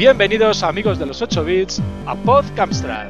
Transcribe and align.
Bienvenidos 0.00 0.62
amigos 0.62 0.98
de 0.98 1.04
los 1.04 1.20
8 1.20 1.44
bits 1.44 1.82
a 2.06 2.14
Podcamstrad. 2.14 3.08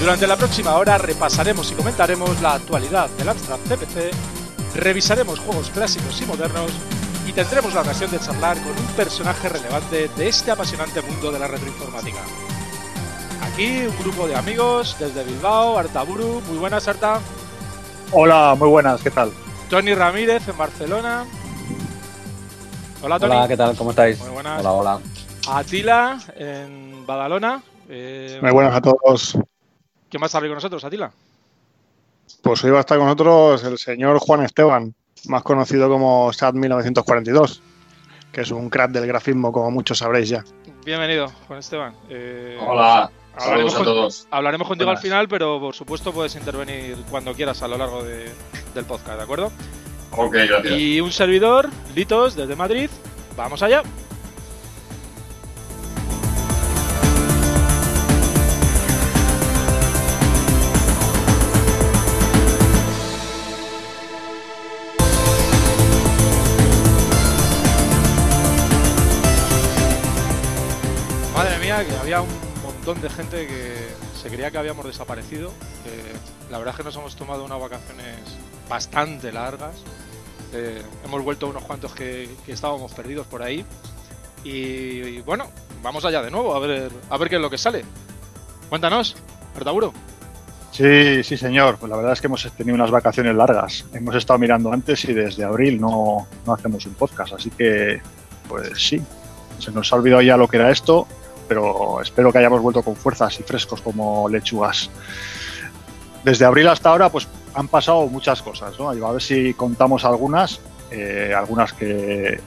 Durante 0.00 0.26
la 0.26 0.34
próxima 0.34 0.74
hora 0.76 0.96
repasaremos 0.96 1.70
y 1.70 1.74
comentaremos 1.74 2.40
la 2.40 2.54
actualidad 2.54 3.10
del 3.18 3.28
Amstrad 3.28 3.58
CPC, 3.68 4.12
revisaremos 4.76 5.38
juegos 5.40 5.68
clásicos 5.68 6.22
y 6.22 6.24
modernos 6.24 6.70
y 7.28 7.32
tendremos 7.32 7.74
la 7.74 7.82
ocasión 7.82 8.10
de 8.12 8.18
charlar 8.18 8.56
con 8.62 8.70
un 8.70 8.86
personaje 8.96 9.50
relevante 9.50 10.08
de 10.16 10.26
este 10.26 10.52
apasionante 10.52 11.02
mundo 11.02 11.30
de 11.30 11.38
la 11.38 11.48
retroinformática. 11.48 12.20
Aquí 13.42 13.82
un 13.86 13.98
grupo 13.98 14.26
de 14.26 14.36
amigos 14.36 14.96
desde 14.98 15.22
Bilbao, 15.22 15.76
Artaburu. 15.76 16.40
Muy 16.48 16.56
buenas, 16.56 16.88
Arta. 16.88 17.20
Hola, 18.10 18.54
muy 18.58 18.70
buenas, 18.70 19.02
¿qué 19.02 19.10
tal? 19.10 19.32
Tony 19.68 19.92
Ramírez 19.92 20.48
en 20.48 20.56
Barcelona. 20.56 21.26
Hola, 23.02 23.18
Tony. 23.18 23.36
Hola, 23.36 23.48
¿qué 23.48 23.56
tal? 23.58 23.76
¿Cómo 23.76 23.90
estáis? 23.90 24.18
Muy 24.20 24.30
buenas. 24.30 24.60
Hola, 24.60 24.72
hola. 24.72 25.00
Atila 25.48 26.18
en 26.36 27.06
Badalona. 27.06 27.62
Eh, 27.88 28.38
muy 28.42 28.50
buenas 28.50 28.74
a 28.74 28.80
todos. 28.80 29.38
¿Quién 30.10 30.20
va 30.20 30.24
a 30.24 30.26
estar 30.26 30.42
con 30.42 30.54
nosotros, 30.54 30.84
Atila? 30.84 31.10
Pues 32.42 32.64
hoy 32.64 32.70
va 32.70 32.78
a 32.78 32.80
estar 32.80 32.98
con 32.98 33.06
nosotros 33.06 33.64
el 33.64 33.78
señor 33.78 34.18
Juan 34.18 34.42
Esteban, 34.42 34.94
más 35.26 35.42
conocido 35.42 35.88
como 35.88 36.32
SAT 36.32 36.54
1942, 36.54 37.62
que 38.32 38.40
es 38.40 38.50
un 38.50 38.70
crack 38.70 38.90
del 38.90 39.06
grafismo, 39.06 39.52
como 39.52 39.70
muchos 39.70 39.98
sabréis 39.98 40.28
ya. 40.28 40.44
Bienvenido, 40.84 41.28
Juan 41.46 41.58
Esteban. 41.58 41.94
Eh, 42.08 42.58
Hola, 42.60 43.10
saludos 43.38 43.74
a 43.74 43.84
todos. 43.84 44.28
Hablaremos 44.30 44.68
contigo 44.68 44.90
al 44.90 44.98
final, 44.98 45.28
pero 45.28 45.60
por 45.60 45.74
supuesto 45.74 46.12
puedes 46.12 46.34
intervenir 46.36 46.96
cuando 47.10 47.34
quieras 47.34 47.62
a 47.62 47.68
lo 47.68 47.78
largo 47.78 48.02
del 48.02 48.84
podcast, 48.86 49.18
¿de 49.18 49.22
acuerdo? 49.22 49.52
Ok, 50.12 50.34
gracias. 50.34 50.78
Y 50.78 51.00
un 51.00 51.12
servidor, 51.12 51.68
Litos, 51.94 52.36
desde 52.36 52.54
Madrid. 52.56 52.90
Vamos 53.36 53.62
allá. 53.62 53.82
Montón 72.86 73.02
de 73.02 73.10
gente 73.10 73.46
que 73.48 73.74
se 74.16 74.28
creía 74.28 74.52
que 74.52 74.58
habíamos 74.58 74.86
desaparecido. 74.86 75.50
la 76.52 76.58
verdad 76.58 76.72
es 76.72 76.76
que 76.76 76.84
nos 76.84 76.94
hemos 76.94 77.16
tomado 77.16 77.44
unas 77.44 77.60
vacaciones 77.60 78.16
bastante 78.68 79.32
largas. 79.32 79.74
Eh, 80.52 80.82
hemos 81.04 81.24
vuelto 81.24 81.48
unos 81.48 81.64
cuantos 81.64 81.92
que, 81.92 82.28
estábamos 82.46 82.92
perdidos 82.92 83.26
por 83.26 83.42
ahí. 83.42 83.64
Y, 84.44 85.18
bueno, 85.22 85.50
vamos 85.82 86.04
allá 86.04 86.22
de 86.22 86.30
nuevo 86.30 86.54
a 86.54 86.60
ver, 86.60 86.92
a 87.10 87.18
ver 87.18 87.28
qué 87.28 87.34
es 87.34 87.42
lo 87.42 87.50
que 87.50 87.58
sale. 87.58 87.84
Cuéntanos, 88.68 89.16
Artaburo. 89.56 89.92
Sí, 90.70 91.24
sí, 91.24 91.36
señor. 91.36 91.78
Pues 91.78 91.90
la 91.90 91.96
verdad 91.96 92.12
es 92.12 92.20
que 92.20 92.28
hemos 92.28 92.48
tenido 92.52 92.76
unas 92.76 92.92
vacaciones 92.92 93.34
largas. 93.34 93.84
Hemos 93.94 94.14
estado 94.14 94.38
mirando 94.38 94.72
antes 94.72 95.04
y 95.06 95.12
desde 95.12 95.42
abril 95.42 95.80
no, 95.80 96.28
no 96.46 96.52
hacemos 96.52 96.86
un 96.86 96.94
podcast. 96.94 97.32
Así 97.32 97.50
que, 97.50 98.00
pues 98.48 98.80
sí, 98.80 99.02
se 99.58 99.72
nos 99.72 99.92
ha 99.92 99.96
olvidado 99.96 100.22
ya 100.22 100.36
lo 100.36 100.46
que 100.46 100.58
era 100.58 100.70
esto, 100.70 101.08
pero 101.48 102.00
espero 102.00 102.32
que 102.32 102.38
hayamos 102.38 102.60
vuelto 102.60 102.82
con 102.82 102.96
fuerzas 102.96 103.38
y 103.40 103.42
frescos 103.42 103.80
como 103.80 104.28
lechugas. 104.28 104.90
Desde 106.24 106.44
abril 106.44 106.68
hasta 106.68 106.90
ahora, 106.90 107.08
pues 107.08 107.28
han 107.54 107.68
pasado 107.68 108.06
muchas 108.08 108.42
cosas, 108.42 108.78
¿no? 108.78 108.90
a 108.90 109.12
ver 109.12 109.22
si 109.22 109.54
contamos 109.54 110.04
algunas, 110.04 110.60
eh, 110.90 111.32
algunas 111.36 111.72
que, 111.72 112.40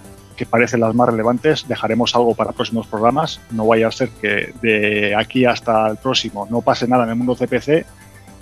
parecen 0.49 0.79
las 0.79 0.95
más 0.95 1.09
relevantes. 1.09 1.67
Dejaremos 1.67 2.15
algo 2.15 2.33
para 2.33 2.53
próximos 2.53 2.87
programas. 2.87 3.41
No 3.51 3.67
vaya 3.67 3.89
a 3.89 3.91
ser 3.91 4.09
que 4.09 4.53
de 4.61 5.13
aquí 5.13 5.43
hasta 5.43 5.87
el 5.87 5.97
próximo 5.97 6.47
no 6.49 6.61
pase 6.61 6.87
nada 6.87 7.03
en 7.03 7.09
el 7.09 7.15
mundo 7.17 7.35
CPC 7.35 7.85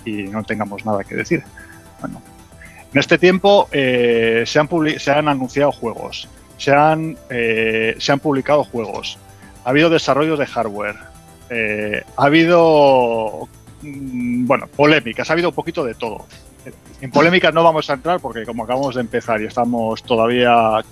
y 0.04 0.22
no 0.24 0.44
tengamos 0.44 0.86
nada 0.86 1.02
que 1.02 1.16
decir. 1.16 1.42
Bueno, 2.00 2.22
en 2.92 2.98
este 3.00 3.18
tiempo 3.18 3.68
eh, 3.72 4.44
se, 4.46 4.58
han 4.60 4.68
se 4.98 5.10
han 5.10 5.28
anunciado 5.28 5.72
juegos, 5.72 6.28
se 6.56 6.72
han, 6.72 7.16
eh, 7.30 7.96
se 7.98 8.12
han 8.12 8.20
publicado 8.20 8.62
juegos, 8.62 9.18
ha 9.68 9.70
habido 9.70 9.90
desarrollos 9.90 10.38
de 10.38 10.46
hardware, 10.46 10.96
ha 12.16 12.24
habido 12.24 13.46
mm, 13.82 14.46
bueno, 14.46 14.66
polémicas, 14.66 15.28
ha 15.28 15.34
habido 15.34 15.50
un 15.50 15.54
poquito 15.54 15.84
de 15.84 15.92
todo. 15.92 16.24
En 17.02 17.10
polémicas 17.10 17.52
no 17.52 17.62
vamos 17.62 17.90
a 17.90 17.92
entrar 17.92 18.18
porque 18.18 18.46
como 18.46 18.64
acabamos 18.64 18.94
de 18.94 19.02
empezar 19.02 19.42
y 19.42 19.44
estamos 19.44 20.02
todavía 20.04 20.82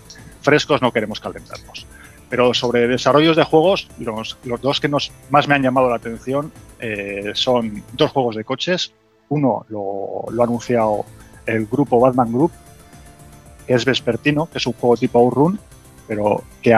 frescos, 0.43 0.83
no 0.83 0.93
queremos 0.93 1.21
calentarnos. 1.21 1.87
Pero 2.29 2.53
sobre 2.53 2.87
desarrollos 2.87 3.35
de 3.35 3.45
juegos, 3.45 3.89
los, 3.99 4.37
dos 4.61 4.79
que 4.79 4.89
nos, 4.89 5.11
más 5.31 5.49
me 5.49 5.55
han 5.55 5.63
llamado 5.63 5.89
la 5.89 5.97
atención 5.97 6.53
eh, 6.79 7.31
son 7.33 7.83
dos 7.95 8.11
juegos 8.11 8.37
de 8.37 8.45
coches. 8.45 8.93
Uno 9.31 9.65
lo, 9.71 10.27
ha 10.39 10.45
anunciado 10.45 11.07
el 11.47 11.65
grupo 11.65 11.99
Batman 11.99 12.31
Group, 12.31 12.53
que 13.67 13.73
es 13.73 13.87
Vespertino, 13.87 14.51
que 14.53 14.59
es 14.59 14.67
un 14.67 14.75
juego 14.75 14.99
tipo 14.99 15.19
Outrun, 15.19 15.59
pero 16.07 16.45
que 16.61 16.75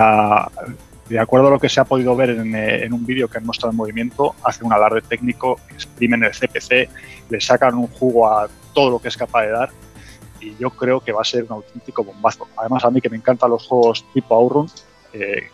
de 1.08 1.18
acuerdo 1.18 1.48
a 1.48 1.50
lo 1.50 1.58
que 1.58 1.68
se 1.68 1.80
ha 1.80 1.84
podido 1.84 2.14
ver 2.14 2.30
en, 2.30 2.54
en 2.54 2.92
un 2.92 3.06
vídeo 3.06 3.28
que 3.28 3.38
han 3.38 3.46
mostrado 3.46 3.70
en 3.70 3.76
movimiento, 3.76 4.34
hace 4.44 4.64
un 4.64 4.72
alarde 4.72 5.00
técnico, 5.00 5.58
exprimen 5.70 6.24
el 6.24 6.32
CPC, 6.32 6.90
le 7.30 7.40
sacan 7.40 7.74
un 7.74 7.86
jugo 7.88 8.28
a 8.28 8.48
todo 8.74 8.90
lo 8.90 8.98
que 8.98 9.08
es 9.08 9.16
capaz 9.16 9.42
de 9.42 9.50
dar 9.50 9.70
y 10.40 10.56
yo 10.56 10.70
creo 10.70 11.00
que 11.00 11.12
va 11.12 11.22
a 11.22 11.24
ser 11.24 11.44
un 11.44 11.52
auténtico 11.52 12.04
bombazo. 12.04 12.48
Además, 12.56 12.84
a 12.84 12.90
mí 12.90 13.00
que 13.00 13.10
me 13.10 13.16
encantan 13.16 13.50
los 13.50 13.66
juegos 13.66 14.04
tipo 14.12 14.34
Outrun, 14.34 14.68
eh, 15.12 15.48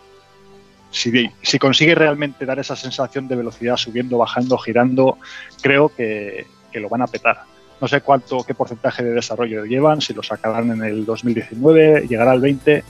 si, 0.91 1.29
si, 1.41 1.59
consigue 1.59 1.95
realmente 1.95 2.45
dar 2.45 2.59
esa 2.59 2.75
sensación 2.75 3.27
de 3.27 3.35
velocidad 3.35 3.75
subiendo, 3.75 4.17
bajando, 4.17 4.57
girando, 4.57 5.17
creo 5.61 5.89
que, 5.89 6.47
lo 6.73 6.89
van 6.89 7.01
a 7.01 7.07
petar. 7.07 7.43
No 7.79 7.87
sé 7.87 8.01
cuánto, 8.01 8.43
qué 8.43 8.53
porcentaje 8.53 9.03
de 9.03 9.11
desarrollo 9.11 9.65
llevan, 9.65 10.01
si 10.01 10.13
lo 10.13 10.21
sacarán 10.23 10.71
en 10.71 10.83
el 10.83 11.05
2019, 11.05 12.07
llegará 12.07 12.31
al 12.31 12.41
20, 12.41 12.83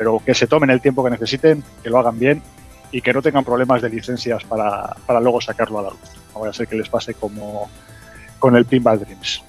pero 0.00 0.18
que 0.24 0.32
se 0.32 0.46
tomen 0.46 0.70
el 0.70 0.80
tiempo 0.80 1.04
que 1.04 1.10
necesiten, 1.10 1.62
que 1.82 1.90
lo 1.90 1.98
hagan 1.98 2.18
bien 2.18 2.42
y 2.90 3.02
que 3.02 3.12
no 3.12 3.20
tengan 3.20 3.44
problemas 3.44 3.82
de 3.82 3.90
licencias 3.90 4.42
para, 4.44 4.96
para 5.04 5.20
luego 5.20 5.42
sacarlo 5.42 5.78
a 5.78 5.82
la 5.82 5.90
luz. 5.90 6.00
No 6.32 6.40
vaya 6.40 6.52
a 6.52 6.54
ser 6.54 6.66
que 6.66 6.74
les 6.74 6.88
pase 6.88 7.12
como 7.12 7.68
con 8.38 8.56
el 8.56 8.64
Pinball 8.64 8.98
Dreams. 8.98 9.44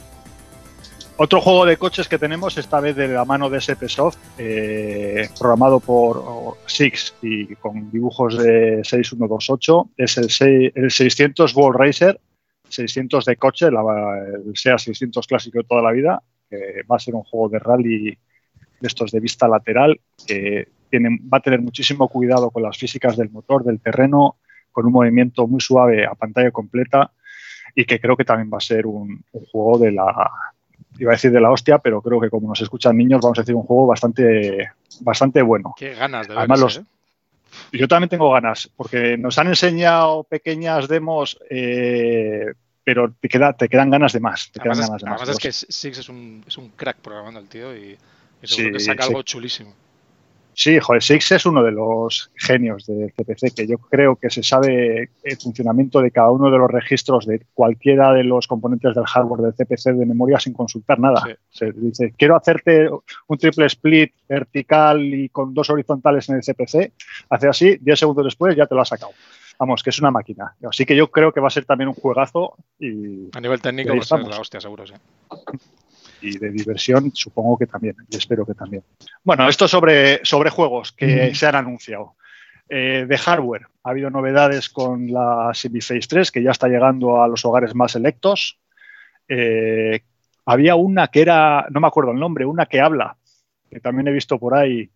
Otro 1.16 1.40
juego 1.40 1.66
de 1.66 1.78
coches 1.78 2.10
que 2.10 2.20
tenemos, 2.20 2.58
esta 2.58 2.82
vez 2.82 2.98
de 2.98 3.08
la 3.08 3.24
mano 3.24 3.50
de 3.50 3.60
SP 3.64 3.88
Soft, 3.88 4.18
eh, 4.38 5.30
programado 5.40 5.80
por 5.80 6.58
Six 6.66 7.16
y 7.22 7.56
con 7.56 7.90
dibujos 7.90 8.38
de 8.38 8.82
6128, 8.84 9.92
es 9.96 10.18
el, 10.18 10.74
el 10.76 10.92
600 10.92 11.56
World 11.56 11.80
Racer, 11.80 12.20
600 12.68 13.24
de 13.24 13.38
coche, 13.38 13.68
el 13.68 14.54
SEA 14.54 14.78
600 14.78 15.26
clásico 15.26 15.60
de 15.60 15.64
toda 15.64 15.82
la 15.82 15.94
vida, 15.94 16.22
que 16.50 16.84
va 16.92 16.98
a 16.98 17.00
ser 17.00 17.16
un 17.16 17.24
juego 17.24 17.48
de 17.48 17.60
rally 17.60 18.18
de 18.82 18.88
estos 18.88 19.12
de 19.12 19.20
vista 19.20 19.48
lateral, 19.48 20.00
que 20.28 20.68
va 20.94 21.38
a 21.38 21.42
tener 21.42 21.62
muchísimo 21.62 22.10
cuidado 22.10 22.52
con 22.52 22.64
las 22.64 22.78
físicas 22.78 23.16
del 23.16 23.30
motor, 23.30 23.64
del 23.64 23.80
terreno, 23.80 24.36
con 24.72 24.86
un 24.86 24.92
movimiento 24.92 25.48
muy 25.48 25.62
suave 25.62 26.06
a 26.06 26.16
pantalla 26.16 26.52
completa 26.52 27.12
y 27.76 27.86
que 27.86 28.00
creo 28.00 28.18
que 28.18 28.26
también 28.26 28.50
va 28.54 28.58
a 28.58 28.62
ser 28.62 28.86
un 28.86 29.24
juego 29.52 29.78
de 29.78 29.92
la, 29.94 30.30
iba 31.00 31.12
a 31.12 31.16
decir 31.16 31.32
de 31.32 31.42
la 31.42 31.52
hostia, 31.52 31.80
pero 31.80 32.02
creo 32.02 32.20
que 32.20 32.30
como 32.30 32.50
nos 32.50 32.62
escuchan 32.62 32.98
niños, 32.98 33.22
vamos 33.22 33.38
a 33.40 33.42
decir 33.42 33.56
un 33.56 33.64
juego 33.64 33.88
bastante, 33.88 34.70
bastante 35.02 35.42
bueno. 35.42 35.74
Qué 35.78 35.94
ganas 35.94 36.28
de 36.28 36.36
Además, 36.36 36.78
¿eh? 36.78 36.86
Yo 37.74 37.88
también 37.88 38.10
tengo 38.10 38.32
ganas, 38.32 38.70
porque 38.78 39.18
nos 39.18 39.38
han 39.38 39.48
enseñado 39.48 40.24
pequeñas 40.24 40.88
demos, 40.88 41.38
eh, 41.50 42.54
pero 42.84 43.12
te, 43.20 43.28
queda, 43.28 43.54
te 43.54 43.68
quedan 43.68 43.90
ganas 43.90 44.14
de 44.14 44.22
más. 44.22 44.52
Te 44.52 44.62
además, 44.62 44.78
quedan 44.78 44.90
ganas 44.90 45.02
de 45.02 45.10
más. 45.10 45.30
es 45.30 45.38
que 45.38 45.52
Six 45.52 45.98
es 45.98 46.08
un, 46.08 46.44
es 46.48 46.58
un 46.58 46.70
crack 46.70 46.98
programando 46.98 47.40
el 47.40 47.48
tío 47.48 47.76
y, 47.76 47.98
seguro 48.48 48.74
que 48.74 48.80
saca 48.80 49.06
algo 49.06 49.24
chulísimo. 49.24 49.74
Sí, 50.54 50.80
joder, 50.80 51.02
Six 51.02 51.32
es 51.32 51.46
uno 51.46 51.64
de 51.64 51.72
los 51.72 52.30
genios 52.36 52.86
del 52.86 53.14
CPC, 53.14 53.56
que 53.56 53.68
yo 53.68 53.78
creo 53.78 54.16
que 54.16 54.30
se 54.30 54.44
sabe 54.44 55.10
el 55.24 55.38
funcionamiento 55.38 56.02
de 56.02 56.12
cada 56.12 56.30
uno 56.30 56.52
de 56.52 56.58
los 56.58 56.70
registros 56.70 57.26
de 57.26 57.46
cualquiera 57.54 58.12
de 58.14 58.24
los 58.24 58.48
componentes 58.48 58.94
del 58.94 59.06
hardware 59.06 59.42
del 59.42 59.54
CPC 59.54 59.94
de 59.94 60.06
memoria 60.06 60.40
sin 60.40 60.54
consultar 60.54 61.00
nada. 61.00 61.24
Se 61.50 61.72
dice, 61.72 62.14
quiero 62.18 62.36
hacerte 62.36 62.90
un 63.28 63.38
triple 63.38 63.66
split 63.68 64.14
vertical 64.28 65.02
y 65.02 65.30
con 65.30 65.54
dos 65.54 65.70
horizontales 65.70 66.28
en 66.30 66.36
el 66.36 66.42
CPC, 66.42 66.92
hace 67.30 67.48
así, 67.48 67.78
10 67.80 68.00
segundos 68.00 68.26
después 68.26 68.56
ya 68.56 68.66
te 68.66 68.76
lo 68.76 68.82
ha 68.82 68.86
sacado. 68.86 69.14
Vamos, 69.58 69.84
que 69.84 69.92
es 69.92 70.00
una 70.00 70.12
máquina. 70.12 70.56
Así 70.68 70.86
que 70.86 70.96
yo 70.96 71.12
creo 71.12 71.32
que 71.32 71.40
va 71.40 71.48
a 71.48 71.52
ser 71.52 71.66
también 71.66 71.88
un 71.88 71.94
juegazo. 71.94 72.56
Y, 72.80 73.30
a 73.32 73.40
nivel 73.40 73.62
técnico 73.62 74.02
ser 74.02 74.22
la 74.22 74.40
hostia, 74.40 74.60
seguro, 74.60 74.88
sí 74.88 74.94
y 76.22 76.38
de 76.38 76.52
diversión 76.52 77.12
supongo 77.14 77.58
que 77.58 77.68
también, 77.68 77.96
y 78.10 78.18
espero 78.18 78.46
que 78.46 78.54
también. 78.54 78.84
Bueno, 79.24 79.48
esto 79.50 79.68
sobre, 79.68 80.24
sobre 80.24 80.50
juegos 80.50 80.92
que 80.92 81.34
se 81.36 81.48
han 81.48 81.56
anunciado. 81.56 82.16
Eh, 82.74 83.06
de 83.06 83.18
hardware, 83.18 83.68
ha 83.84 83.90
habido 83.90 84.10
novedades 84.10 84.70
con 84.70 85.12
la 85.12 85.52
Phase 85.54 86.00
3, 86.08 86.32
que 86.32 86.42
ya 86.42 86.52
está 86.52 86.70
llegando 86.70 87.22
a 87.22 87.28
los 87.28 87.44
hogares 87.44 87.76
más 87.76 87.92
selectos. 87.92 88.60
Eh, 89.28 90.00
había 90.46 90.76
una 90.76 91.10
que 91.10 91.22
era, 91.22 91.68
no 91.70 91.82
me 91.82 91.88
acuerdo 91.88 92.12
el 92.12 92.20
nombre, 92.20 92.46
una 92.46 92.68
que 92.68 92.80
habla, 92.80 93.18
que 93.70 93.82
también 93.82 94.08
he 94.08 94.14
visto 94.14 94.40
por 94.40 94.56
ahí. 94.56 94.90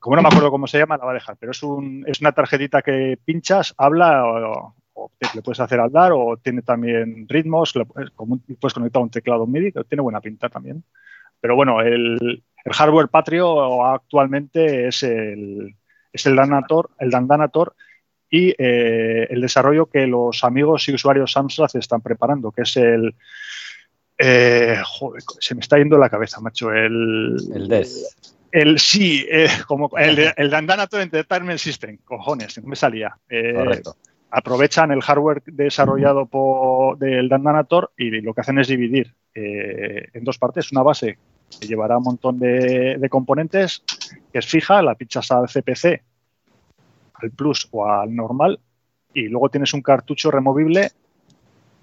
como 0.00 0.16
no 0.16 0.22
me 0.22 0.28
acuerdo 0.28 0.50
cómo 0.50 0.66
se 0.66 0.78
llama, 0.78 0.96
la 0.96 1.04
va 1.04 1.10
a 1.10 1.14
dejar, 1.14 1.36
pero 1.38 1.52
es, 1.52 1.62
un, 1.62 2.02
es 2.06 2.22
una 2.22 2.32
tarjetita 2.32 2.80
que 2.80 3.18
pinchas, 3.22 3.74
habla 3.76 4.24
o, 4.24 4.74
le 5.34 5.42
puedes 5.42 5.60
hacer 5.60 5.80
hablar 5.80 6.12
o 6.12 6.36
tiene 6.36 6.62
también 6.62 7.26
ritmos, 7.28 7.74
como 8.14 8.38
puedes 8.60 8.74
conectar 8.74 9.02
un 9.02 9.10
teclado 9.10 9.46
MIDI, 9.46 9.72
tiene 9.88 10.02
buena 10.02 10.20
pinta 10.20 10.48
también. 10.48 10.84
Pero 11.40 11.56
bueno, 11.56 11.80
el, 11.80 12.42
hardware 12.70 13.08
patrio 13.08 13.84
actualmente 13.86 14.88
es 14.88 15.02
el, 15.02 15.74
es 16.12 16.26
el 16.26 16.36
Danator, 16.36 16.90
el 16.98 17.10
Dandanator 17.10 17.74
y 18.30 18.54
eh, 18.58 19.26
el 19.30 19.40
desarrollo 19.40 19.86
que 19.86 20.06
los 20.06 20.44
amigos 20.44 20.86
y 20.88 20.94
usuarios 20.94 21.32
Samsung 21.32 21.68
están 21.74 22.00
preparando, 22.00 22.52
que 22.52 22.62
es 22.62 22.76
el... 22.76 23.14
Eh, 24.18 24.76
joder, 24.84 25.22
se 25.38 25.54
me 25.54 25.60
está 25.60 25.78
yendo 25.78 25.96
la 25.96 26.10
cabeza, 26.10 26.40
macho. 26.40 26.72
El, 26.72 27.36
el 27.54 27.68
DES. 27.68 28.34
El 28.50 28.78
sí, 28.80 29.24
eh, 29.30 29.48
como 29.66 29.90
el, 29.96 30.32
el 30.36 30.50
Dandanator 30.50 31.00
Entertainment 31.00 31.58
System, 31.58 31.98
cojones, 32.04 32.60
no 32.60 32.68
me 32.68 32.76
salía. 32.76 33.16
Correcto. 33.28 33.96
Aprovechan 34.30 34.92
el 34.92 35.02
hardware 35.02 35.42
desarrollado 35.46 36.26
por 36.26 36.98
del 36.98 37.28
Dandanator 37.28 37.92
y 37.96 38.10
lo 38.20 38.34
que 38.34 38.42
hacen 38.42 38.58
es 38.58 38.68
dividir 38.68 39.14
en 39.34 40.24
dos 40.24 40.38
partes. 40.38 40.70
Una 40.72 40.82
base 40.82 41.18
que 41.60 41.66
llevará 41.66 41.96
un 41.96 42.04
montón 42.04 42.38
de, 42.38 43.06
componentes, 43.10 43.82
que 44.32 44.38
es 44.38 44.46
fija, 44.46 44.82
la 44.82 44.94
pinchas 44.96 45.30
al 45.30 45.46
CPC 45.46 46.02
al 47.14 47.30
Plus 47.30 47.68
o 47.70 47.86
al 47.86 48.14
normal 48.14 48.60
y 49.12 49.28
luego 49.28 49.48
tienes 49.48 49.72
un 49.74 49.82
cartucho 49.82 50.30
removible 50.30 50.90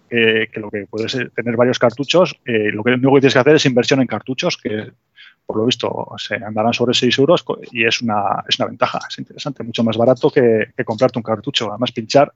que 0.09 0.59
lo 0.59 0.69
que 0.69 0.85
puedes 0.87 1.17
tener 1.35 1.57
varios 1.57 1.79
cartuchos. 1.79 2.39
Eh, 2.45 2.71
lo 2.71 2.83
que 2.83 2.93
único 2.93 3.19
tienes 3.19 3.33
que 3.33 3.39
hacer 3.39 3.55
es 3.55 3.65
inversión 3.65 4.01
en 4.01 4.07
cartuchos, 4.07 4.57
que 4.57 4.91
por 5.45 5.57
lo 5.57 5.65
visto 5.65 6.07
se 6.17 6.35
andarán 6.35 6.73
sobre 6.73 6.93
6 6.93 7.19
euros 7.19 7.45
y 7.71 7.85
es 7.85 8.01
una, 8.01 8.43
es 8.47 8.59
una 8.59 8.67
ventaja, 8.67 8.99
es 9.07 9.17
interesante, 9.19 9.63
mucho 9.63 9.83
más 9.83 9.97
barato 9.97 10.31
que, 10.31 10.73
comprarte 10.83 11.19
un 11.19 11.23
cartucho, 11.23 11.69
además 11.69 11.91
pinchar 11.91 12.33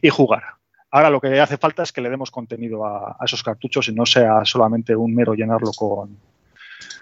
y 0.00 0.08
jugar. 0.08 0.42
Ahora 0.90 1.10
lo 1.10 1.20
que 1.20 1.40
hace 1.40 1.56
falta 1.56 1.82
es 1.82 1.92
que 1.92 2.00
le 2.00 2.10
demos 2.10 2.30
contenido 2.30 2.84
a, 2.84 3.16
esos 3.24 3.42
cartuchos 3.42 3.88
y 3.88 3.94
no 3.94 4.04
sea 4.04 4.44
solamente 4.44 4.94
un 4.94 5.14
mero 5.14 5.34
llenarlo 5.34 5.70
con, 5.72 6.18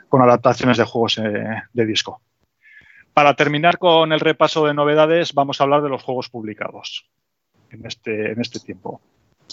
con 0.08 0.22
adaptaciones 0.22 0.76
de 0.76 0.84
juegos 0.84 1.18
eh, 1.18 1.62
de 1.72 1.86
disco. 1.86 2.20
Para 3.12 3.34
terminar 3.34 3.78
con 3.78 4.12
el 4.12 4.20
repaso 4.20 4.66
de 4.66 4.74
novedades, 4.74 5.34
vamos 5.34 5.60
a 5.60 5.64
hablar 5.64 5.82
de 5.82 5.88
los 5.88 6.02
juegos 6.02 6.28
publicados 6.28 7.06
en 7.70 7.84
este, 7.84 8.32
en 8.32 8.40
este 8.40 8.60
tiempo. 8.60 9.00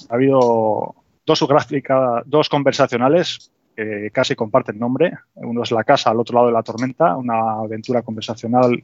Ha 0.10 0.16
habido 0.16 0.96
dos, 1.26 1.46
dos 2.26 2.50
conversacionales 2.50 3.52
que 3.78 4.10
casi 4.12 4.36
comparten 4.36 4.80
nombre. 4.80 5.14
Uno 5.36 5.62
es 5.62 5.72
La 5.72 5.84
Casa 5.84 6.10
al 6.10 6.20
otro 6.20 6.34
lado 6.34 6.48
de 6.48 6.54
la 6.54 6.64
tormenta, 6.64 7.16
una 7.16 7.60
aventura 7.60 8.02
conversacional 8.02 8.84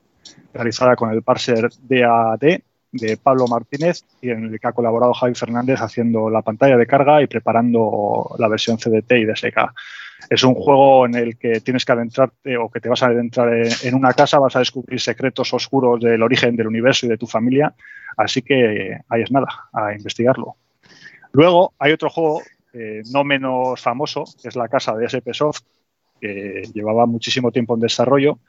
realizada 0.54 0.96
con 0.96 1.12
el 1.12 1.24
parser 1.24 1.68
DAD 1.82 2.62
de 2.92 3.18
Pablo 3.18 3.48
Martínez 3.48 4.04
y 4.22 4.30
en 4.30 4.46
el 4.46 4.60
que 4.60 4.68
ha 4.68 4.72
colaborado 4.72 5.16
Javi 5.16 5.34
Fernández 5.34 5.82
haciendo 5.82 6.30
la 6.30 6.44
pantalla 6.44 6.78
de 6.78 6.86
carga 6.86 7.24
y 7.24 7.28
preparando 7.28 8.36
la 8.38 8.48
versión 8.48 8.78
CDT 8.78 9.14
y 9.14 9.26
DSK. 9.26 9.58
Es 10.30 10.44
un 10.44 10.54
juego 10.54 11.08
en 11.08 11.16
el 11.16 11.38
que 11.38 11.60
tienes 11.62 11.86
que 11.86 11.92
adentrarte 11.92 12.56
o 12.56 12.70
que 12.70 12.80
te 12.80 12.88
vas 12.88 13.02
a 13.02 13.08
adentrar 13.08 13.52
en 13.52 13.96
una 13.96 14.14
casa, 14.14 14.38
vas 14.38 14.56
a 14.56 14.60
descubrir 14.60 15.02
secretos 15.02 15.52
oscuros 15.56 16.00
del 16.02 16.22
origen 16.22 16.56
del 16.56 16.68
universo 16.68 17.08
y 17.08 17.10
de 17.10 17.18
tu 17.18 17.26
familia, 17.26 17.74
así 18.16 18.44
que 18.44 19.00
ahí 19.10 19.24
es 19.24 19.32
nada, 19.32 19.48
a 19.74 19.92
investigarlo. 19.94 20.56
Luego 21.32 21.74
hay 21.80 21.94
otro 21.94 22.12
juego 22.12 22.44
eh, 22.74 23.04
no 23.12 23.24
menos 23.24 23.80
famoso, 23.80 24.24
que 24.42 24.50
es 24.50 24.56
la 24.56 24.68
casa 24.68 24.96
de 24.96 25.06
SP 25.06 25.30
Soft, 25.34 25.62
que 26.20 26.64
llevaba 26.74 27.06
muchísimo 27.06 27.52
tiempo 27.52 27.76
en 27.76 27.82
desarrollo 27.82 28.40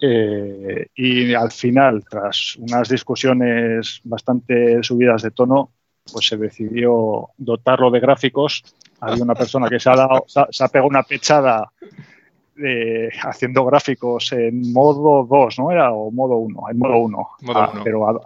eh, 0.00 0.86
y 0.94 1.34
al 1.34 1.52
final, 1.52 2.04
tras 2.08 2.56
unas 2.56 2.88
discusiones 2.88 4.00
bastante 4.04 4.82
subidas 4.82 5.22
de 5.22 5.30
tono, 5.30 5.70
pues 6.12 6.26
se 6.26 6.36
decidió 6.36 7.30
dotarlo 7.38 7.90
de 7.90 8.00
gráficos. 8.00 8.62
Había 9.00 9.22
una 9.22 9.34
persona 9.34 9.68
que 9.68 9.78
se 9.78 9.90
ha, 9.90 9.96
dado, 9.96 10.24
se 10.26 10.64
ha, 10.64 10.68
pegado 10.68 10.88
una 10.88 11.02
pechada 11.02 11.70
haciendo 13.22 13.64
gráficos 13.64 14.32
en 14.32 14.72
modo 14.72 15.26
2, 15.28 15.58
¿no 15.58 15.70
era? 15.70 15.92
O 15.92 16.10
modo 16.10 16.36
1, 16.36 16.70
en 16.70 16.78
modo 16.78 16.96
1. 16.98 17.28
Ah, 17.54 17.72
pero 17.82 18.08
a, 18.08 18.20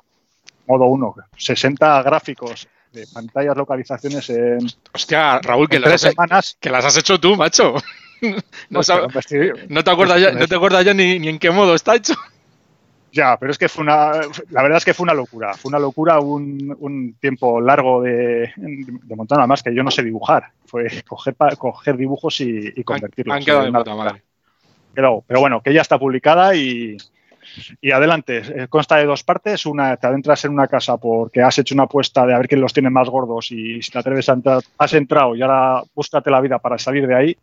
modo 0.66 0.86
1. 0.86 1.14
60 1.36 2.02
gráficos 2.02 2.68
de 2.92 3.06
pantallas, 3.12 3.56
localizaciones 3.56 4.30
en. 4.30 4.58
Hostia, 4.92 5.38
Raúl, 5.40 5.68
que, 5.68 5.78
las, 5.78 6.00
semanas. 6.00 6.56
que 6.60 6.70
las 6.70 6.84
has 6.84 6.96
hecho 6.96 7.18
tú, 7.18 7.36
macho. 7.36 7.74
no, 8.70 8.82
te 8.82 9.90
acuerdas 9.90 10.20
ya, 10.20 10.32
no 10.32 10.46
te 10.46 10.54
acuerdas 10.54 10.84
ya 10.84 10.94
ni, 10.94 11.28
en 11.28 11.38
qué 11.38 11.50
modo 11.50 11.74
está 11.74 11.94
hecho. 11.94 12.14
Ya, 13.10 13.38
pero 13.38 13.50
es 13.50 13.56
que 13.56 13.70
fue 13.70 13.84
una. 13.84 14.12
La 14.50 14.62
verdad 14.62 14.76
es 14.76 14.84
que 14.84 14.92
fue 14.92 15.04
una 15.04 15.14
locura. 15.14 15.54
Fue 15.54 15.70
una 15.70 15.78
locura 15.78 16.20
un, 16.20 17.16
tiempo 17.18 17.58
largo 17.58 18.02
de, 18.02 18.52
de 18.54 19.16
montar, 19.16 19.44
más 19.46 19.62
que 19.62 19.74
yo 19.74 19.82
no 19.82 19.90
sé 19.90 20.02
dibujar. 20.02 20.50
Fue 20.66 21.02
coger, 21.08 21.34
coger 21.56 21.96
dibujos 21.96 22.38
y, 22.42 22.84
convertirlos. 22.84 23.34
Han, 23.34 23.44
quedado 23.44 23.64
de 23.64 24.22
Pero, 24.92 25.24
pero 25.26 25.40
bueno, 25.40 25.62
que 25.62 25.72
ya 25.72 25.80
está 25.80 25.98
publicada 25.98 26.54
y, 26.54 26.98
y 27.80 27.90
adelante, 27.90 28.38
eh, 28.38 28.68
consta 28.68 28.96
de 28.96 29.06
dos 29.06 29.24
partes. 29.24 29.66
Una, 29.66 29.96
te 29.96 30.06
adentras 30.06 30.44
en 30.44 30.52
una 30.52 30.66
casa 30.66 30.96
porque 30.96 31.42
has 31.42 31.58
hecho 31.58 31.74
una 31.74 31.84
apuesta 31.84 32.26
de 32.26 32.34
a 32.34 32.38
ver 32.38 32.48
quién 32.48 32.60
los 32.60 32.72
tiene 32.72 32.90
más 32.90 33.08
gordos 33.08 33.50
y 33.50 33.82
si 33.82 33.90
te 33.90 33.98
atreves 33.98 34.28
a 34.28 34.32
entrar, 34.32 34.60
has 34.78 34.94
entrado 34.94 35.34
y 35.36 35.42
ahora 35.42 35.82
búscate 35.94 36.30
la 36.30 36.40
vida 36.40 36.58
para 36.58 36.78
salir 36.78 37.06
de 37.06 37.14
ahí. 37.14 37.36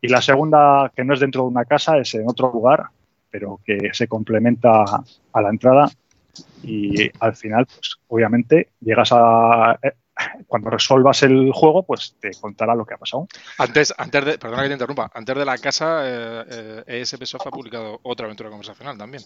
Y 0.00 0.08
la 0.08 0.20
segunda, 0.20 0.90
que 0.94 1.04
no 1.04 1.14
es 1.14 1.20
dentro 1.20 1.42
de 1.42 1.48
una 1.48 1.64
casa, 1.64 1.98
es 1.98 2.14
en 2.14 2.28
otro 2.28 2.50
lugar, 2.52 2.86
pero 3.30 3.60
que 3.64 3.90
se 3.92 4.08
complementa 4.08 4.84
a 5.32 5.40
la 5.40 5.48
entrada. 5.48 5.88
Y 6.62 7.10
al 7.20 7.34
final, 7.34 7.66
pues 7.66 7.96
obviamente, 8.08 8.70
llegas 8.80 9.10
a, 9.12 9.78
eh, 9.82 9.92
cuando 10.46 10.70
resuelvas 10.70 11.22
el 11.22 11.52
juego, 11.52 11.84
pues 11.84 12.16
te 12.20 12.30
contará 12.40 12.74
lo 12.74 12.84
que 12.84 12.94
ha 12.94 12.98
pasado. 12.98 13.28
Antes, 13.58 13.94
antes 13.96 14.24
de, 14.24 14.38
perdona 14.38 14.62
que 14.62 14.68
te 14.68 14.74
interrumpa, 14.74 15.10
antes 15.12 15.36
de 15.36 15.44
la 15.44 15.58
casa, 15.58 16.00
eh, 16.04 16.84
ESP 16.86 17.22
eh, 17.22 17.26
Soft 17.26 17.46
ha 17.46 17.50
publicado 17.50 18.00
otra 18.02 18.26
aventura 18.26 18.50
conversacional 18.50 18.96
también. 18.96 19.22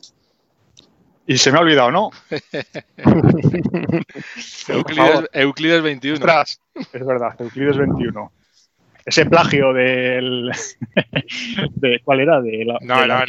Y 1.26 1.38
se 1.38 1.52
me 1.52 1.58
ha 1.58 1.60
olvidado, 1.60 1.90
¿no? 1.90 2.10
Euclides, 4.68 5.28
Euclides, 5.32 5.82
21. 5.82 6.42
es 6.42 7.06
verdad, 7.06 7.40
Euclides 7.40 7.76
21 7.76 8.32
ese 9.10 9.26
plagio 9.26 9.72
del. 9.72 10.50
De, 11.74 12.00
¿Cuál 12.04 12.20
era? 12.20 12.40
De 12.40 12.64
la, 12.64 12.78
no, 12.80 13.06
no, 13.06 13.24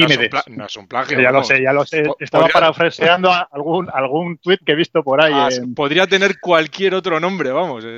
no, 0.48 0.66
es 0.66 0.76
un 0.78 0.88
plagio. 0.88 1.20
Ya 1.20 1.32
lo 1.32 1.44
sé, 1.44 1.62
ya 1.62 1.74
lo 1.74 1.86
sé. 1.86 2.04
Estaba 2.20 2.48
parafraseando 2.48 3.32
algún, 3.52 3.90
algún 3.92 4.38
tuit 4.38 4.62
que 4.64 4.74
he 4.74 4.76
visto 4.76 5.04
por 5.04 5.22
ahí. 5.22 5.34
Ah, 5.36 5.50
podría 5.76 6.08
tener 6.08 6.40
cualquier 6.40 6.96
otro 6.96 7.20
nombre, 7.20 7.52
vamos. 7.52 7.86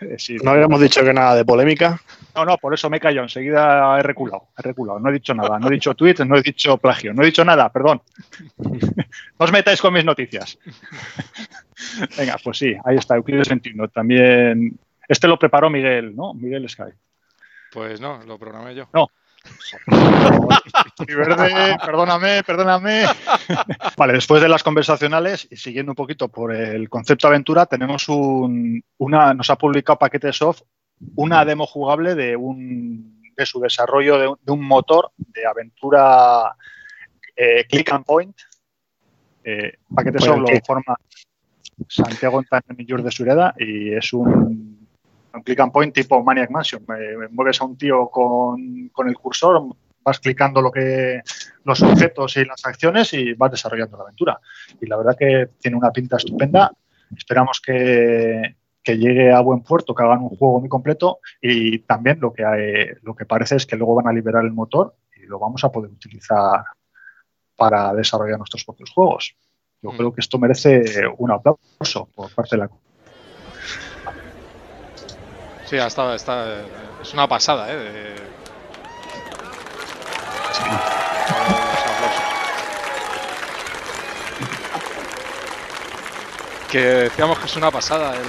Eh. 0.00 0.16
Sí. 0.16 0.36
no 0.42 0.52
habíamos 0.52 0.80
dicho 0.80 1.04
que 1.04 1.12
nada 1.12 1.34
de 1.34 1.44
polémica. 1.44 2.00
No, 2.34 2.46
no, 2.46 2.56
por 2.56 2.72
eso 2.72 2.88
me 2.88 2.98
callo. 2.98 3.22
Enseguida 3.22 3.98
he 3.98 4.02
reculado. 4.02 4.48
He 4.56 4.62
reculado. 4.62 4.98
No 4.98 5.10
he 5.10 5.12
dicho 5.12 5.34
nada. 5.34 5.58
No 5.58 5.68
he 5.68 5.72
dicho 5.72 5.94
tweet, 5.94 6.16
no 6.26 6.38
he 6.38 6.42
dicho 6.42 6.78
plagio. 6.78 7.12
No 7.12 7.22
he 7.22 7.26
dicho 7.26 7.44
nada, 7.44 7.70
perdón. 7.70 8.00
no 8.56 8.80
os 9.36 9.52
metáis 9.52 9.80
con 9.82 9.92
mis 9.92 10.06
noticias. 10.06 10.58
Venga, 12.16 12.36
pues 12.42 12.56
sí, 12.56 12.74
ahí 12.82 12.96
está, 12.96 13.16
Euclides 13.16 13.50
21. 13.50 13.88
También 13.88 14.78
este 15.08 15.26
lo 15.26 15.38
preparó 15.38 15.70
Miguel, 15.70 16.14
¿no? 16.14 16.34
Miguel 16.34 16.68
Sky. 16.68 16.92
Pues 17.72 18.00
no, 18.00 18.22
lo 18.24 18.38
programé 18.38 18.74
yo. 18.74 18.88
No. 18.92 19.08
verde, 21.06 21.76
perdóname, 21.84 22.42
perdóname. 22.42 23.04
Vale, 23.96 24.12
después 24.12 24.42
de 24.42 24.48
las 24.48 24.62
conversacionales 24.62 25.48
y 25.50 25.56
siguiendo 25.56 25.92
un 25.92 25.96
poquito 25.96 26.28
por 26.28 26.54
el 26.54 26.88
concepto 26.88 27.28
aventura, 27.28 27.66
tenemos 27.66 28.08
un, 28.08 28.82
una, 28.98 29.34
nos 29.34 29.48
ha 29.50 29.56
publicado 29.56 29.98
Paquete 29.98 30.32
Soft 30.32 30.62
una 31.14 31.44
demo 31.44 31.66
jugable 31.66 32.14
de 32.14 32.36
un 32.36 33.22
de 33.36 33.46
su 33.46 33.60
desarrollo 33.60 34.36
de, 34.42 34.52
un 34.52 34.64
motor 34.64 35.12
de 35.16 35.46
aventura 35.46 36.56
eh, 37.36 37.64
click 37.68 37.92
and 37.92 38.04
point. 38.04 38.36
Eh, 39.44 39.78
Paquete 39.94 40.18
Soft 40.18 40.38
lo 40.38 40.48
forma 40.66 40.96
Santiago 41.86 42.42
Millur 42.76 43.02
de 43.02 43.10
Sureda 43.12 43.54
y 43.56 43.92
es 43.94 44.12
un 44.12 44.77
un 45.34 45.42
click 45.42 45.60
and 45.60 45.72
point 45.72 45.94
tipo 45.94 46.22
Maniac 46.22 46.50
Mansion. 46.50 46.84
mueves 47.30 47.60
a 47.60 47.64
un 47.64 47.76
tío 47.76 48.08
con, 48.08 48.90
el 49.06 49.18
cursor, 49.18 49.62
vas 50.02 50.20
clicando 50.20 50.60
lo 50.60 50.70
que, 50.70 51.20
los 51.64 51.82
objetos 51.82 52.36
y 52.36 52.44
las 52.44 52.64
acciones 52.64 53.12
y 53.12 53.34
vas 53.34 53.50
desarrollando 53.50 53.96
la 53.96 54.04
aventura. 54.04 54.40
Y 54.80 54.86
la 54.86 54.96
verdad 54.96 55.16
que 55.18 55.50
tiene 55.60 55.76
una 55.76 55.90
pinta 55.90 56.16
estupenda. 56.16 56.72
Esperamos 57.16 57.60
que, 57.60 58.56
llegue 58.84 59.30
a 59.30 59.40
buen 59.40 59.62
puerto, 59.62 59.94
que 59.94 60.02
hagan 60.02 60.22
un 60.22 60.30
juego 60.30 60.60
muy 60.60 60.68
completo 60.70 61.18
y 61.42 61.80
también 61.80 62.20
lo 62.20 62.32
que, 62.32 62.96
lo 63.02 63.14
que 63.14 63.26
parece 63.26 63.56
es 63.56 63.66
que 63.66 63.76
luego 63.76 63.94
van 63.94 64.08
a 64.08 64.14
liberar 64.14 64.42
el 64.42 64.52
motor 64.52 64.94
y 65.14 65.26
lo 65.26 65.38
vamos 65.38 65.62
a 65.62 65.70
poder 65.70 65.90
utilizar 65.90 66.64
para 67.54 67.92
desarrollar 67.92 68.38
nuestros 68.38 68.64
propios 68.64 68.90
juegos. 68.90 69.36
Yo 69.82 69.92
mm. 69.92 69.96
creo 69.98 70.14
que 70.14 70.22
esto 70.22 70.38
merece 70.38 70.84
un 71.18 71.30
aplauso 71.30 72.08
por 72.14 72.34
parte 72.34 72.56
de 72.56 72.62
la 72.62 72.70
Sí, 75.68 75.76
ha 75.76 75.86
estado, 75.86 76.14
está, 76.14 76.62
es 77.02 77.12
una 77.12 77.28
pasada, 77.28 77.70
¿eh? 77.70 77.76
De... 77.76 78.28
Que 86.70 86.78
decíamos 86.78 87.38
que 87.38 87.46
es 87.46 87.56
una 87.56 87.70
pasada 87.70 88.14
el, 88.14 88.20
el, 88.20 88.28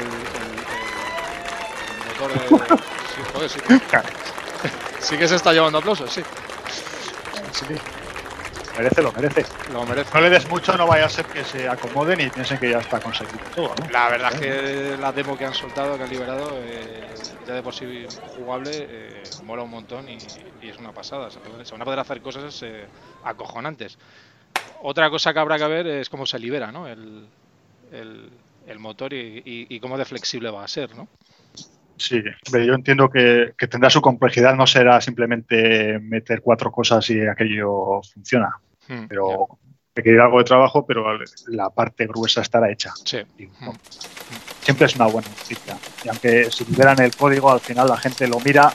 el 1.95 2.05
motor 2.07 2.33
de... 2.33 2.77
Sí, 3.15 3.21
joder, 3.33 3.49
sí. 3.49 3.59
sí 4.99 5.17
que 5.17 5.27
se 5.27 5.35
está 5.35 5.53
llevando 5.53 5.77
aplausos, 5.79 6.11
sí. 6.11 6.23
Sí 7.53 7.65
merece, 8.79 9.01
lo 9.01 9.11
merece. 9.11 9.45
Lo 9.71 9.85
merece. 9.85 10.09
No 10.13 10.21
le 10.21 10.29
des 10.29 10.49
mucho, 10.49 10.77
no 10.77 10.87
vaya 10.87 11.05
a 11.05 11.09
ser 11.09 11.25
que 11.25 11.43
se 11.43 11.67
acomoden 11.67 12.19
y 12.21 12.29
piensen 12.29 12.57
que 12.57 12.69
ya 12.69 12.79
está 12.79 12.99
conseguido 12.99 13.39
todo. 13.55 13.75
La 13.91 14.09
verdad 14.09 14.33
es 14.33 14.39
que 14.39 14.97
la 14.97 15.11
demo 15.11 15.37
que 15.37 15.45
han 15.45 15.53
soltado, 15.53 15.97
que 15.97 16.03
han 16.03 16.09
liberado, 16.09 16.49
eh, 16.63 17.03
ya 17.47 17.53
de 17.53 17.61
por 17.61 17.73
sí 17.73 18.05
jugable, 18.37 18.71
eh, 18.73 19.23
mola 19.43 19.63
un 19.63 19.71
montón 19.71 20.07
y, 20.09 20.17
es 20.17 20.77
una 20.77 20.91
pasada. 20.91 21.29
Se, 21.29 21.39
van 21.71 21.81
a 21.81 21.85
poder 21.85 21.99
hacer 21.99 22.21
cosas 22.21 22.61
eh, 22.63 22.85
acojonantes. 23.23 23.97
Otra 24.81 25.09
cosa 25.09 25.33
que 25.33 25.39
habrá 25.39 25.57
que 25.57 25.67
ver 25.67 25.87
es 25.87 26.09
cómo 26.09 26.25
se 26.25 26.39
libera 26.39 26.71
¿no? 26.71 26.87
el, 26.87 27.27
el, 27.91 28.79
motor 28.79 29.13
y, 29.13 29.41
y, 29.45 29.79
cómo 29.79 29.97
de 29.97 30.05
flexible 30.05 30.49
va 30.49 30.63
a 30.63 30.67
ser. 30.67 30.95
¿no? 30.95 31.07
Sí, 31.99 32.23
yo 32.53 32.73
entiendo 32.73 33.09
que, 33.09 33.53
tendrá 33.69 33.89
su 33.89 34.01
complejidad, 34.01 34.55
no 34.55 34.65
será 34.65 35.01
simplemente 35.01 35.99
meter 35.99 36.41
cuatro 36.41 36.71
cosas 36.71 37.09
y 37.09 37.19
aquello 37.27 38.01
funciona. 38.13 38.57
Hmm, 38.89 39.05
pero 39.07 39.47
ir 40.03 40.19
algo 40.19 40.39
de 40.39 40.43
trabajo, 40.43 40.85
pero 40.85 41.05
la 41.47 41.69
parte 41.69 42.07
gruesa 42.07 42.41
estará 42.41 42.71
hecha. 42.71 42.93
Sí. 43.05 43.19
Hmm. 43.37 43.71
Siempre 44.61 44.85
es 44.85 44.95
una 44.95 45.07
buena 45.07 45.27
noticia. 45.29 45.77
Y 46.03 46.09
aunque 46.09 46.51
si 46.51 46.65
liberan 46.65 47.01
el 47.01 47.15
código, 47.15 47.51
al 47.51 47.59
final 47.59 47.87
la 47.87 47.97
gente 47.97 48.27
lo 48.27 48.39
mira 48.39 48.73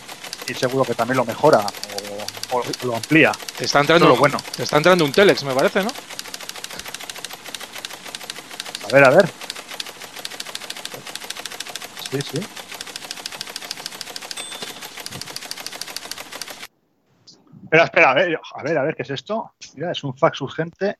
y 0.48 0.54
seguro 0.54 0.84
que 0.84 0.94
también 0.94 1.16
lo 1.16 1.24
mejora 1.24 1.64
o, 2.52 2.62
lo 2.84 2.96
amplía. 2.96 3.32
Te 3.56 3.64
está 3.64 3.80
entrando 3.80 4.08
lo 4.08 4.16
bueno. 4.16 4.38
Te 4.56 4.64
está 4.64 4.76
entrando 4.76 5.04
un 5.04 5.12
Telex, 5.12 5.44
me 5.44 5.54
parece, 5.54 5.82
¿no? 5.82 5.90
A 8.84 8.92
ver, 8.92 9.04
a 9.04 9.10
ver. 9.10 9.28
Sí, 12.10 12.18
sí. 12.20 12.63
Espera, 17.74 17.84
espera, 17.86 18.10
a 18.12 18.14
ver, 18.14 18.40
a 18.54 18.62
ver, 18.62 18.78
a 18.78 18.82
ver, 18.84 18.94
¿qué 18.94 19.02
es 19.02 19.10
esto? 19.10 19.52
Mira, 19.74 19.90
es 19.90 20.04
un 20.04 20.16
fax 20.16 20.40
urgente. 20.42 20.96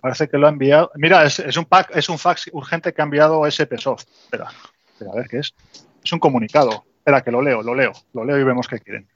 Parece 0.00 0.26
que 0.26 0.38
lo 0.38 0.46
ha 0.46 0.50
enviado. 0.50 0.90
Mira, 0.94 1.24
es, 1.24 1.56
un, 1.58 1.66
pack, 1.66 1.94
es 1.94 2.08
un 2.08 2.18
fax 2.18 2.48
urgente 2.54 2.94
que 2.94 3.02
ha 3.02 3.04
enviado 3.04 3.44
SPSoft. 3.50 4.08
Espera, 4.24 4.48
espera, 4.92 5.10
a 5.12 5.14
ver 5.14 5.28
qué 5.28 5.40
es. 5.40 5.54
Es 6.02 6.10
un 6.10 6.20
comunicado. 6.20 6.84
Espera, 6.96 7.20
que 7.20 7.30
lo 7.30 7.42
leo, 7.42 7.62
lo 7.62 7.74
leo, 7.74 7.92
lo 8.14 8.24
leo 8.24 8.38
y 8.38 8.44
vemos 8.44 8.66
qué 8.66 8.80
quieren. 8.80 9.06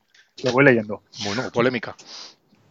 Lo 0.45 0.52
voy 0.52 0.64
leyendo. 0.64 1.05
Bueno, 1.25 1.50
polémica. 1.50 1.97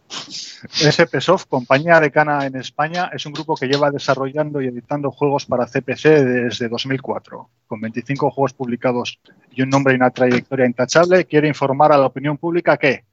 SPSoft, 0.08 1.48
compañía 1.48 1.98
decana 1.98 2.46
en 2.46 2.54
España, 2.54 3.10
es 3.12 3.26
un 3.26 3.32
grupo 3.32 3.56
que 3.56 3.66
lleva 3.66 3.90
desarrollando 3.90 4.62
y 4.62 4.68
editando 4.68 5.10
juegos 5.10 5.46
para 5.46 5.66
CPC 5.66 6.04
desde 6.04 6.68
2004. 6.68 7.50
Con 7.66 7.80
25 7.80 8.30
juegos 8.30 8.52
publicados 8.52 9.18
y 9.50 9.62
un 9.62 9.70
nombre 9.70 9.94
y 9.94 9.96
una 9.96 10.10
trayectoria 10.10 10.66
intachable, 10.66 11.24
quiere 11.24 11.48
informar 11.48 11.90
a 11.90 11.98
la 11.98 12.06
opinión 12.06 12.38
pública 12.38 12.76
que 12.76 13.04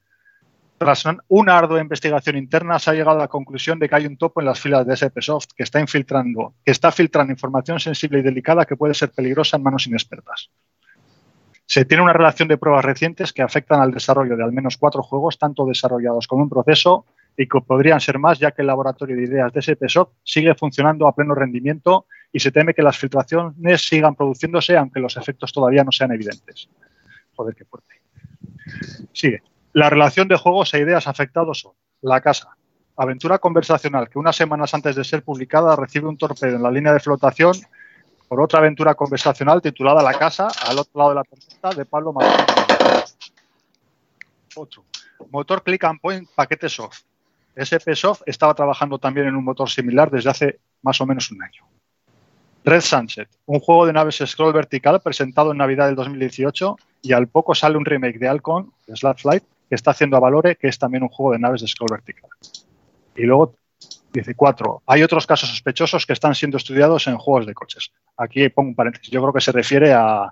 tras 0.77 1.03
una 1.27 1.57
ardua 1.57 1.81
investigación 1.81 2.37
interna, 2.37 2.79
se 2.79 2.89
ha 2.89 2.93
llegado 2.93 3.17
a 3.17 3.21
la 3.21 3.27
conclusión 3.27 3.79
de 3.79 3.87
que 3.87 3.95
hay 3.95 4.05
un 4.05 4.17
topo 4.17 4.41
en 4.41 4.47
las 4.47 4.59
filas 4.59 4.85
de 4.85 4.95
SPSoft 4.95 5.51
que 5.55 5.63
está 5.63 5.79
infiltrando, 5.79 6.55
que 6.65 6.71
está 6.71 6.91
filtrando 6.91 7.31
información 7.31 7.79
sensible 7.79 8.19
y 8.19 8.21
delicada 8.21 8.65
que 8.65 8.75
puede 8.75 8.93
ser 8.93 9.11
peligrosa 9.11 9.57
en 9.57 9.63
manos 9.63 9.87
inexpertas. 9.87 10.49
Se 11.65 11.85
tiene 11.85 12.03
una 12.03 12.13
relación 12.13 12.49
de 12.49 12.57
pruebas 12.57 12.83
recientes 12.83 13.31
que 13.31 13.41
afectan 13.41 13.81
al 13.81 13.91
desarrollo 13.91 14.35
de 14.35 14.43
al 14.43 14.51
menos 14.51 14.77
cuatro 14.77 15.01
juegos, 15.01 15.37
tanto 15.37 15.65
desarrollados 15.65 16.27
como 16.27 16.43
en 16.43 16.49
proceso, 16.49 17.05
y 17.37 17.47
que 17.47 17.61
podrían 17.61 17.99
ser 17.99 18.19
más, 18.19 18.37
ya 18.37 18.51
que 18.51 18.61
el 18.61 18.67
laboratorio 18.67 19.15
de 19.15 19.23
ideas 19.23 19.51
de 19.53 19.61
SPSoft 19.61 20.11
sigue 20.23 20.53
funcionando 20.55 21.07
a 21.07 21.15
pleno 21.15 21.33
rendimiento 21.33 22.05
y 22.31 22.39
se 22.39 22.51
teme 22.51 22.73
que 22.73 22.83
las 22.83 22.97
filtraciones 22.97 23.81
sigan 23.87 24.15
produciéndose, 24.15 24.77
aunque 24.77 24.99
los 24.99 25.17
efectos 25.17 25.51
todavía 25.51 25.83
no 25.83 25.91
sean 25.91 26.11
evidentes. 26.11 26.69
Joder, 27.35 27.55
qué 27.55 27.65
fuerte. 27.65 28.01
Sigue. 29.11 29.41
La 29.73 29.89
relación 29.89 30.27
de 30.27 30.37
juegos 30.37 30.71
e 30.75 30.79
ideas 30.79 31.07
afectados 31.07 31.61
son 31.61 31.73
La 32.01 32.21
Casa, 32.21 32.55
aventura 32.95 33.39
conversacional 33.39 34.07
que 34.07 34.19
unas 34.19 34.35
semanas 34.35 34.71
antes 34.75 34.95
de 34.95 35.03
ser 35.03 35.23
publicada 35.23 35.75
recibe 35.75 36.07
un 36.07 36.15
torpedo 36.15 36.55
en 36.55 36.61
la 36.61 36.69
línea 36.69 36.93
de 36.93 36.99
flotación 36.99 37.53
por 38.27 38.39
otra 38.39 38.59
aventura 38.59 38.93
conversacional 38.93 39.63
titulada 39.63 40.03
La 40.03 40.13
Casa, 40.13 40.47
al 40.67 40.77
otro 40.77 40.91
lado 40.99 41.09
de 41.09 41.15
la 41.15 41.23
tormenta, 41.23 41.69
de 41.71 41.85
Pablo 41.85 42.13
Martínez. 42.13 43.17
Otro. 44.55 44.85
Motor 45.31 45.63
Click 45.63 45.83
and 45.85 45.99
Point 45.99 46.29
Paquete 46.35 46.69
Soft. 46.69 46.99
SP 47.57 47.95
Soft 47.95 48.21
estaba 48.27 48.53
trabajando 48.53 48.99
también 48.99 49.25
en 49.25 49.35
un 49.35 49.43
motor 49.43 49.71
similar 49.71 50.11
desde 50.11 50.29
hace 50.29 50.59
más 50.83 51.01
o 51.01 51.07
menos 51.07 51.31
un 51.31 51.41
año. 51.41 51.63
Red 52.63 52.81
Sunset, 52.81 53.29
un 53.47 53.59
juego 53.59 53.87
de 53.87 53.93
naves 53.93 54.23
scroll 54.23 54.53
vertical 54.53 55.01
presentado 55.01 55.51
en 55.51 55.57
Navidad 55.57 55.87
del 55.87 55.95
2018 55.95 56.77
y 57.01 57.13
al 57.13 57.27
poco 57.27 57.55
sale 57.55 57.77
un 57.77 57.85
remake 57.85 58.19
de 58.19 58.27
Alcon, 58.27 58.71
Slap 58.87 59.17
Flight, 59.17 59.43
está 59.75 59.91
haciendo 59.91 60.17
a 60.17 60.19
Valore, 60.19 60.55
que 60.55 60.67
es 60.67 60.77
también 60.77 61.03
un 61.03 61.09
juego 61.09 61.33
de 61.33 61.39
naves 61.39 61.61
de 61.61 61.67
scroll 61.67 61.89
vertical. 61.91 62.29
Y 63.15 63.23
luego 63.23 63.55
dice 64.11 64.35
cuatro. 64.35 64.81
Hay 64.85 65.03
otros 65.03 65.27
casos 65.27 65.49
sospechosos 65.49 66.05
que 66.05 66.13
están 66.13 66.35
siendo 66.35 66.57
estudiados 66.57 67.07
en 67.07 67.17
juegos 67.17 67.45
de 67.45 67.53
coches. 67.53 67.91
Aquí 68.17 68.47
pongo 68.49 68.69
un 68.69 68.75
paréntesis. 68.75 69.09
Yo 69.09 69.21
creo 69.21 69.33
que 69.33 69.41
se 69.41 69.51
refiere 69.51 69.93
a, 69.93 70.31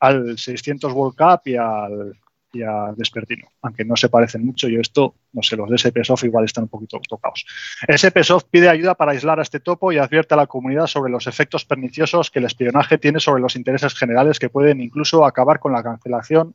al 0.00 0.38
600 0.38 0.92
World 0.92 1.16
Cup 1.16 1.40
y 1.44 1.56
al, 1.56 2.16
y 2.52 2.62
a 2.62 2.92
Despertino, 2.96 3.48
aunque 3.62 3.84
no 3.84 3.96
se 3.96 4.08
parecen 4.08 4.44
mucho. 4.44 4.68
Yo 4.68 4.80
esto, 4.80 5.14
no 5.32 5.42
sé, 5.42 5.56
los 5.56 5.70
de 5.70 5.78
SPSoft 5.78 6.24
igual 6.24 6.44
están 6.44 6.64
un 6.64 6.68
poquito 6.68 7.00
tocados. 7.08 7.46
SPSoft 7.88 8.46
pide 8.50 8.68
ayuda 8.68 8.94
para 8.94 9.12
aislar 9.12 9.38
a 9.38 9.42
este 9.42 9.60
topo 9.60 9.92
y 9.92 9.98
advierte 9.98 10.34
a 10.34 10.36
la 10.36 10.46
comunidad 10.46 10.86
sobre 10.86 11.12
los 11.12 11.26
efectos 11.26 11.64
perniciosos 11.64 12.30
que 12.30 12.40
el 12.40 12.46
espionaje 12.46 12.98
tiene 12.98 13.20
sobre 13.20 13.40
los 13.40 13.56
intereses 13.56 13.94
generales 13.94 14.38
que 14.38 14.48
pueden 14.48 14.80
incluso 14.80 15.24
acabar 15.24 15.60
con 15.60 15.72
la 15.72 15.82
cancelación 15.82 16.54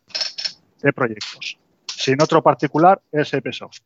de 0.81 0.93
proyectos. 0.93 1.57
Sin 1.97 2.21
otro 2.21 2.43
particular, 2.43 3.01
SPSoft. 3.11 3.79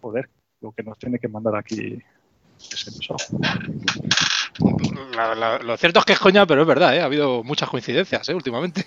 Joder, 0.00 0.28
lo 0.60 0.72
que 0.72 0.82
nos 0.82 0.98
tiene 0.98 1.18
que 1.18 1.28
mandar 1.28 1.56
aquí 1.56 2.02
SPSoft. 2.58 3.30
lo 5.62 5.76
cierto 5.76 6.00
es 6.00 6.04
que 6.04 6.12
es 6.14 6.18
coña, 6.18 6.46
pero 6.46 6.62
es 6.62 6.68
verdad, 6.68 6.96
¿eh? 6.96 7.00
ha 7.00 7.04
habido 7.04 7.44
muchas 7.44 7.68
coincidencias 7.68 8.28
¿eh? 8.28 8.34
últimamente. 8.34 8.84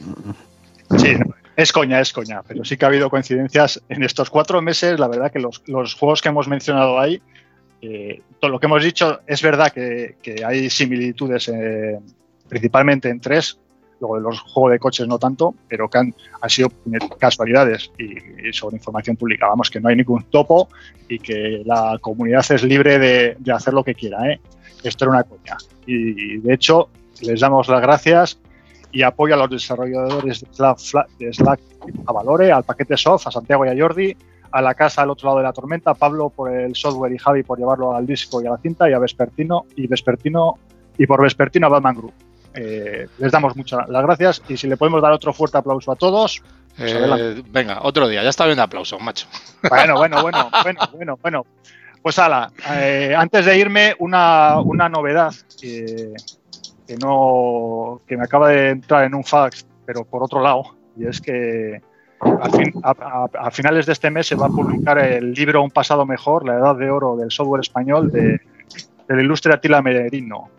Sí, 0.98 1.16
es 1.56 1.72
coña, 1.72 2.00
es 2.02 2.12
coña, 2.12 2.44
pero 2.44 2.66
sí 2.66 2.76
que 2.76 2.86
ha 2.86 2.88
habido 2.90 3.10
coincidencias 3.10 3.82
en 3.90 4.04
estos 4.04 4.30
cuatro 4.30 4.62
meses. 4.62 5.00
La 5.00 5.08
verdad 5.08 5.32
que 5.32 5.40
los, 5.40 5.62
juegos 5.96 6.22
que 6.22 6.30
hemos 6.30 6.48
mencionado 6.48 7.00
ahí, 7.00 7.22
eh, 7.82 8.22
todo 8.40 8.52
lo 8.52 8.60
que 8.60 8.66
hemos 8.66 8.84
dicho, 8.84 9.22
es 9.28 9.42
verdad 9.42 9.72
que, 9.72 10.18
hay 10.46 10.70
similitudes 10.70 11.52
principalmente 12.50 13.10
en 13.10 13.22
tres, 13.22 13.60
luego 14.00 14.16
de 14.16 14.22
los 14.22 14.40
juegos 14.42 14.72
de 14.72 14.80
coches 14.80 15.08
no 15.08 15.20
tanto, 15.20 15.56
pero 15.68 15.90
que 15.90 15.98
han, 15.98 16.14
sido 16.48 16.70
casualidades 17.18 17.92
y, 17.98 18.52
sobre 18.54 18.78
información 18.78 19.16
pública. 19.16 19.48
Vamos, 19.48 19.70
que 19.70 19.80
no 19.80 19.90
hay 19.90 19.96
ningún 19.96 20.24
topo 20.24 20.70
y 21.08 21.20
que 21.20 21.62
la 21.66 21.98
comunidad 22.02 22.46
es 22.52 22.64
libre 22.64 23.00
de, 23.00 23.54
hacer 23.54 23.74
lo 23.74 23.84
que 23.84 23.96
quiera. 23.96 24.32
¿eh? 24.32 24.40
Esto 24.84 25.06
era 25.06 25.12
una 25.12 25.24
coña. 25.24 25.58
Y, 25.86 26.38
de 26.38 26.54
hecho, 26.54 26.90
les 27.22 27.40
damos 27.40 27.68
las 27.68 27.82
gracias 27.82 28.40
y 28.92 29.04
apoyo 29.04 29.36
a 29.36 29.38
los 29.38 29.50
desarrolladores 29.50 30.42
de 31.20 31.34
Slack, 31.34 31.60
a 32.06 32.12
Valore, 32.12 32.52
al 32.52 32.64
paquete 32.64 32.98
Soft, 32.98 33.28
a 33.28 33.32
Santiago 33.32 33.66
y 33.66 33.70
a 33.70 33.78
Jordi, 33.78 34.16
a 34.52 34.62
la 34.62 34.74
casa 34.74 35.04
al 35.04 35.12
otro 35.12 35.28
lado 35.28 35.38
de 35.40 35.44
la 35.44 35.54
tormenta, 35.54 35.94
Pablo 35.94 36.30
por 36.30 36.52
el 36.52 36.76
software 36.76 37.14
y 37.14 37.18
Javi 37.18 37.44
por 37.44 37.60
llevarlo 37.60 37.96
al 37.96 38.08
disco 38.08 38.42
y 38.42 38.48
a 38.48 38.52
la 38.52 38.58
cinta, 38.58 38.90
y 38.90 38.94
a 38.94 39.00
Vespertino 39.00 39.66
y 39.76 39.86
Vespertino 39.86 40.56
y 40.98 41.06
por 41.06 41.22
Vespertino 41.22 41.68
a 41.68 41.70
Batman 41.70 41.96
Group. 41.96 42.14
Eh, 42.54 43.08
les 43.18 43.32
damos 43.32 43.56
muchas 43.56 43.88
las 43.90 44.04
gracias 44.04 44.42
y 44.48 44.58
si 44.58 44.68
le 44.68 44.76
podemos 44.76 45.02
dar 45.02 45.12
otro 45.12 45.34
fuerte 45.34 45.58
aplauso 45.58 45.92
a 45.92 45.96
todos. 45.96 46.42
Pues 46.78 46.94
eh, 46.94 47.44
venga, 47.50 47.80
otro 47.84 48.08
día, 48.08 48.24
ya 48.24 48.30
está 48.30 48.46
bien 48.46 48.58
de 48.58 48.64
aplauso, 48.64 49.00
macho. 49.00 49.28
Bueno, 49.68 49.96
bueno, 49.96 50.22
bueno, 50.22 50.50
bueno, 50.64 50.80
bueno, 50.94 51.20
bueno. 51.22 51.46
Pues 52.02 52.18
ala, 52.18 52.50
eh, 52.72 53.14
antes 53.16 53.46
de 53.46 53.58
irme, 53.58 53.94
una, 54.00 54.60
una 54.62 54.88
novedad 54.88 55.34
que, 55.60 56.14
no 57.02 58.02
que 58.08 58.16
me 58.16 58.24
acaba 58.24 58.50
de 58.50 58.70
entrar 58.70 59.04
en 59.04 59.14
un 59.14 59.24
fax, 59.26 59.66
pero 59.86 60.06
por 60.06 60.24
otro 60.24 60.42
lado, 60.42 60.78
y 60.96 61.06
es 61.06 61.20
que 61.20 61.82
a, 62.22 63.52
finales 63.52 63.86
de 63.86 63.94
este 63.94 64.10
mes 64.10 64.28
se 64.28 64.36
va 64.36 64.46
a 64.46 64.50
publicar 64.50 64.98
el 64.98 65.34
libro 65.34 65.62
Un 65.62 65.72
pasado 65.72 66.06
mejor, 66.06 66.46
la 66.46 66.56
edad 66.56 66.76
de 66.76 66.90
oro 66.90 67.18
del 67.18 67.32
software 67.32 67.62
español 67.62 68.10
de, 68.10 68.40
del 69.08 69.20
ilustre 69.20 69.54
Atila 69.54 69.82
Merino. 69.82 70.50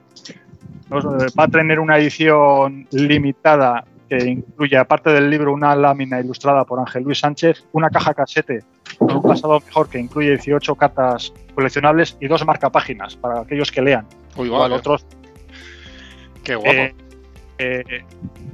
Va 0.93 1.45
a 1.45 1.49
tener 1.49 1.79
una 1.79 1.99
edición 1.99 2.87
limitada 2.91 3.85
que 4.09 4.29
incluye, 4.29 4.77
aparte 4.77 5.11
del 5.11 5.31
libro, 5.31 5.53
una 5.53 5.75
lámina 5.77 6.19
ilustrada 6.19 6.65
por 6.65 6.81
Ángel 6.81 7.05
Luis 7.05 7.21
Sánchez, 7.21 7.65
una 7.73 7.91
caja 7.91 8.13
casete 8.13 8.65
con 8.99 9.17
un 9.17 9.23
pasado 9.23 9.61
mejor 9.65 9.89
que 9.89 9.99
incluye 9.99 10.31
18 10.31 10.75
cartas 10.75 11.33
coleccionables 11.55 12.17
y 12.21 12.27
dos 12.27 12.45
marcapáginas 12.45 13.17
para 13.17 13.41
aquellos 13.41 13.71
que 13.71 13.83
lean. 13.83 14.07
Uy, 14.37 14.51
otros. 14.51 15.07
Qué 16.43 16.57
guapo. 16.57 16.71
Eh, 16.71 16.95
Eh, 17.63 18.05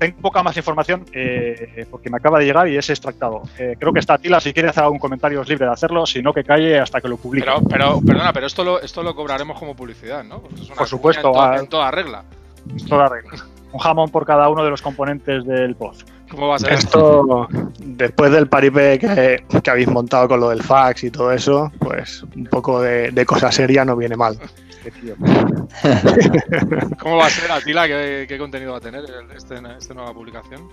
tengo 0.00 0.20
poca 0.20 0.42
más 0.42 0.56
información 0.56 1.04
eh, 1.12 1.86
porque 1.88 2.10
me 2.10 2.16
acaba 2.16 2.40
de 2.40 2.44
llegar 2.44 2.66
y 2.66 2.76
es 2.76 2.90
extractado. 2.90 3.42
Eh, 3.56 3.76
creo 3.78 3.92
que 3.92 4.00
está 4.00 4.18
Tila, 4.18 4.40
si 4.40 4.52
quiere 4.52 4.68
hacer 4.68 4.82
algún 4.82 4.98
comentario 4.98 5.40
es 5.40 5.48
libre 5.48 5.66
de 5.66 5.72
hacerlo, 5.72 6.04
si 6.06 6.22
no 6.22 6.32
que 6.32 6.42
calle 6.42 6.80
hasta 6.80 7.00
que 7.00 7.08
lo 7.08 7.16
publique. 7.16 7.46
Pero, 7.46 7.62
pero 7.68 8.00
perdona, 8.04 8.32
pero 8.32 8.46
esto 8.46 8.64
lo, 8.64 8.80
esto 8.80 9.04
lo 9.04 9.14
cobraremos 9.14 9.58
como 9.58 9.76
publicidad, 9.76 10.24
¿no? 10.24 10.42
por 10.76 10.88
supuesto. 10.88 11.32
En, 11.54 11.68
toda 11.68 11.90
regla. 11.92 12.24
En 12.68 12.84
toda 12.88 13.08
regla. 13.08 13.32
Un 13.72 13.78
jamón 13.78 14.10
por 14.10 14.26
cada 14.26 14.48
uno 14.48 14.64
de 14.64 14.70
los 14.70 14.82
componentes 14.82 15.44
del 15.44 15.76
post. 15.76 16.08
¿Cómo 16.30 16.48
va 16.48 16.56
a 16.56 16.58
ser 16.58 16.72
esto? 16.72 17.48
Después 17.78 18.32
del 18.32 18.48
paripé 18.48 18.98
que, 18.98 19.44
que, 19.62 19.70
habéis 19.70 19.88
montado 19.88 20.28
con 20.28 20.40
lo 20.40 20.50
del 20.50 20.62
fax 20.62 21.04
y 21.04 21.10
todo 21.10 21.32
eso, 21.32 21.70
pues 21.78 22.24
un 22.34 22.46
poco 22.46 22.80
de, 22.80 23.10
de 23.10 23.26
cosa 23.26 23.52
seria 23.52 23.84
no 23.84 23.96
viene 23.96 24.16
mal. 24.16 24.38
¿Cómo 27.00 27.16
va 27.16 27.26
a 27.26 27.30
ser, 27.30 27.50
Atila? 27.50 27.86
¿Qué, 27.86 28.26
qué 28.28 28.38
contenido 28.38 28.72
va 28.72 28.78
a 28.78 28.80
tener 28.80 29.04
este, 29.34 29.56
esta 29.78 29.94
nueva 29.94 30.12
publicación? 30.12 30.68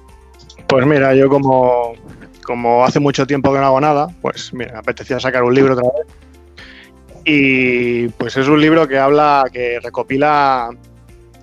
Pues 0.67 0.85
mira, 0.85 1.15
yo 1.15 1.29
como, 1.29 1.93
como 2.43 2.85
hace 2.85 2.99
mucho 2.99 3.25
tiempo 3.25 3.51
que 3.53 3.59
no 3.59 3.65
hago 3.65 3.81
nada, 3.81 4.07
pues 4.21 4.53
mira, 4.53 4.73
me 4.73 4.79
apetecía 4.79 5.19
sacar 5.19 5.43
un 5.43 5.55
libro 5.55 5.73
otra 5.73 5.89
vez. 5.95 6.05
Y 7.25 8.09
pues 8.09 8.37
es 8.37 8.47
un 8.47 8.61
libro 8.61 8.87
que 8.87 8.99
habla, 8.99 9.45
que 9.51 9.79
recopila 9.81 10.69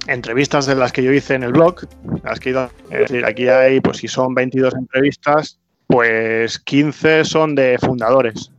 entrevistas 0.06 0.66
de 0.66 0.74
las 0.74 0.92
que 0.92 1.02
yo 1.02 1.12
hice 1.12 1.34
en 1.34 1.42
el 1.42 1.52
blog. 1.52 1.80
Las 2.24 2.40
que 2.40 2.50
es 2.50 2.98
decir, 2.98 3.24
aquí 3.24 3.48
hay, 3.48 3.80
pues 3.80 3.98
si 3.98 4.08
son 4.08 4.34
22 4.34 4.74
entrevistas, 4.74 5.58
pues 5.86 6.58
15 6.58 7.24
son 7.24 7.54
de 7.54 7.78
fundadores. 7.78 8.52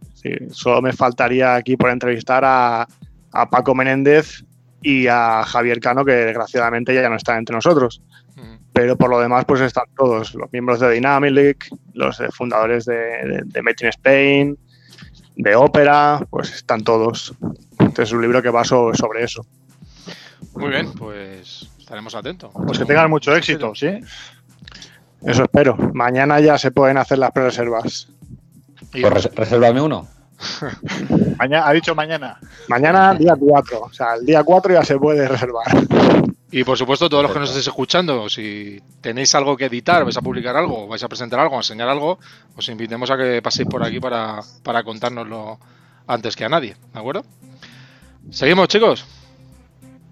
solo 0.51 0.81
me 0.81 0.93
faltaría 0.93 1.55
aquí 1.55 1.77
por 1.77 1.89
entrevistar 1.89 2.43
a, 2.45 2.87
a 3.31 3.49
Paco 3.49 3.73
Menéndez 3.73 4.43
y 4.81 5.07
a 5.07 5.43
Javier 5.43 5.79
Cano, 5.79 6.03
que 6.03 6.13
desgraciadamente 6.13 6.93
ya 6.93 7.09
no 7.09 7.15
está 7.15 7.37
entre 7.37 7.55
nosotros. 7.55 8.01
Pero 8.73 8.97
por 8.97 9.09
lo 9.09 9.19
demás, 9.19 9.43
pues 9.45 9.59
están 9.61 9.83
todos, 9.97 10.33
los 10.33 10.51
miembros 10.51 10.79
de 10.79 10.91
Dynamic, 10.91 11.67
los 11.93 12.21
fundadores 12.33 12.85
de, 12.85 13.41
de, 13.45 13.61
Made 13.61 13.75
in 13.81 13.87
Spain, 13.89 14.57
de 15.35 15.55
Ópera, 15.55 16.25
pues 16.29 16.53
están 16.53 16.81
todos. 16.83 17.35
Este 17.79 18.03
es 18.03 18.11
un 18.13 18.21
libro 18.21 18.41
que 18.41 18.49
va 18.49 18.63
sobre 18.63 19.23
eso. 19.23 19.45
Muy 20.53 20.69
bien, 20.69 20.91
pues 20.93 21.69
estaremos 21.79 22.15
atentos. 22.15 22.51
Pues 22.53 22.79
que 22.79 22.85
tengan 22.85 23.09
mucho 23.09 23.35
éxito, 23.35 23.73
¿sí? 23.75 23.99
Eso 25.23 25.43
espero. 25.43 25.77
Mañana 25.93 26.39
ya 26.39 26.57
se 26.57 26.71
pueden 26.71 26.97
hacer 26.97 27.19
las 27.19 27.31
pre-reservas. 27.31 28.07
Pues 28.91 29.35
reservarme 29.35 29.81
uno. 29.81 30.07
mañana, 31.37 31.67
ha 31.67 31.73
dicho 31.73 31.93
mañana. 31.93 32.39
Mañana, 32.67 33.13
día 33.13 33.35
4. 33.39 33.79
O 33.81 33.93
sea, 33.93 34.15
el 34.15 34.25
día 34.25 34.43
4 34.43 34.73
ya 34.73 34.83
se 34.83 34.97
puede 34.97 35.27
reservar. 35.27 35.65
Y 36.51 36.63
por 36.65 36.77
supuesto, 36.77 37.09
todos 37.09 37.23
los 37.23 37.31
que 37.31 37.39
nos 37.39 37.49
estéis 37.49 37.67
escuchando, 37.67 38.27
si 38.27 38.81
tenéis 38.99 39.33
algo 39.35 39.55
que 39.55 39.65
editar, 39.65 40.03
vais 40.03 40.17
a 40.17 40.21
publicar 40.21 40.57
algo, 40.57 40.87
vais 40.87 41.01
a 41.01 41.07
presentar 41.07 41.39
algo, 41.39 41.55
a 41.55 41.59
enseñar 41.59 41.87
algo, 41.87 42.19
os 42.57 42.67
invitemos 42.67 43.09
a 43.09 43.15
que 43.15 43.41
paséis 43.41 43.69
por 43.69 43.83
aquí 43.83 44.01
para, 44.01 44.41
para 44.61 44.83
contárnoslo 44.83 45.59
antes 46.07 46.35
que 46.35 46.43
a 46.43 46.49
nadie, 46.49 46.75
¿de 46.93 46.99
acuerdo? 46.99 47.23
¿Seguimos, 48.31 48.67
chicos? 48.67 49.05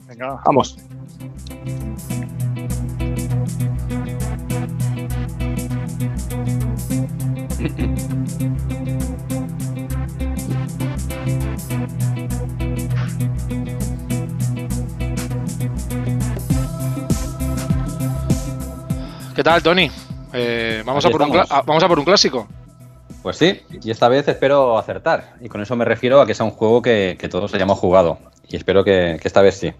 Venga, 0.09 0.41
vamos. 0.43 0.75
¿Qué 19.35 19.43
tal, 19.43 19.61
Tony? 19.61 19.91
Eh, 20.33 20.81
¿vamos, 20.85 21.05
a 21.05 21.09
por 21.11 21.21
un, 21.21 21.31
¿Vamos 21.31 21.83
a 21.83 21.87
por 21.87 21.99
un 21.99 22.05
clásico? 22.05 22.47
Pues 23.21 23.37
sí, 23.37 23.61
y 23.83 23.91
esta 23.91 24.09
vez 24.09 24.27
espero 24.27 24.77
acertar. 24.77 25.35
Y 25.39 25.49
con 25.49 25.61
eso 25.61 25.75
me 25.75 25.85
refiero 25.85 26.19
a 26.19 26.25
que 26.25 26.33
sea 26.33 26.45
un 26.45 26.51
juego 26.51 26.81
que, 26.81 27.15
todos 27.29 27.53
hayamos 27.53 27.77
jugado. 27.77 28.17
Y 28.47 28.55
espero 28.55 28.83
que, 28.83 29.19
esta 29.23 29.41
vez 29.41 29.57
sí. 29.57 29.71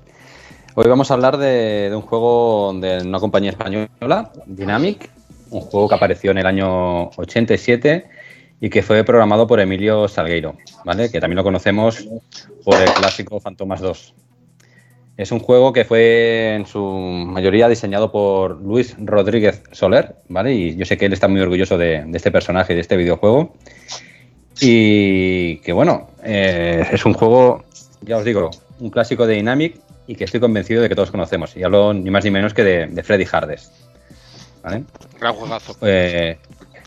Hoy 0.82 0.88
vamos 0.88 1.12
a 1.12 1.16
hablar 1.16 1.36
de, 1.36 1.92
un 1.94 2.04
juego 2.04 2.74
de 2.80 3.00
una 3.00 3.20
compañía 3.20 3.50
española, 3.50 4.32
Dynamic, 4.46 5.10
un 5.50 5.60
juego 5.60 5.90
que 5.90 5.96
apareció 5.96 6.32
en 6.32 6.38
el 6.38 6.46
año 6.46 7.10
87 7.18 8.06
y 8.62 8.70
que 8.70 8.82
fue 8.82 9.04
programado 9.04 9.46
por 9.46 9.60
Emilio 9.60 10.08
Salgueiro, 10.08 10.56
¿vale? 10.86 11.12
Que 11.12 11.20
también 11.20 11.36
lo 11.36 11.44
conocemos 11.44 12.08
por 12.64 12.82
el 12.82 12.90
clásico 12.94 13.42
Fantomas 13.42 13.82
2. 13.82 14.14
Es 15.18 15.34
un 15.34 15.40
juego 15.40 15.74
que 15.74 15.84
fue 15.84 16.54
en 16.56 16.66
su 16.66 16.82
mayoría 16.82 17.68
diseñado 17.68 18.10
por 18.10 18.62
Luis 18.62 18.96
Rodríguez 19.00 19.64
Soler, 19.74 20.16
¿vale? 20.30 20.54
Y 20.54 20.78
yo 20.78 20.86
sé 20.86 20.98
que 20.98 21.08
él 21.08 21.12
está 21.12 21.28
muy 21.28 21.42
orgulloso 21.42 21.78
de, 21.78 22.06
este 22.14 22.32
personaje, 22.32 22.74
de 22.74 22.80
este 22.80 22.96
videojuego. 22.96 23.54
Y 24.62 25.58
que 25.58 25.74
bueno, 25.74 26.08
eh, 26.24 26.86
es 26.90 27.06
un 27.06 27.16
juego, 27.16 27.66
ya 28.02 28.16
os 28.16 28.24
digo, 28.24 28.50
un 28.80 28.90
clásico 28.92 29.28
de 29.28 29.36
Dynamic 29.36 29.89
y 30.10 30.16
que 30.16 30.24
estoy 30.24 30.40
convencido 30.40 30.82
de 30.82 30.90
que 30.90 30.96
todos 30.96 31.12
conocemos. 31.12 31.56
Y 31.56 31.64
hablo 31.64 31.94
ni 31.94 32.10
más 32.10 32.24
ni 32.24 32.32
menos 32.32 32.54
que 32.54 32.64
de, 32.64 33.04
Freddy 33.04 33.26
Hardes. 33.32 33.72
¿Vale? 34.64 34.84
Gran 35.20 35.34
juegazo. 35.34 35.78
Eh, 35.82 36.38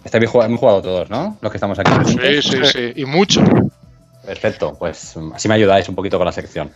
estáis 0.05 0.25
hemos 0.35 0.61
jugado 0.61 0.83
todos, 0.83 1.09
¿no? 1.09 1.39
Los 1.41 1.51
que 1.53 1.57
estamos 1.57 1.79
aquí. 1.79 1.93
Sí, 2.05 2.43
sí, 2.43 2.59
sí. 2.65 2.93
Y 2.97 3.05
mucho. 3.05 3.43
Perfecto, 4.27 4.77
pues 4.79 5.17
así 5.35 5.49
me 5.49 5.55
ayudáis 5.55 5.89
un 5.89 5.95
poquito 5.95 6.19
con 6.19 6.27
la 6.27 6.33
sección. 6.33 6.71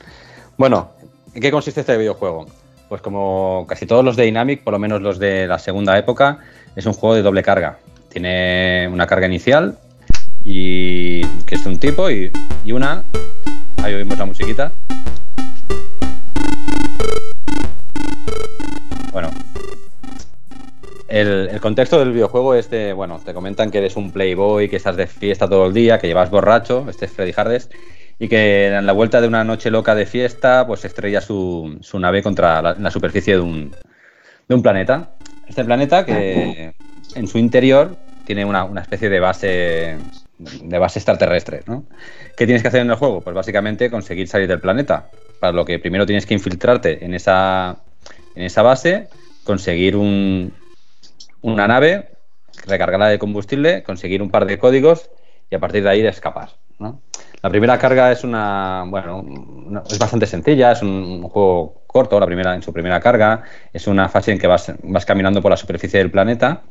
Bueno, 0.57 0.91
¿En 1.37 1.43
qué 1.43 1.51
consiste 1.51 1.81
este 1.81 1.99
videojuego? 1.99 2.47
Pues 2.89 3.03
como 3.03 3.67
casi 3.69 3.85
todos 3.85 4.03
los 4.03 4.17
de 4.17 4.23
Dynamic, 4.23 4.65
por 4.65 4.73
lo 4.73 4.79
menos 4.79 5.03
los 5.03 5.19
de 5.19 5.47
la 5.47 5.59
segunda 5.59 5.99
época, 5.99 6.39
es 6.75 6.87
un 6.87 6.95
juego 6.95 7.15
de 7.15 7.21
doble 7.21 7.43
carga. 7.43 7.77
Tiene 8.09 8.89
una 8.91 9.07
carga 9.07 9.27
inicial 9.27 9.77
y 10.45 11.21
que 11.45 11.57
es 11.57 11.65
de 11.65 11.69
un 11.69 11.79
tipo 11.79 12.11
y, 12.11 12.33
una. 12.73 13.05
Ahí 13.83 13.93
oímos 13.93 14.17
la 14.17 14.25
musiquita. 14.25 14.73
El, 21.21 21.49
el, 21.53 21.61
contexto 21.61 21.99
del 21.99 22.13
videojuego 22.13 22.55
es 22.55 22.71
de, 22.71 22.93
bueno, 22.93 23.21
te 23.25 23.35
comentan 23.35 23.71
que 23.71 23.79
eres 23.79 23.97
un 23.97 24.11
playboy, 24.13 24.69
que 24.69 24.77
estás 24.77 24.97
de 24.97 25.07
fiesta 25.07 25.49
todo 25.49 25.67
el 25.67 25.75
día, 25.75 25.99
que 25.99 26.07
llevas 26.07 26.31
borracho, 26.31 26.87
este 26.89 27.07
es 27.07 27.13
Freddy 27.13 27.33
Hardes, 27.37 27.71
y 28.19 28.29
que 28.29 28.69
en 28.69 28.87
la 28.87 28.93
vuelta 28.93 29.21
de 29.21 29.29
una 29.29 29.45
noche 29.45 29.71
loca 29.71 29.95
de 29.95 30.07
fiesta, 30.07 30.67
pues 30.67 30.85
estrella 30.85 31.21
su, 31.21 31.79
su 31.81 31.99
nave 31.99 32.23
contra 32.23 32.63
la, 32.63 32.91
superficie 32.91 33.35
de 33.35 33.41
un, 33.41 33.75
de 34.49 34.55
un, 34.55 34.63
planeta. 34.63 35.11
Este 35.47 35.65
planeta 35.65 36.05
que 36.05 36.75
en 37.15 37.27
su 37.27 37.39
interior 37.39 37.97
tiene 38.25 38.45
una, 38.45 38.65
una, 38.65 38.81
especie 38.81 39.09
de 39.09 39.21
base 39.21 39.97
de 40.39 40.79
base 40.79 40.99
extraterrestre, 40.99 41.63
¿no? 41.67 41.85
¿Qué 42.37 42.45
tienes 42.45 42.63
que 42.63 42.69
hacer 42.69 42.83
en 42.83 42.91
el 42.91 42.97
juego? 42.97 43.21
Pues 43.23 43.35
básicamente 43.35 43.91
conseguir 43.91 44.29
salir 44.29 44.49
del 44.49 44.61
planeta. 44.61 45.09
Para 45.41 45.53
lo 45.53 45.65
que 45.65 45.79
primero 45.79 46.05
tienes 46.05 46.27
que 46.27 46.35
infiltrarte 46.35 47.05
en 47.05 47.15
esa, 47.15 47.77
en 48.35 48.43
esa 48.43 48.63
base, 48.63 49.09
conseguir 49.45 49.97
un, 49.97 50.53
una 51.47 51.69
nave, 51.69 52.09
recargarla 52.67 53.09
de 53.09 53.21
combustible, 53.21 53.85
conseguir 53.85 54.21
un 54.21 54.31
par 54.31 54.47
de 54.47 54.59
códigos 54.59 55.11
y 55.49 55.55
a 55.55 55.61
partir 55.61 55.85
de 55.85 55.91
ahí 55.91 56.05
escapar. 56.05 56.51
La 57.43 57.51
primera 57.51 57.79
carga 57.79 58.11
es 58.11 58.25
una, 58.25 58.85
bueno, 58.89 59.25
es 59.89 59.99
bastante 59.99 60.27
sencilla, 60.27 60.73
es 60.73 60.83
un, 60.83 61.23
juego 61.23 61.83
corto, 61.87 62.19
la 62.19 62.27
primera 62.27 62.55
en 62.55 62.63
su 62.63 62.73
primera 62.73 62.99
carga, 62.99 63.45
es 63.73 63.87
una 63.87 64.09
fase 64.09 64.33
en 64.33 64.39
que 64.39 64.49
vas, 64.49 64.73
vas 64.83 65.07
caminando 65.07 65.41
por 65.41 65.53
la 65.53 65.57
superficie 65.57 66.01
del 66.01 66.11
planeta, 66.11 66.63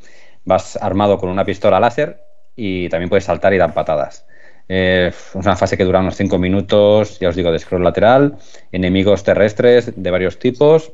vas 0.44 0.76
armado 0.76 1.18
con 1.18 1.30
una 1.30 1.46
pistola 1.46 1.80
láser 1.80 2.22
y 2.56 2.90
también 2.90 3.10
puedes 3.10 3.24
saltar 3.24 3.54
y 3.54 3.58
dar 3.58 3.74
patadas. 3.74 4.28
Eh, 4.68 5.12
es 5.14 5.36
una 5.36 5.56
fase 5.56 5.78
que 5.78 5.86
dura 5.86 6.02
unos 6.02 6.18
5 6.18 6.38
minutos, 6.38 7.18
ya 7.20 7.30
os 7.30 7.36
digo, 7.36 7.52
de 7.52 7.60
scroll 7.60 7.84
lateral, 7.84 8.38
enemigos 8.74 9.24
terrestres 9.24 9.94
de 9.96 10.12
varios 10.12 10.38
tipos, 10.38 10.92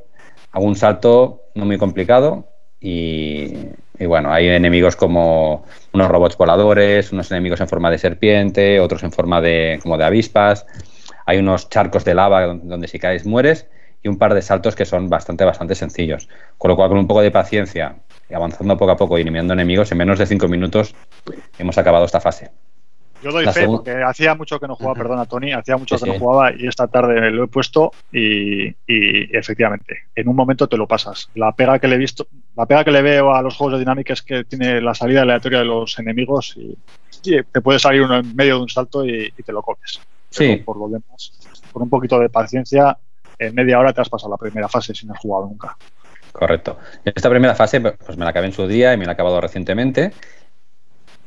algún 0.51 0.75
salto 0.75 1.45
no 1.55 1.65
muy 1.65 1.79
complicado 1.79 2.51
y, 2.81 3.55
bueno, 3.99 4.33
hay 4.33 4.47
enemigos 4.47 4.95
como 4.95 5.63
unos 5.93 6.07
robots 6.09 6.35
voladores, 6.35 7.11
unos 7.11 7.31
enemigos 7.31 7.61
en 7.61 7.67
forma 7.67 7.91
de 7.91 7.99
serpiente, 7.99 8.79
otros 8.79 9.03
en 9.03 9.11
forma 9.11 9.39
de 9.39 9.79
como 9.83 9.97
de 9.97 10.03
avispas. 10.03 10.65
Hay 11.27 11.37
unos 11.37 11.69
charcos 11.69 12.03
de 12.03 12.15
lava 12.15 12.47
donde 12.47 12.87
si 12.87 12.97
caes 12.97 13.27
mueres 13.27 13.67
y 14.01 14.07
un 14.07 14.17
par 14.17 14.33
de 14.33 14.41
saltos 14.41 14.75
que 14.75 14.85
son 14.85 15.09
bastante, 15.09 15.45
bastante 15.45 15.75
sencillos. 15.75 16.27
Con 16.57 16.69
lo 16.69 16.75
cual, 16.75 16.89
con 16.89 16.97
un 16.97 17.07
poco 17.07 17.21
de 17.21 17.29
paciencia 17.29 17.97
y 18.27 18.33
avanzando 18.33 18.75
poco 18.77 18.91
a 18.91 18.97
poco 18.97 19.17
y 19.19 19.21
eliminando 19.21 19.53
enemigos, 19.53 19.91
en 19.91 19.99
menos 19.99 20.17
de 20.17 20.25
cinco 20.25 20.47
minutos 20.47 20.95
hemos 21.59 21.77
acabado 21.77 22.05
esta 22.05 22.19
fase. 22.19 22.49
Yo 23.21 23.31
doy 23.31 23.45
fe, 23.47 23.67
porque 23.67 24.01
hacía 24.03 24.33
mucho 24.35 24.59
que 24.59 24.67
no 24.67 24.75
jugaba, 24.75 24.95
perdona 24.95 25.25
Tony, 25.25 25.51
hacía 25.51 25.77
mucho 25.77 25.97
que 25.97 26.09
no 26.09 26.19
jugaba 26.19 26.53
y 26.55 26.67
esta 26.67 26.87
tarde 26.87 27.29
lo 27.31 27.43
he 27.43 27.47
puesto 27.47 27.91
y, 28.11 28.75
efectivamente, 28.87 30.05
en 30.15 30.27
un 30.27 30.35
momento 30.35 30.67
te 30.67 30.77
lo 30.77 30.87
pasas. 30.87 31.29
La 31.35 31.51
pega 31.51 31.77
que 31.79 31.87
le 31.87 31.95
he 31.95 31.99
visto, 31.99 32.27
la 32.55 32.65
pega 32.65 32.83
que 32.83 32.91
le 32.91 33.01
veo 33.01 33.33
a 33.33 33.41
los 33.41 33.55
juegos 33.55 33.73
de 33.73 33.79
dinámica 33.79 34.13
es 34.13 34.21
que 34.21 34.43
tiene 34.43 34.81
la 34.81 34.95
salida 34.95 35.21
aleatoria 35.21 35.59
de 35.59 35.65
los 35.65 35.97
enemigos 35.99 36.55
y, 36.57 36.77
te 37.23 37.61
puede 37.61 37.77
salir 37.77 38.01
uno 38.01 38.17
en 38.17 38.35
medio 38.35 38.55
de 38.55 38.61
un 38.63 38.69
salto 38.69 39.05
y, 39.05 39.31
te 39.31 39.51
lo 39.51 39.61
comes. 39.61 39.99
Sí. 40.31 40.55
por 40.57 40.77
lo 40.77 40.87
demás, 40.87 41.33
con 41.71 41.83
un 41.83 41.89
poquito 41.89 42.17
de 42.17 42.29
paciencia, 42.29 42.97
en 43.37 43.53
media 43.53 43.77
hora 43.79 43.93
te 43.93 44.01
has 44.01 44.09
pasado 44.09 44.31
la 44.31 44.37
primera 44.37 44.67
fase 44.69 44.95
si 44.95 45.05
no 45.05 45.13
has 45.13 45.19
jugado 45.19 45.45
nunca. 45.47 45.77
Correcto. 46.31 46.79
Esta 47.03 47.29
primera 47.29 47.55
fase 47.55 47.81
pues 47.81 48.17
me 48.17 48.23
la 48.23 48.31
acabé 48.31 48.47
en 48.47 48.53
su 48.53 48.67
día 48.67 48.93
y 48.93 48.97
me 48.97 49.05
la 49.05 49.11
he 49.11 49.13
acabado 49.13 49.41
recientemente. 49.41 50.13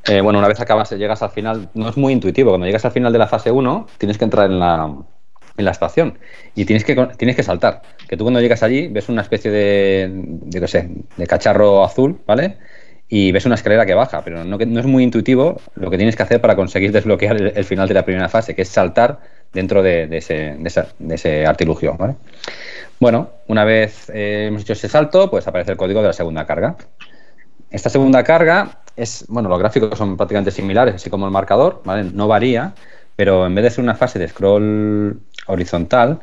Eh, 0.07 0.21
bueno, 0.21 0.39
una 0.39 0.49
vez 0.49 0.61
acabas, 0.61 0.91
llegas 0.91 1.23
al 1.23 1.31
final, 1.31 1.71
no 1.75 1.89
es 1.89 1.97
muy 1.97 2.13
intuitivo. 2.13 2.51
Cuando 2.51 2.67
llegas 2.67 2.85
al 2.85 2.93
final 2.93 3.13
de 3.13 3.19
la 3.19 3.27
fase 3.27 3.51
1, 3.51 3.87
tienes 3.99 4.19
que 4.19 4.25
entrar 4.25 4.51
en 4.51 4.59
la, 4.59 5.71
estación 5.71 6.19
y 6.55 6.65
tienes 6.65 6.85
que, 6.85 6.95
tienes 7.17 7.37
que 7.37 7.43
saltar. 7.43 7.83
Que 8.09 8.17
tú 8.17 8.25
cuando 8.25 8.41
llegas 8.41 8.63
allí 8.63 8.89
ves 8.89 9.09
una 9.09 9.23
especie 9.23 9.51
de, 9.51 10.11
de, 10.13 10.69
sé, 10.69 10.91
de 11.17 11.27
cacharro 11.27 11.85
azul, 11.85 12.21
¿vale? 12.27 12.59
Y 13.09 13.33
ves 13.33 13.47
una 13.47 13.55
escalera 13.55 13.87
que 13.87 13.95
baja, 13.95 14.23
pero 14.25 14.45
no, 14.45 14.59
no 14.59 14.81
es 14.81 14.87
muy 14.87 15.05
intuitivo 15.05 15.61
lo 15.75 15.91
que 15.91 15.97
tienes 15.97 16.17
que 16.17 16.23
hacer 16.23 16.41
para 16.41 16.57
conseguir 16.57 16.93
desbloquear 16.93 17.41
el, 17.41 17.65
final 17.65 17.89
de 17.89 17.95
la 17.95 18.05
primera 18.05 18.29
fase, 18.29 18.55
que 18.55 18.63
es 18.63 18.69
saltar 18.69 19.21
dentro 19.53 19.83
de, 19.83 20.09
ese, 20.17 21.47
artilugio. 21.47 21.97
Bueno, 23.01 23.31
una 23.47 23.65
vez 23.65 24.11
eh, 24.11 24.47
hemos 24.49 24.63
hecho 24.63 24.73
ese 24.73 24.89
salto, 24.89 25.31
pues 25.31 25.47
aparece 25.47 25.73
el 25.73 25.77
código 25.77 26.01
de 26.01 26.09
la 26.09 26.13
segunda 26.13 26.47
carga. 26.47 26.77
Esta 27.75 27.91
segunda 27.91 28.23
carga 28.23 28.83
es, 28.95 29.25
bueno, 29.27 29.49
los 29.49 29.59
gráficos 29.59 29.99
son 29.99 30.17
prácticamente 30.17 30.53
similares, 30.53 30.95
así 30.95 31.11
como 31.11 31.27
el 31.27 31.33
marcador, 31.33 31.83
¿vale? 31.85 32.05
No 32.05 32.29
varía, 32.29 32.73
pero 33.17 33.47
en 33.47 33.55
vez 33.57 33.65
de 33.65 33.71
ser 33.71 33.83
una 33.83 33.97
fase 33.97 34.21
de 34.21 34.29
scroll 34.29 35.21
horizontal, 35.49 36.21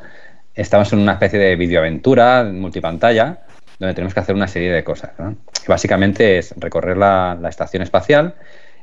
estamos 0.54 0.90
en 0.94 1.00
una 1.00 1.12
especie 1.12 1.38
de 1.38 1.54
videoaventura 1.56 2.44
multipantalla 2.44 3.40
donde 3.78 3.92
tenemos 3.92 4.14
que 4.14 4.20
hacer 4.20 4.34
una 4.34 4.48
serie 4.48 4.72
de 4.72 4.82
cosas. 4.82 5.10
básicamente 5.68 6.38
es 6.38 6.54
recorrer 6.56 6.96
la, 6.96 7.38
estación 7.50 7.82
espacial 7.82 8.34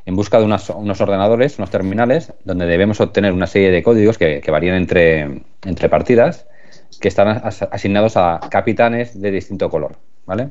en 0.05 0.15
busca 0.15 0.38
de 0.38 0.45
unos, 0.45 0.69
ordenadores, 0.69 1.58
unos 1.58 1.71
terminales, 1.71 2.34
donde 2.43 2.67
debemos 2.67 3.01
obtener 3.01 3.34
una 3.34 3.47
serie 3.47 3.71
de 3.71 3.82
códigos 3.82 4.19
que, 4.19 4.43
varían 4.51 4.75
entre, 4.75 5.41
entre 5.65 5.89
partidas, 5.89 6.45
que 7.01 7.08
están 7.08 7.29
asignados 7.71 8.15
a 8.15 8.39
capitanes 8.51 9.19
de 9.19 9.32
distinto 9.32 9.71
color. 9.71 9.97
¿vale? 10.27 10.49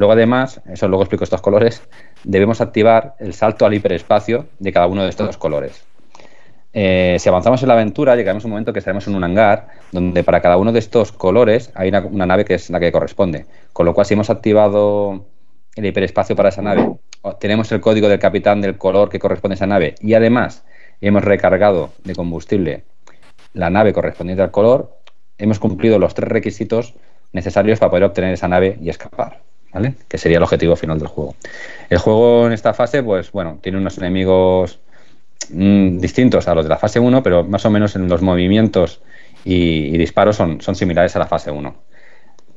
Luego, 0.00 0.14
además, 0.14 0.62
eso 0.64 0.88
luego 0.88 1.02
explico 1.02 1.24
estos 1.24 1.42
colores, 1.42 1.82
debemos 2.24 2.62
activar 2.62 3.16
el 3.18 3.34
salto 3.34 3.66
al 3.66 3.74
hiperespacio 3.74 4.46
de 4.58 4.72
cada 4.72 4.86
uno 4.86 5.02
de 5.02 5.10
estos 5.10 5.36
colores. 5.36 5.84
Eh, 6.72 7.16
si 7.18 7.28
avanzamos 7.28 7.60
en 7.60 7.68
la 7.68 7.74
aventura, 7.74 8.16
llegaremos 8.16 8.42
a 8.42 8.46
un 8.46 8.52
momento 8.52 8.72
que 8.72 8.78
estaremos 8.78 9.06
en 9.08 9.14
un 9.14 9.24
hangar 9.24 9.68
donde 9.92 10.24
para 10.24 10.40
cada 10.40 10.56
uno 10.56 10.72
de 10.72 10.78
estos 10.78 11.12
colores 11.12 11.70
hay 11.74 11.90
una, 11.90 12.24
nave 12.24 12.46
que 12.46 12.54
es 12.54 12.70
la 12.70 12.80
que 12.80 12.90
corresponde. 12.90 13.44
Con 13.74 13.84
lo 13.84 13.92
cual, 13.92 14.06
si 14.06 14.14
hemos 14.14 14.30
activado 14.30 15.26
el 15.76 15.84
hiperespacio 15.84 16.34
para 16.34 16.48
esa 16.48 16.62
nave, 16.62 16.96
tenemos 17.38 17.70
el 17.70 17.82
código 17.82 18.08
del 18.08 18.18
capitán 18.18 18.62
del 18.62 18.78
color 18.78 19.10
que 19.10 19.18
corresponde 19.18 19.52
a 19.52 19.56
esa 19.56 19.66
nave 19.66 19.96
y 20.00 20.14
además 20.14 20.64
hemos 21.02 21.22
recargado 21.22 21.90
de 22.04 22.14
combustible 22.14 22.84
la 23.52 23.68
nave 23.68 23.92
correspondiente 23.92 24.42
al 24.42 24.50
color, 24.50 24.96
hemos 25.36 25.58
cumplido 25.58 25.98
los 25.98 26.14
tres 26.14 26.30
requisitos 26.30 26.94
necesarios 27.32 27.78
para 27.78 27.90
poder 27.90 28.04
obtener 28.04 28.32
esa 28.32 28.48
nave 28.48 28.78
y 28.80 28.88
escapar. 28.88 29.49
¿Vale? 29.72 29.94
Que 30.08 30.18
sería 30.18 30.38
el 30.38 30.42
objetivo 30.42 30.74
final 30.76 30.98
del 30.98 31.08
juego. 31.08 31.36
El 31.88 31.98
juego 31.98 32.46
en 32.46 32.52
esta 32.52 32.74
fase, 32.74 33.02
pues 33.02 33.30
bueno, 33.30 33.58
tiene 33.62 33.78
unos 33.78 33.98
enemigos 33.98 34.80
Mm, 35.48 35.98
distintos 35.98 36.46
a 36.48 36.54
los 36.54 36.64
de 36.64 36.68
la 36.68 36.78
fase 36.78 37.00
1, 37.00 37.22
pero 37.22 37.44
más 37.44 37.64
o 37.64 37.70
menos 37.70 37.96
en 37.96 38.08
los 38.08 38.22
movimientos 38.22 39.00
y, 39.44 39.96
disparos 39.98 40.36
son, 40.36 40.60
similares 40.74 41.16
a 41.16 41.18
la 41.18 41.26
fase 41.26 41.50
1. 41.50 41.74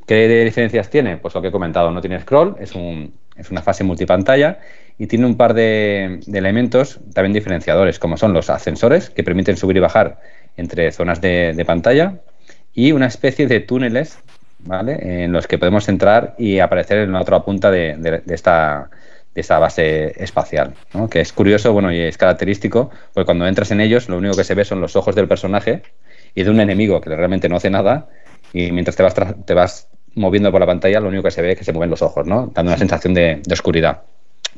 ¿Qué 0.06 0.43
diferencias 0.43 0.89
tiene? 0.89 1.17
Pues 1.17 1.34
lo 1.34 1.41
que 1.41 1.47
he 1.47 1.52
comentado, 1.52 1.89
no 1.91 2.02
tiene 2.02 2.19
scroll, 2.19 2.58
es 2.60 2.76
una 2.76 3.62
fase 3.62 3.84
multipantalla 3.84 4.60
y 4.97 5.08
tiene 5.08 5.26
un 5.26 5.38
par 5.38 5.54
de, 5.54 6.19
elementos 6.32 6.99
también 7.13 7.34
diferenciadores, 7.34 7.99
como 7.99 8.17
son 8.17 8.34
los 8.34 8.49
ascensores, 8.49 9.10
que 9.10 9.23
permiten 9.23 9.58
subir 9.58 9.78
y 9.78 9.80
bajar 9.80 10.19
entre 10.58 10.91
zonas 10.91 11.21
de, 11.21 11.63
pantalla, 11.65 12.19
y 12.73 12.91
una 12.91 13.08
especie 13.08 13.47
de 13.47 13.60
túneles 13.62 14.19
¿vale? 14.65 15.23
en 15.23 15.32
los 15.32 15.47
que 15.47 15.58
podemos 15.58 15.88
entrar 15.89 16.36
y 16.38 16.60
aparecer 16.60 16.99
en 16.99 17.13
la 17.13 17.21
otra 17.21 17.41
punta 17.43 17.71
de, 17.71 18.21
esta, 18.28 18.89
base 19.60 20.13
espacial, 20.23 20.73
que 21.10 21.21
es 21.21 21.34
curioso 21.34 21.73
bueno, 21.73 21.91
y 21.91 21.99
es 21.99 22.17
característico, 22.17 22.91
porque 23.13 23.26
cuando 23.26 23.47
entras 23.47 23.71
en 23.71 23.82
ellos 23.82 24.10
lo 24.10 24.17
único 24.17 24.36
que 24.36 24.43
se 24.43 24.56
ve 24.56 24.65
son 24.65 24.82
los 24.82 24.95
ojos 24.95 25.15
del 25.15 25.28
personaje 25.28 25.84
y 26.36 26.43
de 26.43 26.49
un 26.49 26.60
enemigo 26.60 27.02
que 27.02 27.10
realmente 27.10 27.49
no 27.49 27.58
hace 27.58 27.69
nada 27.69 28.08
y 28.54 28.71
mientras 28.71 28.95
te 28.95 29.54
vas, 29.54 29.88
moviendo 30.15 30.52
por 30.52 30.62
la 30.62 30.67
pantalla 30.67 30.99
lo 30.99 31.10
único 31.10 31.23
que 31.23 31.32
se 31.32 31.41
ve 31.41 31.54
es 31.54 31.58
que 31.58 31.63
se 31.63 31.73
mueven 31.73 31.89
los 31.89 32.02
ojos, 32.02 32.26
¿no? 32.26 32.52
dando 32.54 32.71
una 32.71 32.78
sensación 32.78 33.13
de, 33.13 33.41
oscuridad. 33.52 34.02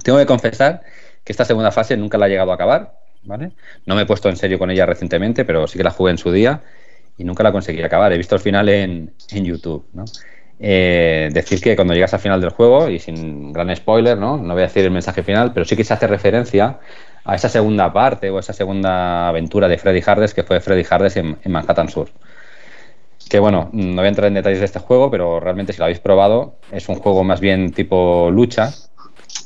Tengo 0.03 0.17
que 0.17 0.25
confesar 0.25 0.81
que 1.23 1.31
esta 1.31 1.45
segunda 1.45 1.71
fase 1.71 1.95
nunca 1.95 2.17
la 2.17 2.27
he 2.27 2.29
llegado 2.29 2.51
a 2.51 2.55
acabar. 2.55 2.99
No 3.23 3.95
me 3.95 4.03
he 4.03 4.05
puesto 4.05 4.29
en 4.29 4.35
serio 4.35 4.59
con 4.59 4.69
ella 4.69 4.85
recientemente, 4.85 5.45
pero 5.45 5.65
sí 5.65 5.77
que 5.77 5.83
la 5.83 5.89
jugué 5.89 6.11
en 6.11 6.17
su 6.19 6.31
día 6.31 6.61
y 7.17 7.23
nunca 7.23 7.43
la 7.43 7.51
conseguí 7.51 7.81
acabar. 7.81 8.11
He 8.13 8.17
visto 8.17 8.35
el 8.35 8.41
final 8.41 8.69
en, 8.69 9.13
en 9.31 9.45
YouTube, 9.45 9.85
¿no? 9.93 10.05
Eh, 10.59 11.29
decir 11.33 11.59
que 11.59 11.75
cuando 11.75 11.93
llegas 11.93 12.13
al 12.13 12.19
final 12.19 12.39
del 12.39 12.51
juego, 12.51 12.89
y 12.89 12.99
sin 12.99 13.51
gran 13.51 13.75
spoiler, 13.75 14.17
¿no? 14.17 14.37
no 14.37 14.53
voy 14.53 14.63
a 14.63 14.67
decir 14.67 14.85
el 14.85 14.91
mensaje 14.91 15.21
final, 15.21 15.51
pero 15.53 15.65
sí 15.65 15.75
que 15.75 15.83
se 15.83 15.93
hace 15.93 16.07
referencia 16.07 16.79
a 17.25 17.35
esa 17.35 17.49
segunda 17.49 17.91
parte 17.91 18.29
o 18.29 18.39
esa 18.39 18.53
segunda 18.53 19.27
aventura 19.27 19.67
de 19.67 19.77
Freddy 19.77 20.01
Hardes, 20.05 20.33
que 20.33 20.43
fue 20.43 20.61
Freddy 20.61 20.85
Hardes 20.89 21.17
en, 21.17 21.37
Manhattan 21.45 21.89
Sur. 21.89 22.09
Que 23.29 23.39
bueno, 23.39 23.69
no 23.73 23.95
voy 23.95 24.05
a 24.05 24.09
entrar 24.09 24.27
en 24.27 24.35
detalles 24.35 24.59
de 24.59 24.65
este 24.65 24.79
juego, 24.79 25.09
pero 25.09 25.39
realmente 25.39 25.73
si 25.73 25.79
lo 25.79 25.85
habéis 25.85 25.99
probado, 25.99 26.57
es 26.71 26.87
un 26.87 26.95
juego 26.95 27.23
más 27.23 27.41
bien 27.41 27.71
tipo 27.71 28.29
lucha 28.31 28.71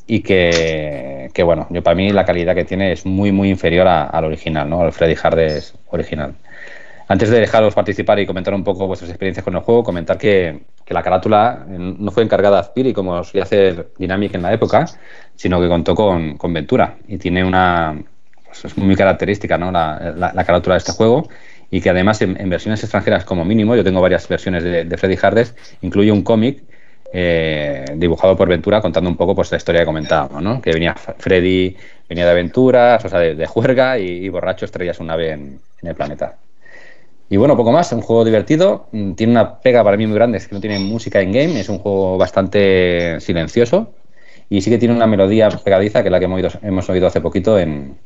y 0.05 0.21
que, 0.21 1.31
bueno, 1.43 1.67
yo 1.69 1.81
para 1.81 1.95
mí 1.95 2.11
la 2.11 2.25
calidad 2.25 2.53
que 2.55 2.65
tiene 2.65 2.91
es 2.91 3.05
muy, 3.05 3.31
muy 3.31 3.49
inferior 3.49 3.87
al 3.87 4.25
original, 4.25 4.69
¿no? 4.69 4.81
Al 4.81 4.91
Freddy 4.91 5.15
Hardes 5.21 5.73
original. 5.87 6.35
Antes 7.11 7.31
de 7.31 7.39
dejaros 7.39 7.73
participar 7.73 8.19
y 8.19 8.27
comentar 8.27 8.53
un 8.53 8.63
poco 8.63 8.85
vuestras 8.85 9.09
experiencias 9.09 9.43
con 9.43 9.55
el 9.55 9.61
juego, 9.61 9.83
comentar 9.83 10.15
que, 10.15 10.59
la 10.89 11.01
carátula 11.01 11.65
no 11.67 12.11
fue 12.11 12.23
encargada 12.23 12.57
a 12.57 12.61
Aspiri 12.61 12.93
como 12.93 13.23
solía 13.23 13.43
hacer 13.43 13.89
Dynamic 13.97 14.35
en 14.35 14.43
la 14.43 14.53
época, 14.53 14.85
sino 15.35 15.59
que 15.59 15.67
contó 15.67 15.95
con, 15.95 16.37
Ventura 16.53 16.97
y 17.07 17.17
tiene 17.17 17.43
una. 17.43 17.99
Pues 18.45 18.65
es 18.65 18.77
muy 18.77 18.95
característica 18.95 19.57
¿no? 19.57 19.71
la, 19.71 20.43
carátula 20.45 20.75
de 20.75 20.79
este 20.79 20.91
juego 20.91 21.27
y 21.71 21.81
que 21.81 21.89
además 21.89 22.21
en, 22.21 22.49
versiones 22.49 22.81
extranjeras 22.83 23.25
como 23.25 23.43
mínimo, 23.43 23.75
yo 23.75 23.83
tengo 23.83 24.01
varias 24.01 24.27
versiones 24.27 24.63
de, 24.63 24.97
Freddy 24.97 25.17
Hardes, 25.19 25.55
incluye 25.81 26.11
un 26.11 26.23
cómic 26.23 26.63
eh, 27.11 27.85
dibujado 27.95 28.35
por 28.35 28.49
Ventura 28.49 28.81
contando 28.81 29.09
un 29.09 29.17
poco 29.17 29.33
pues 29.33 29.51
la 29.51 29.57
historia 29.57 29.81
que 29.81 29.85
comentábamos, 29.85 30.43
¿no? 30.43 30.61
que 30.61 30.71
venía 30.71 30.93
Freddy, 30.93 31.75
venía 32.07 32.25
de 32.25 32.31
aventuras, 32.31 33.03
o 33.03 33.09
sea, 33.09 33.19
de, 33.19 33.47
juerga 33.47 33.97
y, 33.97 34.29
borracho 34.29 34.65
estrella 34.65 34.93
su 34.93 35.03
nave 35.03 35.31
en 35.31 35.59
el 35.81 35.95
planeta. 35.95 36.37
Y 37.29 37.37
bueno, 37.37 37.55
poco 37.55 37.71
más, 37.71 37.91
un 37.91 38.01
juego 38.01 38.25
divertido. 38.25 38.87
Mm, 38.91 39.13
tiene 39.13 39.31
una 39.31 39.59
pega 39.59 39.83
para 39.83 39.97
mí 39.97 40.07
muy 40.07 40.15
grande, 40.15 40.39
es 40.39 40.47
que 40.47 40.55
no 40.55 40.61
tiene 40.61 40.79
música 40.79 41.21
en 41.21 41.31
game, 41.31 41.59
es 41.59 41.69
un 41.69 41.77
juego 41.77 42.17
bastante 42.17 43.19
silencioso. 43.21 43.93
Y 44.49 44.61
sí 44.61 44.71
que 44.71 44.79
tiene 44.79 44.95
una 44.95 45.05
melodía 45.05 45.49
pegadiza, 45.49 46.01
que 46.01 46.07
es 46.07 46.11
la 46.11 46.17
que 46.17 46.25
hemos 46.25 46.37
oído, 46.37 46.49
hemos 46.63 46.89
oído 46.89 47.05
hace 47.05 47.21
poquito 47.21 47.59
en, 47.59 47.99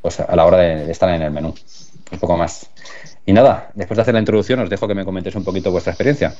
pues, 0.00 0.20
a 0.20 0.36
la 0.36 0.46
hora 0.46 0.58
de, 0.58 0.90
estar 0.90 1.12
en 1.12 1.22
el 1.22 1.32
menú. 1.32 1.54
Un 2.12 2.18
poco 2.18 2.36
más. 2.36 2.70
Y 3.26 3.32
nada, 3.32 3.70
después 3.74 3.96
de 3.96 4.02
hacer 4.02 4.14
la 4.14 4.20
introducción, 4.20 4.60
os 4.60 4.70
dejo 4.70 4.86
que 4.86 4.94
me 4.94 5.04
comentéis 5.04 5.34
un 5.34 5.44
poquito 5.44 5.72
vuestra 5.72 5.92
experiencia. 5.92 6.34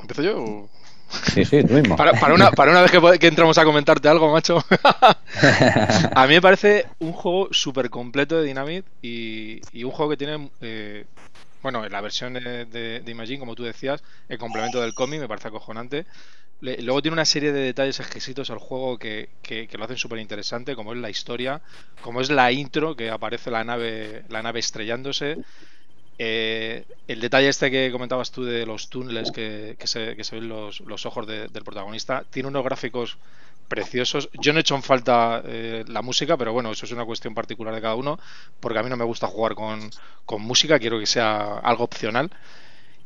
¿Empiezo 0.00 0.22
yo? 0.22 0.68
Sí, 1.32 1.44
sí, 1.44 1.62
tú 1.62 1.74
mismo. 1.74 1.96
Para, 1.96 2.12
una, 2.34 2.50
para 2.50 2.72
una, 2.72 2.82
vez 2.82 3.18
que, 3.18 3.26
entramos 3.28 3.56
a 3.56 3.64
comentarte 3.64 4.08
algo, 4.08 4.32
macho. 4.32 4.58
a 6.14 6.26
mí 6.26 6.34
me 6.34 6.42
parece 6.42 6.86
un 6.98 7.12
juego 7.12 7.48
súper 7.52 7.88
completo 7.88 8.36
de 8.36 8.46
Dynamite 8.46 8.88
y, 9.00 9.60
y, 9.72 9.84
un 9.84 9.90
juego 9.90 10.10
que 10.10 10.16
tiene 10.16 10.50
eh, 10.60 11.04
bueno, 11.70 11.84
en 11.84 11.92
la 11.92 12.00
versión 12.00 12.32
de, 12.32 13.02
Imagine, 13.06 13.38
como 13.38 13.54
tú 13.54 13.62
decías, 13.62 14.02
el 14.30 14.38
complemento 14.38 14.80
del 14.80 14.94
cómic 14.94 15.20
me 15.20 15.28
parece 15.28 15.48
acojonante. 15.48 16.06
luego 16.62 17.02
tiene 17.02 17.12
una 17.12 17.26
serie 17.26 17.52
de 17.52 17.60
detalles 17.60 18.00
exquisitos 18.00 18.48
al 18.48 18.56
juego 18.56 18.98
que, 18.98 19.28
que, 19.42 19.68
lo 19.76 19.84
hacen 19.84 19.98
súper 19.98 20.18
interesante, 20.18 20.74
como 20.74 20.94
es 20.94 20.98
la 20.98 21.10
historia, 21.10 21.60
como 22.00 22.22
es 22.22 22.30
la 22.30 22.50
intro, 22.52 22.96
que 22.96 23.10
aparece 23.10 23.50
la 23.50 23.64
nave, 23.64 24.24
la 24.30 24.42
nave 24.42 24.60
estrellándose. 24.60 25.36
Eh, 26.18 26.86
el 27.06 27.20
detalle 27.20 27.48
este 27.48 27.70
que 27.70 27.92
comentabas 27.92 28.30
tú 28.32 28.44
de 28.44 28.64
los 28.64 28.88
túneles 28.88 29.30
que, 29.30 29.76
se, 29.84 30.16
que 30.16 30.24
se 30.24 30.36
ven 30.36 30.48
los, 30.48 30.80
los 30.80 31.04
ojos 31.04 31.26
del 31.26 31.64
protagonista, 31.64 32.24
tiene 32.30 32.48
unos 32.48 32.64
gráficos 32.64 33.18
preciosos. 33.68 34.28
Yo 34.40 34.52
no 34.52 34.58
he 34.58 34.62
hecho 34.62 34.74
en 34.74 34.82
falta 34.82 35.42
eh, 35.44 35.84
la 35.86 36.02
música, 36.02 36.36
pero 36.36 36.52
bueno, 36.52 36.72
eso 36.72 36.86
es 36.86 36.92
una 36.92 37.04
cuestión 37.04 37.34
particular 37.34 37.74
de 37.74 37.80
cada 37.80 37.94
uno, 37.94 38.18
porque 38.60 38.78
a 38.78 38.82
mí 38.82 38.90
no 38.90 38.96
me 38.96 39.04
gusta 39.04 39.26
jugar 39.26 39.54
con, 39.54 39.90
música, 40.40 40.78
quiero 40.78 40.98
que 40.98 41.06
sea 41.06 41.58
algo 41.58 41.84
opcional. 41.84 42.30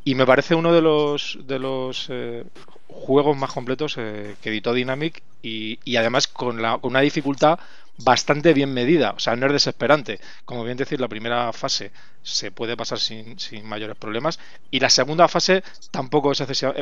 Y 0.05 0.15
me 0.15 0.27
parece 0.27 0.55
uno 0.55 0.73
de 0.73 0.83
los, 0.83 1.39
de 1.45 1.59
los 1.59 2.07
eh, 2.11 2.45
juegos 2.89 3.37
más 3.37 3.53
completos 3.53 3.95
eh, 3.99 4.35
que 4.43 4.51
editó 4.51 4.73
Dynamic 4.73 5.23
y, 5.43 5.79
y 5.85 5.97
además 5.97 6.27
con, 6.27 6.61
la, 6.61 6.79
con 6.79 6.91
una 6.91 7.01
dificultad 7.01 7.59
bastante 7.99 8.55
bien 8.55 8.73
medida, 8.73 9.13
o 9.13 9.19
sea, 9.19 9.37
no 9.37 9.47
es 9.47 9.53
desesperante. 9.53 10.21
Como 10.45 10.65
bien 10.65 10.77
decir, 10.77 11.01
la 11.01 11.09
primera 11.09 11.53
fase 11.53 11.93
se 12.23 12.51
puede 12.51 12.77
pasar 12.77 12.99
sin, 12.99 13.39
sin 13.39 13.67
mayores 13.67 13.97
problemas 13.97 14.39
y 14.71 14.81
la 14.81 14.91
segunda 14.91 15.29
fase 15.29 15.63
tampoco 15.91 16.33
es 16.33 16.41
excesiva, 16.41 16.75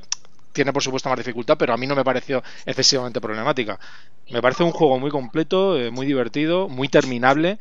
tiene 0.52 0.72
por 0.72 0.82
supuesto 0.82 1.08
más 1.08 1.18
dificultad, 1.18 1.56
pero 1.58 1.72
a 1.72 1.76
mí 1.76 1.86
no 1.86 1.94
me 1.94 2.04
pareció 2.04 2.42
excesivamente 2.66 3.20
problemática. 3.20 3.78
Me 4.30 4.42
parece 4.42 4.62
un 4.62 4.72
juego 4.72 4.98
muy 4.98 5.10
completo, 5.10 5.78
eh, 5.78 5.90
muy 5.90 6.06
divertido, 6.06 6.68
muy 6.68 6.88
terminable 6.88 7.58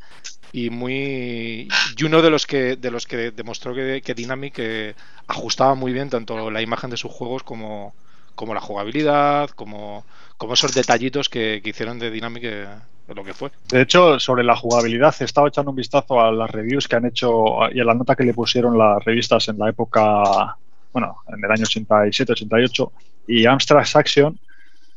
y 0.52 0.70
muy 0.70 1.68
y 1.98 2.04
uno 2.04 2.22
de 2.22 2.30
los 2.30 2.48
que 2.48 2.76
de 2.76 2.92
los 2.92 3.06
que 3.06 3.32
demostró 3.32 3.74
que, 3.76 4.02
que 4.04 4.16
Dynamic 4.16 4.56
eh, 4.58 4.96
ajustaba 5.28 5.76
muy 5.76 5.94
bien 5.94 6.10
tanto 6.10 6.50
la 6.50 6.62
imagen 6.62 6.90
de 6.90 6.98
sus 6.98 7.12
juegos 7.12 7.44
como 7.44 7.94
como 8.40 8.54
la 8.54 8.62
jugabilidad, 8.62 9.50
como, 9.50 10.06
como 10.38 10.54
esos 10.54 10.74
detallitos 10.74 11.28
que, 11.28 11.62
hicieron 11.62 12.00
de 12.00 12.10
Dynamic 12.10 12.44
eh, 12.46 12.68
lo 13.14 13.26
que 13.26 13.34
fue. 13.34 13.52
De 13.70 13.82
hecho, 13.82 14.18
sobre 14.18 14.46
la 14.46 14.56
jugabilidad, 14.56 15.14
he 15.20 15.26
estado 15.26 15.48
echando 15.48 15.72
un 15.72 15.76
vistazo 15.76 16.22
a 16.22 16.32
las 16.32 16.50
reviews 16.50 16.88
que 16.88 16.96
han 16.96 17.06
hecho 17.06 17.70
y 17.70 17.82
a 17.82 17.84
la 17.84 17.94
nota 17.96 18.16
que 18.16 18.24
le 18.24 18.34
pusieron 18.34 18.78
las 18.78 19.04
revistas 19.04 19.50
en 19.50 19.58
la 19.58 19.68
época, 19.68 20.58
bueno, 20.92 21.18
en 21.28 21.44
el 21.44 21.52
año 21.52 21.64
87, 21.64 22.32
88, 22.34 22.92
y 23.28 23.46
Amstrad 23.46 23.86
Action, 23.94 24.40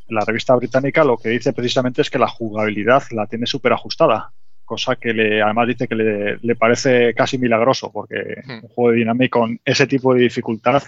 la 0.09 0.25
revista 0.25 0.55
británica, 0.55 1.05
lo 1.05 1.17
que 1.17 1.31
dice 1.31 1.53
precisamente 1.53 2.03
es 2.03 2.11
que 2.11 2.19
la 2.19 2.29
jugabilidad 2.29 3.03
la 3.11 3.27
tiene 3.27 3.47
súper 3.47 3.73
ajustada 3.73 4.33
cosa 4.73 4.97
que 4.97 5.13
le, 5.13 5.43
además 5.43 5.69
dice 5.69 5.87
que 5.87 5.95
le, 5.95 6.57
parece 6.57 7.13
casi 7.13 7.37
milagroso, 7.37 7.91
porque 7.93 8.43
hmm. 8.45 8.65
un 8.65 8.69
juego 8.69 8.91
de 8.91 8.97
dinámica 8.97 9.39
con 9.39 9.61
ese 9.65 9.87
tipo 9.87 10.15
de 10.15 10.23
dificultad 10.23 10.83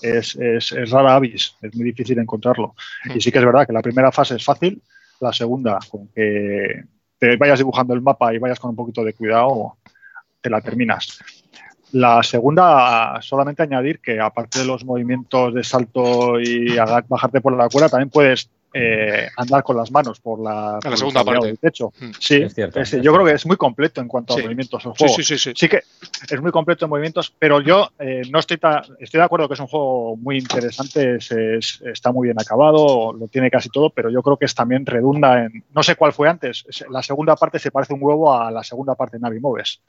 es, 0.00 0.36
es, 0.36 0.90
rara 0.90 1.16
avis, 1.16 1.56
es 1.60 1.74
muy 1.74 1.86
difícil 1.86 2.18
encontrarlo. 2.20 2.74
Hmm. 3.04 3.16
Y 3.16 3.20
sí 3.20 3.32
que 3.32 3.38
es 3.38 3.44
verdad 3.44 3.66
que 3.66 3.72
la 3.72 3.82
primera 3.82 4.12
fase 4.12 4.36
es 4.36 4.44
fácil, 4.44 4.80
la 5.20 5.32
segunda, 5.32 5.78
con 5.90 6.06
que 6.08 6.84
te 7.18 7.36
vayas 7.36 7.58
dibujando 7.58 7.94
el 7.94 8.00
mapa 8.00 8.32
y 8.32 8.38
vayas 8.38 8.60
con 8.60 8.70
un 8.70 8.76
poquito 8.76 9.02
de 9.02 9.14
cuidado, 9.14 9.76
te 10.40 10.48
la 10.48 10.60
terminas. 10.60 11.18
La 11.92 12.22
segunda, 12.22 13.18
solamente 13.22 13.62
añadir 13.62 14.00
que 14.00 14.20
aparte 14.20 14.60
de 14.60 14.64
los 14.64 14.84
movimientos 14.84 15.54
de 15.54 15.62
salto 15.64 16.40
y 16.40 16.76
bajarte 17.08 17.40
por 17.40 17.56
la 17.56 17.68
cuerda, 17.68 17.88
también 17.88 18.10
puedes 18.10 18.50
eh, 18.78 19.28
andar 19.38 19.62
con 19.62 19.74
las 19.74 19.90
manos 19.90 20.20
por 20.20 20.38
la, 20.38 20.78
segunda 20.96 21.24
parte 21.24 21.46
del 21.46 21.58
techo. 21.58 21.94
Mm. 21.98 22.10
Sí, 22.18 22.42
es 22.42 22.54
cierto, 22.54 22.82
yo 22.82 23.14
creo 23.14 23.24
que 23.24 23.32
es 23.32 23.46
muy 23.46 23.56
completo 23.56 24.02
en 24.02 24.08
cuanto 24.08 24.34
a 24.34 24.38
movimientos 24.38 24.84
el 24.84 24.92
juego. 24.92 25.14
Sí, 25.14 25.22
sí, 25.22 25.38
sí, 25.38 25.52
sí, 25.56 25.68
que 25.68 25.82
es 26.28 26.40
muy 26.42 26.50
completo 26.50 26.84
en 26.84 26.90
movimientos, 26.90 27.32
pero 27.38 27.62
yo 27.62 27.90
eh, 27.98 28.22
no 28.30 28.38
estoy 28.38 28.58
estoy 28.98 29.18
de 29.18 29.24
acuerdo 29.24 29.48
que 29.48 29.54
es 29.54 29.60
un 29.60 29.66
juego 29.66 30.16
muy 30.16 30.36
interesante, 30.36 31.16
está 31.16 32.12
muy 32.12 32.28
bien 32.28 32.38
acabado, 32.38 33.14
lo 33.14 33.28
tiene 33.28 33.50
casi 33.50 33.70
todo, 33.70 33.88
pero 33.88 34.10
yo 34.10 34.22
creo 34.22 34.36
que 34.36 34.44
es 34.44 34.54
también 34.54 34.84
redunda 34.84 35.44
en 35.44 35.64
no 35.74 35.82
sé 35.82 35.96
cuál 35.96 36.12
fue 36.12 36.28
antes. 36.28 36.66
La 36.90 37.02
segunda 37.02 37.34
parte 37.36 37.58
se 37.58 37.70
parece 37.70 37.94
un 37.94 38.00
huevo 38.02 38.34
a 38.34 38.50
la 38.50 38.62
segunda 38.62 38.94
parte 38.94 39.16
de 39.16 39.22
Navi 39.22 39.40
Moves. 39.40 39.80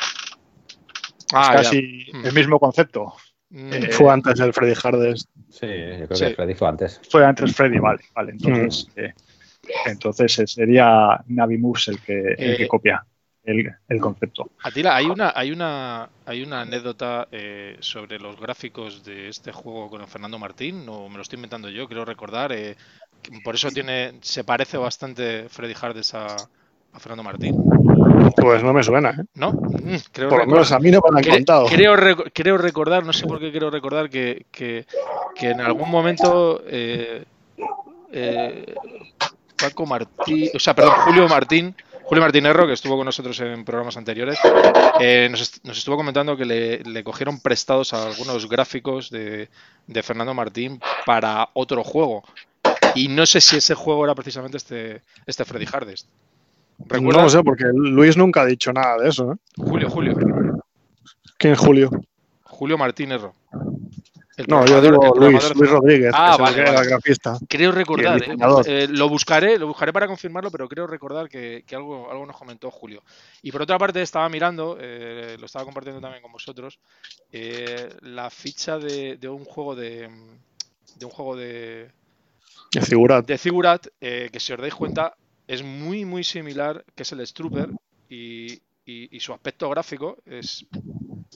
Ah, 1.33 1.55
es 1.55 1.61
casi 1.61 2.07
mm. 2.13 2.25
el 2.25 2.33
mismo 2.33 2.59
concepto. 2.59 3.13
Mm. 3.49 3.73
Eh, 3.73 3.91
fue 3.91 4.11
antes 4.11 4.39
el 4.39 4.53
Freddy 4.53 4.73
Hardest. 4.81 5.29
Sí, 5.49 5.67
yo 5.67 6.07
creo 6.07 6.29
que 6.29 6.35
Freddy 6.35 6.53
fue 6.53 6.67
antes. 6.67 7.01
Fue 7.09 7.25
antes 7.25 7.55
Freddy, 7.55 7.79
vale. 7.79 8.01
vale 8.13 8.31
entonces, 8.31 8.87
mm. 8.95 8.99
eh, 8.99 9.13
entonces 9.85 10.39
eh, 10.39 10.47
sería 10.47 11.23
Navi 11.27 11.57
Moves 11.57 11.87
el 11.89 11.99
que, 11.99 12.35
el 12.37 12.57
que 12.57 12.67
copia 12.67 13.05
el, 13.43 13.71
el, 13.87 13.99
concepto. 14.01 14.51
Atila, 14.61 14.95
hay 14.97 15.05
una, 15.05 15.31
hay 15.33 15.51
una, 15.51 16.09
hay 16.25 16.43
una 16.43 16.61
anécdota 16.61 17.29
sobre 17.79 18.19
los 18.19 18.37
gráficos 18.37 19.05
de 19.05 19.29
este 19.29 19.53
juego 19.53 19.89
con 19.89 20.01
el 20.01 20.07
Fernando 20.07 20.37
Martín, 20.37 20.85
no 20.85 21.07
me 21.07 21.15
lo 21.15 21.21
estoy 21.21 21.37
inventando 21.37 21.69
yo, 21.69 21.87
quiero 21.87 22.03
recordar. 22.03 22.53
por 23.45 23.55
eso 23.55 23.71
tiene, 23.71 24.15
se 24.19 24.43
parece 24.43 24.75
bastante 24.75 25.47
Freddy 25.47 25.75
Hardest 25.79 26.15
a, 26.15 26.35
a 26.97 26.99
Fernando 26.99 27.23
Martín. 27.23 27.55
Pues 28.35 28.63
no 28.63 28.73
me 28.73 28.83
suena, 28.83 29.11
¿eh? 29.11 29.23
¿No? 29.35 29.51
Mm, 29.51 29.95
creo 30.11 30.29
por 30.29 30.39
lo 30.39 30.47
menos 30.47 30.71
a 30.71 30.79
mí 30.79 30.91
no 30.91 30.99
me 31.09 31.19
han 31.19 31.25
contado. 31.25 31.67
Creo, 31.67 31.95
creo, 32.33 32.57
recordar, 32.57 33.05
no 33.05 33.13
sé 33.13 33.25
por 33.27 33.39
qué 33.39 33.51
quiero 33.51 33.69
recordar, 33.69 34.09
que, 34.09 34.45
que, 34.51 34.85
que 35.35 35.51
en 35.51 35.61
algún 35.61 35.89
momento 35.89 36.63
eh, 36.67 37.23
eh, 38.11 38.75
Paco 39.59 39.85
Martín, 39.85 40.49
o 40.53 40.59
sea, 40.59 40.73
perdón, 40.73 40.95
Julio 41.05 41.27
Martín, 41.27 41.75
Julio 42.03 42.23
Martín 42.23 42.45
Erro, 42.45 42.65
que 42.65 42.73
estuvo 42.73 42.97
con 42.97 43.05
nosotros 43.05 43.39
en 43.41 43.63
programas 43.63 43.95
anteriores, 43.97 44.39
eh, 44.99 45.27
nos, 45.29 45.63
nos, 45.63 45.77
estuvo 45.77 45.97
comentando 45.97 46.35
que 46.35 46.45
le, 46.45 46.79
le, 46.79 47.03
cogieron 47.03 47.39
prestados 47.39 47.93
algunos 47.93 48.49
gráficos 48.49 49.11
de, 49.11 49.49
de 49.85 50.03
Fernando 50.03 50.33
Martín 50.33 50.79
para 51.05 51.49
otro 51.53 51.83
juego. 51.83 52.23
Y 52.95 53.09
no 53.09 53.25
sé 53.27 53.41
si 53.41 53.57
ese 53.57 53.75
juego 53.75 54.05
era 54.05 54.15
precisamente 54.15 54.57
este, 54.57 55.01
este 55.27 55.45
Freddy 55.45 55.67
Hardest. 55.71 56.07
No 56.77 57.11
lo 57.23 57.29
sé, 57.29 57.43
porque 57.43 57.65
Luis 57.73 58.17
nunca 58.17 58.41
ha 58.41 58.45
dicho 58.45 58.71
nada 58.71 58.97
de 58.97 59.09
eso. 59.09 59.31
¿eh? 59.31 59.35
Julio, 59.57 59.89
Julio. 59.89 60.15
¿Quién 61.37 61.53
es 61.53 61.59
Julio? 61.59 61.89
Julio 62.43 62.77
Martínez 62.77 63.21
no, 64.45 64.63
yo 64.67 64.79
digo 64.81 65.15
Luis, 65.15 65.55
Luis 65.55 65.71
Rodríguez, 65.71 66.11
ah, 66.13 66.35
que 66.37 66.43
vale, 66.43 66.87
grafista. 66.87 67.39
Creo 67.49 67.71
recordar, 67.71 68.21
eh, 68.21 68.35
eh, 68.67 68.87
lo 68.87 69.09
buscaré, 69.09 69.57
lo 69.57 69.65
buscaré 69.65 69.91
para 69.91 70.05
confirmarlo, 70.05 70.51
pero 70.51 70.69
creo 70.69 70.85
recordar 70.85 71.27
que, 71.27 71.63
algo, 71.71 72.11
algo 72.11 72.23
nos 72.23 72.37
comentó 72.37 72.69
Julio. 72.69 73.01
Y 73.41 73.51
por 73.51 73.63
otra 73.63 73.79
parte, 73.79 73.99
estaba 74.03 74.29
mirando, 74.29 74.77
lo 74.77 75.45
estaba 75.45 75.65
compartiendo 75.65 75.99
también 75.99 76.21
con 76.21 76.31
vosotros, 76.31 76.79
la 78.01 78.29
ficha 78.29 78.77
de, 78.77 79.17
un 79.27 79.43
juego 79.43 79.75
de, 79.75 80.07
de 80.97 81.05
un 81.05 81.11
juego 81.11 81.35
de 81.35 81.89
de 82.71 82.81
Figurat, 82.81 83.25
de 83.25 83.37
Figurat 83.37 83.87
que 83.99 84.39
si 84.39 84.53
os 84.53 84.59
dais 84.59 84.75
cuenta 84.75 85.15
es 85.47 85.63
muy, 85.63 86.05
muy 86.05 86.23
similar, 86.23 86.83
que 86.95 87.03
es 87.03 87.11
el 87.11 87.25
Strooper, 87.25 87.69
y, 88.09 88.59
y, 88.85 89.19
su 89.19 89.33
aspecto 89.33 89.69
gráfico 89.69 90.17
es, 90.25 90.65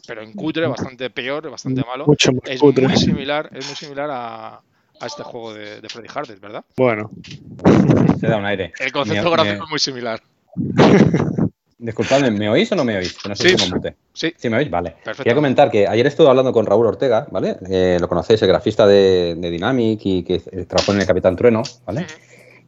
pero 0.08 0.21
en 0.21 0.34
cutre, 0.34 0.67
bastante 0.67 1.10
peor, 1.10 1.50
bastante 1.50 1.84
malo. 1.84 2.06
es 2.45 2.62
muy 2.62 2.97
similar, 2.97 3.50
es 3.54 3.65
muy 3.65 3.76
similar 3.76 4.10
a, 4.12 4.62
a 5.02 5.06
este 5.06 5.24
juego 5.24 5.54
de, 5.54 5.82
de 5.82 5.89
Freddy 5.89 6.08
Hardest, 6.13 6.41
¿verdad? 6.41 6.63
Bueno. 6.78 7.12
Se 8.19 8.28
da 8.28 8.38
un 8.38 8.45
aire. 8.45 8.71
El 8.80 8.91
concepto 8.91 9.32
gráfico 9.32 9.63
es 9.63 9.69
muy 9.69 9.80
similar. 9.80 10.21
Disculpadme, 11.78 12.30
¿me 12.30 12.47
oís 12.47 12.71
o 12.71 12.76
no 12.76 12.86
me 12.86 12.97
oís? 12.97 13.17
no 13.28 13.36
sé 13.36 13.50
sí, 13.50 13.58
si 13.58 13.74
me 13.74 13.95
sí. 14.13 14.34
¿Sí 14.38 14.50
me 14.50 14.58
oís? 14.58 14.69
Vale. 14.69 14.97
Quería 15.17 15.34
comentar 15.34 15.71
que 15.71 15.88
ayer 15.88 16.06
estuve 16.06 16.30
hablando 16.30 16.54
con 16.54 16.65
Raúl 16.65 16.86
Ortega, 16.86 17.28
¿vale? 17.32 17.58
Eh, 17.67 17.97
lo 18.00 18.08
conocéis, 18.08 18.39
el 18.43 18.50
grafista 18.50 18.86
de, 18.86 19.34
de, 19.36 19.50
Dynamic 19.50 20.00
y 20.04 20.24
que 20.24 20.39
trabajó 20.67 20.93
en 20.93 21.02
el 21.02 21.08
Capitán 21.08 21.36
Trueno, 21.36 21.63
¿vale? 21.86 22.06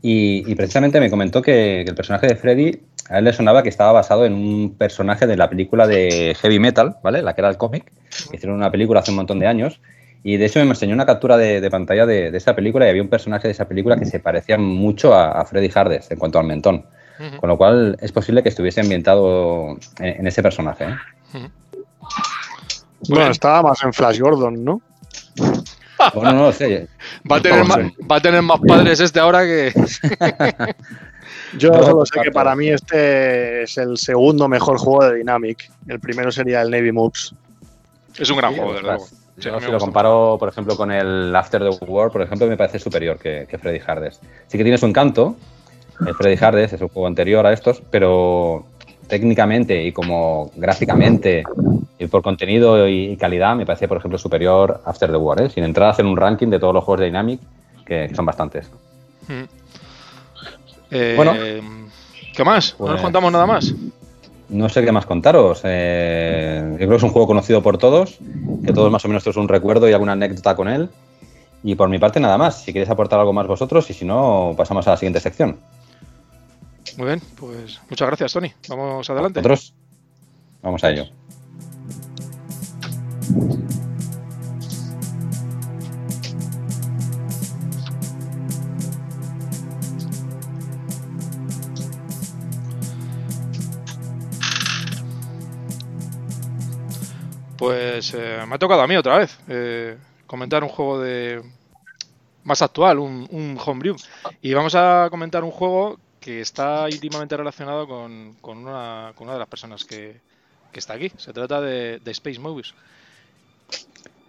Y, 0.06 0.54
precisamente 0.56 1.00
me 1.00 1.10
comentó 1.10 1.42
que, 1.42 1.82
el 1.84 1.96
personaje 1.96 2.28
de 2.28 2.36
Freddy, 2.36 2.82
a 3.10 3.20
él 3.20 3.24
le 3.24 3.32
sonaba 3.32 3.64
que 3.64 3.70
estaba 3.70 3.94
basado 3.94 4.26
en 4.26 4.34
un 4.34 4.76
personaje 4.78 5.26
de 5.26 5.38
la 5.38 5.50
película 5.50 5.88
de 5.88 6.36
Heavy 6.42 6.60
Metal, 6.60 6.98
¿vale? 7.02 7.22
La 7.22 7.34
que 7.34 7.40
era 7.40 7.50
el 7.50 7.56
cómic. 7.56 7.90
Hicieron 8.34 8.58
una 8.58 8.70
película 8.70 9.00
hace 9.00 9.12
un 9.12 9.18
montón 9.18 9.40
de 9.40 9.48
años. 9.48 9.80
Y 10.22 10.36
de 10.36 10.46
hecho 10.46 10.60
me 10.60 10.66
enseñó 10.66 10.94
una 10.94 11.06
captura 11.06 11.38
de, 11.38 11.70
pantalla 11.72 12.06
de, 12.06 12.36
esa 12.36 12.54
película 12.54 12.86
y 12.86 12.90
había 12.90 13.02
un 13.02 13.08
personaje 13.08 13.48
de 13.48 13.54
esa 13.54 13.66
película 13.66 13.96
que 13.96 14.06
se 14.06 14.20
parecía 14.20 14.58
mucho 14.58 15.16
a, 15.16 15.46
Freddy 15.46 15.72
Hardes 15.74 16.12
en 16.12 16.20
cuanto 16.20 16.38
al 16.38 16.48
mentón. 16.48 16.86
Con 17.40 17.48
lo 17.48 17.58
cual 17.58 17.98
es 18.02 18.12
posible 18.12 18.44
que 18.44 18.50
estuviese 18.50 18.82
ambientado 18.82 19.78
en, 20.00 20.28
ese 20.28 20.44
personaje. 20.44 20.84
¿eh? 20.84 21.50
Bueno, 23.08 23.32
estaba 23.32 23.70
más 23.70 23.82
en 23.84 23.94
Flash 23.94 24.20
Gordon, 24.20 24.66
¿no? 24.66 24.82
Bueno, 26.14 26.34
no 26.46 26.52
sé. 26.52 26.88
Va 27.30 27.38
a, 27.38 27.42
tener 27.42 27.66
más, 27.66 27.80
va 28.10 28.16
a 28.18 28.22
tener 28.22 28.42
más 28.42 28.60
padres 28.68 29.00
este 29.00 29.20
ahora 29.20 29.44
que. 29.44 29.74
Yo 31.58 31.72
solo 31.74 32.06
sé 32.06 32.20
que 32.22 32.32
para 32.32 32.56
mí 32.56 32.70
este 32.70 33.64
es 33.64 33.78
el 33.78 33.98
segundo 33.98 34.48
mejor 34.48 34.78
juego 34.78 35.06
de 35.06 35.18
Dynamic. 35.18 35.70
El 35.88 36.00
primero 36.00 36.32
sería 36.32 36.62
el 36.62 36.72
Navy 36.72 36.92
Moves. 36.92 37.34
Es 38.18 38.30
un 38.30 38.38
gran 38.38 38.56
juego, 38.56 38.74
de 38.74 38.82
verdad. 38.82 39.00
si 39.38 39.50
lo 39.50 39.78
comparo, 39.78 40.38
por 40.40 40.50
ejemplo, 40.50 40.76
con 40.76 40.92
el 40.92 41.36
After 41.36 41.62
the 41.62 41.86
War, 41.86 42.12
por 42.12 42.22
ejemplo, 42.22 42.48
me 42.48 42.58
parece 42.58 42.80
superior 42.80 43.18
que, 43.18 43.48
Freddy 43.62 43.80
Hardest. 43.86 44.24
Sí 44.48 44.58
que 44.58 44.64
tiene 44.64 44.78
su 44.78 44.86
encanto. 44.86 45.36
El 46.06 46.16
Freddy 46.16 46.44
Hardest 46.44 46.74
es 46.74 46.82
un 46.82 46.90
juego 46.90 47.08
anterior 47.08 47.46
a 47.46 47.54
estos, 47.54 47.82
pero 47.92 48.66
técnicamente 49.08 49.84
y 49.84 49.92
como 49.92 50.52
gráficamente 50.56 51.44
y 52.00 52.08
por 52.08 52.22
contenido 52.22 52.88
y 52.88 53.16
calidad 53.18 53.56
me 53.56 53.66
parece, 53.66 53.88
por 53.88 53.98
ejemplo, 53.98 54.18
superior 54.18 54.82
After 54.86 55.10
the 55.10 55.18
War, 55.18 55.42
¿eh? 55.42 55.50
sin 55.50 55.64
entrar 55.64 55.88
a 55.88 55.92
hacer 55.92 56.06
un 56.06 56.18
ranking 56.18 56.48
de 56.48 56.60
todos 56.60 56.74
los 56.74 56.84
juegos 56.84 57.02
de 57.02 57.06
Dynamic, 57.08 57.40
que, 57.86 58.14
son 58.16 58.26
bastantes. 58.26 58.70
Mm. 59.28 59.44
Eh, 60.92 61.14
bueno, 61.16 61.34
¿qué 62.36 62.44
más? 62.44 62.76
¿No 62.80 62.86
nos 62.86 62.96
pues 62.96 63.02
contamos 63.02 63.32
nada 63.32 63.46
más? 63.46 63.74
No 64.50 64.70
sé 64.70 64.84
qué 64.84 64.92
más 64.92 65.06
contaros. 65.06 65.62
Eh, 65.64 66.62
yo 66.72 66.78
creo 66.78 66.90
que 66.90 66.96
es 66.98 67.04
un 67.04 67.10
juego 67.10 67.28
conocido 67.28 67.64
por 67.64 67.78
todos, 67.78 68.20
que 68.64 68.74
todos 68.74 68.92
más 68.92 69.04
o 69.04 69.08
menos 69.08 69.26
es 69.26 69.36
un 69.36 69.48
recuerdo 69.48 69.90
y 69.90 69.94
alguna 69.94 70.12
anécdota 70.12 70.56
con 70.56 70.68
él. 70.68 70.90
Y 71.64 71.76
por 71.76 71.90
mi 71.90 71.98
parte 71.98 72.20
nada 72.20 72.38
más. 72.38 72.62
Si 72.62 72.74
queréis 72.74 72.90
aportar 72.90 73.20
algo 73.20 73.34
más 73.34 73.48
vosotros 73.48 73.90
y 73.90 73.94
si 73.94 74.06
no, 74.06 74.54
pasamos 74.56 74.86
a 74.88 74.92
la 74.92 74.98
siguiente 74.98 75.20
sección. 75.20 75.58
Muy 76.98 77.08
bien, 77.08 77.22
pues 77.40 77.80
muchas 77.90 78.08
gracias, 78.08 78.34
Tony. 78.34 78.54
Vamos 78.70 79.10
adelante. 79.10 79.40
Otros. 79.40 79.74
Vamos 80.62 80.84
a 80.84 80.92
ello. 80.92 81.06
Pues 97.58 98.14
eh, 98.14 98.44
me 98.46 98.56
ha 98.56 98.60
tocado 98.60 98.82
a 98.82 98.88
mí 98.88 98.96
otra 98.98 99.20
vez 99.20 99.40
eh, 99.48 99.98
comentar 100.28 100.64
un 100.64 100.70
juego 100.70 101.00
de 101.00 101.42
más 102.44 102.62
actual, 102.62 103.00
un, 103.00 103.26
un 103.32 103.58
homebrew. 103.66 103.96
Y 104.42 104.54
vamos 104.54 104.76
a 104.76 105.08
comentar 105.10 105.44
un 105.44 105.52
juego 105.52 105.98
que 106.24 106.40
está 106.40 106.88
íntimamente 106.90 107.36
relacionado 107.36 107.86
con, 107.86 108.36
con, 108.40 108.60
una, 108.60 109.12
con 109.16 109.28
una, 109.28 109.34
de 109.34 109.40
las 109.40 109.48
personas 109.48 109.84
que, 109.84 110.22
que, 110.72 110.80
está 110.80 110.94
aquí. 110.94 111.12
Se 111.18 111.34
trata 111.34 111.60
de, 111.60 112.00
Space 112.06 112.40
Movies. 112.40 112.74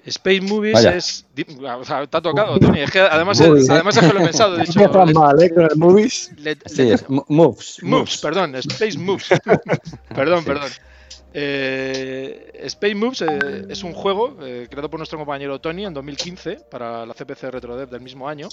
Space 0.04 0.40
Movies 0.40 0.85
es. 0.85 1.26
O 1.62 1.85
sea, 1.85 2.07
te 2.07 2.16
ha 2.16 2.20
tocado, 2.20 2.59
Tony. 2.59 2.80
Es 2.80 2.90
que 2.90 2.98
además, 2.98 3.40
es, 3.40 3.70
además 3.70 3.96
es 3.96 4.02
que 4.07 4.12
lo 4.12 4.20
he 4.20 4.24
pensado. 4.24 4.57
De 4.57 4.64
hecho, 4.64 4.90
tan 4.90 5.12
mal, 5.12 5.40
¿eh? 5.40 5.50
Con 5.54 5.62
el 5.62 5.76
Movies. 5.76 6.33
sí, 6.66 6.90
es 6.90 7.09
Moves. 7.09 7.78
Moves, 7.83 8.18
perdón. 8.18 8.57
Space 8.57 8.98
Moves. 8.98 9.28
perdón, 10.14 10.44
perdón. 10.44 10.70
Eh, 11.33 12.50
Space 12.64 12.94
Moves 12.94 13.22
eh, 13.22 13.66
es 13.68 13.83
un 13.83 13.92
juego 13.92 14.37
eh, 14.42 14.66
creado 14.68 14.90
por 14.90 14.98
nuestro 14.98 15.18
compañero 15.18 15.61
Tony 15.61 15.85
en 15.85 15.94
2015 15.94 16.61
para 16.70 17.07
la 17.07 17.14
CPC 17.14 17.50
RetroDev 17.50 17.88
del 17.88 18.00
mismo 18.00 18.28
año. 18.28 18.48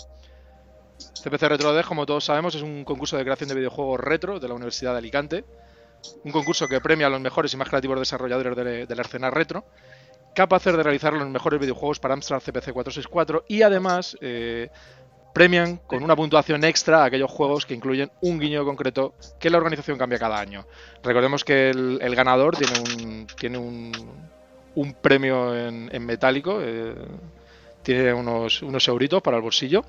CPC 1.24 1.44
RetroDev, 1.44 1.86
como 1.86 2.06
todos 2.06 2.26
sabemos, 2.26 2.56
es 2.56 2.62
un 2.62 2.84
concurso 2.84 3.18
de 3.18 3.24
creación 3.24 3.50
de 3.50 3.56
videojuegos 3.56 4.00
retro 4.00 4.40
de 4.40 4.48
la 4.48 4.54
Universidad 4.54 4.94
de 4.94 4.98
Alicante. 5.00 5.46
Un 6.24 6.32
concurso 6.32 6.68
que 6.68 6.82
premia 6.82 7.08
a 7.08 7.10
los 7.10 7.22
mejores 7.22 7.54
y 7.54 7.58
más 7.58 7.70
creativos 7.70 8.00
desarrolladores 8.00 8.88
de, 8.88 8.96
la 8.96 9.02
escena 9.02 9.30
retro, 9.30 9.66
capaces 10.34 10.76
de 10.76 10.82
realizar 10.82 11.14
los 11.14 11.30
mejores 11.30 11.60
videojuegos 11.60 12.00
para 12.00 12.16
Amstrad 12.16 12.40
CPC 12.40 12.74
464 12.74 13.46
y 13.48 13.62
además 13.62 14.18
premian 15.34 15.78
con 15.78 16.04
una 16.04 16.16
puntuación 16.16 16.64
extra 16.64 17.04
aquellos 17.04 17.32
juegos 17.32 17.66
que 17.66 17.74
incluyen 17.74 18.12
un 18.22 18.40
guiño 18.40 18.66
concreto 18.66 19.14
que 19.40 19.50
la 19.50 19.58
organización 19.58 19.98
cambia 19.98 20.20
cada 20.20 20.40
año. 20.40 20.66
Recordemos 21.04 21.44
que 21.44 21.70
el, 21.70 22.16
ganador 22.16 22.58
tiene 22.58 22.80
un, 22.80 23.28
tiene 23.40 23.58
un, 23.58 24.94
premio 25.02 25.56
en, 25.58 26.06
metálico, 26.06 26.60
eh, 26.62 26.96
tiene 27.84 28.14
unos, 28.14 28.62
unos 28.62 28.88
euritos 28.88 29.22
para 29.22 29.38
el 29.38 29.44
bolsillo. 29.44 29.86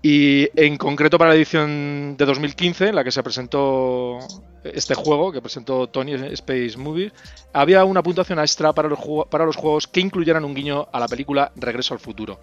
Y 0.00 0.48
en 0.54 0.76
concreto 0.76 1.18
para 1.18 1.30
la 1.30 1.36
edición 1.36 2.16
de 2.16 2.24
2015, 2.24 2.88
en 2.88 2.94
la 2.94 3.02
que 3.02 3.10
se 3.10 3.22
presentó 3.22 4.18
este 4.62 4.94
juego, 4.94 5.32
que 5.32 5.40
presentó 5.40 5.88
Tony 5.88 6.14
Space 6.14 6.76
Movie, 6.76 7.12
había 7.52 7.84
una 7.84 8.02
puntuación 8.02 8.38
extra 8.38 8.72
para 8.72 8.88
los, 8.88 9.00
para 9.28 9.44
los 9.44 9.56
juegos 9.56 9.88
que 9.88 10.00
incluyeran 10.00 10.44
un 10.44 10.54
guiño 10.54 10.86
a 10.92 11.00
la 11.00 11.08
película 11.08 11.50
Regreso 11.56 11.94
al 11.94 12.00
Futuro 12.00 12.38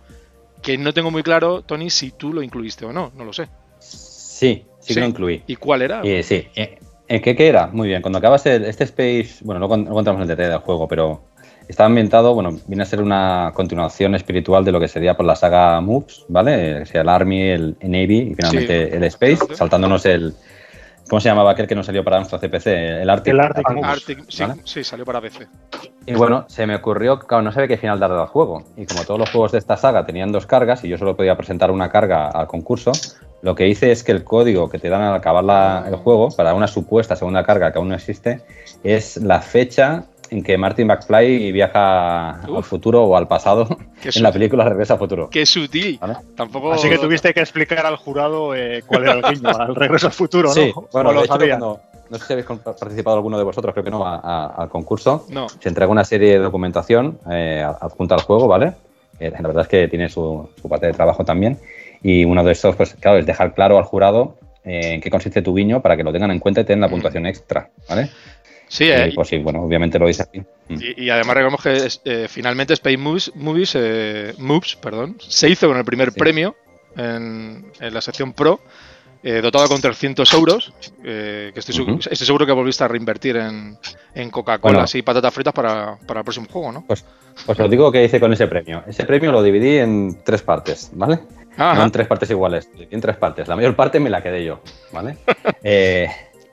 que 0.65 0.77
no 0.79 0.93
tengo 0.93 1.11
muy 1.11 1.21
claro, 1.21 1.61
Tony, 1.61 1.91
si 1.91 2.09
tú 2.09 2.33
lo 2.33 2.41
incluiste 2.41 2.85
o 2.85 2.91
no, 2.91 3.11
no 3.15 3.23
lo 3.23 3.31
sé. 3.31 3.47
Sí, 3.77 4.65
sí, 4.79 4.93
que 4.95 4.99
lo 4.99 5.05
incluí. 5.05 5.43
¿Y 5.45 5.55
cuál 5.57 5.83
era? 5.83 6.01
Eh, 6.03 6.23
sí, 6.23 6.47
eh, 6.55 6.79
¿qué, 7.07 7.35
¿qué, 7.35 7.47
era? 7.47 7.67
Muy 7.67 7.87
bien, 7.87 8.01
cuando 8.01 8.17
acabas 8.17 8.47
este 8.47 8.83
Space, 8.83 9.43
bueno, 9.43 9.59
no, 9.59 9.77
no 9.77 9.93
contamos 9.93 10.23
el 10.23 10.27
detalle 10.27 10.49
del 10.49 10.59
juego, 10.59 10.87
pero 10.87 11.21
estaba 11.67 11.87
ambientado, 11.87 12.33
bueno, 12.33 12.57
viene 12.67 12.83
a 12.83 12.85
ser 12.85 13.01
una 13.01 13.51
continuación 13.53 14.15
espiritual 14.15 14.63
de 14.63 14.71
lo 14.71 14.79
que 14.79 14.87
sería 14.87 15.15
por 15.15 15.25
la 15.25 15.35
saga 15.35 15.79
Moves, 15.81 16.25
¿vale? 16.27 16.79
Que 16.79 16.85
sería 16.85 17.01
el 17.01 17.09
Army, 17.09 17.41
el 17.41 17.77
Navy 17.81 18.31
y 18.31 18.35
finalmente 18.35 18.95
el 18.95 19.03
Space, 19.03 19.55
saltándonos 19.55 20.05
el, 20.05 20.33
¿Cómo 21.07 21.19
se 21.19 21.29
llamaba 21.29 21.51
aquel 21.51 21.67
que 21.67 21.75
no 21.75 21.83
salió 21.83 22.03
para 22.03 22.17
nuestro 22.17 22.39
CPC? 22.39 22.67
El 22.67 23.09
Arctic. 23.09 23.33
El 23.33 23.39
Arctic, 23.39 24.25
sí, 24.27 24.43
sí, 24.63 24.83
salió 24.83 25.05
para 25.05 25.21
PC. 25.21 25.47
Y 26.07 26.13
bueno, 26.13 26.45
se 26.47 26.65
me 26.65 26.75
ocurrió, 26.75 27.19
claro, 27.19 27.43
no 27.43 27.51
sabía 27.51 27.67
qué 27.67 27.77
final 27.77 27.99
darle 27.99 28.19
al 28.19 28.27
juego. 28.27 28.63
Y 28.75 28.87
como 28.87 29.03
todos 29.03 29.19
los 29.19 29.29
juegos 29.29 29.51
de 29.51 29.59
esta 29.59 29.77
saga 29.77 30.05
tenían 30.05 30.31
dos 30.31 30.47
cargas 30.47 30.83
y 30.83 30.89
yo 30.89 30.97
solo 30.97 31.15
podía 31.15 31.37
presentar 31.37 31.69
una 31.69 31.89
carga 31.89 32.29
al 32.29 32.47
concurso, 32.47 32.91
lo 33.43 33.53
que 33.53 33.67
hice 33.67 33.91
es 33.91 34.03
que 34.03 34.13
el 34.13 34.23
código 34.23 34.67
que 34.67 34.79
te 34.79 34.89
dan 34.89 35.01
al 35.01 35.13
acabar 35.13 35.87
el 35.87 35.95
juego 35.95 36.29
para 36.29 36.55
una 36.55 36.67
supuesta 36.67 37.15
segunda 37.15 37.43
carga 37.43 37.71
que 37.71 37.77
aún 37.77 37.89
no 37.89 37.95
existe 37.95 38.41
es 38.83 39.17
la 39.17 39.41
fecha 39.41 40.05
en 40.31 40.43
que 40.43 40.57
Martin 40.57 40.87
McFly 40.87 41.51
viaja 41.51 42.41
al 42.41 42.63
futuro 42.63 43.03
o 43.03 43.15
al 43.15 43.27
pasado 43.27 43.67
en 44.03 44.23
la 44.23 44.31
película 44.31 44.67
Regresa 44.67 44.93
al 44.93 44.99
futuro. 44.99 45.29
Qué 45.29 45.45
sutil. 45.45 45.99
Tampoco... 46.35 46.73
Así 46.73 46.89
que 46.89 46.97
tuviste 46.97 47.33
que 47.33 47.41
explicar 47.41 47.85
al 47.85 47.97
jurado 47.97 48.55
eh, 48.55 48.83
cuál 48.85 49.03
era 49.03 49.13
el 49.13 49.21
guiño 49.21 49.49
al 49.49 49.75
Regreso 49.75 50.07
al 50.07 50.13
futuro, 50.13 50.49
¿no? 50.49 50.53
Sí, 50.53 50.73
bueno, 50.91 51.11
lo 51.11 51.25
no 52.07 52.19
sé 52.19 52.25
si 52.25 52.33
habéis 52.33 52.45
participado 52.45 53.17
alguno 53.17 53.37
de 53.37 53.43
vosotros, 53.43 53.73
creo 53.73 53.83
que 53.83 53.91
no, 53.91 54.05
al 54.05 54.69
concurso. 54.69 55.25
No. 55.29 55.49
Se 55.49 55.69
entrega 55.69 55.91
una 55.91 56.03
serie 56.03 56.33
de 56.33 56.39
documentación 56.39 57.19
eh, 57.31 57.65
adjunta 57.81 58.15
al 58.15 58.21
juego, 58.21 58.47
¿vale? 58.47 58.73
la 59.19 59.41
verdad 59.41 59.61
es 59.61 59.69
que 59.69 59.87
tiene 59.87 60.09
su, 60.09 60.49
parte 60.69 60.87
de 60.87 60.93
trabajo 60.93 61.23
también. 61.23 61.57
Y 62.03 62.25
uno 62.25 62.43
de 62.43 62.51
estos, 62.51 62.75
pues 62.75 62.93
claro, 62.95 63.17
es 63.17 63.25
dejar 63.25 63.53
claro 63.53 63.77
al 63.77 63.85
jurado 63.85 64.37
eh, 64.63 64.95
en 64.95 65.01
qué 65.01 65.09
consiste 65.09 65.41
tu 65.41 65.55
guiño 65.55 65.81
para 65.81 65.95
que 65.97 66.03
lo 66.03 66.11
tengan 66.11 66.31
en 66.31 66.39
cuenta 66.39 66.61
y 66.61 66.65
tengan 66.65 66.81
la 66.81 66.89
puntuación 66.89 67.25
extra, 67.25 67.69
¿vale? 67.89 68.09
Sí, 68.67 68.85
eh, 68.85 69.11
pues 69.13 69.27
sí, 69.27 69.37
bueno, 69.37 69.61
obviamente 69.61 69.99
lo 69.99 70.07
dice 70.07 70.23
así. 70.23 70.39
Mm. 70.39 70.79
Y, 70.97 71.09
además 71.09 71.35
recordemos 71.35 71.61
que 71.61 71.87
eh, 72.05 72.27
finalmente 72.27 72.73
Space 72.73 72.97
Moves, 72.97 73.31
Movies, 73.35 73.73
eh, 73.75 74.33
Moves 74.37 74.75
perdón, 74.75 75.17
se 75.19 75.49
hizo 75.49 75.67
con 75.67 75.77
el 75.77 75.85
primer 75.85 76.11
premio 76.11 76.55
en, 76.97 77.65
la 77.79 78.01
sección 78.01 78.33
Pro, 78.33 78.59
dotado 79.23 79.67
con 79.67 79.81
300 79.81 80.31
euros, 80.33 80.73
que 81.01 81.51
estoy, 81.55 81.75
seguro 82.13 82.45
que 82.45 82.51
volviste 82.51 82.83
a 82.83 82.87
reinvertir 82.87 83.37
en, 83.37 84.29
Coca-Cola 84.29 84.85
y 84.93 85.01
patatas 85.01 85.33
fritas 85.33 85.53
para, 85.53 85.97
el 85.99 86.23
próximo 86.23 86.47
juego, 86.49 86.71
¿no? 86.71 86.85
Pues, 86.85 87.03
pues 87.45 87.59
os 87.59 87.69
digo 87.69 87.91
que 87.91 88.03
hice 88.03 88.19
con 88.19 88.31
ese 88.33 88.47
premio. 88.47 88.83
Ese 88.87 89.03
premio 89.03 89.31
lo 89.31 89.43
dividí 89.43 89.77
en 89.77 90.23
tres 90.23 90.41
partes, 90.41 90.91
¿vale? 90.93 91.19
No 91.57 91.83
en 91.83 91.91
tres 91.91 92.07
partes 92.07 92.29
iguales, 92.29 92.69
en 92.77 93.01
tres 93.01 93.17
partes. 93.17 93.47
La 93.47 93.55
mayor 93.55 93.75
parte 93.75 93.99
me 93.99 94.09
la 94.09 94.21
quedé 94.21 94.43
yo, 94.43 94.61
¿vale? 94.91 95.17
eh, 95.63 96.07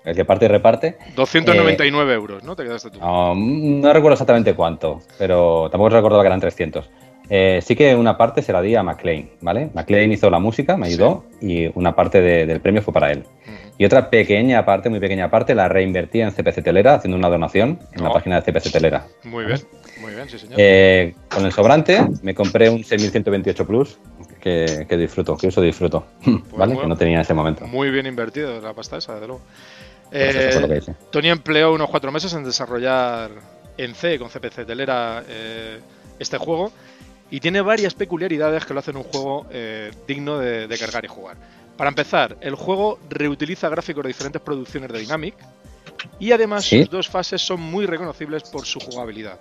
el 0.05 0.17
que 0.17 0.25
parte 0.25 0.47
y 0.47 0.49
reparte. 0.49 0.97
299 1.15 2.11
eh, 2.11 2.15
euros, 2.15 2.45
¿no? 2.45 2.57
Te 2.57 2.65
quedaste 2.65 2.91
tú. 2.91 2.99
No, 3.01 3.93
recuerdo 3.93 4.12
exactamente 4.12 4.55
cuánto, 4.55 5.01
pero 5.19 5.69
tampoco 5.71 5.91
recordaba 5.91 6.23
que 6.23 6.29
eran 6.29 6.41
300. 6.41 6.91
Eh, 7.31 7.61
sí 7.62 7.77
que 7.77 7.95
una 7.95 8.19
parte 8.19 8.43
se 8.43 8.53
la 8.53 8.61
di 8.61 8.75
a 8.75 8.83
McLean, 8.83 9.31
¿vale? 9.41 9.71
McLean 9.75 10.12
hizo 10.12 10.29
la 10.29 10.38
música, 10.38 10.77
me 10.77 10.88
ayudó 10.88 11.25
y 11.41 11.71
una 11.75 11.95
parte 11.95 12.21
del 12.21 12.61
premio 12.61 12.83
fue 12.83 12.93
para 12.93 13.11
él. 13.11 13.25
Y 13.79 13.85
otra 13.85 14.11
pequeña 14.11 14.65
parte, 14.65 14.91
muy 14.91 15.01
pequeña 15.01 15.31
parte, 15.31 15.55
la 15.55 15.69
reinvertí 15.69 16.21
en 16.21 16.31
CPC 16.31 16.62
Telera, 16.62 16.95
haciendo 16.95 17.17
una 17.17 17.29
donación 17.29 17.79
en 17.93 18.03
la 18.03 18.11
oh. 18.11 18.12
página 18.12 18.41
de 18.41 18.53
CPC 18.53 18.71
Telera. 18.71 19.07
Muy 19.25 19.47
bien, 19.47 19.59
muy 20.01 20.15
bien, 20.15 20.29
sí, 20.29 20.38
señor. 20.38 20.57
Eh, 20.59 21.15
con 21.31 21.47
el 21.47 21.53
sobrante 21.53 22.07
me 22.23 22.35
compré 22.35 22.69
un 22.69 22.85
6128 22.85 23.67
Plus, 23.67 23.99
que, 24.41 24.87
disfruto, 24.91 25.37
que 25.37 25.49
eso 25.49 25.61
disfruto, 25.62 26.05
pues 26.25 26.53
¿vale? 26.53 26.77
que 26.77 26.87
no 26.87 26.97
tenía 26.97 27.15
en 27.15 27.21
ese 27.23 27.35
momento. 27.35 27.67
Muy 27.67 27.91
bien 27.91 28.07
invertido 28.07 28.61
la 28.61 28.75
pasta 28.75 28.99
esa, 28.99 29.19
de 29.19 29.27
luego. 29.27 29.41
Eh, 30.14 30.81
Tony 31.11 31.31
empleó 31.31 31.72
unos 31.72 31.88
cuatro 31.88 32.12
meses 32.12 32.35
en 32.35 32.44
desarrollar 32.44 33.31
en 33.79 33.94
C 33.94 34.18
con 34.18 34.29
CPC 34.29 34.66
Telera 34.66 35.25
eh, 35.27 35.81
este 36.18 36.37
juego 36.37 36.70
y 37.31 37.40
tiene 37.40 37.62
varias 37.62 37.94
peculiaridades 37.94 38.66
que 38.66 38.75
lo 38.75 38.81
hacen 38.81 38.96
un 38.96 39.05
juego 39.05 39.46
eh, 39.51 39.90
digno 40.07 40.38
de, 40.38 40.77
cargar 40.79 41.07
y 41.07 41.09
jugar. 41.09 41.38
Para 41.79 41.88
empezar, 41.88 42.37
el 42.42 42.55
juego 42.55 42.98
reutiliza 43.09 43.70
gráficos 43.70 44.03
de 44.03 44.09
diferentes 44.09 44.42
producciones 44.42 44.92
de 44.92 44.98
Dynamic 44.98 45.35
y 46.20 46.33
además 46.33 46.66
sus 46.66 46.90
dos 46.90 47.09
fases 47.09 47.40
son 47.40 47.62
muy 47.62 47.87
reconocibles 47.87 48.42
por 48.42 48.66
su 48.66 48.81
jugabilidad. 48.81 49.40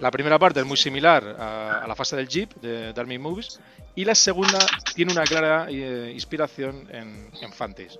La 0.00 0.10
primera 0.10 0.40
parte 0.40 0.58
es 0.58 0.66
muy 0.66 0.76
similar 0.76 1.36
a, 1.38 1.84
la 1.86 1.94
fase 1.94 2.16
del 2.16 2.26
Jeep 2.26 2.52
de, 2.56 2.92
Army 2.96 3.18
Movies 3.18 3.60
y 3.94 4.04
la 4.04 4.16
segunda 4.16 4.58
tiene 4.94 5.12
una 5.12 5.22
clara 5.22 5.70
inspiración 5.70 6.88
en, 6.90 7.30
en 7.40 7.52
Fantasy. 7.52 7.98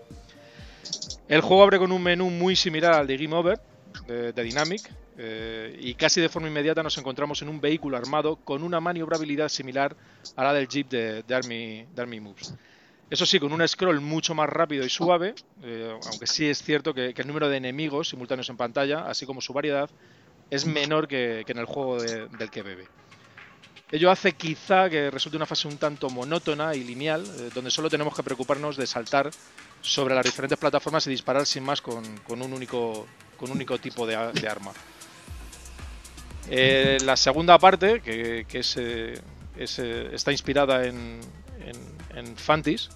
El 1.29 1.41
juego 1.43 1.63
abre 1.63 1.79
con 1.79 1.93
un 1.93 2.03
menú 2.03 2.31
muy 2.31 2.57
similar 2.57 2.93
al 2.95 3.07
de 3.07 3.17
Game 3.17 3.35
Over, 3.35 3.61
de, 4.07 4.33
Dynamic, 4.33 4.83
eh, 5.17 5.77
y 5.81 5.95
casi 5.95 6.21
de 6.21 6.29
forma 6.29 6.49
inmediata 6.49 6.83
nos 6.83 6.97
encontramos 6.99 7.43
en 7.43 7.49
un 7.49 7.61
vehículo 7.61 7.97
armado 7.97 8.37
con 8.37 8.63
una 8.63 8.81
maniobrabilidad 8.81 9.49
similar 9.49 9.95
a 10.35 10.45
la 10.45 10.53
del 10.53 10.67
Jeep 10.67 10.89
de, 10.89 11.25
Army, 11.35 12.21
Moves. 12.21 12.55
Eso 13.11 13.27
sí, 13.27 13.39
con 13.39 13.53
un 13.53 13.67
scroll 13.67 14.01
mucho 14.01 14.35
más 14.35 14.49
rápido 14.49 14.85
y 14.85 14.89
suave, 14.89 15.35
eh, 15.63 15.99
aunque 16.11 16.27
sí 16.27 16.47
es 16.49 16.63
cierto 16.63 16.95
que, 16.95 17.13
el 17.17 17.27
número 17.27 17.49
de 17.49 17.57
enemigos 17.57 18.09
simultáneos 18.09 18.49
en 18.49 18.57
pantalla, 18.57 19.07
así 19.07 19.27
como 19.27 19.41
su 19.41 19.53
variedad, 19.53 19.91
es 20.49 20.65
menor 20.65 21.07
que, 21.07 21.45
en 21.47 21.59
el 21.59 21.67
juego 21.67 22.01
del 22.01 22.51
que 22.51 22.63
bebe. 22.63 22.87
Ello 23.93 24.11
hace 24.11 24.33
quizá 24.33 24.89
que 24.89 25.11
resulte 25.11 25.37
una 25.37 25.47
fase 25.47 25.67
un 25.67 25.77
tanto 25.77 26.09
monótona 26.09 26.75
y 26.77 26.85
lineal, 26.85 27.25
eh, 27.25 27.51
donde 27.53 27.71
solo 27.71 27.91
tenemos 27.91 28.15
que 28.15 28.23
preocuparnos 28.23 28.77
de 28.77 28.87
saltar 28.87 29.31
sobre 29.81 30.15
las 30.15 30.25
diferentes 30.25 30.59
plataformas 30.59 31.07
y 31.07 31.11
disparar 31.11 31.47
sin 31.47 31.65
más 31.65 31.81
con, 31.81 32.03
un, 32.29 32.53
único, 32.53 33.07
con 33.37 33.51
único 33.51 33.79
tipo 33.79 34.07
de, 34.07 34.17
arma. 34.17 34.73
Eh, 36.49 36.99
la 37.05 37.17
segunda 37.17 37.59
parte, 37.59 38.01
que, 38.01 38.47
es, 38.53 38.77
eh, 38.77 39.15
eh, 39.57 40.11
está 40.13 40.33
inspirada 40.33 40.85
en, 40.87 41.21
en, 42.15 42.37
Fantis, 42.37 42.91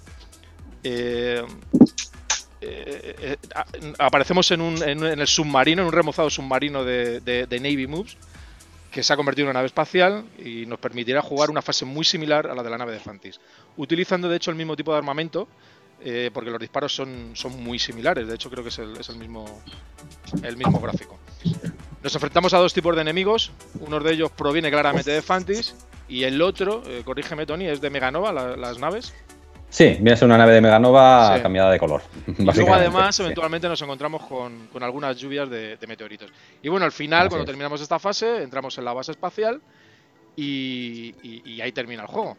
aparecemos 3.99 4.51
en, 4.51 4.61
un, 4.61 4.83
en, 4.83 5.03
el 5.03 5.27
submarino, 5.27 5.83
en 5.83 5.89
un 5.89 5.93
remozado 5.93 6.29
submarino 6.31 6.85
de, 6.85 7.21
de, 7.21 7.61
Navy 7.61 7.87
Moves, 7.87 8.17
que 8.91 9.03
se 9.03 9.13
ha 9.13 9.17
convertido 9.17 9.47
en 9.47 9.51
una 9.51 9.59
nave 9.59 9.67
espacial 9.67 10.25
y 10.39 10.67
nos 10.67 10.79
permitirá 10.79 11.21
jugar 11.21 11.51
una 11.51 11.63
fase 11.63 11.85
muy 11.85 12.05
similar 12.05 12.47
a 12.47 12.55
la 12.55 12.63
de 12.63 12.71
la 12.71 12.79
nave 12.79 12.93
de 12.93 13.01
Fantis, 13.01 13.41
utilizando 13.77 14.29
de 14.29 14.37
hecho 14.37 14.51
el 14.51 14.57
mismo 14.57 14.77
tipo 14.77 14.93
de 14.93 14.99
armamento 14.99 15.49
eh, 16.01 16.31
porque 16.33 16.51
los 16.51 16.61
disparos 16.61 16.95
son, 16.95 17.31
son 17.35 17.63
muy 17.63 17.79
similares, 17.79 18.27
de 18.27 18.35
hecho 18.35 18.51
creo 18.51 18.63
que 18.63 18.69
es 18.69 18.79
el, 18.79 18.97
es 18.97 19.09
el, 19.09 19.17
mismo, 19.17 19.45
el 20.43 20.57
mismo 20.57 20.81
gráfico. 20.81 21.19
Nos 22.03 22.15
enfrentamos 22.15 22.53
a 22.55 22.59
dos 22.59 22.75
tipos 22.75 22.95
de 22.95 23.03
enemigos, 23.03 23.51
uno 23.81 24.01
de 24.01 24.13
ellos 24.13 24.31
proviene 24.31 24.71
claramente 24.71 25.11
de 25.11 25.23
Fantis 25.23 25.75
y 26.09 26.25
el 26.25 26.41
otro, 26.43 26.83
eh, 26.87 27.03
corrígeme 27.05 27.47
Tony, 27.47 27.67
es 27.67 27.81
de 27.81 27.91
Meganova, 27.91 28.33
las 28.33 28.79
naves. 28.79 29.15
Sí, 29.75 29.87
viene 29.95 30.13
a 30.13 30.17
ser 30.17 30.27
una 30.27 30.39
nave 30.39 30.53
de 30.53 30.61
Meganova 30.61 31.37
cambiada 31.43 31.73
de 31.73 31.81
color. 31.81 32.01
Y 32.39 32.45
luego 32.45 32.75
además 32.75 33.19
eventualmente 33.19 33.69
nos 33.69 33.83
encontramos 33.83 34.23
con, 34.23 34.69
con 34.69 34.85
algunas 34.85 35.17
lluvias 35.17 35.51
de, 35.51 35.77
meteoritos. 35.89 36.31
Y 36.63 36.69
bueno, 36.69 36.87
al 36.87 36.93
final, 36.93 37.29
cuando 37.29 37.45
terminamos 37.45 37.81
esta 37.81 37.99
fase, 37.99 38.45
entramos 38.45 38.79
en 38.79 38.85
la 38.85 38.93
base 38.93 39.11
espacial 39.11 39.61
y, 40.37 41.61
ahí 41.61 41.73
termina 41.73 42.03
el 42.03 42.09
juego. 42.09 42.37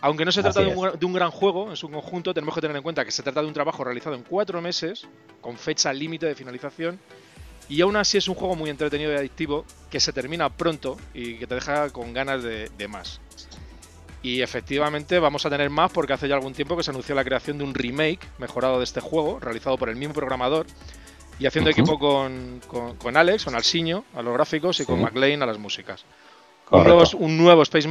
Aunque 0.00 0.24
no 0.24 0.32
se 0.32 0.42
trata 0.42 0.60
de 0.60 0.66
un, 1.06 1.12
gran 1.12 1.30
juego 1.30 1.70
en 1.70 1.76
su 1.76 1.88
conjunto, 1.90 2.34
tenemos 2.34 2.54
que 2.54 2.60
tener 2.60 2.76
en 2.76 2.82
cuenta 2.82 3.04
que 3.04 3.10
se 3.10 3.22
trata 3.22 3.40
de 3.40 3.48
un 3.48 3.54
trabajo 3.54 3.82
realizado 3.82 4.14
en 4.14 4.22
cuatro 4.22 4.60
meses, 4.60 5.06
con 5.40 5.56
fecha 5.56 5.92
límite 5.92 6.26
de 6.26 6.34
finalización, 6.34 6.98
y 7.68 7.80
aún 7.80 7.96
así 7.96 8.18
es 8.18 8.28
un 8.28 8.34
juego 8.34 8.54
muy 8.54 8.70
entretenido 8.70 9.12
y 9.12 9.16
adictivo, 9.16 9.64
que 9.90 9.98
se 9.98 10.12
termina 10.12 10.50
pronto 10.50 10.96
y 11.14 11.34
que 11.34 11.46
te 11.46 11.54
deja 11.54 11.90
con 11.90 12.12
ganas 12.12 12.42
de, 12.42 12.88
más. 12.88 13.20
Y 14.22 14.42
efectivamente 14.42 15.18
vamos 15.18 15.46
a 15.46 15.50
tener 15.50 15.70
más 15.70 15.90
porque 15.92 16.12
hace 16.12 16.28
ya 16.28 16.34
algún 16.34 16.52
tiempo 16.52 16.76
que 16.76 16.82
se 16.82 16.90
anunció 16.90 17.14
la 17.14 17.24
creación 17.24 17.58
de 17.58 17.64
un 17.64 17.74
remake 17.74 18.20
mejorado 18.38 18.78
de 18.78 18.84
este 18.84 19.00
juego, 19.00 19.40
realizado 19.40 19.78
por 19.78 19.88
el 19.88 19.96
mismo 19.96 20.14
programador, 20.14 20.66
y 21.38 21.46
haciendo 21.46 21.70
equipo 21.70 21.98
con, 21.98 22.60
con, 22.98 23.16
Alex, 23.16 23.44
con 23.44 23.54
Alciño 23.54 24.04
a 24.14 24.22
los 24.22 24.32
gráficos 24.34 24.80
y 24.80 24.84
con 24.84 25.00
McLean 25.00 25.42
a 25.42 25.46
las 25.46 25.58
músicas. 25.58 26.04
Un 26.70 26.84
nuevo, 26.84 27.02
un 27.18 27.38
nuevo, 27.38 27.62
Space, 27.62 27.88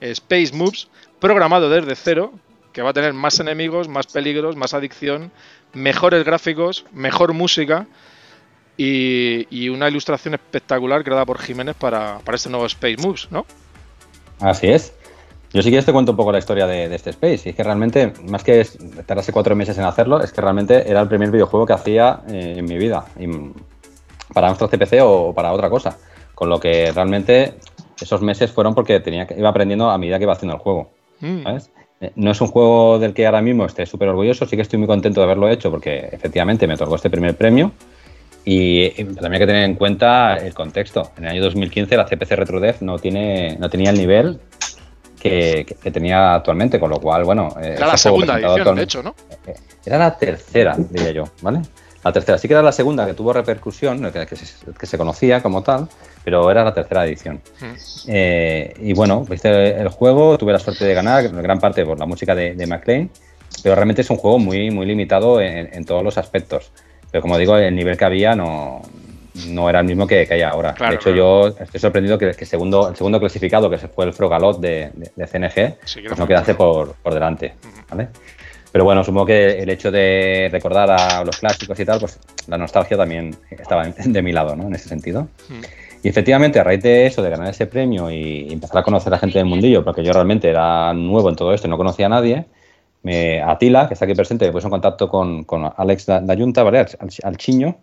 Space, 0.00 0.52
Moves 0.54 0.88
programado 1.20 1.68
desde 1.68 1.94
cero, 1.94 2.32
que 2.72 2.82
va 2.82 2.90
a 2.90 2.92
tener 2.94 3.12
más 3.12 3.38
enemigos, 3.40 3.88
más 3.88 4.06
peligros, 4.06 4.56
más 4.56 4.72
adicción, 4.72 5.30
mejores 5.74 6.24
gráficos, 6.24 6.86
mejor 6.92 7.34
música 7.34 7.86
y, 8.78 9.68
una 9.68 9.88
ilustración 9.88 10.34
espectacular 10.34 11.04
creada 11.04 11.26
por 11.26 11.38
Jiménez 11.38 11.76
para, 11.76 12.18
para, 12.24 12.36
este 12.36 12.48
nuevo 12.48 12.66
Space 12.66 12.96
Moves, 12.98 13.28
¿no? 13.30 13.44
Así 14.40 14.68
es. 14.68 14.92
Yo 15.52 15.62
sí 15.62 15.70
que 15.70 15.80
te 15.80 15.92
cuento 15.92 16.12
un 16.12 16.16
poco 16.16 16.32
la 16.32 16.38
historia 16.38 16.66
de, 16.66 16.94
este 16.94 17.10
Space. 17.10 17.42
Y 17.46 17.48
es 17.50 17.56
que 17.56 17.62
realmente, 17.62 18.12
más 18.28 18.44
que 18.44 18.66
tardarse 19.06 19.32
cuatro 19.32 19.56
meses 19.56 19.78
en 19.78 19.84
hacerlo, 19.84 20.20
es 20.22 20.32
que 20.32 20.40
realmente 20.40 20.90
era 20.90 21.00
el 21.00 21.08
primer 21.08 21.30
videojuego 21.30 21.64
que 21.66 21.72
hacía 21.72 22.20
eh, 22.28 22.56
en 22.58 22.64
mi 22.64 22.76
vida. 22.76 23.04
para 24.34 24.48
nuestro 24.48 24.68
CPC 24.68 25.00
o 25.02 25.32
para 25.32 25.52
otra 25.52 25.70
cosa. 25.70 25.96
Con 26.36 26.50
lo 26.50 26.60
que 26.60 26.92
realmente 26.92 27.54
esos 28.00 28.20
meses 28.20 28.52
fueron 28.52 28.74
porque 28.74 29.00
tenía 29.00 29.26
que, 29.26 29.34
iba 29.34 29.48
aprendiendo 29.48 29.90
a 29.90 29.98
medida 29.98 30.18
que 30.18 30.24
iba 30.24 30.34
haciendo 30.34 30.54
el 30.54 30.60
juego. 30.60 30.90
Mm. 31.20 31.46
Eh, 32.00 32.12
no 32.14 32.30
es 32.30 32.40
un 32.42 32.48
juego 32.48 32.98
del 32.98 33.14
que 33.14 33.24
ahora 33.24 33.40
mismo 33.40 33.64
esté 33.64 33.86
súper 33.86 34.10
orgulloso, 34.10 34.44
sí 34.46 34.54
que 34.54 34.60
estoy 34.60 34.78
muy 34.78 34.86
contento 34.86 35.20
de 35.20 35.24
haberlo 35.24 35.48
hecho 35.48 35.70
porque 35.70 36.10
efectivamente 36.12 36.66
me 36.66 36.74
otorgó 36.74 36.96
este 36.96 37.08
primer 37.10 37.34
premio. 37.36 37.72
Y 38.44 38.90
también 38.90 39.32
hay 39.32 39.38
que 39.40 39.46
tener 39.46 39.64
en 39.64 39.74
cuenta 39.74 40.36
el 40.36 40.54
contexto. 40.54 41.10
En 41.16 41.24
el 41.24 41.30
año 41.30 41.42
2015 41.42 41.96
la 41.96 42.04
CPC 42.04 42.30
RetroDev 42.32 42.76
no, 42.82 42.98
tiene, 42.98 43.56
no 43.58 43.68
tenía 43.68 43.90
el 43.90 43.98
nivel 43.98 44.38
que, 45.20 45.76
tenía 45.92 46.34
actualmente, 46.34 46.78
con 46.78 46.90
lo 46.90 47.00
cual, 47.00 47.24
bueno... 47.24 47.48
Eh, 47.60 47.74
era 47.76 47.88
la 47.88 47.96
segunda 47.96 48.38
edición, 48.38 48.76
de 48.76 48.82
hecho, 48.82 49.02
¿no? 49.02 49.14
Era 49.84 49.98
la 49.98 50.16
tercera, 50.16 50.76
diría 50.78 51.10
yo, 51.12 51.24
¿vale? 51.42 51.62
La 52.06 52.12
tercera, 52.12 52.38
sí 52.38 52.46
que 52.46 52.54
era 52.54 52.62
la 52.62 52.70
segunda 52.70 53.04
que 53.04 53.14
tuvo 53.14 53.32
repercusión, 53.32 54.12
que, 54.12 54.86
se, 54.86 54.96
conocía 54.96 55.42
como 55.42 55.64
tal, 55.64 55.88
pero 56.22 56.48
era 56.52 56.62
la 56.62 56.72
tercera 56.72 57.04
edición. 57.04 57.40
Hmm. 57.60 57.74
Eh, 58.06 58.74
y 58.80 58.92
bueno, 58.92 59.24
viste 59.24 59.80
el 59.80 59.88
juego, 59.88 60.38
tuve 60.38 60.52
la 60.52 60.60
suerte 60.60 60.84
de 60.84 60.94
ganar, 60.94 61.28
gran 61.28 61.58
parte 61.58 61.84
por 61.84 61.98
la 61.98 62.06
música 62.06 62.32
de, 62.32 62.54
de 62.54 62.66
McLean, 62.68 63.10
pero 63.64 63.74
realmente 63.74 64.02
es 64.02 64.10
un 64.10 64.18
juego 64.18 64.38
muy, 64.38 64.70
muy 64.70 64.86
limitado 64.86 65.40
en, 65.40 65.84
todos 65.84 66.04
los 66.04 66.16
aspectos. 66.16 66.70
Pero 67.10 67.22
como 67.22 67.38
digo, 67.38 67.56
el 67.56 67.74
nivel 67.74 67.96
que 67.96 68.04
había 68.04 68.36
no, 68.36 68.82
no 69.48 69.68
era 69.68 69.80
el 69.80 69.86
mismo 69.86 70.06
que, 70.06 70.28
hay 70.30 70.42
ahora. 70.42 70.76
de 70.78 70.94
hecho, 70.94 71.10
yo 71.10 71.48
estoy 71.48 71.80
sorprendido 71.80 72.18
que, 72.18 72.34
que, 72.34 72.46
segundo, 72.46 72.88
el 72.88 72.94
segundo 72.94 73.18
clasificado, 73.18 73.68
que 73.68 73.78
fue 73.78 74.04
el 74.04 74.12
Frogalot 74.12 74.60
de, 74.60 74.92
de, 74.94 75.26
CNG, 75.26 75.76
pues 76.06 76.18
no 76.18 76.24
quedase 76.28 76.54
por, 76.54 76.94
por 76.94 77.14
delante. 77.14 77.54
¿vale? 77.90 78.10
Pero 78.76 78.84
bueno, 78.84 79.02
supongo 79.02 79.24
que 79.24 79.62
el 79.62 79.70
hecho 79.70 79.90
de 79.90 80.50
recordar 80.52 80.90
a 80.90 81.24
los 81.24 81.38
clásicos 81.38 81.80
y 81.80 81.86
tal, 81.86 81.98
pues 81.98 82.20
la 82.46 82.58
nostalgia 82.58 82.94
también 82.94 83.34
estaba 83.48 83.84
de 83.88 84.20
mi 84.20 84.32
lado, 84.32 84.54
¿no? 84.54 84.66
En 84.66 84.74
ese 84.74 84.86
sentido. 84.86 85.28
Hmm. 85.48 85.62
Y 86.02 86.08
efectivamente, 86.10 86.60
a 86.60 86.62
raíz 86.62 86.82
de 86.82 87.06
eso, 87.06 87.22
de 87.22 87.30
ganar 87.30 87.48
ese 87.48 87.66
premio 87.66 88.10
y 88.10 88.52
empezar 88.52 88.76
a 88.76 88.82
conocer 88.82 89.08
a 89.08 89.16
la 89.16 89.18
gente 89.18 89.38
del 89.38 89.46
mundillo, 89.46 89.82
porque 89.82 90.04
yo 90.04 90.12
realmente 90.12 90.50
era 90.50 90.92
nuevo 90.92 91.30
en 91.30 91.36
todo 91.36 91.54
esto 91.54 91.68
no 91.68 91.78
conocía 91.78 92.04
a 92.04 92.10
nadie, 92.10 92.44
me, 93.02 93.40
Atila, 93.40 93.88
que 93.88 93.94
está 93.94 94.04
aquí 94.04 94.14
presente, 94.14 94.44
me 94.44 94.52
puso 94.52 94.66
en 94.66 94.72
contacto 94.72 95.08
con, 95.08 95.44
con 95.44 95.72
Alex 95.74 96.08
la 96.08 96.36
Junta, 96.36 96.62
¿vale? 96.62 96.80
Al, 96.80 96.88
al 97.22 97.36
Chiño, 97.38 97.78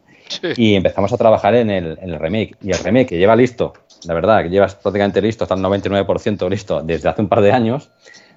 y 0.55 0.75
empezamos 0.75 1.11
a 1.11 1.17
trabajar 1.17 1.55
en 1.55 1.71
el, 1.71 1.97
en 2.03 2.11
el, 2.11 2.19
remake. 2.19 2.55
Y 2.61 2.69
el 2.69 2.77
remake 2.77 3.07
que 3.07 3.17
lleva 3.17 3.35
listo, 3.35 3.73
la 4.05 4.13
verdad, 4.13 4.43
que 4.43 4.49
llevas 4.51 4.75
prácticamente 4.75 5.23
listo, 5.23 5.45
está 5.45 5.55
al 5.55 5.61
99% 5.61 6.47
listo 6.51 6.83
desde 6.83 7.09
hace 7.09 7.23
un 7.23 7.29
par 7.29 7.41
de 7.41 7.51
años, 7.51 7.89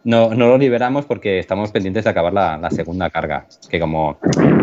no, 0.05 0.35
no 0.35 0.49
lo 0.49 0.59
liberamos 0.59 1.05
porque 1.05 1.39
estamos 1.39 1.73
pendientes 1.73 2.05
de 2.05 2.11
acabar 2.11 2.33
la, 2.33 2.71
segunda 2.71 3.11
carga. 3.11 3.47
Que 3.69 3.81
como 3.81 4.19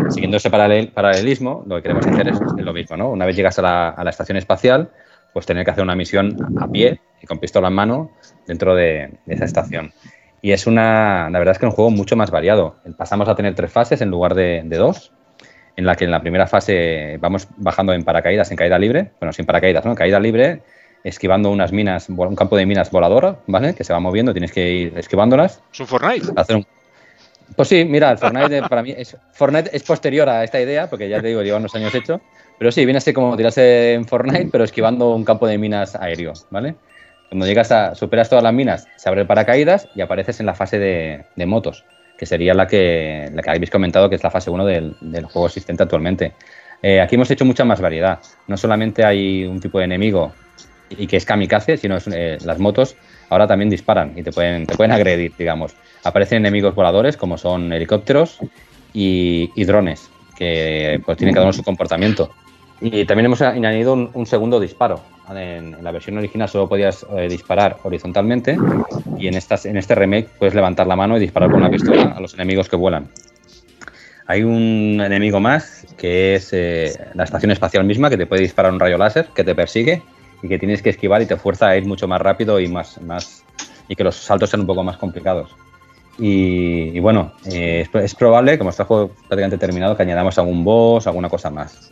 siguiendo 0.08 0.36
ese 0.36 0.50
paralelismo, 0.50 1.64
lo 1.66 1.76
que 1.76 1.82
queremos 1.82 2.06
hacer 2.06 2.28
es, 2.28 2.40
lo 2.56 2.72
mismo, 2.72 2.96
¿no? 2.96 3.10
Una 3.10 3.26
vez 3.26 3.36
llegas 3.36 3.58
a 3.58 3.94
la, 4.02 4.10
estación 4.10 4.38
espacial, 4.38 4.90
pues 5.32 5.46
tener 5.46 5.64
que 5.64 5.70
hacer 5.70 5.84
una 5.84 5.96
misión 5.96 6.36
a 6.60 6.68
pie 6.68 7.00
y 7.20 7.26
con 7.26 7.38
pistola 7.38 7.68
en 7.68 7.74
mano 7.74 8.10
dentro 8.46 8.74
de, 8.74 9.10
esa 9.26 9.44
estación. 9.44 9.92
Y 10.40 10.52
es 10.52 10.66
una, 10.66 11.28
la 11.30 11.38
verdad 11.38 11.52
es 11.52 11.58
que 11.58 11.66
es 11.66 11.70
un 11.70 11.76
juego 11.76 11.90
mucho 11.90 12.16
más 12.16 12.30
variado. 12.30 12.76
Pasamos 12.96 13.28
a 13.28 13.34
tener 13.34 13.54
tres 13.54 13.72
fases 13.72 14.00
en 14.00 14.10
lugar 14.10 14.34
de, 14.34 14.62
dos, 14.70 15.12
en 15.76 15.86
la 15.86 15.96
que 15.96 16.04
en 16.04 16.10
la 16.10 16.20
primera 16.20 16.46
fase 16.46 17.18
vamos 17.20 17.48
bajando 17.56 17.92
en 17.92 18.04
paracaídas, 18.04 18.50
en 18.50 18.56
caída 18.56 18.78
libre, 18.78 19.12
bueno, 19.20 19.32
sin 19.32 19.46
paracaídas, 19.46 19.84
¿no? 19.84 19.90
En 19.90 19.96
caída 19.96 20.20
libre 20.20 20.62
esquivando 21.04 21.50
unas 21.50 21.70
minas, 21.70 22.08
un 22.08 22.34
campo 22.34 22.56
de 22.56 22.64
minas 22.64 22.90
volador, 22.90 23.38
¿vale? 23.46 23.74
Que 23.74 23.84
se 23.84 23.92
va 23.92 24.00
moviendo, 24.00 24.32
tienes 24.32 24.50
que 24.50 24.70
ir 24.72 24.98
esquivándolas. 24.98 25.60
¿Es 25.72 25.80
un 25.80 25.86
Fortnite? 25.86 26.32
Pues 27.54 27.68
sí, 27.68 27.84
mira, 27.84 28.10
el 28.10 28.18
Fortnite 28.18 28.62
para 28.62 28.82
mí 28.82 28.94
es, 28.96 29.16
Fortnite 29.32 29.70
es 29.76 29.82
posterior 29.82 30.28
a 30.28 30.42
esta 30.42 30.58
idea, 30.58 30.88
porque 30.88 31.08
ya 31.08 31.20
te 31.20 31.28
digo, 31.28 31.42
lleva 31.42 31.58
unos 31.58 31.74
años 31.74 31.94
hecho. 31.94 32.20
Pero 32.58 32.72
sí, 32.72 32.84
viene 32.84 32.98
así 32.98 33.12
como 33.12 33.36
tirarse 33.36 33.92
en 33.92 34.06
Fortnite, 34.06 34.48
pero 34.50 34.64
esquivando 34.64 35.14
un 35.14 35.24
campo 35.24 35.46
de 35.46 35.58
minas 35.58 35.94
aéreo, 35.94 36.32
¿vale? 36.50 36.74
Cuando 37.28 37.46
llegas 37.46 37.70
a, 37.70 37.94
superas 37.94 38.30
todas 38.30 38.42
las 38.42 38.54
minas, 38.54 38.86
se 38.96 39.08
abre 39.08 39.22
el 39.22 39.26
paracaídas 39.26 39.88
y 39.94 40.00
apareces 40.00 40.40
en 40.40 40.46
la 40.46 40.54
fase 40.54 40.78
de, 40.78 41.46
motos, 41.46 41.84
que 42.16 42.26
sería 42.26 42.54
la 42.54 42.66
que, 42.66 43.30
la 43.34 43.42
que 43.42 43.50
habéis 43.50 43.70
comentado, 43.70 44.08
que 44.08 44.14
es 44.14 44.22
la 44.22 44.30
fase 44.30 44.50
1 44.50 44.64
del, 44.64 45.24
juego 45.24 45.46
existente 45.46 45.82
actualmente. 45.82 46.32
Eh, 46.80 47.00
aquí 47.00 47.16
hemos 47.16 47.30
hecho 47.30 47.44
mucha 47.44 47.64
más 47.64 47.80
variedad. 47.80 48.20
No 48.46 48.56
solamente 48.56 49.04
hay 49.04 49.44
un 49.44 49.60
tipo 49.60 49.78
de 49.78 49.84
enemigo 49.84 50.32
y 50.90 51.06
que 51.06 51.16
es 51.16 51.24
kamikaze, 51.24 51.76
sino 51.76 51.96
es, 51.96 52.06
eh, 52.08 52.38
las 52.44 52.58
motos 52.58 52.96
ahora 53.30 53.46
también 53.46 53.70
disparan 53.70 54.12
y 54.16 54.22
te 54.22 54.32
pueden, 54.32 54.66
te 54.66 54.76
pueden 54.76 54.92
agredir, 54.92 55.32
digamos. 55.36 55.74
Aparecen 56.04 56.38
enemigos 56.38 56.74
voladores 56.74 57.16
como 57.16 57.38
son 57.38 57.72
helicópteros 57.72 58.38
y, 58.92 59.64
drones, 59.64 60.10
que 60.36 61.00
pues 61.04 61.18
tienen 61.18 61.34
cada 61.34 61.46
uno 61.46 61.52
su 61.52 61.62
comportamiento. 61.62 62.30
Y 62.80 63.04
también 63.06 63.26
hemos 63.26 63.40
añadido 63.40 63.94
un, 63.94 64.26
segundo 64.26 64.60
disparo. 64.60 65.00
En, 65.34 65.82
la 65.82 65.90
versión 65.90 66.18
original 66.18 66.48
solo 66.48 66.68
podías 66.68 67.06
eh, 67.16 67.28
disparar 67.28 67.78
horizontalmente 67.82 68.58
y 69.18 69.26
en, 69.26 69.34
estas, 69.34 69.64
en 69.64 69.78
este 69.78 69.94
remake 69.94 70.28
puedes 70.38 70.54
levantar 70.54 70.86
la 70.86 70.96
mano 70.96 71.16
y 71.16 71.20
disparar 71.20 71.50
con 71.50 71.60
una 71.60 71.70
pistola 71.70 72.12
a 72.14 72.20
los 72.20 72.34
enemigos 72.34 72.68
que 72.68 72.76
vuelan. 72.76 73.08
Hay 74.26 74.42
un 74.42 75.00
enemigo 75.04 75.40
más 75.40 75.86
que 75.96 76.34
es 76.34 76.52
eh, 76.52 76.92
la 77.14 77.24
estación 77.24 77.50
espacial 77.50 77.84
misma 77.84 78.10
que 78.10 78.16
te 78.16 78.26
puede 78.26 78.42
disparar 78.42 78.72
un 78.72 78.80
rayo 78.80 78.98
láser 78.98 79.28
que 79.34 79.44
te 79.44 79.54
persigue 79.54 80.02
y 80.44 80.48
que 80.48 80.58
tienes 80.58 80.82
que 80.82 80.90
esquivar 80.90 81.22
y 81.22 81.26
te 81.26 81.38
fuerza 81.38 81.68
a 81.68 81.76
ir 81.76 81.86
mucho 81.86 82.06
más 82.06 82.20
rápido 82.20 82.60
y 82.60 82.68
más, 82.68 83.00
más 83.00 83.42
y 83.88 83.96
que 83.96 84.04
los 84.04 84.14
saltos 84.14 84.50
sean 84.50 84.60
un 84.60 84.66
poco 84.66 84.84
más 84.84 84.98
complicados. 84.98 85.50
Y, 86.18 87.00
bueno, 87.00 87.32
eh, 87.46 87.88
es, 87.94 88.14
probable, 88.14 88.58
como 88.58 88.70
está 88.70 88.82
el 88.82 88.86
juego 88.86 89.08
prácticamente 89.08 89.56
terminado, 89.56 89.96
que 89.96 90.02
añadamos 90.02 90.36
algún 90.38 90.62
boss, 90.62 91.06
alguna 91.06 91.30
cosa 91.30 91.50
más. 91.50 91.90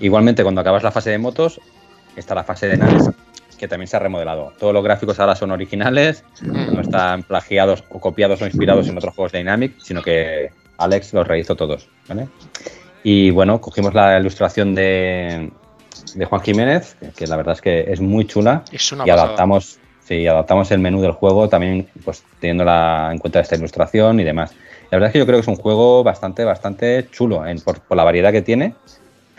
Igualmente, 0.00 0.42
cuando 0.42 0.62
acabas 0.62 0.82
la 0.82 0.90
fase 0.90 1.10
de 1.10 1.18
motos, 1.18 1.60
está 2.16 2.34
la 2.34 2.42
fase 2.42 2.68
de 2.68 2.78
naves, 2.78 3.10
que 3.58 3.68
también 3.68 3.86
se 3.86 3.96
ha 3.96 4.00
remodelado. 4.00 4.54
Todos 4.58 4.72
los 4.72 4.82
gráficos 4.82 5.20
ahora 5.20 5.36
son 5.36 5.50
originales, 5.50 6.24
no 6.42 6.80
están 6.80 7.22
plagiados 7.22 7.84
o 7.90 8.00
copiados 8.00 8.40
o 8.40 8.46
inspirados 8.46 8.88
en 8.88 8.96
otros 8.96 9.14
juegos 9.14 9.32
de 9.32 9.38
Dynamic, 9.38 9.78
sino 9.78 10.02
que 10.02 10.50
Alex 10.78 11.12
los 11.12 11.28
rehizo 11.28 11.54
todos. 11.54 11.88
Y 13.04 13.30
bueno, 13.30 13.60
cogimos 13.60 13.94
la 13.94 14.18
ilustración 14.18 14.74
de, 14.74 15.50
de 16.14 16.24
Juan 16.24 16.40
Jiménez, 16.42 16.96
que, 17.16 17.26
la 17.26 17.36
verdad 17.36 17.54
es 17.54 17.60
que 17.60 17.92
es 17.92 18.00
muy 18.00 18.26
chula. 18.26 18.64
y 19.04 19.10
adaptamos, 19.10 19.78
sí, 20.04 20.26
adaptamos 20.26 20.70
el 20.70 20.78
menú 20.80 21.00
del 21.00 21.12
juego 21.12 21.48
también 21.48 21.88
pues 22.04 22.22
teniendo 22.40 22.64
en 22.64 23.18
cuenta 23.18 23.40
esta 23.40 23.56
ilustración 23.56 24.20
y 24.20 24.24
demás. 24.24 24.52
La 24.90 24.96
verdad 24.96 25.08
es 25.08 25.12
que 25.12 25.18
yo 25.18 25.26
creo 25.26 25.38
que 25.38 25.42
es 25.42 25.48
un 25.48 25.56
juego 25.56 26.02
bastante, 26.02 26.44
bastante 26.44 27.08
chulo 27.10 27.42
por, 27.64 27.96
la 27.96 28.04
variedad 28.04 28.32
que 28.32 28.42
tiene. 28.42 28.74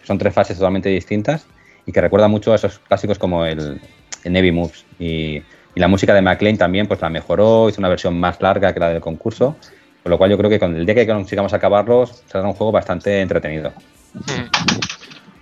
son 0.03 0.17
tres 0.17 0.33
fases 0.33 0.57
totalmente 0.57 0.89
distintas 0.89 1.45
y 1.85 1.91
que 1.91 2.01
recuerda 2.01 2.27
mucho 2.27 2.51
a 2.51 2.55
esos 2.55 2.79
clásicos 2.79 3.17
como 3.17 3.45
el, 3.45 3.81
el 4.23 4.33
Navy 4.33 4.51
Moves. 4.51 4.85
Y, 4.99 5.41
la 5.75 5.87
música 5.87 6.13
de 6.13 6.21
McLean 6.21 6.57
también 6.57 6.87
pues 6.87 6.99
la 6.99 7.09
mejoró, 7.09 7.69
hizo 7.69 7.79
una 7.79 7.87
versión 7.87 8.19
más 8.19 8.41
larga 8.41 8.73
que 8.73 8.81
la 8.81 8.89
del 8.89 8.99
concurso. 8.99 9.55
Con 10.03 10.09
lo 10.09 10.17
cual 10.17 10.29
yo 10.29 10.37
creo 10.37 10.49
que 10.49 10.59
con 10.59 10.75
el 10.75 10.85
día 10.85 10.95
que 10.95 11.07
consigamos 11.07 11.53
acabarlos 11.53 12.23
será 12.25 12.43
un 12.43 12.53
juego 12.53 12.73
bastante 12.73 13.21
entretenido. 13.21 13.71
Hmm. 14.13 14.98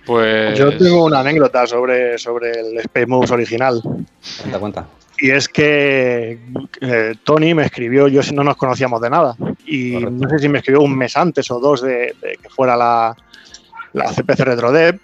Pues... 0.08 0.58
Yo 0.58 0.74
tengo 0.74 1.04
una 1.04 1.20
anécdota 1.20 1.66
sobre, 1.66 2.16
sobre 2.16 2.52
el 2.52 2.78
Space 2.78 3.06
Moves 3.06 3.30
original. 3.30 3.82
Cuenta, 3.82 4.58
cuenta. 4.58 4.86
Y 5.18 5.30
es 5.30 5.46
que 5.48 6.38
eh, 6.80 7.14
Tony 7.24 7.52
me 7.52 7.64
escribió, 7.64 8.08
yo 8.08 8.22
no 8.32 8.42
nos 8.42 8.56
conocíamos 8.56 9.02
de 9.02 9.10
nada, 9.10 9.36
y 9.66 9.98
no 9.98 10.26
sé 10.30 10.38
si 10.38 10.48
me 10.48 10.60
escribió 10.60 10.80
un 10.80 10.96
mes 10.96 11.14
antes 11.14 11.50
o 11.50 11.60
dos 11.60 11.82
de, 11.82 12.16
que 12.40 12.48
fuera 12.48 12.74
la, 12.74 13.14
la 13.92 14.10
CPC 14.10 14.40
RetroDev, 14.40 14.98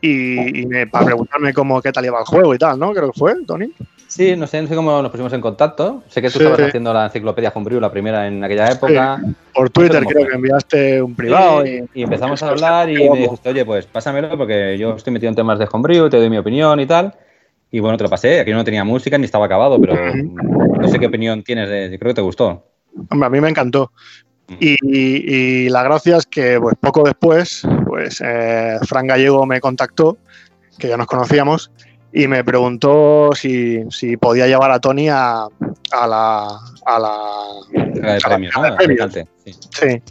y, 0.00 0.62
y 0.62 0.86
para 0.86 1.04
preguntarme 1.04 1.54
cómo 1.54 1.80
qué 1.80 1.92
tal 1.92 2.06
iba 2.06 2.18
el 2.18 2.24
juego 2.24 2.52
y 2.52 2.58
tal, 2.58 2.76
¿no? 2.76 2.92
Creo 2.92 3.12
que 3.12 3.18
fue, 3.18 3.36
Tony. 3.46 3.72
Sí, 4.10 4.34
no 4.34 4.48
sé, 4.48 4.60
no 4.60 4.66
sé 4.66 4.74
cómo 4.74 5.00
nos 5.00 5.10
pusimos 5.12 5.32
en 5.34 5.40
contacto. 5.40 6.02
Sé 6.08 6.20
que 6.20 6.30
tú 6.30 6.40
estabas 6.40 6.60
haciendo 6.60 6.92
la 6.92 7.04
enciclopedia 7.04 7.52
Homebrew, 7.54 7.78
la 7.78 7.92
primera 7.92 8.26
en 8.26 8.42
aquella 8.42 8.72
época. 8.72 9.22
Por 9.54 9.70
Twitter 9.70 10.04
creo 10.04 10.26
que 10.26 10.34
enviaste 10.34 11.00
un 11.00 11.14
privado. 11.14 11.64
y, 11.64 12.02
empezamos 12.02 12.42
a 12.42 12.48
hablar 12.48 12.90
y 12.90 13.08
me 13.08 13.18
dijiste, 13.18 13.50
oye, 13.50 13.64
pues 13.64 13.86
pásamelo 13.86 14.36
porque 14.36 14.76
yo 14.76 14.96
estoy 14.96 15.12
metido 15.12 15.30
en 15.30 15.36
temas 15.36 15.60
de 15.60 15.68
Homebrew, 15.70 16.10
te 16.10 16.16
doy 16.16 16.28
mi 16.28 16.38
opinión 16.38 16.80
y 16.80 16.86
tal. 16.86 17.14
Y 17.70 17.78
bueno, 17.78 17.96
te 17.96 18.02
lo 18.02 18.10
pasé. 18.10 18.40
Aquí 18.40 18.50
no 18.50 18.64
tenía 18.64 18.82
música 18.82 19.16
ni 19.16 19.26
estaba 19.26 19.46
acabado, 19.46 19.80
pero 19.80 19.94
no 20.12 20.88
sé 20.88 20.98
qué 20.98 21.06
opinión 21.06 21.44
tienes. 21.44 21.68
De, 21.68 21.96
creo 21.96 22.10
que 22.10 22.16
te 22.16 22.20
gustó. 22.20 22.66
Hombre, 23.10 23.26
a 23.28 23.30
mí 23.30 23.40
me 23.40 23.48
encantó. 23.48 23.92
Mm. 24.48 24.54
Y, 24.58 25.68
la 25.68 25.84
gracia 25.84 26.16
es 26.16 26.26
que 26.26 26.58
pues, 26.60 26.74
poco 26.80 27.04
después, 27.04 27.62
pues 27.86 28.20
eh, 28.24 28.76
Fran 28.82 29.06
Gallego 29.06 29.46
me 29.46 29.60
contactó, 29.60 30.18
que 30.80 30.88
ya 30.88 30.96
nos 30.96 31.06
conocíamos, 31.06 31.70
y 32.12 32.26
me 32.26 32.42
preguntó 32.44 33.30
si, 33.34 33.86
podía 34.20 34.46
llevar 34.46 34.70
a 34.70 34.80
Tony 34.80 35.08
a, 35.08 35.44
a 35.44 36.06
la. 36.06 36.58
A 36.86 36.98
la, 36.98 37.14
de 37.72 38.18
premios, 38.20 38.54
¿no? 38.56 39.08
Sí. 39.70 40.02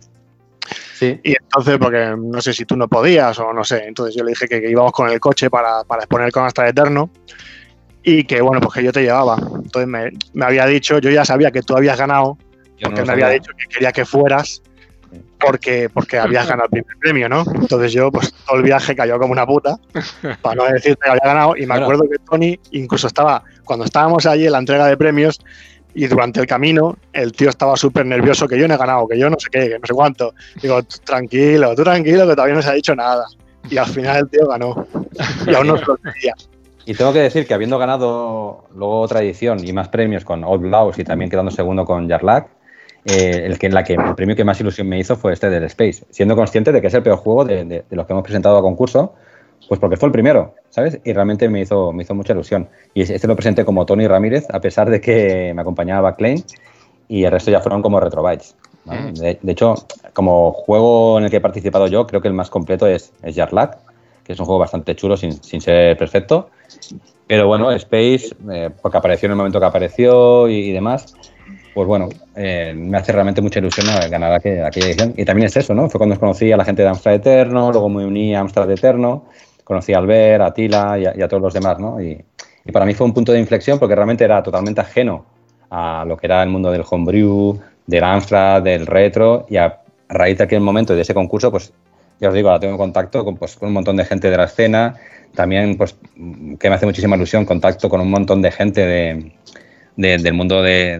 sí. 0.93 1.20
Y 1.24 1.32
entonces, 1.32 1.78
porque 1.78 2.16
no 2.18 2.41
sé 2.41 2.54
si 2.54 2.66
tú 2.66 2.78
no 2.78 2.88
podías 2.88 3.38
o 3.39 3.52
no 3.52 3.64
sé, 3.64 3.86
entonces 3.86 4.16
yo 4.16 4.24
le 4.24 4.32
dije 4.32 4.47
que, 4.47 4.70
íbamos 4.70 4.91
con 4.91 5.10
el 5.10 5.20
coche 5.20 5.50
para, 5.50 5.84
para 5.84 6.04
exponer 6.04 6.32
con 6.32 6.45
hasta 6.45 6.68
Eterno 6.68 7.10
y 8.04 8.24
que 8.24 8.41
bueno, 8.41 8.62
pues 8.62 8.76
que 8.76 8.84
yo 8.84 8.93
te 8.93 9.02
llevaba. 9.02 9.36
Entonces 9.38 9.88
me, 9.88 10.10
me 10.34 10.45
había 10.45 10.66
dicho, 10.66 11.00
yo 11.00 11.10
ya 11.10 11.26
sabía 11.26 11.52
que 11.52 11.62
tú 11.62 11.76
habías 11.76 11.97
ganado, 11.97 12.38
porque 12.82 13.04
me 13.04 13.12
había 13.12 13.30
dicho 13.30 13.52
que 13.58 13.66
quería 13.68 13.91
que 13.91 14.06
fueras 14.06 14.62
porque, 15.40 15.90
porque 15.90 16.18
habías 16.18 16.48
ganado 16.48 16.66
el 16.66 16.84
primer 16.84 16.98
premio, 16.98 17.30
¿no? 17.30 17.44
Entonces 17.56 17.94
yo, 17.94 18.12
pues 18.12 18.34
todo 18.46 18.58
el 18.58 18.64
viaje 18.64 18.96
cayó 18.96 19.18
como 19.18 19.32
una 19.32 19.46
puta, 19.46 19.78
para 20.42 20.56
no 20.56 20.66
decirte 20.66 21.00
que 21.04 21.10
había 21.10 21.24
ganado. 21.24 21.56
Y 21.56 21.66
me 21.66 21.76
acuerdo 21.76 22.04
que 22.04 22.18
Tony 22.30 22.60
incluso 22.72 23.08
estaba, 23.08 23.44
cuando 23.64 23.86
estábamos 23.86 24.26
allí 24.26 24.46
en 24.46 24.52
la 24.52 24.60
entrega 24.60 24.88
de 24.88 24.98
premios, 24.98 25.40
y 25.94 26.08
durante 26.08 26.40
el 26.40 26.46
camino 26.46 26.96
el 27.14 27.32
tío 27.32 27.50
estaba 27.50 27.76
súper 27.76 28.06
nervioso, 28.06 28.48
que 28.48 28.58
yo 28.58 28.68
no 28.68 28.76
he 28.76 28.78
ganado, 28.78 29.08
que 29.08 29.18
yo 29.18 29.30
no 29.30 29.38
sé 29.40 29.50
qué, 29.52 29.70
que 29.70 29.80
no 29.80 29.86
sé 29.86 29.94
cuánto. 29.94 30.34
Digo, 30.62 30.82
tranquilo, 31.04 31.76
tú 31.76 31.84
tranquilo, 31.84 32.28
que 32.28 32.36
todavía 32.36 32.56
no 32.56 32.62
se 32.62 32.70
ha 32.70 32.74
dicho 32.74 32.96
nada. 32.96 33.26
Y 33.70 33.78
al 33.78 33.88
final 33.88 34.18
el 34.18 34.30
tío 34.30 34.48
ganó. 34.48 34.88
Y 35.48 35.54
aún 35.54 35.68
no 35.68 35.78
se 35.78 35.86
lo 35.86 35.98
decía. 36.04 36.36
Y 36.86 36.94
tengo 36.94 37.14
que 37.14 37.20
decir 37.20 37.46
que 37.46 37.54
habiendo 37.54 37.78
ganado 37.78 38.66
luego 38.74 39.02
otra 39.02 39.22
edición 39.22 39.66
y 39.66 39.74
más 39.74 39.90
premios 39.90 40.24
con 40.24 40.44
Old 40.44 40.62
Blouse 40.62 41.00
y 41.00 41.04
también 41.04 41.30
quedando 41.30 41.52
segundo 41.52 41.86
con 41.86 42.10
Jarlac, 42.10 42.50
eh, 43.06 43.43
el, 43.45 43.58
que, 43.58 43.70
la 43.70 43.84
que, 43.84 43.93
el 43.93 44.16
premio 44.16 44.36
que 44.36 44.43
más 44.43 44.60
ilusión 44.60 44.88
me 44.88 45.00
hizo 45.00 45.16
fue 45.16 45.34
este 45.34 45.50
del 45.50 45.64
Space, 45.66 46.04
siendo 46.10 46.36
consciente 46.36 46.72
de 46.72 46.82
que 46.82 46.88
es 46.88 46.93
el 46.93 47.04
peor 47.04 47.18
juego 47.18 47.45
de, 47.45 47.84
los 47.89 48.06
que 48.06 48.14
hemos 48.14 48.24
presentado 48.24 48.58
a 48.58 48.62
concurso, 48.62 49.14
pues 49.68 49.80
porque 49.80 49.97
fue 49.97 50.08
el 50.08 50.12
primero, 50.12 50.56
¿sabes? 50.70 51.00
Y 51.04 51.14
realmente 51.14 51.47
me 51.50 51.62
hizo, 51.62 51.91
me 51.93 52.04
hizo 52.04 52.16
mucha 52.16 52.34
ilusión. 52.34 52.68
Y 52.93 53.02
este 53.02 53.28
lo 53.28 53.36
presenté 53.36 53.66
como 53.66 53.86
Tony 53.86 54.08
Ramírez, 54.08 54.45
a 54.52 54.60
pesar 54.60 54.89
de 54.89 55.00
que 55.00 55.54
me 55.54 55.62
acompañaba 55.62 56.02
Backline, 56.02 56.43
y 57.08 57.24
el 57.24 57.32
resto 57.32 57.52
ya 57.52 57.60
fueron 57.60 57.82
como 57.82 58.00
Retrobytes. 58.00 58.56
Mm. 58.86 59.14
De, 59.14 59.52
hecho, 59.52 59.76
como 60.14 60.52
juego 60.52 61.20
en 61.20 61.26
el 61.26 61.30
que 61.30 61.38
he 61.38 61.41
participado 61.41 61.88
yo, 61.88 62.08
creo 62.08 62.22
que 62.22 62.28
el 62.28 62.34
más 62.34 62.50
completo 62.50 62.88
es, 62.88 63.14
es 63.24 63.36
que 63.36 64.34
es 64.34 64.39
un 64.39 64.45
juego 64.45 64.60
bastante 64.60 64.95
chulo 64.95 65.18
sin, 65.18 65.32
sin 65.43 65.62
ser 65.62 65.97
perfecto. 65.97 66.50
Pero 67.28 67.47
bueno, 67.47 67.72
Space, 67.72 68.36
eh, 68.52 68.70
porque 68.82 68.97
apareció 68.97 69.28
en 69.28 69.32
el 69.32 69.38
momento 69.38 69.60
que 69.60 69.66
apareció 69.66 70.47
y 70.47 70.72
demás, 70.72 71.16
pues 71.74 71.88
bueno, 71.88 72.10
eh, 72.36 72.74
me 72.76 72.98
hace 72.98 73.12
realmente 73.12 73.42
mucha 73.42 73.60
ilusión 73.60 73.88
ganar 74.10 74.34
aquella, 74.34 74.68
edición. 74.68 75.14
Y 75.18 75.26
también 75.26 75.48
es 75.48 75.58
eso, 75.58 75.74
¿no? 75.74 75.90
Fue 75.90 76.00
cuando 76.00 76.20
conocí 76.20 76.52
a 76.52 76.58
la 76.58 76.66
gente 76.66 76.82
de 76.82 76.90
Amstrad 76.90 77.16
Eterno, 77.16 77.72
luego 77.72 77.90
me 77.90 78.06
uní 78.06 78.36
a 78.36 78.40
Amstrad 78.40 78.70
Eterno, 78.72 79.26
conocí 79.64 79.94
a 79.94 80.00
Albert, 80.00 80.42
a 80.42 80.54
Tila 80.54 80.98
y 81.00 81.22
a, 81.22 81.28
todos 81.28 81.42
los 81.42 81.54
demás, 81.54 81.80
¿no? 81.80 82.02
Y, 82.02 82.24
para 82.72 82.86
mí 82.86 82.94
fue 82.94 83.08
un 83.08 83.14
punto 83.14 83.32
de 83.32 83.40
inflexión 83.40 83.80
porque 83.80 83.96
realmente 83.96 84.24
era 84.24 84.44
totalmente 84.44 84.80
ajeno 84.80 85.26
a 85.72 86.06
lo 86.08 86.16
que 86.18 86.28
era 86.28 86.44
el 86.44 86.50
mundo 86.50 86.72
del 86.72 86.84
homebrew, 86.88 87.60
del 87.88 88.04
Amstrad, 88.04 88.62
del 88.62 88.86
retro, 88.86 89.48
y 89.50 89.58
a 89.58 89.80
raíz 90.08 90.38
de 90.38 90.44
aquel 90.44 90.62
momento 90.62 90.94
y 90.94 90.96
de 90.96 91.02
ese 91.02 91.16
concurso, 91.16 91.50
pues 91.50 91.74
ya 92.20 92.28
os 92.28 92.34
digo, 92.34 92.50
ahora 92.50 92.60
tengo 92.60 92.78
contacto 92.78 93.24
con, 93.24 93.38
pues, 93.38 93.56
con 93.56 93.70
un 93.70 93.74
montón 93.74 93.96
de 93.96 94.06
gente 94.06 94.30
de 94.30 94.38
la 94.38 94.44
escena, 94.44 94.96
también, 95.34 95.78
pues, 95.78 95.96
que 96.60 96.70
me 96.70 96.76
hace 96.76 96.86
muchísima 96.86 97.16
ilusión, 97.16 97.46
contacto 97.46 97.90
con 97.90 98.02
un 98.02 98.12
montón 98.12 98.42
de 98.42 98.52
gente 98.52 98.86
de, 98.86 99.32
del 99.96 100.34
mundo 100.34 100.62
de, 100.62 101.00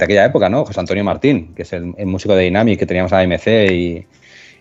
aquella 0.00 0.24
época, 0.24 0.48
¿no? 0.48 0.64
José 0.64 0.80
Antonio 0.80 1.04
Martín, 1.04 1.54
que 1.54 1.62
es 1.62 1.72
el, 1.72 1.94
músico 2.06 2.34
de 2.34 2.44
Dynamic 2.44 2.78
que 2.78 2.86
teníamos 2.86 3.12
a 3.12 3.20
AMC 3.20 3.46
y, 3.70 4.06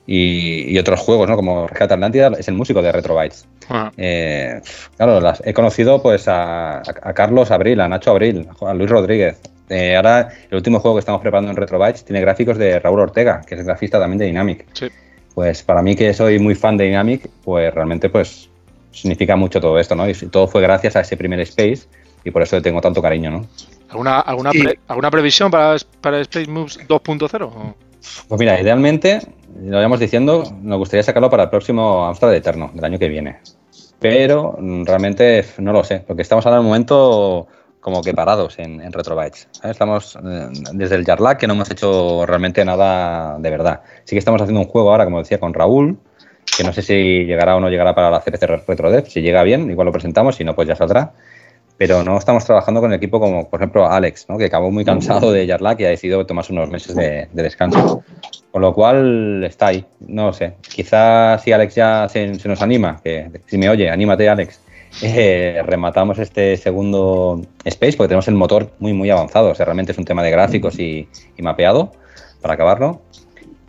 y, 0.07 0.77
otros 0.77 0.99
juegos, 0.99 1.29
¿no? 1.29 1.35
Como 1.35 1.67
Rescate 1.67 1.93
Atlántida, 1.93 2.31
es 2.37 2.47
el 2.47 2.55
músico 2.55 2.81
de 2.81 2.91
Retrobytes. 2.91 3.47
Ah. 3.69 3.91
Eh, 3.97 4.61
claro, 4.97 5.21
las, 5.21 5.41
he 5.45 5.53
conocido 5.53 6.01
pues 6.01 6.25
a, 6.27 6.81
Carlos 7.15 7.51
Abril, 7.51 7.79
a 7.81 7.87
Nacho 7.87 8.11
Abril, 8.11 8.47
a 8.61 8.73
Luis 8.73 8.89
Rodríguez. 8.89 9.39
Eh, 9.69 9.95
ahora, 9.95 10.29
el 10.49 10.55
último 10.57 10.79
juego 10.79 10.97
que 10.97 10.99
estamos 10.99 11.21
preparando 11.21 11.51
en 11.51 11.57
Retrobytes 11.57 12.03
tiene 12.03 12.19
gráficos 12.19 12.57
de 12.57 12.79
Raúl 12.79 12.99
Ortega, 12.99 13.41
que 13.47 13.55
es 13.55 13.61
el 13.61 13.65
grafista 13.65 13.99
también 13.99 14.17
de 14.17 14.25
Dynamic. 14.25 14.65
Pues 15.33 15.63
para 15.63 15.81
mí 15.81 15.95
que 15.95 16.13
soy 16.13 16.39
muy 16.39 16.55
fan 16.55 16.75
de 16.75 16.85
Dynamic, 16.85 17.29
pues 17.43 17.73
realmente 17.73 18.09
pues 18.09 18.49
significa 18.91 19.37
mucho 19.37 19.61
todo 19.61 19.79
esto, 19.79 19.95
¿no? 19.95 20.09
Y 20.09 20.13
todo 20.13 20.47
fue 20.47 20.61
gracias 20.61 20.97
a 20.97 21.01
ese 21.01 21.15
primer 21.15 21.39
Space 21.41 21.87
y 22.23 22.31
por 22.31 22.41
eso 22.41 22.57
le 22.57 22.61
tengo 22.61 22.81
tanto 22.81 23.01
cariño, 23.01 23.31
¿no? 23.31 23.47
¿Alguna, 23.91 24.21
alguna, 24.21 24.51
¿alguna 24.87 25.11
previsión 25.11 25.51
para, 25.51 25.75
para 25.99 26.21
Space 26.21 26.49
Moves 26.49 26.79
2.0? 26.87 27.75
Pues 28.29 28.39
mira, 28.39 28.59
idealmente, 28.59 29.19
lo 29.61 29.79
íbamos 29.79 29.99
diciendo, 29.99 30.43
nos 30.61 30.79
gustaría 30.79 31.03
sacarlo 31.03 31.29
para 31.29 31.43
el 31.43 31.49
próximo 31.49 32.05
Amstrad 32.05 32.33
Eterno, 32.33 32.71
del 32.73 32.85
año 32.85 32.97
que 32.97 33.09
viene. 33.09 33.39
Pero 33.99 34.55
mm, 34.57 34.85
realmente 34.85 35.45
no 35.57 35.73
lo 35.73 35.83
sé, 35.83 36.03
porque 36.07 36.21
estamos 36.21 36.45
ahora 36.45 36.57
en 36.57 36.61
un 36.61 36.67
momento 36.67 37.47
como 37.81 38.01
que 38.01 38.13
parados 38.13 38.57
en, 38.59 38.79
en 38.79 38.93
Retrobytes. 38.93 39.49
Estamos 39.61 40.15
eh, 40.15 40.47
desde 40.71 40.95
el 40.95 41.03
Jarlac 41.03 41.39
que 41.39 41.47
no 41.47 41.53
hemos 41.53 41.69
hecho 41.69 42.25
realmente 42.25 42.63
nada 42.63 43.37
de 43.39 43.49
verdad. 43.49 43.81
Sí 44.05 44.15
que 44.15 44.19
estamos 44.19 44.41
haciendo 44.41 44.61
un 44.61 44.67
juego 44.67 44.91
ahora, 44.91 45.03
como 45.03 45.19
decía, 45.19 45.39
con 45.39 45.53
Raúl, 45.53 45.99
que 46.57 46.63
no 46.63 46.71
sé 46.71 46.81
si 46.81 47.25
llegará 47.25 47.57
o 47.57 47.59
no 47.59 47.69
llegará 47.69 47.93
para 47.93 48.09
la 48.09 48.21
CPC 48.21 48.65
RetroDev. 48.67 49.07
Si 49.07 49.21
llega 49.21 49.43
bien, 49.43 49.69
igual 49.69 49.87
lo 49.87 49.91
presentamos, 49.91 50.37
si 50.37 50.45
no, 50.45 50.55
pues 50.55 50.69
ya 50.69 50.75
saldrá 50.77 51.11
pero 51.81 52.03
no 52.03 52.15
estamos 52.15 52.45
trabajando 52.45 52.79
con 52.79 52.91
el 52.91 52.97
equipo 52.97 53.19
como, 53.19 53.49
por 53.49 53.59
ejemplo, 53.59 53.87
Alex, 53.89 54.27
¿no? 54.29 54.37
que 54.37 54.45
acabó 54.45 54.69
muy 54.69 54.85
cansado 54.85 55.31
de 55.31 55.47
Yarlac 55.47 55.79
y 55.79 55.85
ha 55.85 55.89
decidido 55.89 56.23
tomarse 56.27 56.53
unos 56.53 56.69
meses 56.69 56.95
de, 56.95 57.27
descanso. 57.33 58.03
Con 58.51 58.61
lo 58.61 58.71
cual 58.71 59.43
está 59.43 59.65
ahí, 59.65 59.83
no 59.99 60.31
sé. 60.31 60.53
Quizás 60.61 61.41
si 61.41 61.51
Alex 61.51 61.73
ya 61.73 62.07
se, 62.07 62.27
nos 62.27 62.61
anima, 62.61 63.01
que 63.03 63.31
si 63.47 63.57
me 63.57 63.67
oye, 63.67 63.89
anímate 63.89 64.29
Alex, 64.29 64.59
eh, 65.01 65.59
rematamos 65.65 66.19
este 66.19 66.55
segundo 66.55 67.41
Space 67.65 67.97
porque 67.97 68.09
tenemos 68.09 68.27
el 68.27 68.35
motor 68.35 68.69
muy, 68.77 68.93
muy 68.93 69.09
avanzado. 69.09 69.49
O 69.49 69.55
sea, 69.55 69.65
realmente 69.65 69.91
es 69.91 69.97
un 69.97 70.05
tema 70.05 70.21
de 70.21 70.29
gráficos 70.29 70.77
y, 70.77 71.07
mapeado 71.39 71.93
para 72.43 72.53
acabarlo. 72.53 73.01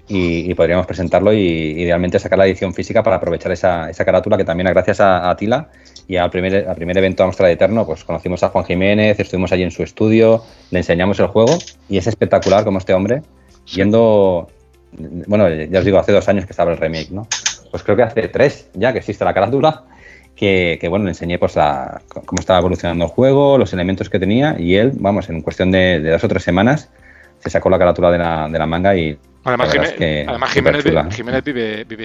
Y, 0.06 0.52
podríamos 0.52 0.84
presentarlo 0.84 1.32
y 1.32 1.40
idealmente 1.80 2.18
sacar 2.18 2.36
la 2.36 2.46
edición 2.46 2.74
física 2.74 3.02
para 3.02 3.16
aprovechar 3.16 3.52
esa, 3.52 3.88
esa 3.88 4.04
carátula 4.04 4.36
que 4.36 4.44
también 4.44 4.68
gracias 4.68 5.00
a, 5.00 5.30
a 5.30 5.34
Tila 5.34 5.70
y 6.12 6.18
al 6.18 6.28
primer, 6.28 6.68
al 6.68 6.76
primer 6.76 6.98
evento 6.98 7.24
Amstrad 7.24 7.50
Eterno, 7.50 7.86
pues 7.86 8.04
conocimos 8.04 8.42
a 8.42 8.50
Juan 8.50 8.66
Jiménez, 8.66 9.18
estuvimos 9.18 9.50
allí 9.50 9.62
en 9.62 9.70
su 9.70 9.82
estudio, 9.82 10.44
le 10.70 10.80
enseñamos 10.80 11.18
el 11.20 11.28
juego 11.28 11.56
y 11.88 11.96
es 11.96 12.06
espectacular 12.06 12.64
como 12.64 12.76
este 12.76 12.92
hombre, 12.92 13.22
yendo, 13.64 14.50
bueno, 15.26 15.48
ya 15.48 15.78
os 15.78 15.84
digo, 15.86 15.98
hace 15.98 16.12
dos 16.12 16.28
años 16.28 16.44
que 16.44 16.52
estaba 16.52 16.70
el 16.70 16.76
remake, 16.76 17.12
¿no? 17.12 17.26
Pues 17.70 17.82
creo 17.82 17.96
que 17.96 18.02
hace 18.02 18.28
tres 18.28 18.68
ya 18.74 18.92
que 18.92 18.98
existe 18.98 19.24
la 19.24 19.32
carátula, 19.32 19.84
que, 20.36 20.76
que 20.82 20.86
bueno, 20.86 21.06
le 21.06 21.12
enseñé 21.12 21.38
pues 21.38 21.56
la, 21.56 22.02
cómo 22.26 22.40
estaba 22.40 22.58
evolucionando 22.58 23.06
el 23.06 23.10
juego, 23.10 23.56
los 23.56 23.72
elementos 23.72 24.10
que 24.10 24.18
tenía 24.18 24.56
y 24.58 24.74
él, 24.74 24.92
vamos, 24.96 25.30
en 25.30 25.40
cuestión 25.40 25.70
de, 25.70 25.98
dos 25.98 26.22
o 26.22 26.28
tres 26.28 26.42
semanas 26.42 26.90
se 27.38 27.48
sacó 27.48 27.70
la 27.70 27.78
carátula 27.78 28.10
de 28.10 28.18
la, 28.18 28.48
de 28.50 28.58
la 28.58 28.66
manga 28.66 28.94
y... 28.94 29.16
Además, 29.44 29.72
Jiménez, 30.52 30.84
Jiménez, 31.14 31.42
vive, 31.42 31.84
vive 31.84 32.04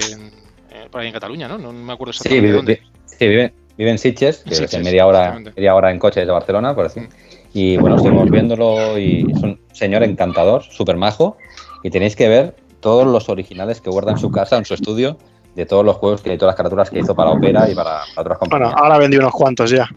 eh, 0.70 0.88
por 0.90 1.02
ahí 1.02 1.08
en 1.08 1.12
Cataluña, 1.12 1.46
¿no? 1.46 1.58
No 1.58 1.72
me 1.74 1.92
acuerdo 1.92 2.12
exactamente 2.12 2.48
sí, 2.48 2.52
dónde. 2.54 2.82
Sí, 3.04 3.28
vive, 3.28 3.52
Vive 3.78 3.92
en 3.92 3.98
Sitges, 3.98 4.38
que 4.38 4.64
es 4.64 4.78
media 4.82 5.06
hora, 5.06 5.38
media 5.38 5.74
hora 5.76 5.92
en 5.92 6.00
coche 6.00 6.20
desde 6.20 6.32
Barcelona, 6.32 6.74
por 6.74 6.84
decir. 6.84 7.08
Y 7.54 7.76
bueno, 7.76 7.96
estuvimos 7.96 8.28
viéndolo 8.28 8.98
y 8.98 9.24
es 9.30 9.40
un 9.40 9.60
señor 9.72 10.02
encantador, 10.02 10.64
súper 10.64 10.96
majo. 10.96 11.36
Y 11.84 11.90
tenéis 11.90 12.16
que 12.16 12.28
ver 12.28 12.56
todos 12.80 13.06
los 13.06 13.28
originales 13.28 13.80
que 13.80 13.88
guarda 13.88 14.10
en 14.10 14.18
su 14.18 14.32
casa, 14.32 14.56
en 14.56 14.64
su 14.64 14.74
estudio, 14.74 15.16
de 15.54 15.64
todos 15.64 15.84
los 15.84 15.96
juegos 15.96 16.22
que 16.22 16.36
todas 16.36 16.52
las 16.52 16.56
caraturas 16.56 16.90
que 16.90 16.98
hizo 16.98 17.14
para 17.14 17.30
Opera 17.30 17.70
y 17.70 17.74
para, 17.76 18.02
otras 18.16 18.38
compañías. 18.38 18.72
Bueno, 18.72 18.84
ahora 18.84 18.98
vendí 18.98 19.16
unos 19.16 19.32
cuantos 19.32 19.70
ya. 19.70 19.88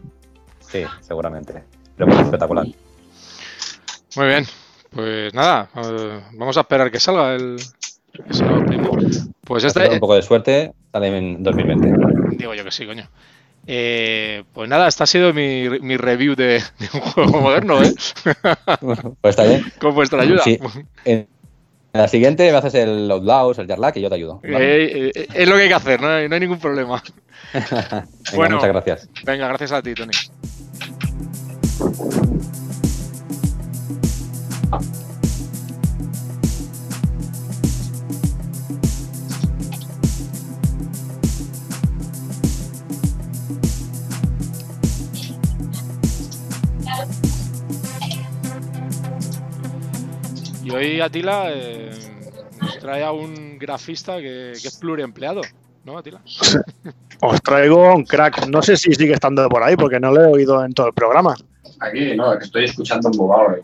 Sí, 0.60 0.84
seguramente. 1.02 1.64
Pero 1.98 2.14
es 2.14 2.20
espectacular. 2.20 2.68
Muy 4.16 4.28
bien. 4.28 4.46
Pues 4.92 5.34
nada, 5.34 5.70
eh, 5.76 6.22
vamos 6.34 6.56
a 6.56 6.62
esperar 6.62 6.92
que 6.92 7.00
salga 7.00 7.34
el. 7.34 7.56
pues 9.44 9.64
este. 9.64 9.90
Un 9.90 10.00
poco 10.00 10.16
de 10.16 10.22
suerte, 10.22 10.74
sale 10.92 11.18
en 11.18 11.42
2020. 11.42 12.38
Digo 12.38 12.54
yo 12.54 12.64
que 12.64 12.72
sí, 12.72 12.86
coño. 12.86 13.10
Eh, 13.68 14.44
pues 14.54 14.68
nada, 14.70 14.88
esta 14.88 15.04
ha 15.04 15.08
sido 15.08 15.34
mi, 15.34 15.68
review 15.98 16.36
de, 16.36 16.62
un 16.94 17.00
juego 17.02 17.42
moderno, 17.42 17.82
¿eh? 17.84 17.94
pues 18.80 19.00
está 19.24 19.44
bien. 19.44 19.72
Con 19.80 19.94
vuestra 19.94 20.22
ayuda. 20.22 20.44
En 21.04 21.28
la 21.94 22.08
siguiente 22.08 22.50
me 22.50 22.58
haces 22.58 22.74
el 22.76 23.12
Outlaws, 23.12 23.60
el 23.60 23.68
Jarlac 23.68 23.98
y 23.98 24.02
yo 24.02 24.10
te 24.10 24.16
ayudo. 24.16 24.40
Eh, 24.44 25.12
eh, 25.14 25.28
es 25.34 25.48
lo 25.48 25.56
que 25.56 25.64
hay 25.64 25.68
que 25.68 25.74
hacer, 25.74 26.02
no 26.02 26.10
hay, 26.10 26.30
ningún 26.30 26.60
problema. 26.60 27.04
bueno, 28.34 28.56
muchas 28.56 28.70
gracias. 28.70 29.10
Venga, 29.26 29.48
gracias 29.50 29.74
a 29.74 29.82
ti, 29.82 29.94
Tony. 29.94 30.12
Y 50.72 50.74
hoy 50.74 51.02
Atila 51.02 51.52
eh, 51.52 51.92
nos 52.62 52.80
trae 52.80 53.04
a 53.04 53.12
un 53.12 53.58
grafista 53.60 54.18
que, 54.18 54.54
que 54.62 54.68
es 54.68 54.78
pluriempleado, 54.78 55.42
¿no, 55.84 55.98
Atila? 55.98 56.22
Os 57.22 57.42
traigo 57.42 57.94
un 57.94 58.06
crack. 58.06 58.48
No 58.48 58.62
sé 58.62 58.78
si 58.78 58.94
sigue 58.94 59.14
estando 59.14 59.48
por 59.50 59.64
ahí 59.64 59.76
porque 59.76 60.00
no 60.00 60.12
lo 60.12 60.22
he 60.22 60.28
oído 60.28 60.64
en 60.64 60.74
todo 60.74 60.88
el 60.88 60.94
programa. 60.94 61.36
Aquí, 61.82 62.16
no, 62.16 62.38
que 62.38 62.46
estoy 62.46 62.66
escuchando 62.66 63.10
un 63.10 63.18
bobado. 63.18 63.58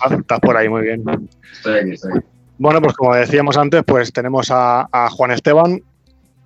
Ah, 0.00 0.14
estás 0.14 0.40
por 0.40 0.56
ahí, 0.56 0.68
muy 0.68 0.82
bien. 0.82 1.02
Estoy 1.52 1.78
aquí, 1.78 1.90
estoy 1.92 2.12
aquí. 2.18 2.26
Bueno, 2.58 2.80
pues 2.82 2.94
como 2.94 3.14
decíamos 3.14 3.56
antes, 3.56 3.82
pues 3.84 4.12
tenemos 4.12 4.50
a, 4.50 4.88
a 4.92 5.10
Juan 5.10 5.30
Esteban, 5.30 5.82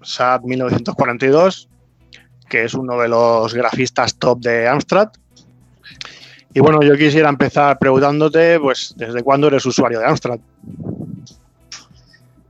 SAT 0.02 0.42
1942, 0.42 1.68
que 2.48 2.64
es 2.64 2.74
uno 2.74 2.98
de 2.98 3.08
los 3.08 3.52
grafistas 3.52 4.16
top 4.16 4.40
de 4.40 4.68
Amstrad. 4.68 5.08
Y 6.58 6.60
bueno, 6.60 6.82
yo 6.82 6.96
quisiera 6.96 7.28
empezar 7.28 7.78
preguntándote, 7.78 8.58
pues, 8.58 8.92
¿desde 8.96 9.22
cuándo 9.22 9.46
eres 9.46 9.64
usuario 9.64 10.00
de 10.00 10.06
Amstrad? 10.06 10.40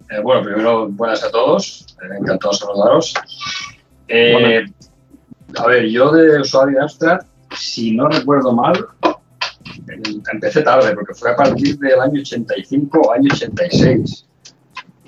Eh, 0.08 0.20
bueno, 0.22 0.42
primero, 0.42 0.88
buenas 0.88 1.22
a 1.22 1.30
todos. 1.30 1.84
Eh, 2.00 2.16
encantado 2.18 2.52
de 2.52 2.58
saludaros. 2.58 3.12
Eh, 4.08 4.64
a 5.58 5.66
ver, 5.66 5.88
yo 5.90 6.10
de 6.10 6.40
usuario 6.40 6.78
de 6.78 6.84
Amstrad, 6.84 7.18
si 7.54 7.94
no 7.94 8.08
recuerdo 8.08 8.54
mal, 8.54 8.82
em- 9.88 10.22
empecé 10.32 10.62
tarde, 10.62 10.94
porque 10.94 11.12
fue 11.12 11.32
a 11.32 11.36
partir 11.36 11.78
del 11.78 12.00
año 12.00 12.22
85 12.22 13.00
o 13.02 13.12
año 13.12 13.28
86. 13.30 14.24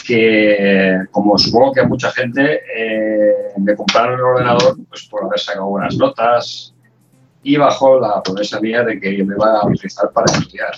Que, 0.07 1.05
como 1.11 1.39
supongo 1.39 1.73
que 1.73 1.81
a 1.81 1.85
mucha 1.89 2.11
gente, 2.13 2.61
eh, 2.77 3.53
me 3.57 3.75
compraron 3.75 4.19
el 4.19 4.25
ordenador 4.27 4.77
pues, 4.91 5.05
por 5.07 5.25
haber 5.25 5.41
sacado 5.41 5.69
buenas 5.69 5.97
notas 5.97 6.75
y 7.43 7.57
bajo 7.57 7.99
la 8.01 8.23
promesa 8.23 8.61
mía 8.61 8.83
de 8.85 9.01
que 9.01 9.11
me 9.25 9.35
iba 9.35 9.61
a 9.61 9.67
utilizar 9.67 10.11
para 10.13 10.31
estudiar. 10.33 10.73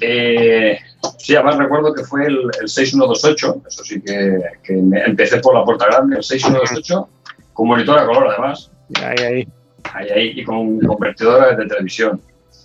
Eh, 0.00 0.78
sí, 1.18 1.34
además 1.36 1.58
recuerdo 1.58 1.92
que 1.94 2.02
fue 2.04 2.26
el, 2.26 2.38
el 2.60 2.68
6128, 2.68 3.62
eso 3.68 3.84
sí 3.84 4.00
que, 4.00 4.40
que 4.62 4.72
me- 4.74 5.02
empecé 5.04 5.38
por 5.38 5.54
la 5.54 5.64
puerta 5.64 5.86
grande, 5.86 6.16
el 6.16 6.22
6128, 6.22 7.08
con 7.52 7.68
monitor 7.68 7.98
a 7.98 8.06
color 8.06 8.28
además, 8.28 8.70
Ahí, 9.02 9.16
ahí. 9.24 9.48
ahí, 9.94 10.08
ahí, 10.10 10.32
y 10.40 10.44
con 10.44 10.78
convertidora 10.80 11.54
de 11.56 11.66
televisión. 11.66 12.20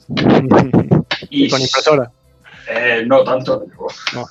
Y, 1.29 1.49
Con 1.49 1.61
impresora. 1.61 2.11
eh, 2.67 3.03
no 3.05 3.23
tanto. 3.23 3.63
No. 4.13 4.25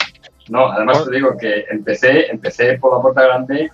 No, 0.49 0.67
además 0.73 1.05
te 1.07 1.13
digo 1.15 1.35
que 1.39 1.65
empecé, 1.71 2.27
empecé 2.31 2.77
por 2.79 2.95
la 2.95 3.01
puerta 3.01 3.23
grande, 3.23 3.71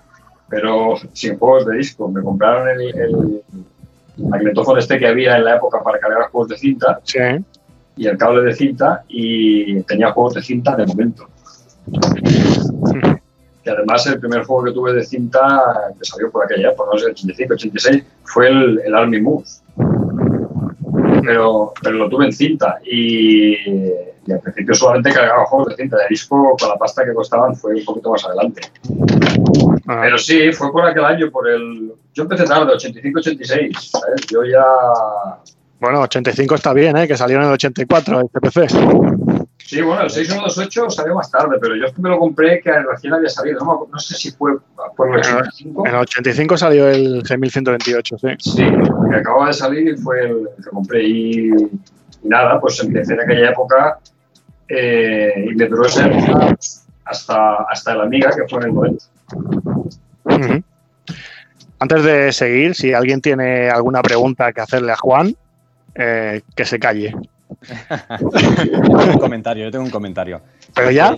pero 0.48 0.94
sin 1.12 1.36
juegos 1.38 1.66
de 1.66 1.76
disco. 1.78 2.08
Me 2.08 2.22
compraron 2.22 2.68
el, 2.68 2.82
el 2.96 3.42
magnetófono 4.18 4.78
este 4.78 4.98
que 4.98 5.06
había 5.06 5.36
en 5.36 5.44
la 5.44 5.56
época 5.56 5.82
para 5.82 5.98
cargar 5.98 6.30
juegos 6.30 6.48
de 6.48 6.56
cinta 6.58 7.00
Sí. 7.04 7.18
y 7.96 8.06
el 8.06 8.16
cable 8.16 8.42
de 8.42 8.54
cinta 8.54 9.04
y 9.08 9.82
tenía 9.82 10.12
juegos 10.12 10.34
de 10.34 10.42
cinta 10.42 10.76
de 10.76 10.86
momento. 10.86 11.28
Y 13.64 13.68
además 13.68 14.06
el 14.06 14.20
primer 14.20 14.44
juego 14.44 14.62
que 14.66 14.70
tuve 14.70 14.92
de 14.92 15.02
cinta 15.02 15.40
que 15.98 16.04
salió 16.04 16.30
por 16.30 16.44
aquella 16.44 16.70
época, 16.70 16.90
no 16.92 16.98
sé, 17.00 17.06
85, 17.06 17.54
86, 17.54 18.04
fue 18.22 18.46
el, 18.46 18.80
el 18.84 18.94
Army 18.94 19.20
Moose. 19.20 19.60
Pero, 21.22 21.72
pero 21.82 21.96
lo 21.96 22.08
tuve 22.08 22.26
en 22.26 22.32
cinta 22.32 22.78
y, 22.84 23.56
y 24.26 24.32
al 24.32 24.40
principio 24.40 24.74
solamente 24.74 25.12
cargaba 25.12 25.44
juegos 25.46 25.68
de 25.68 25.76
cinta 25.76 25.96
de 25.98 26.04
disco 26.08 26.56
con 26.58 26.68
la 26.68 26.76
pasta 26.76 27.04
que 27.04 27.14
costaban 27.14 27.54
fue 27.54 27.74
un 27.74 27.84
poquito 27.84 28.10
más 28.10 28.24
adelante. 28.24 28.62
Ah, 29.86 30.00
Pero 30.02 30.18
sí, 30.18 30.52
fue 30.52 30.72
por 30.72 30.84
aquel 30.84 31.04
año, 31.04 31.30
por 31.30 31.48
el... 31.48 31.92
Yo 32.12 32.22
empecé 32.24 32.44
tarde, 32.44 32.72
85, 32.72 33.20
86, 33.20 33.90
¿sabes? 33.90 34.26
Yo 34.26 34.44
ya... 34.44 34.64
Bueno, 35.78 36.00
85 36.00 36.54
está 36.54 36.72
bien, 36.72 36.96
¿eh? 36.96 37.06
Que 37.06 37.16
salió 37.16 37.36
en 37.36 37.44
el 37.44 37.52
84 37.52 38.20
el 38.20 38.28
CPC. 38.28 39.46
Sí, 39.58 39.82
bueno, 39.82 40.02
el 40.02 40.10
6128 40.10 40.90
salió 40.90 41.14
más 41.16 41.30
tarde, 41.30 41.56
pero 41.60 41.74
yo 41.74 41.86
es 41.86 41.92
que 41.92 42.00
me 42.00 42.08
lo 42.08 42.18
compré 42.18 42.60
que 42.60 42.72
recién 42.72 43.12
había 43.12 43.28
salido. 43.28 43.64
No, 43.64 43.88
no 43.92 43.98
sé 43.98 44.14
si 44.14 44.30
fue 44.30 44.52
por 44.96 45.08
el 45.08 45.20
85. 45.20 45.86
En 45.86 45.94
el 45.94 46.00
85 46.00 46.56
salió 46.56 46.88
el 46.88 47.26
6128, 47.26 48.16
sí. 48.18 48.28
Sí, 48.38 48.64
que 49.10 49.16
acababa 49.16 49.48
de 49.48 49.52
salir 49.52 49.88
y 49.88 49.96
fue 49.96 50.24
el 50.24 50.48
que 50.62 50.70
compré. 50.70 51.02
Y, 51.02 51.48
y 51.48 52.28
nada, 52.28 52.60
pues 52.60 52.80
empecé 52.80 53.14
en 53.14 53.22
aquella 53.22 53.50
época 53.50 53.98
eh, 54.68 55.32
y 55.50 55.54
me 55.54 55.66
duró 55.66 55.86
esa 55.86 56.06
época 56.06 56.56
hasta, 57.04 57.54
hasta 57.68 57.92
el 57.92 58.00
Amiga, 58.00 58.30
que 58.30 58.48
fue 58.48 58.60
en 58.62 58.68
el 58.68 58.74
90. 58.74 59.04
Ujú. 60.24 60.62
Antes 61.78 62.04
de 62.04 62.32
seguir, 62.32 62.74
si 62.74 62.92
alguien 62.94 63.20
tiene 63.20 63.68
alguna 63.70 64.02
pregunta 64.02 64.52
que 64.52 64.60
hacerle 64.60 64.92
a 64.92 64.96
Juan, 64.96 65.36
eh, 65.94 66.40
que 66.54 66.64
se 66.64 66.78
calle. 66.78 67.14
Yo 68.20 68.30
tengo 68.30 69.12
un 69.12 69.18
comentario, 69.18 69.64
yo 69.64 69.70
tengo 69.70 69.84
un 69.84 69.90
comentario. 69.90 70.40
Pero 70.74 70.90
ya, 70.90 71.16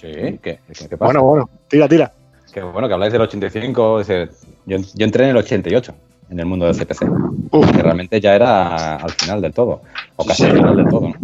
Sí, 0.00 0.08
¿qué, 0.12 0.38
qué, 0.42 0.58
qué 0.88 0.96
pasa? 0.96 1.04
bueno, 1.04 1.22
bueno, 1.24 1.50
tira, 1.68 1.86
tira. 1.86 2.10
Que 2.54 2.62
bueno, 2.62 2.88
que 2.88 2.94
habláis 2.94 3.12
del 3.12 3.20
85. 3.22 4.00
ese- 4.00 4.30
yo, 4.64 4.78
yo 4.78 5.04
entré 5.04 5.24
en 5.24 5.30
el 5.30 5.36
88, 5.36 5.94
en 6.30 6.40
el 6.40 6.46
mundo 6.46 6.64
del 6.66 6.74
CPC. 6.74 7.02
Uf. 7.50 7.70
Que 7.70 7.82
realmente 7.82 8.18
ya 8.18 8.34
era 8.34 8.96
al 8.96 9.10
final 9.10 9.42
del 9.42 9.52
todo. 9.52 9.82
O 10.16 10.24
casi 10.24 10.44
sí. 10.44 10.48
al 10.48 10.56
final 10.56 10.76
del 10.76 10.88
todo, 10.88 11.08
¿no? 11.10 11.14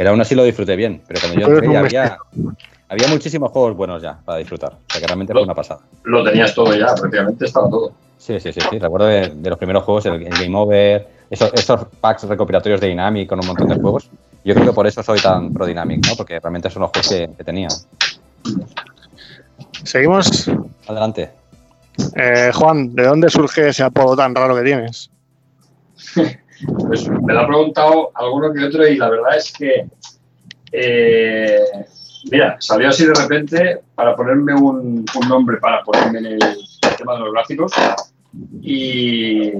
Pero 0.00 0.12
aún 0.12 0.20
así 0.22 0.34
lo 0.34 0.44
disfruté 0.44 0.76
bien. 0.76 1.02
Pero 1.06 1.20
cuando 1.20 1.38
yo 1.38 1.46
entré 1.46 1.70
ya 1.70 1.80
había, 1.80 2.18
había 2.88 3.08
muchísimos 3.08 3.50
juegos 3.50 3.76
buenos 3.76 4.00
ya 4.00 4.18
para 4.24 4.38
disfrutar. 4.38 4.72
O 4.72 4.90
sea 4.90 4.98
que 4.98 5.06
realmente 5.06 5.34
fue 5.34 5.42
una 5.42 5.54
pasada. 5.54 5.80
Lo 6.04 6.24
tenías 6.24 6.54
todo 6.54 6.74
ya, 6.74 6.94
prácticamente 6.94 7.44
estaba 7.44 7.68
todo. 7.68 7.92
Sí, 8.16 8.40
sí, 8.40 8.50
sí, 8.50 8.60
sí. 8.70 8.78
Recuerdo 8.78 9.08
de, 9.08 9.28
de 9.28 9.50
los 9.50 9.58
primeros 9.58 9.84
juegos, 9.84 10.06
el, 10.06 10.14
el 10.22 10.30
Game 10.30 10.56
Over, 10.56 11.06
esos, 11.28 11.52
esos 11.52 11.84
packs 12.00 12.22
recopilatorios 12.22 12.80
de 12.80 12.86
Dynamic 12.86 13.28
con 13.28 13.40
un 13.40 13.46
montón 13.48 13.68
de 13.68 13.74
juegos. 13.74 14.08
Yo 14.42 14.54
creo 14.54 14.68
que 14.68 14.72
por 14.72 14.86
eso 14.86 15.02
soy 15.02 15.20
tan 15.20 15.52
pro 15.52 15.66
Dynamic, 15.66 16.06
¿no? 16.06 16.16
Porque 16.16 16.40
realmente 16.40 16.70
son 16.70 16.80
los 16.80 16.92
juegos 16.92 17.06
que, 17.10 17.30
que 17.36 17.44
tenía. 17.44 17.68
Seguimos. 19.84 20.50
Adelante. 20.86 21.30
Eh, 22.16 22.50
Juan, 22.54 22.94
¿de 22.94 23.04
dónde 23.04 23.28
surge 23.28 23.68
ese 23.68 23.82
apodo 23.82 24.16
tan 24.16 24.34
raro 24.34 24.56
que 24.56 24.62
tienes? 24.62 25.10
Pues 26.86 27.08
me 27.08 27.32
lo 27.32 27.40
ha 27.40 27.46
preguntado 27.46 28.10
alguno 28.14 28.52
que 28.52 28.64
otro 28.64 28.86
y 28.86 28.96
la 28.96 29.08
verdad 29.08 29.36
es 29.36 29.52
que, 29.52 29.86
eh, 30.72 31.60
mira, 32.30 32.56
salió 32.60 32.88
así 32.88 33.06
de 33.06 33.14
repente 33.14 33.80
para 33.94 34.14
ponerme 34.14 34.54
un, 34.54 35.04
un 35.20 35.28
nombre, 35.28 35.56
para 35.58 35.82
ponerme 35.82 36.18
en 36.18 36.26
el 36.26 36.38
tema 36.96 37.14
de 37.14 37.20
los 37.20 37.32
gráficos 37.32 37.72
y 38.62 39.52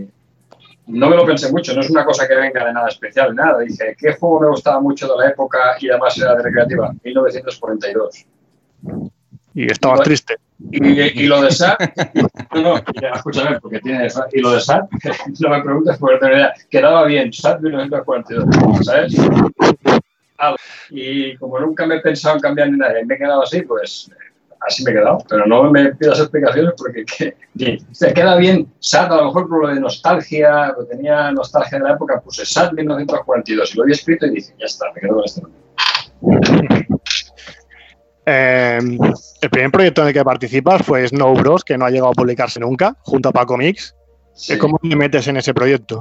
no 0.87 1.09
me 1.09 1.17
lo 1.17 1.25
pensé 1.25 1.51
mucho, 1.51 1.75
no 1.75 1.81
es 1.81 1.91
una 1.91 2.05
cosa 2.05 2.27
que 2.27 2.35
venga 2.35 2.65
de 2.65 2.73
nada 2.73 2.89
especial, 2.89 3.35
nada. 3.35 3.61
Dije, 3.61 3.97
¿qué 3.99 4.15
juego 4.15 4.41
me 4.41 4.49
gustaba 4.49 4.81
mucho 4.81 5.09
de 5.09 5.25
la 5.25 5.31
época 5.31 5.77
y 5.81 5.89
además 5.89 6.19
era 6.19 6.35
de 6.35 6.43
recreativa? 6.43 6.93
1942. 7.05 8.27
Y 9.55 9.71
estabas 9.71 10.01
triste. 10.01 10.37
Y, 10.73 11.23
y 11.23 11.27
lo 11.27 11.41
de 11.43 11.51
SAT, 11.51 11.81
no, 12.55 12.77
ya, 13.01 13.11
escúchame, 13.15 13.59
porque 13.61 13.81
tiene 13.81 14.09
y 14.33 14.41
lo 14.41 14.53
de 14.53 14.61
SAT, 14.61 14.91
no 15.41 15.49
me 15.49 15.63
preguntes 15.63 15.97
porque 15.99 16.19
tengo 16.19 16.35
idea, 16.35 16.53
quedaba 16.69 17.05
bien, 17.05 17.33
SAT 17.33 17.61
1942, 17.61 18.85
¿sabes? 18.85 19.15
Ah, 20.39 20.55
Y 20.91 21.37
como 21.37 21.59
nunca 21.61 21.87
me 21.87 21.97
he 21.97 22.01
pensado 22.01 22.37
en 22.37 22.43
cambiar 22.43 22.71
ni 22.71 22.79
nada, 22.79 22.95
me 23.05 23.15
he 23.15 23.19
quedado 23.19 23.43
así, 23.43 23.63
pues 23.63 24.11
eh, 24.11 24.31
así 24.67 24.85
me 24.85 24.91
he 24.91 24.95
quedado. 24.95 25.19
Pero 25.29 25.47
no 25.47 25.71
me 25.71 25.95
pidas 25.95 26.21
explicaciones 26.21 26.73
porque 26.77 27.05
que, 27.05 27.37
que 27.59 27.79
se 27.93 28.13
queda 28.13 28.37
bien 28.37 28.71
SAT, 28.81 29.13
a 29.13 29.17
lo 29.17 29.25
mejor 29.27 29.49
por 29.49 29.63
lo 29.63 29.75
de 29.75 29.81
nostalgia, 29.81 30.73
porque 30.77 30.97
tenía 30.97 31.31
nostalgia 31.33 31.79
de 31.79 31.85
la 31.85 31.93
época, 31.95 32.21
puse 32.21 32.45
SAT 32.45 32.73
1942 32.75 33.75
y 33.75 33.77
lo 33.77 33.83
había 33.83 33.95
escrito 33.95 34.27
y 34.27 34.31
dije, 34.31 34.55
ya 34.59 34.67
está, 34.67 34.87
me 34.95 35.01
quedo 35.01 35.15
con 35.15 35.25
este 35.25 35.43
nombre. 35.43 36.80
Eh, 38.33 38.79
el 39.43 39.51
primer 39.51 39.71
proyecto 39.73 40.03
en 40.03 40.09
el 40.09 40.15
que 40.15 40.23
participas 40.25 40.83
fue 40.83 41.07
Snow 41.09 41.35
Bros, 41.35 41.65
que 41.65 41.77
no 41.77 41.85
ha 41.85 41.91
llegado 41.91 42.11
a 42.11 42.15
publicarse 42.15 42.61
nunca, 42.61 42.97
junto 43.03 43.31
a 43.31 43.33
Paco 43.33 43.57
Mix. 43.57 43.95
Sí. 44.35 44.57
¿Cómo 44.57 44.79
te 44.79 44.95
metes 44.95 45.27
en 45.27 45.37
ese 45.37 45.53
proyecto? 45.53 46.01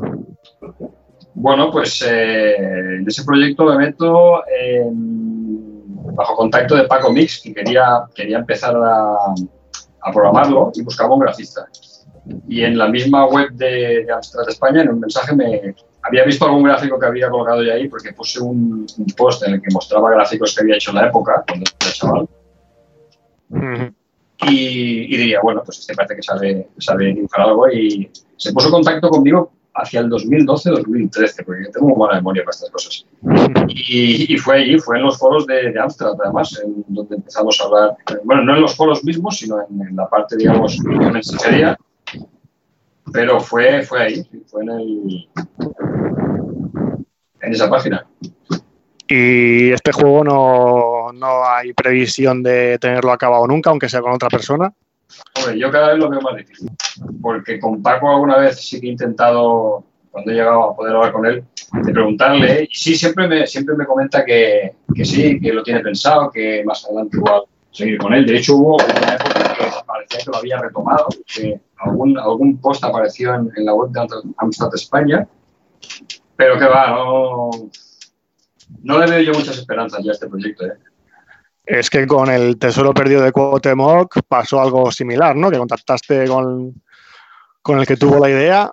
Bueno, 1.34 1.72
pues 1.72 2.06
eh, 2.08 2.56
en 3.00 3.06
ese 3.08 3.24
proyecto 3.24 3.66
me 3.66 3.78
meto 3.78 4.44
en- 4.48 5.60
bajo 6.16 6.36
contacto 6.36 6.76
de 6.76 6.84
Paco 6.84 7.12
Mix, 7.12 7.42
que 7.42 7.54
quería, 7.54 8.04
quería 8.14 8.38
empezar 8.38 8.76
a, 8.76 9.14
a 10.02 10.12
programarlo 10.12 10.72
y 10.76 10.84
buscaba 10.84 11.14
un 11.16 11.22
grafista. 11.22 11.66
Y 12.48 12.62
en 12.64 12.78
la 12.78 12.88
misma 12.90 13.26
web 13.26 13.50
de, 13.54 14.04
de 14.06 14.12
Amstrad 14.14 14.48
España, 14.50 14.82
en 14.84 14.90
un 14.90 15.00
mensaje, 15.00 15.36
me 15.36 15.74
había 16.02 16.24
visto 16.24 16.46
algún 16.46 16.64
gráfico 16.64 17.00
que 17.00 17.06
había 17.06 17.30
colocado 17.30 17.64
ya 17.64 17.74
ahí, 17.74 17.88
porque 17.88 18.14
puse 18.14 18.40
un, 18.40 18.88
un 18.98 19.06
post 19.18 19.44
en 19.48 19.56
el 19.56 19.62
que 19.62 19.74
mostraba 19.74 20.12
gráficos 20.12 20.56
que 20.56 20.64
había 20.64 20.76
hecho 20.76 20.92
en 20.92 20.98
la 20.98 21.08
época, 21.08 21.44
cuando 21.48 21.66
era 21.80 21.92
chaval. 21.92 22.28
Y, 24.48 25.14
y 25.14 25.18
diría, 25.18 25.42
bueno, 25.42 25.62
pues 25.66 25.80
este 25.80 25.94
parece 25.96 26.16
que 26.16 26.24
sabe, 26.24 26.70
sabe 26.78 27.14
dibujar 27.14 27.42
algo 27.42 27.70
y 27.70 28.10
se 28.38 28.54
puso 28.54 28.68
en 28.68 28.74
contacto 28.74 29.10
conmigo 29.10 29.52
hacia 29.74 30.02
el 30.02 30.10
2012-2013, 30.10 31.46
porque 31.46 31.70
tengo 31.74 31.96
buena 31.96 32.16
memoria 32.16 32.44
para 32.44 32.52
estas 32.52 32.70
cosas. 32.70 33.06
Y, 33.68 34.38
fue 34.38 34.58
allí, 34.58 34.78
fue 34.80 34.98
en 34.98 35.04
los 35.04 35.18
foros 35.18 35.46
de, 35.46 35.72
de 35.72 35.80
Amstrad, 35.80 36.16
además, 36.24 36.60
en 36.64 36.84
donde 36.88 37.16
empezamos 37.16 37.60
a 37.60 37.66
hablar, 37.66 37.98
bueno, 38.24 38.44
no 38.44 38.56
en 38.56 38.62
los 38.62 38.76
foros 38.76 39.04
mismos, 39.04 39.38
sino 39.38 39.60
en, 39.62 39.96
la 39.96 40.08
parte, 40.08 40.36
digamos, 40.38 40.78
de 40.78 41.12
mensajería, 41.12 41.78
pero 43.12 43.40
fue, 43.40 43.84
fue 43.84 44.02
ahí, 44.02 44.28
fue 44.48 44.64
en, 44.64 44.70
el, 44.70 45.30
en 47.42 47.54
esa 47.54 47.70
página. 47.70 48.06
Y 49.08 49.72
este 49.72 49.92
juego 49.92 50.24
no, 50.24 51.12
no 51.14 51.46
hay 51.46 51.74
previsión 51.74 52.44
de 52.44 52.78
tenerlo 52.78 53.12
acabado 53.12 53.48
nunca, 53.48 53.72
aunque 53.72 53.90
sea 53.90 54.02
con 54.02 54.14
otra 54.14 54.30
persona. 54.30 54.72
Hombre, 55.36 55.58
yo 55.58 55.72
cada 55.72 55.90
vez 55.90 55.98
lo 55.98 56.10
veo 56.10 56.22
más 56.22 56.36
difícil, 56.38 56.70
porque 57.22 57.60
con 57.60 57.82
Paco 57.82 58.10
alguna 58.10 58.38
vez 58.38 58.60
sí 58.60 58.80
que 58.80 58.88
he 58.88 58.92
intentado, 58.92 59.84
cuando 60.12 60.32
he 60.32 60.36
llegado 60.36 60.64
a 60.64 60.76
poder 60.76 60.96
hablar 60.96 61.12
con 61.12 61.26
él, 61.26 61.44
de 61.74 61.92
preguntarle, 61.92 62.68
y 62.70 62.76
sí, 62.76 62.96
siempre 62.96 63.28
me, 63.28 63.48
siempre 63.48 63.76
me 63.76 63.86
comenta 63.86 64.24
que, 64.24 64.76
que 64.94 65.06
sí, 65.06 65.40
que 65.40 65.54
lo 65.54 65.64
tiene 65.64 65.80
pensado, 65.80 66.30
que 66.30 66.64
más 66.64 66.86
adelante 66.86 67.18
igual 67.18 67.42
seguir 67.72 67.98
con 67.98 68.14
él. 68.14 68.26
De 68.26 68.38
hecho, 68.38 68.56
hubo 68.56 68.76
una 68.76 69.16
época 69.16 69.39
parecía 70.00 70.20
que 70.26 70.32
lo 70.32 70.38
había 70.38 70.62
retomado, 70.62 71.08
que 71.26 71.60
algún, 71.78 72.18
algún 72.18 72.58
post 72.60 72.84
apareció 72.84 73.36
en, 73.36 73.52
la 73.58 73.74
web 73.74 73.92
de 73.92 74.08
Amstrad 74.38 74.74
España, 74.74 75.28
pero 76.36 76.58
que 76.58 76.66
va, 76.66 76.88
no, 76.90 77.50
no 78.84 79.00
le 79.00 79.08
veo 79.08 79.22
yo 79.22 79.34
muchas 79.34 79.58
esperanzas 79.58 80.04
ya 80.04 80.12
a 80.12 80.14
este 80.14 80.28
proyecto. 80.28 80.66
¿eh? 80.66 80.74
Es 81.66 81.90
que 81.90 82.08
con 82.08 82.30
el 82.30 82.58
tesoro 82.58 82.94
perdido 82.94 83.22
de 83.22 83.32
Cuauhtémoc 83.32 84.22
pasó 84.28 84.62
algo 84.62 84.92
similar, 84.92 85.36
¿no? 85.36 85.52
Que 85.52 85.58
contactaste 85.58 86.28
con, 86.28 86.82
con 87.62 87.80
el 87.80 87.86
que 87.86 87.98
tuvo 87.98 88.20
la 88.20 88.30
idea, 88.30 88.72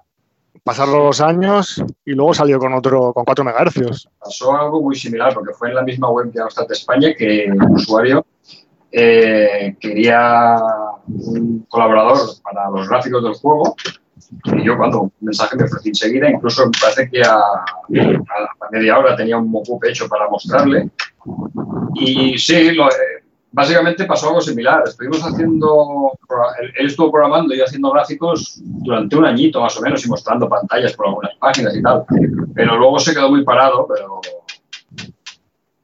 pasaron 0.62 1.04
los 1.04 1.20
años 1.20 1.82
y 2.04 2.12
luego 2.12 2.34
salió 2.34 2.58
con 2.58 2.72
otro 2.72 3.12
con 3.12 3.24
4 3.24 3.44
MHz. 3.44 4.08
Pasó 4.18 4.56
algo 4.56 4.80
muy 4.80 4.96
similar 4.96 5.34
porque 5.34 5.52
fue 5.54 5.68
en 5.68 5.74
la 5.74 5.82
misma 5.82 6.08
web 6.10 6.32
de 6.32 6.40
Amstrad 6.40 6.70
España 6.70 7.12
que 7.16 7.46
un 7.50 7.72
usuario 7.72 8.24
eh, 8.92 9.76
quería 9.80 10.56
un 11.08 11.66
colaborador 11.68 12.18
para 12.42 12.70
los 12.70 12.88
gráficos 12.88 13.22
del 13.22 13.34
juego 13.34 13.76
y 14.44 14.64
yo 14.64 14.76
cuando 14.76 15.02
un 15.02 15.12
mensaje 15.20 15.56
me 15.56 15.64
ofrecí 15.64 15.90
enseguida, 15.90 16.30
incluso 16.30 16.66
me 16.66 16.72
parece 16.80 17.08
que 17.10 17.22
a, 17.22 17.36
a, 17.36 17.64
media 18.70 18.98
hora 18.98 19.16
tenía 19.16 19.36
un 19.36 19.50
mockup 19.50 19.84
hecho 19.84 20.08
para 20.08 20.28
mostrarle. 20.28 20.90
Y 21.94 22.38
sí, 22.38 22.72
lo, 22.72 22.88
eh, 22.88 23.24
básicamente 23.52 24.04
pasó 24.04 24.28
algo 24.28 24.40
similar. 24.40 24.82
Estuvimos 24.86 25.22
haciendo, 25.22 26.12
él, 26.78 26.86
estuvo 26.86 27.10
programando 27.10 27.54
y 27.54 27.60
haciendo 27.60 27.90
gráficos 27.90 28.60
durante 28.62 29.16
un 29.16 29.24
añito 29.24 29.60
más 29.60 29.76
o 29.76 29.80
menos 29.80 30.04
y 30.04 30.08
mostrando 30.08 30.48
pantallas 30.48 30.92
por 30.94 31.08
algunas 31.08 31.34
páginas 31.36 31.76
y 31.76 31.82
tal. 31.82 32.04
Pero 32.54 32.76
luego 32.76 32.98
se 32.98 33.14
quedó 33.14 33.30
muy 33.30 33.44
parado, 33.44 33.86
pero, 33.86 34.20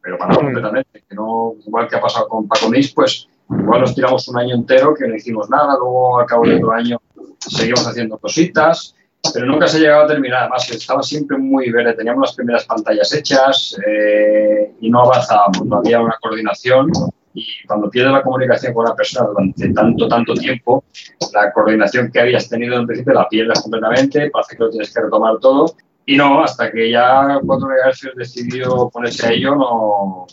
pero 0.03 0.19
parado 0.19 0.41
mm. 0.41 0.45
completamente. 0.45 1.05
Que 1.09 1.15
no, 1.15 1.55
igual 1.67 1.89
que 1.89 1.97
ha 1.97 2.01
pasado 2.01 2.29
con 2.29 2.49
Paco 2.49 2.69
Mix, 2.69 2.93
pues 2.93 3.29
igual 3.49 3.81
nos 3.81 3.95
tiramos 3.95 4.27
un 4.29 4.39
año 4.39 4.55
entero 4.55 4.95
que 4.95 5.07
no 5.07 5.15
hicimos 5.15 5.49
nada, 5.49 5.77
luego 5.79 6.21
al 6.21 6.27
cabo 6.27 6.45
de 6.45 6.57
otro 6.57 6.73
año 6.73 7.01
seguimos 7.39 7.87
haciendo 7.87 8.19
cositas, 8.19 8.95
pero 9.33 9.47
nunca 9.47 9.69
se 9.69 9.79
llegaba 9.79 10.05
a 10.05 10.07
terminar. 10.07 10.43
Además, 10.43 10.71
estaba 10.71 11.03
siempre 11.03 11.39
muy 11.39 11.71
verde. 11.71 11.95
Teníamos 11.95 12.29
las 12.29 12.37
primeras 12.37 12.65
pantallas 12.65 13.13
hechas 13.15 13.77
eh, 13.87 14.73
y 14.81 14.91
no 14.91 15.03
avanzábamos, 15.03 15.65
no 15.65 15.79
había 15.79 16.01
una 16.01 16.17
coordinación. 16.21 16.91
Y 17.35 17.47
cuando 17.67 17.89
pierdes 17.89 18.13
la 18.13 18.23
comunicación 18.23 18.75
con 18.75 18.85
una 18.85 18.95
persona 18.95 19.27
durante 19.29 19.73
tanto, 19.73 20.07
tanto 20.07 20.35
tiempo, 20.35 20.85
la 21.33 21.51
coordinación 21.53 22.11
que 22.13 22.21
habías 22.21 22.49
tenido 22.49 22.79
en 22.79 22.87
principio 22.87 23.15
la 23.15 23.29
pierdes 23.29 23.63
completamente, 23.63 24.31
parece 24.31 24.57
que 24.57 24.65
lo 24.65 24.71
tienes 24.71 24.93
que 24.93 25.01
retomar 25.01 25.39
todo. 25.39 25.75
Y 26.07 26.17
no, 26.17 26.43
hasta 26.43 26.71
que 26.71 26.91
ya 26.91 27.39
4 27.45 27.69
MHz 27.69 28.17
decidió 28.17 28.91
ponerse 28.91 29.27
a 29.27 29.33
ello, 29.33 29.55
no, 29.55 30.27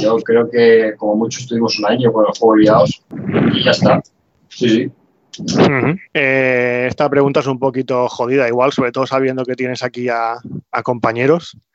yo 0.00 0.16
creo 0.18 0.48
que 0.50 0.94
como 0.96 1.16
mucho 1.16 1.40
estuvimos 1.40 1.78
un 1.78 1.86
año 1.86 2.12
con 2.12 2.24
el 2.26 2.32
juego 2.38 2.56
liados 2.56 3.02
y 3.54 3.64
ya 3.64 3.72
está. 3.72 4.02
Sí, 4.48 4.68
sí. 4.68 4.92
Eh, 6.14 6.86
esta 6.88 7.08
pregunta 7.08 7.40
es 7.40 7.46
un 7.46 7.58
poquito 7.58 8.08
jodida, 8.08 8.48
igual, 8.48 8.72
sobre 8.72 8.92
todo 8.92 9.06
sabiendo 9.06 9.44
que 9.44 9.54
tienes 9.54 9.82
aquí 9.82 10.08
a, 10.08 10.36
compañeros. 10.82 11.56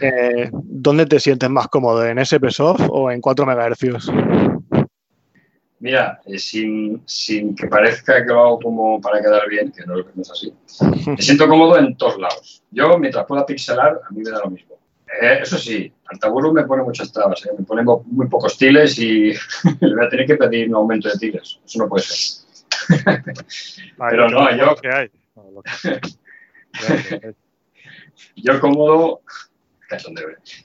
Eh, 0.00 0.48
¿Dónde 0.52 1.04
te 1.04 1.20
sientes 1.20 1.50
más 1.50 1.68
cómodo, 1.68 2.04
en 2.06 2.24
SPSoft 2.24 2.80
o 2.88 3.10
en 3.10 3.20
4 3.20 3.44
MHz? 3.44 4.10
Mira, 5.80 6.20
eh, 6.26 6.38
sin, 6.38 7.02
que 7.56 7.66
parezca 7.66 8.22
que 8.22 8.32
lo 8.32 8.40
hago 8.40 8.60
como 8.60 9.00
para 9.00 9.20
quedar 9.20 9.48
bien, 9.48 9.72
que 9.72 9.84
no, 9.86 9.98
es 9.98 10.30
así, 10.30 10.52
me 11.06 11.16
siento 11.16 11.48
cómodo 11.48 11.78
en 11.78 11.96
todos 11.96 12.18
lados. 12.18 12.62
Yo, 12.70 12.98
mientras 12.98 13.24
pueda 13.26 13.46
pixelar, 13.46 13.98
a 14.06 14.12
mí 14.12 14.22
me 14.22 14.30
da 14.30 14.40
lo 14.40 14.50
mismo. 14.50 14.76
eso 15.20 15.56
sí, 15.56 15.90
Altaburu 16.06 16.52
me 16.52 16.64
pone 16.64 16.82
muchas 16.82 17.10
trabas, 17.10 17.42
me 17.58 17.64
pone 17.64 17.82
muy 17.82 18.28
pocos 18.28 18.58
tiles 18.58 18.98
y 18.98 19.32
le 19.80 19.94
voy 19.94 20.04
a 20.04 20.08
tener 20.10 20.26
que 20.26 20.36
pedir 20.36 20.68
un 20.68 20.74
aumento 20.74 21.08
de 21.08 21.18
tiles. 21.18 21.58
Eso 21.64 21.78
no 21.78 21.88
puede 21.88 22.04
ser. 22.04 22.46
Pero 24.10 24.28
no, 24.28 24.54
yo. 24.54 24.74
yo 28.36 28.60
cómodo. 28.60 29.22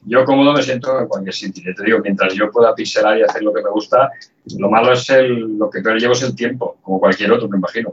Yo 0.05 0.26
cómodo 0.26 0.53
me 0.53 0.63
siento 0.63 0.99
en 0.99 1.07
cualquier 1.07 1.34
sitio. 1.34 1.73
Te 1.76 1.84
digo, 1.84 1.99
mientras 2.03 2.34
yo 2.34 2.51
pueda 2.51 2.73
pixelar 2.76 3.17
y 3.17 3.23
hacer 3.23 3.43
lo 3.43 3.53
que 3.53 3.63
me 3.63 3.69
gusta, 3.69 4.11
lo 4.57 4.69
malo 4.69 4.93
es 4.93 5.09
el, 5.09 5.57
lo 5.57 5.69
que 5.69 5.82
peor 5.82 5.99
llevo 5.99 6.13
es 6.13 6.23
el 6.23 6.36
tiempo, 6.36 6.78
como 6.82 6.99
cualquier 6.99 7.32
otro, 7.32 7.47
me 7.49 7.57
imagino. 7.57 7.91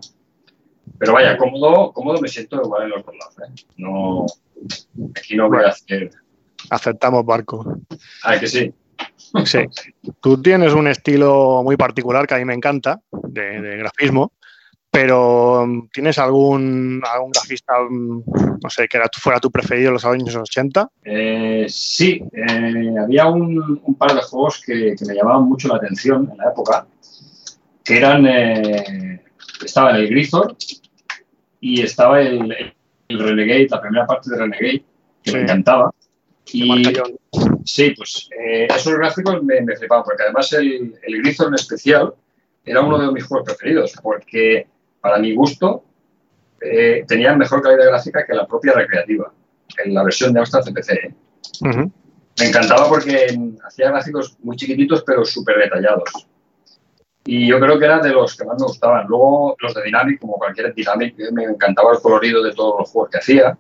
Pero 0.99 1.14
vaya, 1.14 1.37
cómodo, 1.37 1.93
cómodo 1.93 2.20
me 2.20 2.28
siento 2.28 2.61
igual 2.62 2.85
en 2.85 2.91
los 2.91 3.05
dos 3.05 3.14
lados. 3.16 3.37
¿eh? 3.39 3.64
No, 3.76 4.26
aquí 5.16 5.37
no 5.37 5.49
voy 5.49 5.64
a 5.64 5.68
hacer. 5.68 6.11
Aceptamos 6.70 7.24
barco. 7.24 7.78
Ah, 8.22 8.39
que 8.39 8.47
sí. 8.47 8.72
Sí. 9.45 9.59
Tú 10.20 10.41
tienes 10.41 10.74
un 10.74 10.87
estilo 10.89 11.62
muy 11.62 11.76
particular 11.76 12.26
que 12.26 12.35
a 12.35 12.39
mí 12.39 12.45
me 12.45 12.55
encanta, 12.55 13.01
de, 13.11 13.78
grafismo, 13.78 14.33
pero 14.93 15.66
¿tienes 15.90 16.18
algún, 16.18 17.03
algún 17.11 17.30
grafista, 17.30 17.80
um, 17.80 18.22
no 18.62 18.68
sé, 18.68 18.86
que 18.86 18.99
era, 18.99 19.09
fuera 19.18 19.40
tu 19.40 19.51
preferido 19.51 19.88
en 19.88 19.95
los 19.95 20.05
años 20.05 20.36
80? 20.36 20.86
Eh, 21.03 21.64
sí, 21.66 22.22
eh, 22.30 22.95
había 23.01 23.26
un, 23.26 23.97
par 23.97 24.14
de 24.14 24.20
juegos 24.20 24.61
que, 24.62 24.95
me 25.09 25.14
llamaban 25.14 25.45
mucho 25.45 25.68
la 25.68 25.76
atención 25.76 26.28
en 26.30 26.36
la 26.36 26.51
época, 26.51 26.86
que 27.82 27.97
eran, 27.97 28.26
eh, 28.26 29.22
estaba 29.64 29.97
el 29.97 30.11
Grisor 30.11 30.55
y 31.59 31.80
estaba 31.80 32.20
el, 32.20 32.55
Renegade, 33.09 33.68
la 33.70 33.80
primera 33.80 34.07
parte 34.07 34.28
de 34.28 34.36
Renegade, 34.36 34.84
que 35.22 35.32
me 35.32 35.40
encantaba. 35.40 35.90
Y, 36.53 36.84
sí, 37.64 37.95
pues 37.97 38.28
eh, 38.38 38.66
esos 38.68 38.93
gráficos 38.93 39.43
me, 39.43 39.62
me, 39.62 39.74
flipaban, 39.74 40.05
porque 40.05 40.24
además 40.24 40.53
el, 40.53 40.95
el 41.03 41.14
en 41.14 41.55
especial 41.55 42.12
era 42.62 42.82
uno 42.82 42.99
de 42.99 43.11
mis 43.11 43.24
juegos 43.24 43.47
preferidos, 43.47 43.95
porque 44.03 44.66
para 45.03 45.19
mi 45.19 45.35
gusto 45.35 45.85
eh, 46.61 47.05
tenía 47.07 47.35
mejor 47.35 47.61
calidad 47.61 47.89
gráfica 47.89 48.25
que 48.25 48.35
la 48.35 48.47
propia 48.47 48.73
recreativa, 48.73 49.33
en 49.85 49.95
la 49.95 50.05
versión 50.05 50.33
de 50.33 50.41
Amstrad 50.41 50.63
CPC. 50.63 50.91
¿eh? 50.93 51.15
Me 52.39 52.47
encantaba 52.47 52.89
porque 52.89 53.37
hacía 53.67 53.91
gráficos 53.91 54.37
muy 54.43 54.57
chiquititos, 54.57 55.03
pero 55.05 55.25
súper 55.25 55.59
detallados. 55.59 56.29
Y 57.25 57.47
yo 57.49 57.61
creo 57.61 57.79
que 57.79 57.85
era 57.85 57.99
de 58.01 58.11
los 58.11 58.37
que 58.37 58.45
más 58.45 58.59
me 58.59 58.67
gustaban. 58.67 59.07
Luego 59.09 59.57
los 59.61 59.75
de 59.75 59.83
Dynamic, 59.83 60.21
como 60.21 60.35
cualquier 60.35 60.75
Dynamic, 60.75 61.15
me 61.33 61.45
encantaba 61.45 61.93
el 61.93 62.01
colorido 62.01 62.43
de 62.43 62.53
todos 62.53 62.81
los 62.81 62.91
juegos 62.91 63.11
que 63.11 63.19
hacía. 63.19 63.59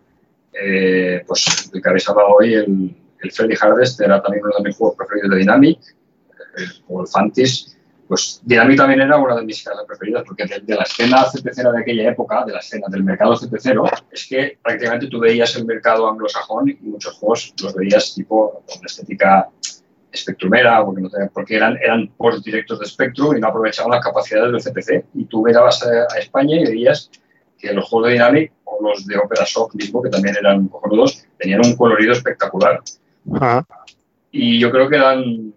Eh, 0.52 1.22
pues 1.26 1.70
el 1.72 1.82
que 1.82 1.88
habéis 1.88 2.08
hablado 2.08 2.36
hoy, 2.38 2.54
el, 2.54 2.96
el 3.20 3.32
Freddy 3.32 3.54
Hardest, 3.60 4.00
era 4.00 4.22
también 4.22 4.44
uno 4.44 4.54
de 4.58 4.64
mis 4.64 4.76
juegos 4.76 4.96
preferidos 4.96 5.30
de 5.30 5.36
Dynamic, 5.38 5.78
eh, 6.58 6.82
o 6.88 7.02
el 7.02 7.08
Fantis. 7.08 7.76
Pues 8.12 8.42
Dynamic 8.44 8.76
también 8.76 9.00
era 9.00 9.16
una 9.16 9.36
de 9.36 9.42
mis 9.42 9.64
casas 9.64 9.86
preferidas, 9.86 10.22
porque 10.26 10.44
de, 10.44 10.74
la 10.74 10.82
escena 10.82 11.24
CP0 11.24 11.72
de 11.72 11.80
aquella 11.80 12.10
época, 12.10 12.44
de 12.44 12.52
la 12.52 12.58
escena 12.58 12.86
del 12.90 13.04
mercado 13.04 13.34
CP0, 13.34 13.90
es 14.10 14.26
que 14.26 14.58
prácticamente 14.62 15.06
tú 15.06 15.18
veías 15.18 15.56
el 15.56 15.64
mercado 15.64 16.06
anglosajón 16.06 16.68
y 16.68 16.74
muchos 16.82 17.14
juegos 17.14 17.54
los 17.62 17.74
veías 17.74 18.14
tipo 18.14 18.62
con 18.66 18.84
estética 18.84 19.48
espectrumera, 20.12 20.84
porque, 20.84 21.00
no 21.00 21.08
porque 21.32 21.56
eran, 21.56 21.78
eran 21.78 22.08
ports 22.18 22.42
directos 22.42 22.80
de 22.80 22.84
Spectrum 22.84 23.34
y 23.34 23.40
no 23.40 23.48
aprovechaban 23.48 23.92
las 23.92 24.04
capacidades 24.04 24.52
del 24.52 24.60
CPC. 24.60 25.06
Y 25.14 25.24
tú 25.24 25.42
mirabas 25.42 25.82
a, 25.82 26.14
a 26.14 26.18
España 26.18 26.56
y 26.56 26.66
veías 26.66 27.10
que 27.58 27.72
los 27.72 27.88
juegos 27.88 28.08
de 28.08 28.12
Dynamic 28.12 28.52
o 28.64 28.90
los 28.90 29.06
de 29.06 29.16
Opera 29.16 29.46
Soft 29.46 29.74
mismo, 29.74 30.02
que 30.02 30.10
también 30.10 30.36
eran 30.36 30.68
cojonudos, 30.68 31.24
tenían 31.38 31.64
un 31.64 31.76
colorido 31.76 32.12
espectacular. 32.12 32.78
Y 34.30 34.58
yo 34.58 34.70
creo 34.70 34.90
que 34.90 34.96
eran. 34.96 35.54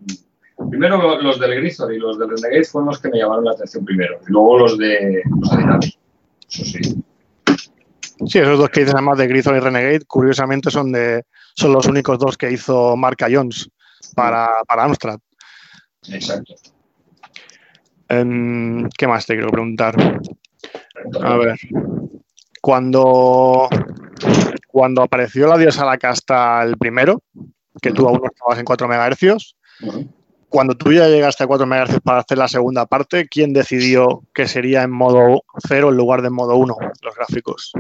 Primero 0.70 1.22
los 1.22 1.40
del 1.40 1.56
Grisor 1.56 1.94
y 1.94 2.00
los 2.00 2.18
del 2.18 2.30
Renegade 2.30 2.66
fueron 2.66 2.90
los 2.90 3.00
que 3.00 3.10
me 3.10 3.18
llamaron 3.18 3.46
la 3.46 3.52
atención 3.52 3.86
primero. 3.86 4.20
Y 4.28 4.32
luego 4.32 4.60
los 4.60 4.78
de, 4.78 5.24
los. 5.40 6.00
Eso 6.50 6.66
sí. 6.66 7.04
Sí, 8.28 8.40
esos 8.40 8.58
dos 8.58 8.70
que 8.70 8.82
dicen 8.82 8.96
además 8.96 9.18
de 9.18 9.28
Grisor 9.28 9.56
y 9.56 9.60
Renegade, 9.60 10.06
curiosamente 10.06 10.72
son 10.72 10.92
de 10.92 11.24
son 11.56 11.74
los 11.74 11.86
únicos 11.88 12.20
dos 12.20 12.38
que 12.38 12.52
hizo 12.52 12.96
Marca 12.96 13.28
Jones 13.32 13.70
para, 14.16 14.50
para 14.68 14.84
Amstrad. 14.84 15.20
Exacto. 16.10 16.54
Em, 18.08 18.88
¿Qué 18.98 19.08
más 19.08 19.26
te 19.26 19.34
quiero 19.34 19.50
preguntar? 19.50 19.96
A 21.22 21.38
ver, 21.38 21.58
cuando 22.62 23.68
cuando 24.68 25.04
apareció 25.04 25.48
la 25.48 25.58
diosa 25.58 25.86
la 25.86 25.98
casta 25.98 26.62
el 26.64 26.78
primero, 26.78 27.24
que 27.82 27.92
tú 27.92 28.08
aún 28.08 28.20
no 28.22 28.30
estabas 28.30 28.60
en 28.60 28.66
4 28.66 28.88
MHz, 28.88 29.56
cuando 30.56 30.74
tú 30.74 30.94
ya 30.94 31.10
llegaste 31.10 31.44
a 31.44 31.48
4 31.48 31.68
MHz 31.68 32.00
para 32.02 32.20
hacer 32.20 32.38
la 32.38 32.48
segunda 32.48 32.86
parte, 32.86 33.28
¿quién 33.28 33.52
decidió 33.52 34.24
que 34.34 34.48
sería 34.48 34.84
en 34.84 34.92
modo 34.92 35.44
0 35.68 35.90
en 35.90 35.98
lugar 35.98 36.22
de 36.22 36.30
en 36.30 36.34
modo 36.34 36.56
1 36.56 36.78
los 37.02 37.14
gráficos? 37.14 37.74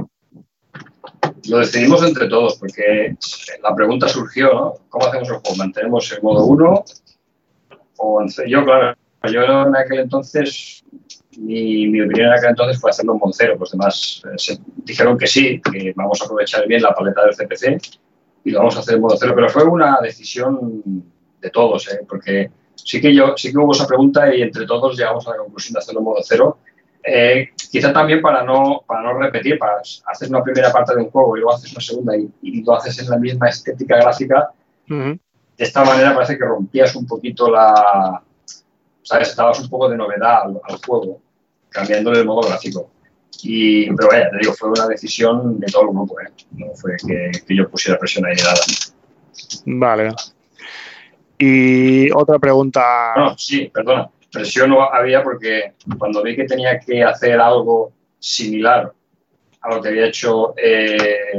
Lo 1.47 1.59
decidimos 1.59 2.05
entre 2.05 2.27
todos, 2.27 2.57
porque 2.57 3.15
la 3.63 3.73
pregunta 3.73 4.09
surgió, 4.09 4.53
¿no? 4.53 4.73
¿Cómo 4.89 5.05
hacemos 5.05 5.29
el 5.29 5.35
juego? 5.35 5.55
¿Mantenemos 5.55 6.11
el 6.11 6.21
modo 6.21 6.45
1 6.47 6.85
o? 7.95 8.25
Yo, 8.45 8.65
claro, 8.65 8.97
yo 9.31 9.41
en 9.67 9.75
aquel 9.77 9.99
entonces, 9.99 10.83
mi, 11.37 12.01
opinión 12.01 12.27
en 12.27 12.33
aquel 12.33 12.49
entonces 12.49 12.77
fue 12.81 12.89
hacerlo 12.89 13.13
en 13.13 13.19
modo 13.19 13.31
0. 13.31 13.55
Los 13.57 13.71
demás 13.71 14.21
eh, 14.25 14.57
dijeron 14.83 15.17
que 15.17 15.27
sí, 15.27 15.61
que 15.61 15.93
vamos 15.95 16.21
a 16.21 16.25
aprovechar 16.25 16.67
bien 16.67 16.81
la 16.81 16.93
paleta 16.93 17.21
del 17.23 17.37
CPC 17.37 17.99
y 18.43 18.51
lo 18.51 18.59
vamos 18.59 18.75
a 18.75 18.79
hacer 18.81 18.95
en 18.95 19.01
modo 19.01 19.15
0, 19.17 19.31
pero 19.33 19.47
fue 19.47 19.63
una 19.63 19.97
decisión 20.01 20.83
de 21.41 21.49
todos, 21.51 21.87
¿eh? 21.87 22.01
porque 22.05 22.51
sí 22.85 23.01
que 23.01 23.13
yo 23.13 23.33
sí 23.35 23.51
que 23.51 23.57
hubo 23.57 23.73
esa 23.73 23.87
pregunta 23.87 24.33
y 24.33 24.43
entre 24.43 24.65
todos 24.65 24.95
llegamos 24.95 25.27
a 25.27 25.31
la 25.31 25.37
conclusión 25.37 25.73
de 25.73 25.79
hacerlo 25.79 25.99
en 26.01 26.05
modo 26.05 26.19
0 26.23 26.57
eh, 27.07 27.49
quizá 27.71 27.93
también 27.93 28.19
para 28.19 28.43
no, 28.43 28.83
para 28.87 29.03
no 29.03 29.19
repetir, 29.19 29.59
para 29.59 29.77
hacer 29.77 30.29
una 30.29 30.41
primera 30.41 30.71
parte 30.71 30.95
de 30.95 31.03
un 31.03 31.11
juego 31.11 31.37
y 31.37 31.41
luego 31.41 31.53
haces 31.53 31.71
una 31.71 31.81
segunda 31.81 32.13
y, 32.17 32.63
lo 32.63 32.75
haces 32.75 32.97
en 32.99 33.09
la 33.11 33.17
misma 33.17 33.47
estética 33.47 33.97
gráfica, 33.97 34.49
de 34.87 35.19
esta 35.55 35.83
manera 35.85 36.15
parece 36.15 36.37
que 36.37 36.45
rompías 36.45 36.95
un 36.95 37.05
poquito 37.05 37.49
la... 37.49 38.21
¿Sabes? 39.03 39.29
Estabas 39.29 39.59
un 39.59 39.69
poco 39.69 39.87
de 39.87 39.97
novedad 39.97 40.45
al, 40.45 40.77
juego, 40.83 41.21
cambiándole 41.69 42.21
el 42.21 42.25
modo 42.25 42.47
gráfico. 42.47 42.89
Y, 43.43 43.85
pero 43.95 44.09
vaya, 44.09 44.31
te 44.31 44.39
digo, 44.39 44.53
fue 44.53 44.69
una 44.69 44.87
decisión 44.87 45.59
de 45.59 45.67
todo 45.67 45.83
el 45.83 45.89
grupo, 45.89 46.19
¿eh? 46.21 46.31
No 46.53 46.73
fue 46.73 46.95
que, 47.07 47.31
que 47.45 47.55
yo 47.55 47.69
pusiera 47.69 47.99
presión 47.99 48.25
ahí 48.25 48.33
ni 48.35 48.41
nada. 48.41 48.61
Vale. 49.65 50.15
Y 51.37 52.11
otra 52.11 52.39
pregunta. 52.39 53.13
No, 53.15 53.37
sí, 53.37 53.69
perdona 53.73 54.09
presión 54.35 54.69
no 54.69 54.81
había 54.81 55.23
porque 55.23 55.73
cuando 55.97 56.21
vi 56.21 56.35
que 56.35 56.43
tenía 56.43 56.79
que 56.79 57.03
hacer 57.03 57.39
algo 57.39 57.93
similar 58.19 58.91
a 59.61 59.75
lo 59.75 59.81
que 59.81 59.89
había 59.89 60.07
hecho 60.07 60.53
eh, 60.57 61.31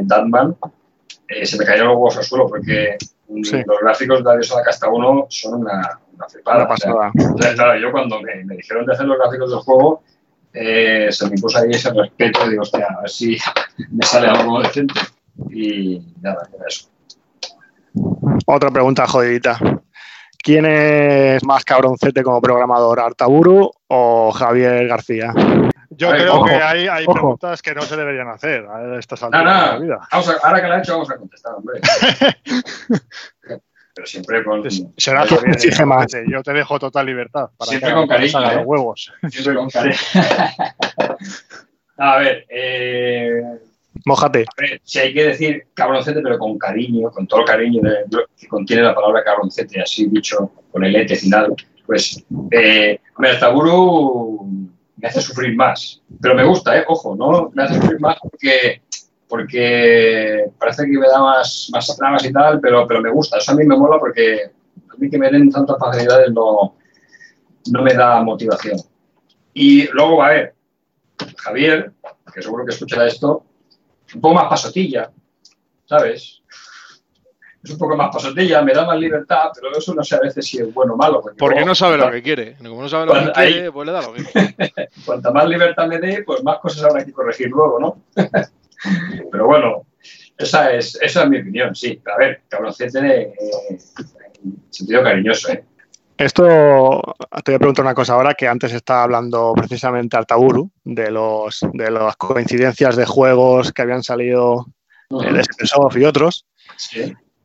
eh, 1.29 1.47
se 1.47 1.59
me 1.59 1.65
cayeron 1.65 1.89
los 1.89 1.97
huevos 1.97 2.17
al 2.17 2.25
suelo 2.25 2.49
porque 2.49 2.97
los 3.29 3.81
gráficos 3.81 4.19
de 4.19 4.25
la 4.25 4.37
de 4.37 4.65
Casta 4.65 4.89
1 4.89 5.27
son 5.29 5.61
una, 5.61 6.01
una 6.15 6.29
flipada. 6.29 6.69
claro, 7.55 7.81
yo 7.81 7.93
cuando 7.93 8.21
me, 8.23 8.57
dijeron 8.57 8.87
de 8.87 8.93
hacer 8.93 9.07
los 9.07 9.19
gráficos 9.19 9.51
del 9.51 9.59
juego, 9.61 10.03
eh, 10.53 11.09
se 11.11 11.29
me 11.29 11.37
puso 11.37 11.59
ahí 11.59 11.71
ese 11.73 11.93
respeto 11.93 12.47
y 12.47 12.51
digo, 12.51 12.63
hostia, 12.63 12.87
a 12.97 13.01
ver 13.01 13.11
si 13.11 13.37
me 13.91 14.07
sale 14.07 14.29
algo 14.29 14.63
decente. 14.63 15.01
Y 15.51 16.01
nada, 16.23 16.49
era 16.55 16.67
eso. 16.69 16.89
Otra 18.47 18.71
pregunta 18.71 19.07
jodidita. 19.07 19.59
¿Quién 20.47 20.65
es 20.65 21.45
más 21.45 21.65
cabroncete 21.65 22.23
como 22.23 22.41
programador, 22.41 23.01
Artaburu 23.01 23.69
o 23.89 24.31
Javier 24.31 24.87
García? 24.87 25.35
Yo 25.91 26.11
creo 26.11 26.45
que 26.45 26.53
hay, 26.53 26.87
hay 26.87 27.05
preguntas 27.05 27.61
que 27.61 27.75
no 27.75 27.83
se 27.83 27.97
deberían 27.97 28.29
hacer 28.29 28.65
a 28.65 28.97
estas 28.97 29.25
alturas 29.25 29.45
de 29.45 29.73
la 29.73 29.79
vida. 29.81 30.09
ahora 30.45 30.63
que 30.63 30.69
la 30.69 30.77
he 30.77 30.79
hecho, 30.79 30.93
vamos 30.93 31.11
a 31.11 31.17
contestar, 31.17 31.53
hombre. 31.57 31.81
Pero 33.97 34.07
siempre 34.07 34.45
con. 34.45 34.63
Será 34.97 35.25
exige 35.25 35.85
más. 35.85 36.07
Yo 36.29 36.41
te 36.45 36.53
dejo 36.53 36.79
total 36.79 37.07
libertad. 37.07 37.51
Para 37.57 37.69
siempre 37.69 37.93
con 37.93 38.07
cariño. 38.07 38.41
¿eh? 38.49 38.55
Los 38.55 38.67
huevos. 38.67 39.13
Siempre 39.29 39.55
con 39.57 39.69
cariño. 39.69 39.97
a 41.97 42.19
ver, 42.19 42.47
eh, 42.51 43.43
Mójate. 44.05 44.45
si 44.83 44.99
hay 44.99 45.15
que 45.15 45.25
decir 45.25 45.67
cabroncete, 45.75 46.21
pero 46.21 46.39
con 46.39 46.59
cariño, 46.59 47.11
con 47.11 47.27
todo 47.27 47.41
el 47.41 47.47
cariño 47.47 47.83
que 48.39 48.47
contiene 48.47 48.83
la 48.83 48.95
palabra 48.95 49.25
cabroncete, 49.25 49.81
así 49.81 50.07
dicho 50.07 50.51
con 50.71 50.85
el 50.85 50.95
ete 50.95 51.17
final, 51.17 51.55
pues, 51.87 52.25
eh, 52.51 52.99
el 53.19 53.39
Taburu 53.39 54.47
me 54.97 55.09
hace 55.09 55.21
sufrir 55.21 55.55
más. 55.57 56.03
Pero 56.21 56.35
me 56.35 56.45
gusta, 56.45 56.77
¿eh? 56.79 56.85
Ojo, 56.89 57.15
no 57.15 57.51
me 57.55 57.63
hace 57.63 57.75
sufrir 57.75 58.01
más 58.01 58.19
porque, 58.21 58.83
porque 59.29 60.47
parece 60.59 60.85
que 60.85 60.99
me 60.99 61.07
da 61.07 61.21
más, 61.21 61.69
más 61.73 61.97
tramas 61.97 62.25
y 62.25 62.33
tal, 62.33 62.61
pero, 62.61 62.87
pero 62.87 63.01
me 63.01 63.11
gusta. 63.11 63.39
Eso 63.39 63.53
a 63.53 63.55
mí 63.55 63.65
me 63.65 63.77
mola 63.77 63.99
porque 63.99 64.51
a 64.91 64.97
mí 64.99 65.09
que 65.09 65.19
me 65.19 65.31
den 65.31 65.51
tantas 65.51 65.79
facilidades 65.79 66.33
no, 66.33 66.75
no 67.71 67.83
me 67.83 67.95
da 67.95 68.23
motivación. 68.23 68.79
Y 69.55 69.87
luego, 69.93 70.23
a 70.23 70.31
ver, 70.31 70.55
Javier, 71.39 71.93
que 72.35 72.43
seguro 72.43 72.65
que 72.65 72.73
escuchará 72.73 73.07
esto, 73.07 73.45
un 74.15 74.21
poco 74.21 74.35
más 74.35 74.49
pasotilla, 74.49 75.11
¿sabes? 75.85 76.43
Es 77.63 77.71
un 77.73 77.79
poco 77.79 77.97
más 77.97 78.15
pasotilla, 78.15 78.63
me 78.63 78.73
da 78.73 78.87
más 78.87 78.99
libertad, 78.99 79.51
pero 79.55 79.77
eso 79.77 79.93
no 79.93 80.05
sé 80.05 80.15
a 80.15 80.21
veces 80.21 80.47
si 80.47 80.59
es 80.59 80.73
bueno 80.73 80.95
o 80.95 80.97
malo. 80.97 81.21
Porque, 81.37 81.65
no 81.65 81.75
sabe 81.75 81.97
lo 81.97 82.11
que 82.11 82.23
quiere. 82.23 82.57
Como 82.57 82.83
no 82.83 82.89
sabe 82.89 83.07
lo 83.07 83.15
que 83.15 83.33
quiere, 83.33 83.73
pues 83.73 83.87
le 83.87 83.93
da 83.93 84.03
lo 84.03 84.13
mismo. 84.13 84.31
Cuanta 85.05 85.33
más 85.33 85.49
libertad 85.49 85.89
me 85.89 85.99
dé, 85.99 86.23
pues 86.23 86.45
más 86.45 86.59
cosas 86.61 86.85
habrá 86.85 87.05
que 87.05 87.13
corregir 87.13 87.49
luego, 87.49 87.81
¿no? 87.81 88.03
pero 89.33 89.47
bueno, 89.47 89.87
esa 90.39 90.73
es, 90.73 90.97
esa 91.03 91.25
es 91.25 91.29
mi 91.29 91.41
opinión, 91.41 91.75
sí. 91.75 92.01
A 92.07 92.19
ver, 92.19 92.43
cabroncete 92.49 93.23
eh, 93.23 93.35
en 93.71 93.79
sentido 94.71 95.03
cariñoso, 95.03 95.53
¿eh? 95.53 95.65
Esto 96.19 97.15
te 97.45 97.53
voy 97.53 97.55
a 97.57 97.59
preguntar 97.59 97.85
una 97.85 97.95
cosa 97.95 98.15
ahora 98.15 98.35
que 98.35 98.49
antes 98.49 98.73
estaba 98.73 99.03
hablando 99.03 99.53
precisamente 99.55 100.17
Artaburu 100.17 100.71
de 100.83 101.11
los 101.11 101.61
de 101.75 101.91
las 101.91 102.17
coincidencias 102.17 102.97
de 102.97 103.05
juegos 103.05 103.73
que 103.73 103.83
habían 103.83 104.03
salido 104.03 104.67
de 105.11 105.31
Microsoft 105.31 105.97
y 105.97 106.05
otros. 106.05 106.47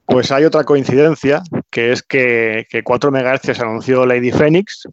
Pues 0.05 0.31
hay 0.31 0.45
otra 0.45 0.63
coincidencia 0.63 1.43
que 1.69 1.91
es 1.91 2.01
que, 2.01 2.65
que 2.69 2.83
4 2.83 3.11
MHz 3.11 3.59
anunció 3.59 4.05
Lady 4.05 4.31
Phoenix 4.31 4.87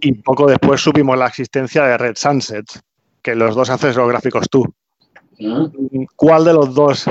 y 0.00 0.14
poco 0.14 0.46
después 0.46 0.80
supimos 0.80 1.16
la 1.16 1.28
existencia 1.28 1.84
de 1.84 1.98
Red 1.98 2.16
Sunset, 2.16 2.66
que 3.22 3.34
los 3.36 3.54
dos 3.54 3.70
haces 3.70 3.94
los 3.96 4.08
gráficos 4.08 4.48
tú. 4.50 4.64
¿Cuál 6.16 6.44
de 6.44 6.52
los 6.52 6.74
dos 6.74 7.04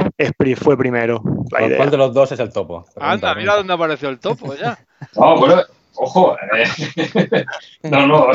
fue 0.57 0.77
primero? 0.77 1.21
¿Cuál 1.49 1.91
de 1.91 1.97
los 1.97 2.13
dos 2.13 2.31
es 2.33 2.39
el 2.39 2.51
topo? 2.51 2.85
Anda, 2.97 3.35
mira 3.35 3.55
dónde 3.55 3.73
apareció 3.73 4.09
el 4.09 4.19
topo 4.19 4.53
ya. 4.55 4.77
No, 5.15 5.37
bueno, 5.37 5.63
ojo. 5.95 6.37
Eh. 6.55 7.45
no, 7.83 8.07
no. 8.07 8.27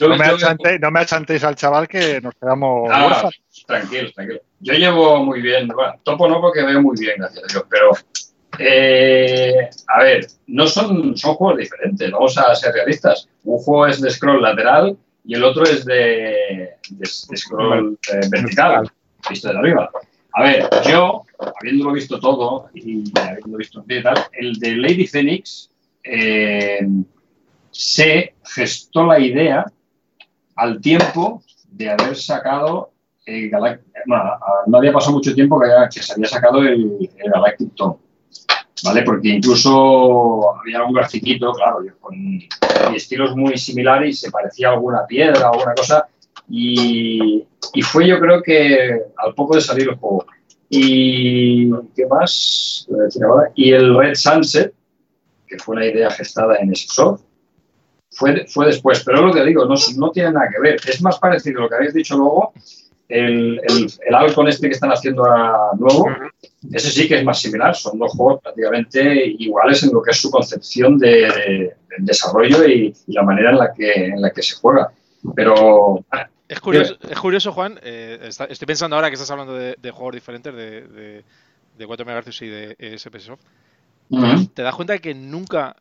No, 0.00 0.90
me 0.90 1.00
achantéis, 1.00 1.44
al 1.44 1.56
chaval 1.56 1.88
que 1.88 2.20
nos 2.20 2.34
quedamos. 2.34 2.88
Ah, 2.92 3.28
tranquilo, 3.66 4.10
tranquilo. 4.12 4.40
Yo 4.60 4.74
llevo 4.74 5.22
muy 5.24 5.42
bien. 5.42 5.68
Bueno, 5.68 5.94
topo 6.02 6.28
no 6.28 6.40
porque 6.40 6.62
veo 6.62 6.80
muy 6.80 6.96
bien, 6.98 7.16
gracias 7.18 7.44
a 7.44 7.52
Dios, 7.52 7.64
pero. 7.68 7.90
Eh, 8.58 9.68
a 9.88 10.02
ver, 10.02 10.26
no 10.48 10.66
son, 10.66 11.16
son 11.16 11.34
juegos 11.34 11.58
diferentes, 11.58 12.10
vamos 12.10 12.36
a 12.38 12.54
ser 12.54 12.72
realistas. 12.72 13.28
Un 13.44 13.58
juego 13.58 13.86
es 13.86 14.00
de 14.00 14.10
scroll 14.10 14.42
lateral 14.42 14.96
y 15.24 15.34
el 15.34 15.44
otro 15.44 15.64
es 15.64 15.84
de, 15.84 16.70
scroll 17.36 17.98
eh, 18.10 18.20
vertical, 18.30 18.90
visto 19.28 19.48
de 19.52 19.58
arriba. 19.58 19.90
A 20.38 20.42
ver, 20.44 20.68
yo, 20.88 21.24
habiéndolo 21.60 21.90
visto 21.90 22.20
todo 22.20 22.70
y 22.72 23.02
habiendo 23.18 23.58
visto 23.58 23.84
tal, 24.04 24.24
el 24.30 24.54
de 24.60 24.76
Lady 24.76 25.04
Phoenix 25.04 25.68
eh, 26.04 26.86
se 27.72 28.34
gestó 28.44 29.04
la 29.04 29.18
idea 29.18 29.66
al 30.54 30.80
tiempo 30.80 31.42
de 31.72 31.90
haber 31.90 32.14
sacado 32.14 32.92
el 33.26 33.50
Galactic. 33.50 33.88
no 34.68 34.78
había 34.78 34.92
pasado 34.92 35.14
mucho 35.14 35.34
tiempo 35.34 35.60
que, 35.60 36.00
se 36.00 36.12
había 36.12 36.28
sacado 36.28 36.62
el, 36.62 37.10
el 37.16 37.30
Galactic 37.32 37.74
Tom. 37.74 37.96
¿vale? 38.84 39.02
Porque 39.02 39.30
incluso 39.30 40.56
había 40.56 40.84
un 40.84 40.92
grafiquito, 40.92 41.52
claro, 41.52 41.80
con 41.98 42.14
estilos 42.94 43.34
muy 43.34 43.58
similares 43.58 44.10
y 44.10 44.12
se 44.12 44.30
parecía 44.30 44.68
a 44.68 44.74
alguna 44.74 45.04
piedra 45.04 45.50
o 45.50 45.54
alguna 45.54 45.74
cosa. 45.74 46.06
Y, 46.48 47.46
fue 47.82 48.06
yo 48.06 48.18
creo 48.18 48.42
que 48.42 49.02
al 49.16 49.34
poco 49.34 49.56
de 49.56 49.60
salir 49.60 49.88
el 49.88 49.96
juego. 49.96 50.26
Y 50.70 51.70
¿qué 51.94 52.06
más? 52.06 52.88
Y 53.54 53.72
el 53.72 53.96
Red 53.96 54.14
Sunset, 54.14 54.72
que 55.46 55.58
fue 55.58 55.76
una 55.76 55.86
idea 55.86 56.10
gestada 56.10 56.56
en 56.56 56.74
Soft, 56.74 57.22
fue, 58.10 58.46
fue 58.46 58.66
después. 58.66 59.02
Pero 59.04 59.18
es 59.18 59.24
lo 59.24 59.32
que 59.32 59.44
digo, 59.44 59.64
no, 59.64 59.74
no 59.96 60.10
tiene 60.10 60.32
nada 60.32 60.48
que 60.54 60.60
ver. 60.60 60.80
Es 60.86 61.00
más 61.02 61.18
parecido 61.18 61.60
a 61.60 61.62
lo 61.62 61.68
que 61.68 61.74
habéis 61.74 61.94
dicho 61.94 62.16
luego 62.16 62.52
el, 63.08 63.60
el, 63.64 63.92
el 64.06 64.14
Alcon 64.14 64.48
este 64.48 64.68
que 64.68 64.74
están 64.74 64.90
haciendo 64.90 65.24
ahora 65.24 65.70
nuevo, 65.78 66.06
ese 66.72 66.90
sí 66.90 67.08
que 67.08 67.18
es 67.18 67.24
más 67.24 67.40
similar. 67.40 67.74
Son 67.74 67.98
dos 67.98 68.12
juegos 68.12 68.42
prácticamente 68.42 69.26
iguales 69.38 69.82
en 69.82 69.92
lo 69.92 70.02
que 70.02 70.10
es 70.10 70.18
su 70.18 70.30
concepción 70.30 70.98
de, 70.98 71.74
desarrollo 71.98 72.66
y, 72.66 72.94
la 73.08 73.22
manera 73.22 73.50
en 73.50 73.58
la, 73.58 73.72
que, 73.72 73.92
en 74.06 74.20
la 74.20 74.30
que 74.30 74.42
se 74.42 74.56
juega. 74.56 74.92
Pero. 75.34 76.04
Es 76.48 76.60
curioso, 76.60 76.96
es 77.08 77.18
curioso 77.18 77.52
Juan. 77.52 77.78
Eh, 77.82 78.30
estoy 78.48 78.66
pensando 78.66 78.96
ahora 78.96 79.08
que 79.08 79.14
estás 79.14 79.30
hablando 79.30 79.54
de, 79.54 79.90
juegos 79.90 80.14
diferentes 80.14 80.54
de, 80.54 81.22
de, 81.76 81.86
4 81.86 82.06
MHz 82.06 82.42
y 82.42 82.48
de 82.48 82.76
SP 82.80 83.20
Soft. 83.20 83.42
Te 84.54 84.62
das 84.62 84.74
cuenta 84.74 84.94
de 84.94 85.00
que 85.00 85.14
nunca 85.14 85.76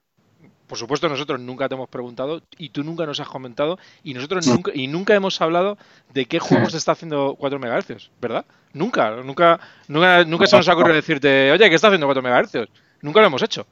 por 0.67 0.77
supuesto 0.77 1.07
nosotros 1.07 1.39
nunca 1.39 1.67
te 1.69 1.75
hemos 1.75 1.89
preguntado 1.89 2.41
y 2.57 2.69
tú 2.69 2.83
nunca 2.83 3.05
nos 3.05 3.19
has 3.19 3.27
comentado 3.27 3.79
y 4.03 4.13
nosotros 4.13 4.43
Sí. 4.45 4.51
nunca 4.51 4.71
y 4.73 4.87
nunca 4.87 5.15
hemos 5.15 5.39
hablado 5.41 5.77
de 6.13 6.25
qué 6.25 6.39
juegos 6.39 6.73
está 6.73 6.91
haciendo 6.91 7.35
4 7.39 7.57
MHz, 7.57 8.11
¿verdad? 8.21 8.45
Nunca, 8.73 9.11
nunca, 9.11 9.59
nunca, 9.87 10.25
nunca 10.25 10.45
se 10.45 10.57
nos 10.57 10.67
ha 10.67 10.73
ocurrido 10.73 10.95
decirte, 10.95 11.51
oye, 11.51 11.69
¿qué 11.69 11.75
está 11.75 11.87
haciendo 11.87 12.05
4 12.05 12.21
MHz? 12.21 12.69
Nunca 13.01 13.21
lo 13.21 13.27
hemos 13.27 13.41
hecho. 13.41 13.65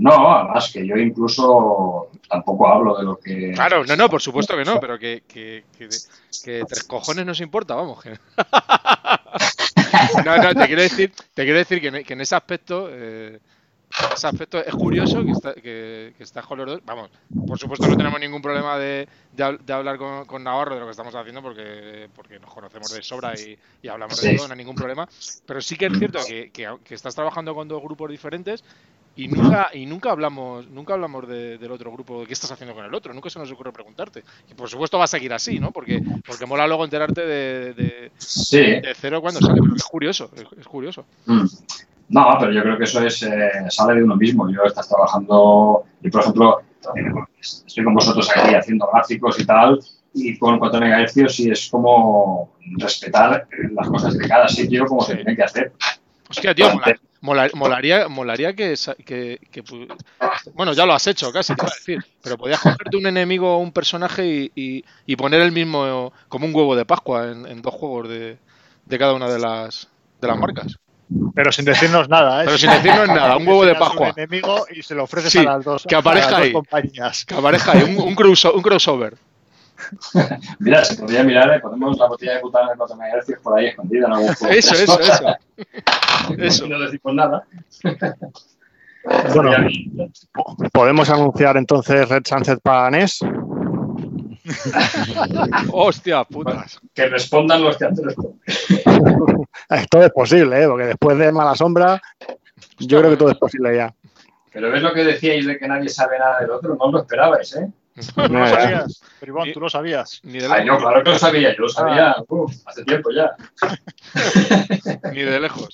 No, 0.00 0.32
además 0.34 0.70
que 0.72 0.86
yo 0.86 0.96
incluso 0.96 2.08
tampoco 2.28 2.66
hablo 2.68 2.96
de 2.96 3.04
lo 3.04 3.18
que. 3.18 3.52
Claro, 3.52 3.84
no, 3.84 3.96
no, 3.96 4.08
por 4.08 4.22
supuesto 4.22 4.56
que 4.56 4.64
no, 4.64 4.80
pero 4.80 4.98
que, 4.98 5.22
que, 5.28 5.64
que, 5.76 5.88
que 6.42 6.64
tres 6.66 6.84
cojones 6.84 7.26
nos 7.26 7.40
importa, 7.40 7.74
vamos. 7.74 7.98
No, 10.24 10.36
no, 10.36 10.54
te 10.54 10.66
quiero 10.66 10.82
decir, 10.82 11.12
te 11.34 11.44
quiero 11.44 11.58
decir 11.58 11.80
que, 11.80 11.88
en, 11.88 12.04
que 12.04 12.12
en 12.14 12.20
ese 12.20 12.34
aspecto, 12.34 12.88
eh, 12.90 13.38
ese 14.14 14.26
aspecto 14.26 14.58
es 14.58 14.74
curioso 14.74 15.24
que, 15.24 15.30
está, 15.32 15.54
que, 15.54 16.14
dos. 16.18 16.80
Vamos, 16.84 17.10
por 17.46 17.58
supuesto 17.58 17.86
no 17.88 17.96
tenemos 17.96 18.18
ningún 18.20 18.40
problema 18.42 18.78
de, 18.78 19.08
de, 19.32 19.44
hab- 19.44 19.58
de 19.58 19.72
hablar 19.72 19.98
con, 19.98 20.24
con 20.26 20.42
Navarro 20.44 20.74
de 20.74 20.80
lo 20.80 20.86
que 20.86 20.92
estamos 20.92 21.14
haciendo 21.14 21.42
porque, 21.42 22.08
porque 22.14 22.38
nos 22.38 22.52
conocemos 22.52 22.92
de 22.92 23.02
sobra 23.02 23.34
y, 23.38 23.58
y 23.82 23.88
hablamos 23.88 24.20
de 24.20 24.36
todo, 24.36 24.48
no 24.48 24.52
hay 24.54 24.58
ningún 24.58 24.76
problema. 24.76 25.08
Pero 25.46 25.60
sí 25.60 25.76
que 25.76 25.86
es 25.86 25.98
cierto 25.98 26.20
que, 26.26 26.50
que, 26.50 26.76
que 26.84 26.94
estás 26.94 27.14
trabajando 27.14 27.54
con 27.54 27.68
dos 27.68 27.82
grupos 27.82 28.10
diferentes 28.10 28.64
y 29.16 29.28
nunca, 29.28 29.68
y 29.74 29.86
nunca 29.86 30.10
hablamos, 30.12 30.68
nunca 30.68 30.94
hablamos 30.94 31.28
de- 31.28 31.58
del 31.58 31.70
otro 31.72 31.92
grupo, 31.92 32.20
de 32.20 32.26
qué 32.26 32.32
estás 32.32 32.50
haciendo 32.52 32.74
con 32.74 32.84
el 32.84 32.94
otro, 32.94 33.12
nunca 33.12 33.28
se 33.28 33.38
nos 33.38 33.50
ocurre 33.50 33.72
preguntarte. 33.72 34.22
Y 34.50 34.54
por 34.54 34.68
supuesto 34.68 34.98
va 34.98 35.04
a 35.04 35.08
seguir 35.08 35.32
así, 35.32 35.58
¿no? 35.60 35.70
Porque, 35.72 36.00
porque 36.26 36.46
mola 36.46 36.66
luego 36.66 36.84
enterarte 36.84 37.20
de, 37.26 37.74
de, 37.74 38.12
Sí. 38.16 38.58
de 38.58 38.92
cero 38.98 39.20
cuando 39.20 39.40
sale, 39.40 39.60
pero 39.60 39.74
es 39.76 39.84
curioso, 39.84 40.30
es, 40.58 40.66
curioso. 40.66 41.04
Mm. 41.26 41.44
No, 42.10 42.36
pero 42.40 42.52
yo 42.52 42.62
creo 42.62 42.76
que 42.78 42.84
eso 42.84 43.04
es 43.04 43.22
eh, 43.22 43.50
sale 43.68 43.94
de 43.96 44.02
uno 44.04 44.16
mismo. 44.16 44.50
Yo 44.50 44.62
estás 44.64 44.88
trabajando, 44.88 45.84
y 46.02 46.10
por 46.10 46.22
ejemplo, 46.22 46.60
estoy 47.40 47.84
con 47.84 47.94
vosotros 47.94 48.28
aquí 48.34 48.54
haciendo 48.54 48.88
gráficos 48.92 49.38
y 49.38 49.46
tal, 49.46 49.80
y 50.14 50.36
con 50.38 50.58
4 50.58 50.80
MHz 50.80 51.38
y 51.40 51.50
es 51.52 51.68
como 51.70 52.50
respetar 52.78 53.46
las 53.72 53.88
cosas 53.88 54.18
de 54.18 54.26
cada 54.28 54.48
sitio 54.48 54.86
como 54.86 55.02
se 55.02 55.14
tiene 55.16 55.36
que 55.36 55.42
hacer. 55.44 55.72
Hostia, 56.28 56.52
tío, 56.54 56.68
mola- 57.20 57.50
molaría, 57.54 58.08
molaría 58.08 58.54
que, 58.54 58.74
Bueno, 60.54 60.72
ya 60.72 60.86
lo 60.86 60.92
has 60.92 61.06
hecho 61.06 61.32
casi, 61.32 61.54
te 61.54 61.62
iba 61.62 61.72
a 61.72 61.74
decir. 61.74 62.04
Pero 62.22 62.36
podías 62.38 62.60
cogerte 62.60 62.96
un 62.96 63.06
enemigo 63.06 63.54
o 63.54 63.58
un 63.58 63.72
personaje 63.72 64.26
y, 64.26 64.52
y- 64.54 64.84
y 65.06 65.16
poner 65.16 65.40
el 65.42 65.52
mismo 65.52 66.12
como 66.28 66.46
un 66.46 66.54
huevo 66.54 66.76
de 66.76 66.84
Pascua 66.84 67.30
en, 67.30 67.46
en 67.46 67.62
dos 67.62 67.74
juegos 67.74 68.08
de, 68.08 68.38
de 68.86 68.98
cada 68.98 69.14
una 69.14 69.28
de 69.28 69.38
las, 69.38 69.88
de 70.20 70.28
las 70.28 70.38
marcas. 70.38 70.76
Pero 71.34 71.50
sin 71.50 71.64
decirnos 71.64 72.08
nada, 72.08 72.42
¿eh? 72.42 72.44
Pero 72.46 72.56
sin 72.58 72.70
decirnos 72.70 73.08
nada, 73.08 73.36
un 73.36 73.46
huevo 73.46 73.64
de 73.66 73.74
Pascua. 73.74 74.12
Un 74.14 74.18
enemigo 74.20 74.66
y 74.70 74.82
se 74.82 74.94
lo 74.94 75.04
ofreces 75.04 75.32
Sí, 75.32 75.38
a 75.38 75.42
las 75.42 75.64
dos, 75.64 75.84
que 75.88 75.96
aparezca 75.96 76.28
a 76.28 76.30
las 76.32 76.38
dos 76.40 76.46
ahí. 76.46 76.52
compañías. 76.52 77.24
Que 77.24 77.34
aparezca 77.34 77.72
ahí, 77.72 77.82
un, 77.82 77.98
un 77.98 78.14
crossover. 78.62 79.14
Mira, 80.58 80.84
se 80.84 80.96
podría 80.96 81.22
mirar, 81.24 81.52
eh, 81.54 81.60
ponemos 81.60 81.98
la 81.98 82.06
botella 82.06 82.34
de 82.34 82.42
butano 82.42 82.70
de 82.70 82.76
4 82.76 82.96
MHz 82.96 83.40
por 83.42 83.58
ahí 83.58 83.66
escondida 83.66 84.06
en 84.06 84.12
algún 84.12 84.34
juego. 84.34 84.54
Eso, 84.54 84.74
eso, 84.74 85.00
eso. 85.00 85.36
Eso. 86.38 86.66
No 86.66 86.78
decimos 86.78 87.14
nada. 87.14 87.44
Bueno, 89.34 89.68
¿podemos 90.72 91.10
anunciar 91.10 91.56
entonces 91.56 92.08
Red 92.08 92.22
Sunset 92.26 92.60
para 92.60 92.90
NES? 92.90 93.20
Hostia, 95.72 96.24
putas. 96.24 96.80
Que 96.94 97.06
respondan 97.06 97.62
los 97.62 97.76
que 97.76 97.88
responden. 97.88 98.40
Eh, 99.70 99.86
Todo 99.90 100.04
es 100.04 100.12
posible, 100.12 100.62
¿eh? 100.62 100.66
porque 100.68 100.86
después 100.86 101.18
de 101.18 101.32
Mala 101.32 101.54
Sombra, 101.54 102.00
yo 102.78 102.98
creo 102.98 103.10
que 103.10 103.16
todo 103.16 103.30
es 103.30 103.38
posible 103.38 103.76
ya. 103.76 103.94
Pero 104.52 104.70
ves 104.70 104.82
lo 104.82 104.92
que 104.92 105.04
decíais 105.04 105.46
de 105.46 105.58
que 105.58 105.68
nadie 105.68 105.88
sabe 105.88 106.18
nada 106.18 106.40
del 106.40 106.50
otro, 106.50 106.74
no 106.74 106.86
os 106.86 106.92
lo 106.92 106.98
esperabais, 107.00 107.54
¿eh? 107.56 107.68
¿Tú 108.14 108.32
lo 108.32 108.46
Eh, 108.46 108.50
sabías? 108.50 109.02
Pero 109.20 109.32
Iván, 109.32 109.52
tú 109.52 109.60
lo 109.60 109.70
sabías. 109.70 110.20
Ni 110.24 110.38
de, 110.38 110.46
Ay, 110.50 110.64
lejos, 110.64 110.80
claro 110.82 111.02
que 111.04 111.10
lo 111.10 111.18
sabía, 111.18 111.50
yo 111.56 111.62
lo 111.62 111.68
sabía 111.68 112.16
uf, 112.28 112.52
hace 112.66 112.84
tiempo 112.84 113.10
ya. 113.12 113.34
ni 115.12 115.22
de 115.22 115.40
lejos. 115.40 115.68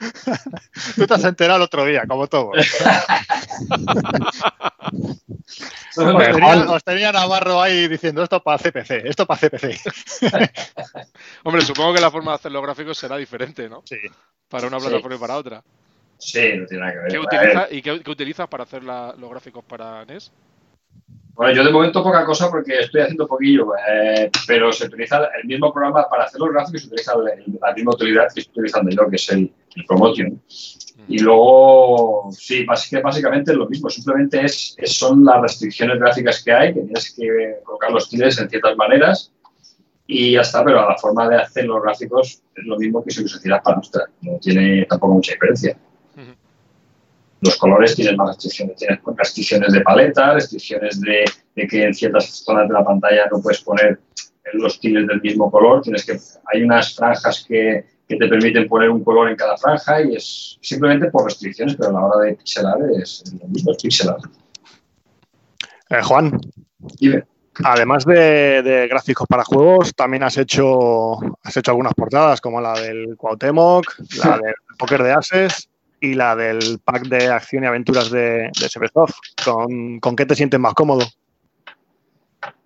Tú 0.94 1.06
te 1.08 1.14
has 1.14 1.24
enterado 1.24 1.56
el 1.56 1.62
otro 1.64 1.84
día, 1.84 2.04
como 2.06 2.28
todo. 2.28 2.52
Os 5.96 6.16
tenía, 6.30 6.70
os 6.70 6.84
tenía 6.84 7.10
Navarro 7.12 7.60
ahí 7.60 7.88
diciendo 7.88 8.22
esto 8.22 8.40
para 8.42 8.58
CPC, 8.58 9.08
esto 9.08 9.26
para 9.26 9.40
CPC. 9.40 9.80
Hombre, 11.42 11.62
supongo 11.62 11.94
que 11.94 12.00
la 12.00 12.10
forma 12.10 12.30
de 12.32 12.34
hacer 12.36 12.52
los 12.52 12.62
gráficos 12.62 12.96
será 12.96 13.16
diferente, 13.16 13.68
¿no? 13.68 13.82
Sí. 13.84 13.96
Para 14.48 14.68
una 14.68 14.78
Sí. 14.78 14.86
plataforma 14.86 15.16
y 15.16 15.18
para 15.18 15.36
otra. 15.36 15.62
Sí, 16.18 16.52
no 16.56 16.66
tiene 16.66 16.80
nada 16.84 16.92
que 16.92 16.98
ver. 16.98 17.08
¿Qué, 17.08 17.16
A 17.16 17.20
ver, 17.20 17.26
utiliza, 17.26 17.68
¿Y 17.74 17.82
qué, 17.82 18.00
qué 18.02 18.10
utilizas 18.10 18.48
para 18.48 18.62
hacer 18.64 18.84
la- 18.84 19.14
los 19.18 19.30
gráficos 19.30 19.64
para 19.64 20.04
NES? 20.04 20.30
Bueno, 21.38 21.54
yo 21.54 21.62
de 21.64 21.70
momento 21.70 22.02
poca 22.02 22.24
cosa 22.24 22.50
porque 22.50 22.80
estoy 22.80 23.00
haciendo 23.02 23.28
poquillo, 23.28 23.68
eh, 23.88 24.28
pero 24.44 24.72
se 24.72 24.86
utiliza 24.86 25.28
el 25.40 25.46
mismo 25.46 25.72
programa 25.72 26.04
para 26.10 26.24
hacer 26.24 26.40
los 26.40 26.50
gráficos, 26.50 26.80
se 26.82 26.86
utiliza 26.88 27.12
la 27.16 27.72
misma 27.74 27.92
utilidad 27.92 28.24
que 28.34 28.40
estoy 28.40 28.50
utilizando 28.62 28.90
yo, 28.90 29.08
que 29.08 29.14
es 29.14 29.30
el, 29.30 29.52
el 29.76 29.84
Promotion. 29.84 30.42
Y 31.06 31.20
luego, 31.20 32.28
sí, 32.32 32.64
básicamente 32.64 33.52
es 33.52 33.56
lo 33.56 33.68
mismo, 33.68 33.88
simplemente 33.88 34.44
es, 34.44 34.74
es- 34.78 34.92
son 34.98 35.24
las 35.24 35.40
restricciones 35.40 36.00
gráficas 36.00 36.42
que 36.42 36.52
hay, 36.52 36.74
que 36.74 36.80
tienes 36.80 37.14
que 37.14 37.58
colocar 37.64 37.92
los 37.92 38.10
tiles 38.10 38.36
en 38.40 38.50
ciertas 38.50 38.76
maneras 38.76 39.32
y 40.08 40.32
ya 40.32 40.40
está, 40.40 40.64
pero 40.64 40.88
la 40.88 40.96
forma 40.98 41.28
de 41.28 41.36
hacer 41.36 41.66
los 41.66 41.80
gráficos 41.80 42.42
es 42.56 42.64
lo 42.64 42.76
mismo 42.78 43.04
que 43.04 43.12
si 43.12 43.22
los 43.22 43.36
hicieras 43.36 43.60
para 43.62 43.76
nuestra, 43.76 44.06
no 44.22 44.38
tiene 44.40 44.84
tampoco 44.86 45.14
mucha 45.14 45.32
diferencia. 45.34 45.78
Los 47.40 47.56
colores 47.56 47.94
tienen 47.94 48.16
más 48.16 48.28
restricciones, 48.28 48.76
tienes 48.76 48.98
restricciones 49.16 49.72
de 49.72 49.80
paleta, 49.80 50.34
restricciones 50.34 51.00
de, 51.00 51.24
de 51.54 51.66
que 51.68 51.84
en 51.84 51.94
ciertas 51.94 52.26
zonas 52.26 52.66
de 52.66 52.74
la 52.74 52.84
pantalla 52.84 53.26
no 53.30 53.40
puedes 53.40 53.60
poner 53.60 54.00
los 54.54 54.80
tiles 54.80 55.06
del 55.06 55.20
mismo 55.20 55.50
color, 55.50 55.82
tienes 55.82 56.04
que 56.04 56.18
hay 56.52 56.62
unas 56.62 56.94
franjas 56.94 57.44
que, 57.46 57.84
que 58.08 58.16
te 58.16 58.28
permiten 58.28 58.66
poner 58.66 58.90
un 58.90 59.04
color 59.04 59.28
en 59.28 59.36
cada 59.36 59.56
franja 59.56 60.02
y 60.02 60.16
es 60.16 60.58
simplemente 60.60 61.10
por 61.10 61.24
restricciones, 61.24 61.76
pero 61.76 61.90
a 61.90 61.92
la 61.92 62.06
hora 62.06 62.24
de 62.24 62.34
pixelar 62.34 62.78
es 63.00 63.22
lo 63.40 63.48
mismo, 63.48 63.72
es 63.72 63.82
pixelar. 63.82 64.16
Eh, 65.90 66.02
Juan, 66.02 66.40
Dime. 66.98 67.24
además 67.64 68.04
de, 68.04 68.62
de 68.62 68.88
gráficos 68.88 69.26
para 69.28 69.44
juegos, 69.44 69.94
también 69.94 70.22
has 70.22 70.38
hecho, 70.38 71.18
has 71.42 71.56
hecho 71.56 71.70
algunas 71.70 71.94
portadas, 71.94 72.40
como 72.40 72.60
la 72.60 72.78
del 72.80 73.16
Cuauhtémoc, 73.16 73.84
la 74.24 74.38
del 74.42 74.54
Poker 74.78 75.02
de 75.02 75.12
Ases 75.12 75.68
y 76.00 76.14
la 76.14 76.36
del 76.36 76.80
pack 76.84 77.08
de 77.08 77.28
acción 77.28 77.64
y 77.64 77.66
aventuras 77.66 78.10
de, 78.10 78.50
de. 78.60 78.90
¿Con, 79.44 80.00
¿Con 80.00 80.16
qué 80.16 80.26
te 80.26 80.34
sientes 80.34 80.60
más 80.60 80.74
cómodo? 80.74 81.06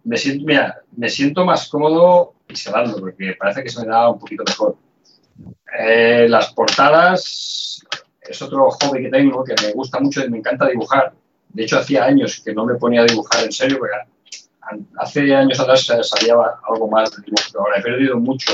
Me 0.05 0.17
siento, 0.17 0.45
mira, 0.47 0.83
me 0.97 1.09
siento 1.09 1.45
más 1.45 1.69
cómodo 1.69 2.35
pixelando 2.47 2.99
porque 2.99 3.35
parece 3.39 3.63
que 3.63 3.71
se 3.71 3.81
me 3.81 3.87
da 3.87 4.11
un 4.11 4.19
poquito 4.19 4.43
mejor. 4.45 4.77
Eh, 5.79 6.27
las 6.29 6.53
portadas 6.53 7.81
es 8.21 8.43
otro 8.43 8.71
hobby 8.71 9.05
que 9.05 9.11
tengo 9.11 9.43
que 9.45 9.55
me 9.63 9.73
gusta 9.73 10.01
mucho 10.01 10.25
y 10.25 10.31
me 10.31 10.39
encanta 10.39 10.67
dibujar. 10.67 11.13
De 11.49 11.65
hecho, 11.65 11.79
hacía 11.79 12.05
años 12.05 12.43
que 12.45 12.53
no 12.53 12.65
me 12.65 12.75
ponía 12.75 13.03
a 13.03 13.05
dibujar 13.05 13.45
en 13.45 13.53
serio, 13.53 13.79
porque 13.79 13.95
hace 14.99 15.35
años 15.35 15.61
atrás 15.61 15.85
sabía 15.85 16.35
algo 16.69 16.89
más 16.89 17.11
de 17.11 17.23
dibujo, 17.23 17.59
ahora 17.59 17.79
he 17.79 17.83
perdido 17.83 18.19
mucho. 18.19 18.53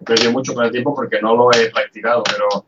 He 0.00 0.04
perdido 0.04 0.32
mucho 0.32 0.54
con 0.54 0.64
el 0.64 0.70
tiempo 0.70 0.94
porque 0.94 1.20
no 1.20 1.36
lo 1.36 1.52
he 1.52 1.70
practicado, 1.70 2.22
pero 2.22 2.66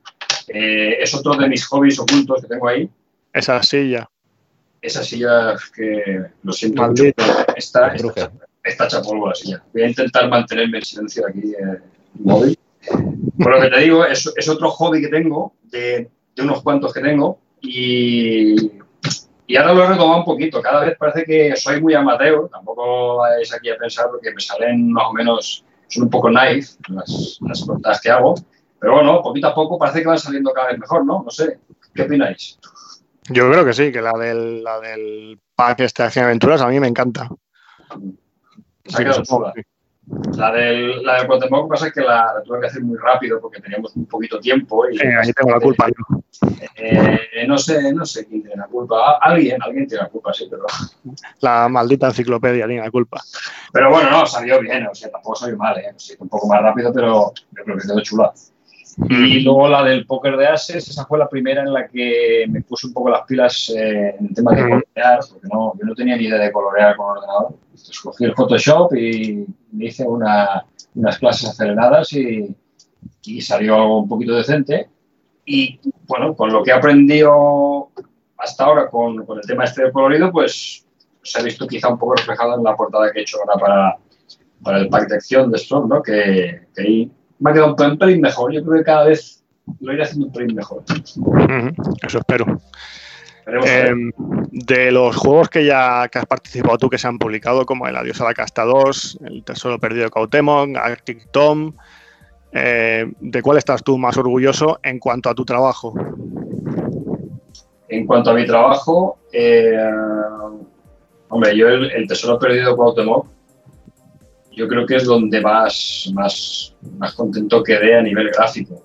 eh, 0.49 0.97
es 1.01 1.15
otro 1.15 1.35
de 1.35 1.49
mis 1.49 1.65
hobbies 1.67 1.99
ocultos 1.99 2.43
que 2.43 2.49
tengo 2.49 2.69
ahí. 2.69 2.89
Esa 3.33 3.63
silla. 3.63 4.09
Esa 4.81 5.03
silla 5.03 5.55
que 5.75 6.25
lo 6.43 6.53
siento 6.53 6.83
mucho, 6.83 7.05
Maldita. 7.05 7.45
pero 7.47 7.59
está, 7.59 7.95
está, 7.95 8.33
está 8.65 8.85
hecha 8.87 9.03
polvo 9.03 9.29
la 9.29 9.35
silla. 9.35 9.63
Voy 9.73 9.83
a 9.83 9.89
intentar 9.89 10.29
mantenerme 10.29 10.79
en 10.79 10.85
silencio 10.85 11.27
aquí 11.27 11.55
en 11.59 11.69
el 11.69 11.83
móvil. 12.15 12.59
Por 13.39 13.55
lo 13.55 13.61
que 13.61 13.69
te 13.69 13.81
digo, 13.81 14.05
es, 14.05 14.33
es 14.37 14.49
otro 14.49 14.71
hobby 14.71 15.01
que 15.01 15.09
tengo, 15.09 15.55
de, 15.65 16.11
de 16.35 16.43
unos 16.43 16.63
cuantos 16.63 16.93
que 16.93 17.01
tengo, 17.01 17.39
y, 17.61 18.73
y 19.47 19.57
ahora 19.57 19.73
lo 19.73 19.85
he 19.85 19.87
retomado 19.87 20.19
un 20.19 20.25
poquito. 20.25 20.61
Cada 20.61 20.85
vez 20.85 20.97
parece 20.99 21.25
que 21.25 21.55
soy 21.55 21.81
muy 21.81 21.95
amateur, 21.95 22.49
tampoco 22.51 23.19
vais 23.19 23.55
aquí 23.55 23.71
a 23.71 23.77
pensar 23.77 24.09
porque 24.11 24.33
me 24.35 24.41
salen 24.41 24.91
más 24.91 25.05
o 25.11 25.13
menos, 25.13 25.65
son 25.87 26.05
un 26.05 26.11
poco 26.11 26.29
knife 26.29 26.73
las, 26.89 27.39
las 27.41 27.63
portadas 27.63 28.01
que 28.01 28.11
hago, 28.11 28.35
pero 28.83 28.95
bueno, 28.95 29.23
poquito 29.23 29.47
a 29.47 29.55
poco 29.55 29.79
parece 29.79 30.01
que 30.03 30.09
van 30.09 30.19
saliendo 30.19 30.53
cada 30.53 30.71
vez 30.71 30.79
mejor, 30.81 31.07
¿no? 31.07 31.23
No 31.25 31.31
sé, 31.31 31.61
¿qué 31.95 32.03
opináis? 32.03 32.59
Yo 33.29 33.49
creo 33.49 33.65
que 33.65 33.73
sí, 33.73 33.93
que 33.93 34.03
la 34.03 34.11
del, 34.19 34.65
la 34.65 34.81
del 34.81 35.39
pack 35.55 35.79
este 35.81 36.03
de 36.03 36.07
acción 36.09 36.25
aventuras 36.25 36.61
a 36.61 36.67
mí 36.67 36.81
me 36.81 36.89
encanta. 36.89 37.29
Se 38.87 38.97
ha 39.03 39.05
quedado. 39.05 39.53
La 40.37 40.51
del, 40.51 41.01
la 41.05 41.19
del 41.19 41.27
Cuauhtémoc 41.29 41.69
pasa 41.71 41.87
es 41.87 41.93
que 41.93 42.01
la, 42.01 42.35
la 42.35 42.43
tuve 42.43 42.59
que 42.61 42.67
hacer 42.67 42.83
muy 42.83 42.99
rápido 42.99 43.41
porque 43.41 43.61
teníamos 43.61 43.97
muy 43.97 44.05
poquito 44.07 44.41
tiempo 44.41 44.89
y 44.91 44.97
Eh, 44.97 45.17
ahí 45.23 45.33
tengo 45.33 45.53
la 45.53 45.61
culpa. 45.61 45.87
yo. 45.87 46.21
eh, 46.75 47.47
no 47.47 47.57
sé, 47.57 47.95
no 47.95 48.05
sé 48.05 48.27
quién 48.27 48.43
tiene 48.43 48.57
la 48.57 48.67
culpa. 48.67 49.19
Alguien, 49.21 49.63
alguien 49.63 49.87
tiene 49.87 50.03
la 50.03 50.09
culpa, 50.11 50.33
sí, 50.35 50.49
pero, 50.51 50.67
La 51.39 51.69
maldita 51.69 52.09
enciclopedia 52.09 52.67
tiene 52.67 52.83
la 52.83 52.91
culpa. 52.91 53.21
pero 53.73 53.91
bueno, 53.91 54.11
no, 54.11 54.27
salió 54.27 54.59
bien, 54.59 54.85
o 54.89 54.95
sea, 54.95 55.09
tampoco 55.13 55.37
salió 55.37 55.57
mal, 55.57 55.79
¿eh? 55.79 55.95
Sí, 55.97 56.15
un 56.19 56.29
poco 56.29 56.49
más 56.49 56.61
rápido, 56.61 56.93
pero 56.93 57.33
yo 57.53 57.65
creo 57.65 57.77
que 57.77 57.87
quedó 57.87 58.01
chula. 58.03 58.33
Y 59.09 59.41
luego 59.41 59.69
la 59.69 59.83
del 59.85 60.07
póker 60.07 60.37
de 60.37 60.47
ases, 60.47 60.89
esa 60.89 61.07
fue 61.07 61.19
la 61.19 61.29
primera 61.29 61.63
en 61.63 61.73
la 61.73 61.89
que 61.89 62.45
me 62.49 62.61
puse 62.63 62.87
un 62.87 62.93
poco 62.93 63.09
las 63.09 63.23
pilas 63.23 63.73
eh, 63.75 64.17
en 64.19 64.27
el 64.27 64.35
tema 64.35 64.55
de 64.55 64.63
colorear, 64.63 65.21
porque 65.31 65.49
no, 65.51 65.73
yo 65.79 65.85
no 65.87 65.95
tenía 65.95 66.17
ni 66.17 66.25
idea 66.25 66.39
de 66.39 66.53
colorear 66.53 66.97
con 66.97 67.17
ordenador. 67.17 67.55
Escogí 67.75 68.25
el 68.25 68.35
Photoshop 68.35 68.95
y 68.95 69.47
me 69.73 69.87
hice 69.87 70.07
una, 70.07 70.65
unas 70.95 71.19
clases 71.19 71.49
aceleradas 71.49 72.13
y, 72.13 72.55
y 73.23 73.41
salió 73.41 73.77
algo 73.77 74.03
un 74.03 74.09
poquito 74.09 74.35
decente. 74.35 74.89
Y 75.47 75.81
bueno, 76.07 76.37
con 76.37 76.53
lo 76.53 76.63
que 76.63 76.71
he 76.71 76.75
aprendido 76.75 77.89
hasta 78.37 78.65
ahora 78.65 78.91
con, 78.91 79.25
con 79.25 79.39
el 79.39 79.47
tema 79.47 79.65
este 79.65 79.83
del 79.83 79.93
colorido, 79.93 80.31
pues 80.31 80.85
se 81.23 81.39
ha 81.39 81.43
visto 81.43 81.67
quizá 81.67 81.89
un 81.89 81.99
poco 81.99 82.17
reflejado 82.17 82.57
en 82.57 82.65
la 82.65 82.77
portada 82.77 83.11
que 83.11 83.21
he 83.21 83.23
hecho 83.23 83.39
ahora 83.41 83.59
para, 83.59 83.97
para 84.63 84.79
el 84.79 84.89
pack 84.89 85.09
de 85.09 85.15
acción 85.15 85.51
de 85.51 85.57
Storm, 85.57 85.89
¿no? 85.89 86.03
Que, 86.03 86.63
que 86.75 86.83
ahí 86.83 87.11
me 87.43 87.51
ha 87.51 87.55
quedado 87.55 87.75
un 87.77 87.99
pelín 87.99 88.21
mejor. 88.21 88.53
Yo 88.53 88.65
creo 88.65 88.79
que 88.79 88.85
cada 88.85 89.05
vez 89.07 89.43
lo 89.81 89.93
iré 89.93 90.05
haciendo 90.05 90.27
un 90.27 90.33
pelín 90.33 90.55
mejor. 90.55 90.85
Eso 92.07 92.19
espero. 92.19 92.47
Eh, 93.47 93.93
de 94.53 94.93
los 94.93 95.17
juegos 95.17 95.49
que 95.49 95.65
ya 95.65 96.07
que 96.09 96.21
has 96.21 96.27
participado 96.27 96.79
tú 96.79 96.89
que 96.89 96.99
se 96.99 97.09
han 97.09 97.19
publicado, 97.19 97.67
como 97.67 97.89
el 97.89 97.97
Adiós 97.97 98.21
a 98.21 98.25
la 98.25 98.35
Casta 98.35 98.63
2, 98.63 99.19
El 99.25 99.43
Tesoro 99.43 99.81
Perdido 99.81 100.05
de 100.05 100.11
Cautemon, 100.11 100.77
Arctic 100.77 101.29
Tom, 101.33 101.75
eh, 102.53 103.11
¿de 103.19 103.43
cuál 103.43 103.59
estás 103.59 103.83
tú 103.83 103.99
más 103.99 104.17
orgulloso 104.17 104.79
en 104.85 105.01
cuanto 105.01 105.29
a 105.29 105.35
tu 105.35 105.45
trabajo? 105.45 105.95
En 107.89 108.07
cuanto 108.07 108.31
a 108.31 108.35
mi 108.35 108.47
trabajo, 108.47 109.19
eh, 109.33 109.77
hombre, 111.29 111.57
yo 111.57 111.69
el, 111.69 111.91
el 111.91 112.07
Tesoro 112.07 112.39
Perdido 112.39 112.71
de 112.71 112.77
Cuauhtémoc 112.77 113.27
yo 114.53 114.69
creo 114.69 114.87
que 114.87 114.97
es 114.97 115.05
donde 115.05 115.41
más, 115.41 116.11
más, 116.15 116.75
más 116.99 117.15
contento 117.15 117.63
quedé 117.63 117.97
a 117.97 118.03
nivel 118.03 118.31
gráfico. 118.31 118.83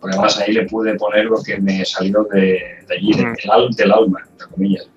Porque 0.00 0.16
además 0.16 0.38
ahí 0.40 0.52
le 0.52 0.66
pude 0.66 0.96
poner 0.96 1.26
lo 1.26 1.42
que 1.42 1.58
me 1.60 1.84
salió 1.84 2.24
de, 2.24 2.60
de 2.88 2.94
allí, 2.94 3.12
de, 3.12 3.22
del, 3.22 3.70
del, 3.76 3.92
alma, 3.92 4.20
entre 4.30 4.48
comillas. 4.48 4.88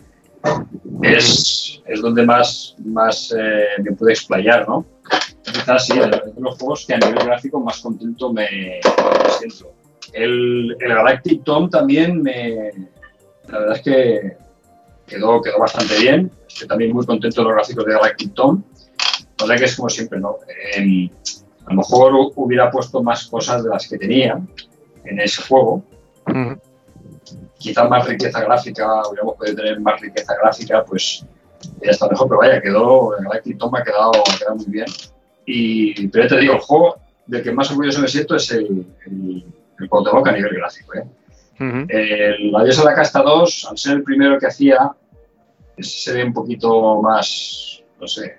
Es, 1.03 1.81
es 1.85 2.01
donde 2.01 2.25
más, 2.25 2.75
más 2.83 3.33
eh, 3.37 3.65
me 3.83 3.91
pude 3.91 4.13
explayar, 4.13 4.67
¿no? 4.67 4.85
Quizás 5.43 5.85
sí, 5.85 5.93
es 5.99 6.09
de 6.09 6.41
los 6.41 6.57
juegos 6.57 6.85
que 6.87 6.95
a 6.95 6.97
nivel 6.97 7.23
gráfico 7.25 7.59
más 7.59 7.79
contento 7.79 8.33
me, 8.33 8.47
me 8.49 9.29
siento. 9.37 9.73
El, 10.13 10.75
el, 10.79 10.89
Galactic 10.89 11.43
Tom 11.43 11.69
también 11.69 12.21
me. 12.21 12.71
La 13.47 13.59
verdad 13.59 13.75
es 13.75 13.81
que 13.83 14.37
quedó, 15.05 15.41
quedó 15.41 15.59
bastante 15.59 15.99
bien. 15.99 16.31
Estoy 16.47 16.67
también 16.67 16.93
muy 16.93 17.05
contento 17.05 17.41
de 17.41 17.45
los 17.45 17.53
gráficos 17.53 17.85
de 17.85 17.93
Galactic 17.93 18.33
Tom. 18.33 18.63
O 19.41 19.47
sea 19.47 19.57
que 19.57 19.65
es 19.65 19.75
como 19.75 19.89
siempre, 19.89 20.19
¿no? 20.19 20.37
Eh, 20.77 21.09
a 21.65 21.71
lo 21.71 21.77
mejor 21.77 22.31
hubiera 22.35 22.69
puesto 22.71 23.01
más 23.01 23.27
cosas 23.27 23.63
de 23.63 23.69
las 23.69 23.87
que 23.87 23.97
tenía 23.97 24.39
en 25.03 25.19
ese 25.19 25.41
juego. 25.43 25.83
Mm. 26.27 26.53
Quizá 27.57 27.85
más 27.85 28.07
riqueza 28.07 28.41
gráfica, 28.41 29.07
hubiéramos 29.09 29.35
podido 29.35 29.55
tener 29.55 29.79
más 29.79 29.99
riqueza 29.99 30.35
gráfica, 30.41 30.83
pues 30.85 31.25
ya 31.81 31.91
está 31.91 32.07
mejor, 32.07 32.27
pero 32.27 32.39
vaya, 32.39 32.61
quedó, 32.61 33.17
el 33.17 33.23
Galactic 33.23 33.57
Tom 33.57 33.75
ha 33.75 33.83
quedado, 33.83 34.11
ha 34.11 34.37
quedado 34.37 34.55
muy 34.57 34.65
bien. 34.67 34.85
Y, 35.45 36.07
pero 36.07 36.25
ya 36.25 36.35
te 36.35 36.41
digo, 36.41 36.53
el 36.53 36.59
juego 36.59 36.97
del 37.25 37.43
que 37.43 37.51
más 37.51 37.71
orgulloso 37.71 38.01
me 38.01 38.07
siento 38.07 38.35
es 38.35 38.51
el, 38.51 38.85
el, 39.05 39.45
el 39.79 39.89
a 39.91 40.31
nivel 40.31 40.55
gráfico. 40.55 40.93
¿eh? 40.95 41.03
Uh 41.59 41.63
-huh. 41.63 41.85
El 41.89 42.55
Adiós 42.55 42.79
a 42.79 42.85
la 42.85 42.95
Casta 42.95 43.21
2, 43.21 43.67
al 43.69 43.77
ser 43.77 43.93
el 43.93 44.03
primero 44.03 44.37
que 44.39 44.47
hacía, 44.47 44.91
se 45.79 46.13
ve 46.13 46.23
un 46.23 46.33
poquito 46.33 47.01
más, 47.01 47.83
no 47.99 48.07
sé, 48.07 48.37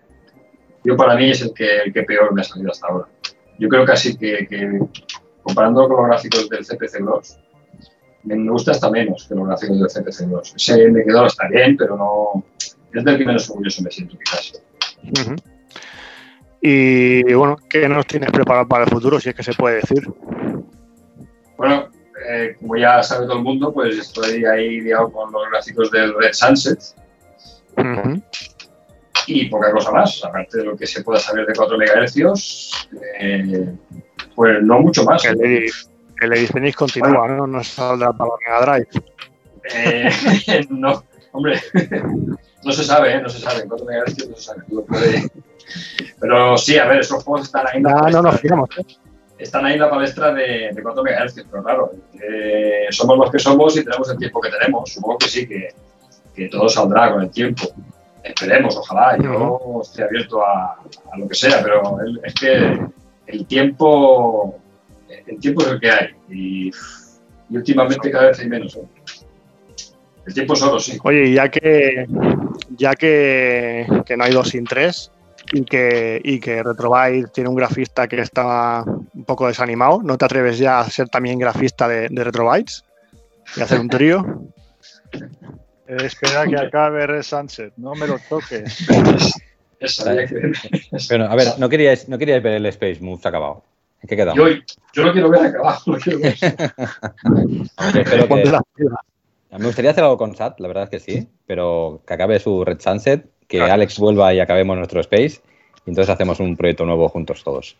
yo 0.87 0.97
para 0.97 1.17
mí 1.17 1.31
es 1.31 1.43
el 1.43 1.53
que, 1.53 1.79
el 1.79 1.93
que 1.93 2.05
peor 2.05 2.33
me 2.33 2.43
ha 2.43 2.45
salido 2.45 2.71
hasta 2.71 2.87
ahora. 2.87 3.09
Yo 3.59 3.69
creo 3.69 3.85
casi 3.85 4.17
que, 4.17 4.47
que 4.49 4.79
comparando 5.43 5.89
con 5.89 5.97
los 5.97 6.07
gráficos 6.07 6.49
del 6.49 6.65
CPC 6.65 7.01
Gloss, 7.01 7.39
me 8.23 8.51
gusta 8.51 8.71
hasta 8.71 8.91
menos 8.91 9.27
que 9.27 9.35
los 9.35 9.47
gráficos 9.49 9.81
del 9.81 9.89
CPC 9.89 10.29
Gloss. 10.29 10.55
Ese 10.55 10.89
me 10.89 11.05
quedó, 11.05 11.27
está 11.27 11.49
bien, 11.49 11.77
pero 11.77 11.97
no 11.97 12.45
es 12.93 13.05
del 13.05 13.19
que 13.19 13.25
menos 13.25 13.51
orgulloso 13.51 13.83
me 13.83 13.91
siento 13.91 14.17
quizás. 14.17 14.63
Uh 15.03 15.09
-huh. 15.09 15.43
Y 16.61 17.35
bueno, 17.35 17.57
¿qué 17.69 17.89
nos 17.89 18.07
tienes 18.07 18.31
preparado 18.31 18.69
para 18.69 18.85
el 18.85 18.91
futuro, 18.91 19.21
si 19.21 19.29
es 19.29 19.35
que 19.35 19.43
se 19.43 19.53
puede 19.55 19.77
decir? 19.77 20.09
Bueno, 21.57 21.89
eh, 22.29 22.57
como 22.61 22.77
ya 22.77 23.03
sabe 23.03 23.27
todo 23.27 23.39
el 23.39 23.45
mundo, 23.45 23.73
pues 23.73 23.99
estoy 23.99 24.45
ahí 24.45 24.81
liado 24.81 25.11
con 25.11 25.33
los 25.33 25.43
gráficos 25.51 25.91
del 25.91 26.15
Red 26.15 26.33
Sunset. 26.33 26.79
Uh 27.77 27.83
-huh 27.83 28.23
y 29.27 29.49
poca 29.49 29.73
cosa 29.73 29.91
más, 29.91 30.25
aparte 30.25 30.59
de 30.59 30.65
lo 30.65 30.77
que 30.77 30.87
se 30.87 31.03
pueda 31.03 31.21
saber 31.21 31.47
de 31.47 31.55
4 31.55 31.77
MHz, 31.77 32.89
eh, 33.19 33.75
pues 34.35 34.63
no 34.63 34.81
mucho 34.81 35.05
más. 35.05 35.25
El, 35.25 35.41
edit, 35.41 35.73
el 36.21 36.33
Edith 36.33 36.75
continúa, 36.75 37.19
bueno, 37.19 37.37
¿no? 37.37 37.47
No 37.47 37.65
saldrá 37.65 38.13
para 38.13 38.31
la 38.31 38.61
Mega 38.61 38.73
Drive. 38.73 38.89
Eh, 39.75 40.67
no, 40.71 41.05
hombre, 41.33 41.61
no 42.65 42.73
se 42.73 42.85
sabe, 42.85 43.15
¿eh? 43.15 43.21
no 43.21 43.29
se 43.29 43.41
sabe, 43.41 43.63
en 43.63 43.69
4 43.69 43.87
MHz 43.87 44.29
no 44.29 44.37
se 44.37 44.43
sabe. 44.43 44.63
Puede... 44.87 45.31
Pero 46.21 46.57
sí, 46.57 46.79
a 46.79 46.87
ver, 46.87 47.01
esos 47.01 47.25
juegos 47.25 47.47
están 47.47 47.67
ahí 47.67 47.79
en 47.79 47.83
la 47.83 47.91
ah, 47.91 47.99
palestra. 47.99 48.23
No, 48.23 48.31
no, 48.31 48.39
fijamos, 48.39 48.69
están 49.39 49.67
ahí 49.67 49.75
en 49.75 49.81
la 49.81 49.91
palestra 49.91 50.33
de, 50.33 50.71
de 50.73 50.83
4 50.83 51.03
MHz, 51.03 51.35
pero 51.51 51.63
claro, 51.63 51.93
eh, 52.15 52.87
somos 52.91 53.19
los 53.19 53.31
que 53.31 53.39
somos 53.39 53.77
y 53.77 53.85
tenemos 53.85 54.09
el 54.11 54.19
tiempo 54.19 54.41
que 54.41 54.51
tenemos. 54.51 54.93
Supongo 54.93 55.19
que 55.19 55.29
sí, 55.29 55.47
que, 55.47 55.69
que 56.35 56.49
todo 56.49 56.69
saldrá 56.69 57.13
con 57.13 57.23
el 57.23 57.31
tiempo 57.31 57.75
esperemos, 58.29 58.77
ojalá, 58.77 59.17
yo 59.23 59.81
estoy 59.83 60.05
abierto 60.05 60.45
a, 60.45 60.79
a, 61.13 61.19
lo 61.19 61.29
que 61.29 61.35
sea, 61.35 61.63
pero 61.63 62.01
el, 62.01 62.21
es 62.25 62.35
que 62.35 62.81
el 63.27 63.47
tiempo, 63.47 64.59
el 65.27 65.39
tiempo 65.39 65.63
es 65.63 65.69
el 65.69 65.81
que 65.81 65.91
hay 65.91 66.09
y, 66.29 66.71
y 67.51 67.57
últimamente 67.57 68.11
cada 68.11 68.29
vez 68.29 68.39
hay 68.41 68.49
menos. 68.49 68.77
¿eh? 68.77 68.87
El 70.27 70.35
tiempo 70.35 70.55
es 70.55 70.63
oro, 70.63 70.81
sí. 70.81 70.99
Oye, 71.05 71.33
ya 71.33 71.49
que 71.49 72.07
ya 72.71 72.95
que, 72.95 73.87
que 74.05 74.17
no 74.17 74.25
hay 74.25 74.33
dos 74.33 74.49
sin 74.49 74.65
tres 74.65 75.13
y 75.53 75.65
que, 75.65 76.21
y 76.25 76.41
que 76.41 76.63
Retrobyte 76.63 77.31
tiene 77.33 77.49
un 77.49 77.57
grafista 77.57 78.09
que 78.09 78.21
está 78.21 78.83
un 78.85 79.25
poco 79.25 79.47
desanimado, 79.47 80.03
¿no 80.03 80.19
te 80.19 80.25
atreves 80.25 80.59
ya 80.59 80.81
a 80.81 80.91
ser 80.91 81.09
también 81.09 81.39
grafista 81.39 81.87
de, 81.87 82.09
de 82.11 82.25
Retrobytes 82.25 82.85
y 83.57 83.61
hacer 83.61 83.79
un 83.79 83.89
trío? 83.89 84.43
Eh, 85.89 85.97
espera 86.05 86.47
que 86.47 86.57
acabe 86.57 87.07
Red 87.07 87.23
Sunset, 87.23 87.73
no 87.77 87.95
me 87.95 88.07
lo 88.07 88.19
toques. 88.29 88.87
bueno, 91.09 91.27
a 91.27 91.37
ver, 91.37 91.49
no 91.59 91.69
queríais, 91.69 92.09
no 92.09 92.17
queríais 92.19 92.43
ver 92.43 92.55
el 92.55 92.67
Space 92.67 92.99
Moves 93.01 93.27
acabado. 93.27 93.63
¿En 94.03 94.09
qué 94.09 94.17
quedamos? 94.17 94.37
Yo, 94.37 94.49
yo 94.95 95.03
lo 95.05 95.13
quiero 95.13 95.31
ver 95.31 95.47
acabado. 95.47 95.81
Lo 95.87 95.99
quiero 95.99 96.19
ver. 96.21 96.37
Que... 99.51 99.59
Me 99.59 99.65
gustaría 99.65 99.93
hacer 99.93 100.05
algo 100.05 100.19
con 100.19 100.37
Sat, 100.37 100.61
la 100.61 100.69
verdad 100.69 100.85
es 100.85 100.91
que 100.91 101.01
sí, 101.01 101.27
pero 101.47 102.03
que 102.07 102.15
acabe 102.15 102.39
su 102.39 102.65
Red 102.65 102.81
Sunset, 102.81 103.27
que 103.47 103.59
claro. 103.59 103.75
Alex 103.75 103.99
vuelva 103.99 104.35
y 104.35 104.41
acabemos 104.41 104.77
nuestro 104.77 105.01
Space, 105.01 105.41
y 105.87 105.91
entonces 105.91 106.13
hacemos 106.13 106.41
un 106.41 106.57
proyecto 106.57 106.85
nuevo 106.85 107.09
juntos 107.09 107.43
todos. 107.43 107.77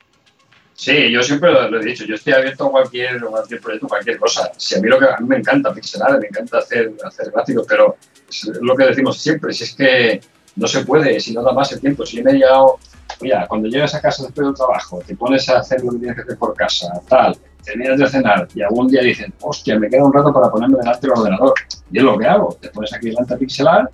Sí, 0.77 1.11
yo 1.11 1.23
siempre 1.23 1.51
lo, 1.51 1.71
lo, 1.71 1.81
he 1.81 1.85
dicho, 1.87 2.05
yo 2.05 2.17
estoy 2.17 2.35
abierto 2.35 2.67
a 2.67 2.71
cualquier, 2.71 3.19
cualquier 3.23 3.61
proyecto, 3.63 3.89
cualquier 3.89 4.19
cosa. 4.19 4.53
Si 4.59 4.75
a 4.77 4.81
mí 4.81 4.89
lo 4.89 4.99
que 4.99 5.07
a 5.07 5.17
mí 5.19 5.27
me 5.27 5.37
encanta 5.37 5.73
pixelar, 5.73 6.21
me 6.21 6.27
encanta 6.27 6.59
hacer, 6.59 6.93
hacer 7.03 7.31
gráficos, 7.31 7.65
pero 7.67 7.97
es 8.29 8.51
lo 8.61 8.77
que 8.77 8.85
decimos 8.85 9.17
siempre, 9.19 9.55
si 9.55 9.65
es 9.65 9.75
que 9.75 10.21
no 10.55 10.67
se 10.67 10.85
puede, 10.85 11.19
si 11.19 11.33
no 11.33 11.43
da 11.43 11.53
más 11.53 11.73
el 11.73 11.81
tiempo. 11.81 12.05
Si 12.05 12.19
yo 12.19 12.25
me 12.25 12.33
he 12.33 12.35
llegado, 12.35 12.79
mira, 13.23 13.47
cuando 13.49 13.69
llegas 13.69 13.95
a 13.95 14.03
casa 14.03 14.25
después 14.25 14.47
del 14.47 14.55
trabajo, 14.55 15.03
te 15.07 15.17
pones 15.17 15.49
a 15.49 15.61
hacer 15.61 15.83
lo 15.83 15.93
que 15.93 15.99
tienes 15.99 16.17
que 16.17 16.23
hacer 16.23 16.37
por 16.37 16.55
casa, 16.55 16.89
tal, 17.09 17.39
terminas 17.65 17.99
de 17.99 18.09
cenar 18.09 18.47
y 18.55 18.61
algún 18.61 18.89
día 18.89 19.01
dices, 19.01 19.29
hostia, 19.41 19.79
me 19.79 19.89
queda 19.89 20.05
un 20.05 20.13
rato 20.13 20.31
para 20.31 20.51
ponerme 20.51 20.77
delante 20.79 21.07
del 21.07 21.13
ordenador. 21.13 21.55
Y 21.91 21.99
es 21.99 22.05
lo 22.05 22.19
que 22.19 22.27
hago, 22.27 22.59
te 22.61 22.69
pones 22.69 22.93
aquí 22.93 23.09
delante 23.09 23.33
a 23.33 23.39
pixelar 23.39 23.91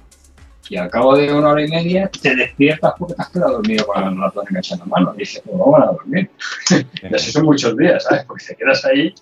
y 0.73 0.77
al 0.79 0.89
cabo 0.89 1.15
de 1.15 1.31
una 1.31 1.51
hora 1.51 1.63
y 1.63 1.69
media 1.69 2.11
te 2.23 2.35
despiertas 2.35 2.95
porque 2.99 3.13
te 3.13 3.21
has 3.21 3.29
quedado 3.29 3.53
dormido 3.53 3.87
con 3.87 4.03
el 4.05 4.19
ratón 4.19 4.47
en 4.49 4.79
la 4.79 4.85
mano. 4.87 5.13
Y 5.17 5.19
dices, 5.19 5.43
pues 5.45 5.59
vamos 5.59 5.81
a 5.83 5.93
dormir. 5.93 6.31
y 7.03 7.15
así 7.15 7.31
son 7.33 7.45
muchos 7.45 7.77
días, 7.77 8.03
¿sabes? 8.05 8.25
Porque 8.25 8.43
te 8.43 8.57
quedas 8.57 8.83
ahí. 8.87 9.15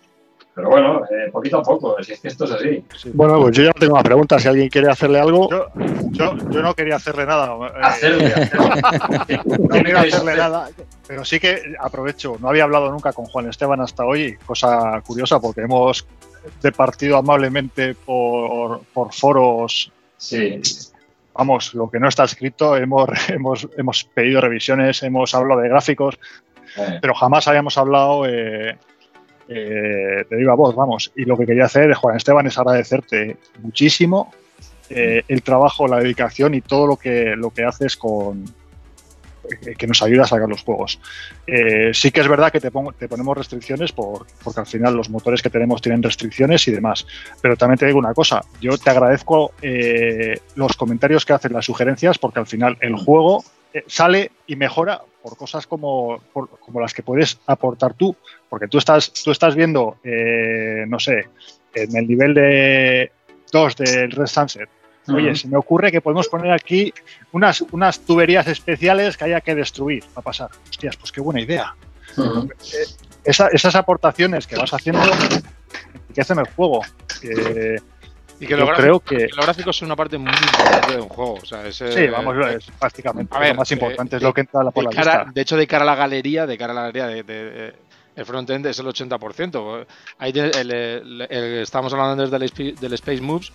Pero 0.55 0.69
bueno, 0.71 1.03
eh, 1.07 1.29
poquito 1.33 1.59
a 1.59 1.63
poco, 1.65 2.01
si 2.05 2.13
es 2.13 2.21
que 2.21 2.29
esto 2.29 2.45
es 2.45 2.53
así. 2.53 2.85
Sí. 2.97 3.11
Bueno, 3.15 3.41
pues 3.41 3.57
yo 3.57 3.65
ya 3.65 3.71
no 3.71 3.81
tengo 3.81 3.95
más 3.95 4.05
preguntas. 4.05 4.41
Si 4.41 4.47
alguien 4.47 4.69
quiere 4.69 4.93
hacerle 4.93 5.19
algo. 5.19 5.51
Yo, 5.51 5.67
yo, 6.13 6.37
yo 6.51 6.63
no 6.63 6.73
quería 6.73 6.95
hacerle 6.95 7.27
nada. 7.27 7.53
Hacerle, 7.83 8.27
hacerle. 8.27 9.41
no 9.59 9.69
quería 9.71 10.01
hacerle 10.03 10.37
nada. 10.37 10.69
Pero 11.09 11.25
sí 11.25 11.41
que 11.41 11.75
aprovecho, 11.81 12.37
no 12.39 12.49
había 12.49 12.63
hablado 12.63 12.93
nunca 12.93 13.13
con 13.13 13.25
Juan 13.25 13.49
Esteban 13.49 13.81
hasta 13.81 14.05
hoy, 14.05 14.37
cosa 14.47 15.03
curiosa, 15.05 15.41
porque 15.41 15.63
hemos 15.63 16.07
departido 16.63 17.17
amablemente 17.17 17.97
por, 17.97 18.83
por 18.95 19.13
foros. 19.13 19.91
Sí 20.17 20.61
vamos, 21.35 21.75
lo 21.75 21.91
que 21.91 22.01
no 22.01 22.09
está 22.09 22.25
escrito, 22.25 22.77
hemos, 22.77 23.09
hemos, 23.29 23.69
hemos 23.77 24.05
pedido 24.05 24.41
revisiones, 24.41 25.03
hemos 25.03 25.35
hablado 25.35 25.61
de 25.61 25.69
gráficos, 25.69 26.19
eh. 26.77 26.99
pero 27.01 27.15
jamás 27.15 27.49
habíamos 27.49 27.77
hablado 27.79 28.27
eh, 28.27 28.77
eh, 29.49 30.25
de 30.29 30.37
viva 30.37 30.55
voz, 30.55 30.75
vamos. 30.75 31.13
Y 31.17 31.25
lo 31.25 31.37
que 31.37 31.47
quería 31.47 31.65
hacer, 31.65 31.93
Juan 31.95 32.17
Esteban, 32.17 32.47
es 32.47 32.57
agradecerte 32.57 33.37
muchísimo 33.61 34.33
eh, 34.89 35.23
el 35.29 35.43
trabajo, 35.43 35.87
la 35.87 35.99
dedicación 35.99 36.55
y 36.55 36.61
todo 36.61 36.87
lo 36.87 36.97
que, 36.97 37.37
lo 37.37 37.51
que 37.51 37.65
haces 37.65 37.97
con, 37.97 38.45
que 39.77 39.87
nos 39.87 40.03
ayuda 40.03 40.25
a 40.25 40.27
sacar 40.27 40.49
los 40.49 40.63
juegos. 40.63 41.01
Eh, 41.47 41.91
sí 41.93 42.11
que 42.11 42.21
es 42.21 42.29
verdad 42.29 42.53
que 42.53 42.61
te, 42.61 42.71
te 42.99 43.09
ponemos 43.09 43.37
restricciones 43.37 43.93
por, 43.93 44.27
porque 44.43 44.61
al 44.61 44.67
final 44.67 44.95
los 44.95 45.11
motores 45.11 45.43
que 45.43 45.51
tenemos 45.51 45.81
tienen 45.83 46.03
restricciones 46.03 46.67
y 46.69 46.73
demás. 46.73 47.07
Pero 47.41 47.57
también 47.57 47.79
te 47.79 47.87
digo 47.87 47.99
una 47.99 48.15
cosa, 48.15 48.43
yo 48.61 48.77
te 48.79 48.91
agradezco 48.91 49.53
los 50.55 50.77
comentarios 50.77 51.25
que 51.25 51.33
hacen, 51.33 51.53
las 51.53 51.65
sugerencias, 51.65 52.19
porque 52.19 52.41
al 52.41 52.47
final 52.47 52.77
el 52.81 52.97
juego 52.97 53.45
sale 53.87 54.33
y 54.47 54.57
mejora 54.57 55.01
por 55.23 55.37
cosas 55.37 55.67
como, 55.67 56.21
como 56.33 56.81
las 56.81 56.95
que 56.95 57.03
puedes 57.03 57.39
aportar 57.47 57.95
tú, 57.95 58.17
porque 58.49 58.69
tú 58.69 58.79
estás, 58.79 59.13
tú 59.13 59.31
estás 59.31 59.55
viendo, 59.55 59.99
no 60.87 60.99
sé, 60.99 61.29
en 61.75 61.97
el 61.97 62.09
nivel 62.09 62.35
de 62.35 63.13
2 63.53 63.77
del 63.77 64.11
Red 64.11 64.27
Sunset, 64.27 64.69
Oye, 65.15 65.35
se 65.35 65.49
me 65.49 65.57
ocurre 65.57 65.91
que 65.91 66.01
podemos 66.01 66.29
poner 66.29 66.53
aquí 66.53 66.93
unas, 67.33 67.63
unas 67.73 68.01
tuberías 68.01 68.47
especiales 68.47 69.17
que 69.17 69.25
haya 69.25 69.41
que 69.41 69.55
destruir 69.55 70.05
para 70.15 70.25
pasar. 70.25 70.51
Hostias, 70.69 70.97
pues 70.97 71.13
qué 71.13 71.21
buena 71.21 71.41
idea. 71.41 71.75
Eh, 72.19 72.87
esas 73.25 73.75
aportaciones 73.75 74.47
que 74.47 74.57
vas 74.57 74.73
haciendo 74.73 75.03
enriquecen 75.95 76.39
el 76.39 76.49
juego. 76.55 76.83
y 78.41 78.47
que, 78.47 78.57
lo 78.57 78.67
creo 78.73 79.01
que... 79.01 79.29
los 79.29 79.45
gráficos 79.45 79.77
son 79.77 79.87
una 79.87 79.97
parte 79.97 80.17
muy 80.17 80.33
importante 80.33 80.93
de 80.93 81.01
un 81.01 81.09
juego. 81.09 81.39
sí, 81.71 82.07
vamos, 82.09 82.47
es 82.47 82.67
prácticamente 82.79 83.39
lo 83.39 83.55
más 83.55 83.71
importante, 83.71 84.17
es 84.17 84.23
lo 84.23 84.33
que 84.33 84.41
entra 84.43 84.71
por 84.71 84.85
la 84.85 84.91
cara, 84.91 85.27
De 85.33 85.43
hecho, 85.43 85.57
de 85.57 85.67
cara 85.67 85.83
a 85.83 85.87
la 85.87 85.95
galería, 85.95 86.47
de 86.47 86.57
cara 86.57 86.73
a 86.73 86.77
la 86.77 86.81
galería 86.83 87.07
de, 87.23 87.75
el 88.17 88.27
frontend 88.27 88.67
es 88.67 88.79
el 88.79 88.87
80%. 88.87 89.87
Ahí 90.19 90.33
estamos 91.63 91.93
hablando 91.93 92.27
desde 92.27 92.73
del 92.73 92.93
Space 92.95 93.21
Moves 93.21 93.53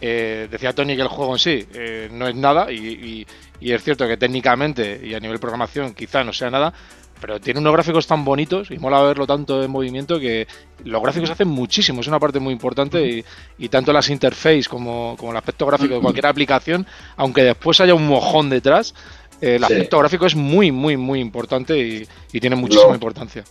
eh, 0.00 0.48
decía 0.50 0.74
Tony 0.74 0.94
que 0.94 1.02
el 1.02 1.08
juego 1.08 1.32
en 1.32 1.38
sí 1.38 1.66
eh, 1.74 2.08
no 2.12 2.28
es 2.28 2.34
nada 2.34 2.70
y, 2.70 3.26
es 3.60 3.82
cierto 3.82 4.06
que 4.06 4.16
técnicamente 4.16 5.00
y 5.02 5.14
a 5.14 5.20
nivel 5.20 5.38
programación 5.38 5.94
quizá 5.94 6.22
no 6.22 6.32
sea 6.32 6.50
nada, 6.50 6.72
pero 7.20 7.40
tiene 7.40 7.60
unos 7.60 7.72
gráficos 7.72 8.06
tan 8.06 8.24
bonitos 8.24 8.70
y 8.70 8.78
mola 8.78 9.00
verlo 9.02 9.26
tanto 9.26 9.62
en 9.62 9.70
movimiento 9.70 10.20
que 10.20 10.46
los 10.84 11.02
gráficos 11.02 11.30
hacen 11.30 11.48
muchísimo, 11.48 12.02
es 12.02 12.06
una 12.06 12.20
parte 12.20 12.38
muy 12.38 12.52
importante 12.52 13.24
y, 13.58 13.68
tanto 13.68 13.92
las 13.92 14.10
interfaces 14.10 14.68
como, 14.68 15.16
como, 15.18 15.32
el 15.32 15.38
aspecto 15.38 15.66
gráfico 15.66 15.94
de 15.94 16.00
cualquier 16.00 16.26
aplicación, 16.26 16.86
aunque 17.16 17.42
después 17.42 17.80
haya 17.80 17.94
un 17.94 18.06
mojón 18.06 18.50
detrás, 18.50 18.94
el 19.40 19.64
aspecto 19.64 19.98
gráfico 19.98 20.26
es 20.26 20.34
muy, 20.34 20.70
muy, 20.70 20.96
muy 20.96 21.20
importante 21.20 21.78
y, 21.78 22.40
tiene 22.40 22.56
muchísima 22.56 22.92
importancia 22.92 23.44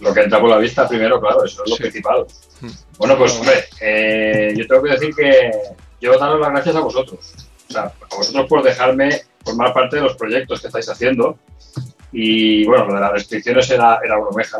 lo 0.00 0.12
que 0.12 0.20
entra 0.20 0.40
por 0.40 0.50
la 0.50 0.58
vista 0.58 0.88
primero, 0.88 1.20
claro, 1.20 1.44
eso 1.44 1.62
es 1.64 1.70
lo 1.70 1.76
principal. 1.76 2.26
Hmm. 2.60 2.70
Bueno, 2.98 3.18
pues 3.18 3.36
hombre, 3.38 3.64
eh, 3.80 4.54
yo 4.56 4.66
tengo 4.66 4.82
que 4.82 4.90
decir 4.92 5.14
que 5.14 5.50
yo 6.00 6.18
daros 6.18 6.40
las 6.40 6.50
gracias 6.50 6.76
a 6.76 6.80
vosotros. 6.80 7.34
O 7.68 7.72
sea, 7.72 7.92
a 8.10 8.16
vosotros 8.16 8.46
por 8.48 8.62
dejarme 8.62 9.22
formar 9.44 9.72
parte 9.72 9.96
de 9.96 10.02
los 10.02 10.16
proyectos 10.16 10.60
que 10.60 10.66
estáis 10.66 10.88
haciendo. 10.88 11.38
Y 12.12 12.66
bueno, 12.66 12.86
lo 12.86 12.94
de 12.94 13.00
las 13.00 13.12
restricciones 13.12 13.70
era, 13.70 14.00
era 14.04 14.18
bromeja. 14.18 14.58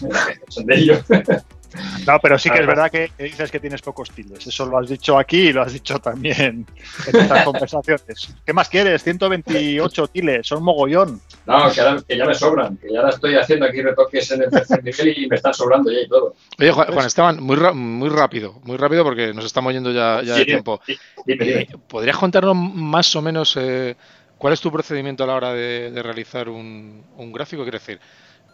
Son 0.48 0.66
de 0.66 0.74
ellos. 0.74 1.00
No, 2.06 2.18
pero 2.20 2.38
sí 2.38 2.50
que 2.50 2.60
es 2.60 2.66
verdad 2.66 2.90
que 2.90 3.10
dices 3.18 3.50
que 3.50 3.60
tienes 3.60 3.82
pocos 3.82 4.10
tildes. 4.10 4.46
Eso 4.46 4.66
lo 4.66 4.78
has 4.78 4.88
dicho 4.88 5.18
aquí 5.18 5.48
y 5.48 5.52
lo 5.52 5.62
has 5.62 5.72
dicho 5.72 5.98
también 5.98 6.66
en 7.06 7.18
estas 7.18 7.44
conversaciones. 7.44 8.34
¿Qué 8.44 8.52
más 8.52 8.68
quieres? 8.68 9.02
128 9.02 10.08
tiles, 10.08 10.46
son 10.46 10.62
mogollón. 10.62 11.20
No, 11.46 11.70
que, 11.70 12.16
ya 12.16 12.24
me 12.24 12.34
sobran, 12.34 12.76
que 12.78 12.92
ya 12.92 13.02
estoy 13.08 13.36
haciendo 13.36 13.66
aquí 13.66 13.82
retoques 13.82 14.30
en 14.30 14.42
el 14.42 14.50
tercer 14.50 14.82
nivel 14.82 15.18
y 15.18 15.28
me 15.28 15.36
están 15.36 15.52
sobrando 15.52 15.92
ya 15.92 16.00
y 16.00 16.08
todo. 16.08 16.34
Oye, 16.58 16.70
Juan, 16.70 17.06
Esteban, 17.06 17.42
muy, 17.42 17.56
muy 17.74 18.08
rápido, 18.08 18.60
muy 18.64 18.76
rápido 18.76 19.04
porque 19.04 19.34
nos 19.34 19.44
estamos 19.44 19.72
yendo 19.72 19.92
ya, 19.92 20.22
de 20.22 20.44
tiempo. 20.44 20.80
Eh, 21.26 21.66
¿Podrías 21.88 22.16
contarnos 22.16 22.56
más 22.56 23.14
o 23.14 23.22
menos 23.22 23.56
eh, 23.58 23.94
cuál 24.38 24.54
es 24.54 24.60
tu 24.60 24.72
procedimiento 24.72 25.24
a 25.24 25.26
la 25.26 25.34
hora 25.34 25.52
de, 25.52 25.92
realizar 26.02 26.48
un, 26.48 27.04
un 27.16 27.32
gráfico? 27.32 27.62
Quiero 27.62 27.78
decir, 27.78 28.00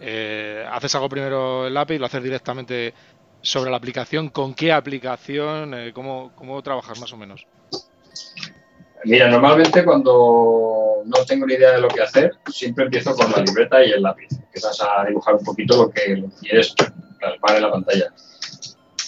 eh, 0.00 0.66
haces 0.70 0.94
algo 0.94 1.08
primero 1.08 1.66
el 1.66 1.76
API, 1.76 1.98
lo 1.98 2.06
haces 2.06 2.22
directamente 2.22 2.94
sobre 3.40 3.70
la 3.70 3.76
aplicación. 3.76 4.30
¿Con 4.30 4.54
qué 4.54 4.72
aplicación? 4.72 5.74
Eh, 5.74 5.92
¿cómo, 5.92 6.32
¿Cómo 6.34 6.62
trabajas 6.62 7.00
más 7.00 7.12
o 7.12 7.16
menos? 7.16 7.46
Mira, 9.04 9.28
normalmente 9.28 9.84
cuando 9.84 11.02
no 11.04 11.24
tengo 11.26 11.46
ni 11.46 11.54
idea 11.54 11.72
de 11.72 11.80
lo 11.80 11.88
que 11.88 12.02
hacer, 12.02 12.32
siempre 12.50 12.84
empiezo 12.84 13.14
con 13.14 13.30
la 13.30 13.42
libreta 13.42 13.84
y 13.84 13.92
el 13.92 14.02
lápiz. 14.02 14.28
Empiezas 14.32 14.80
a 14.80 15.04
dibujar 15.04 15.34
un 15.34 15.44
poquito 15.44 15.76
lo 15.76 15.90
que, 15.90 16.24
quieres 16.40 16.74
plasmar 17.18 17.56
en 17.56 17.62
la 17.62 17.70
pantalla. 17.70 18.12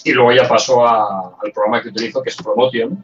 Y 0.03 0.11
luego 0.11 0.31
ya 0.31 0.47
paso 0.47 0.87
al 0.87 1.51
programa 1.51 1.81
que 1.81 1.89
utilizo, 1.89 2.21
que 2.21 2.29
es 2.29 2.37
Promotion. 2.37 3.03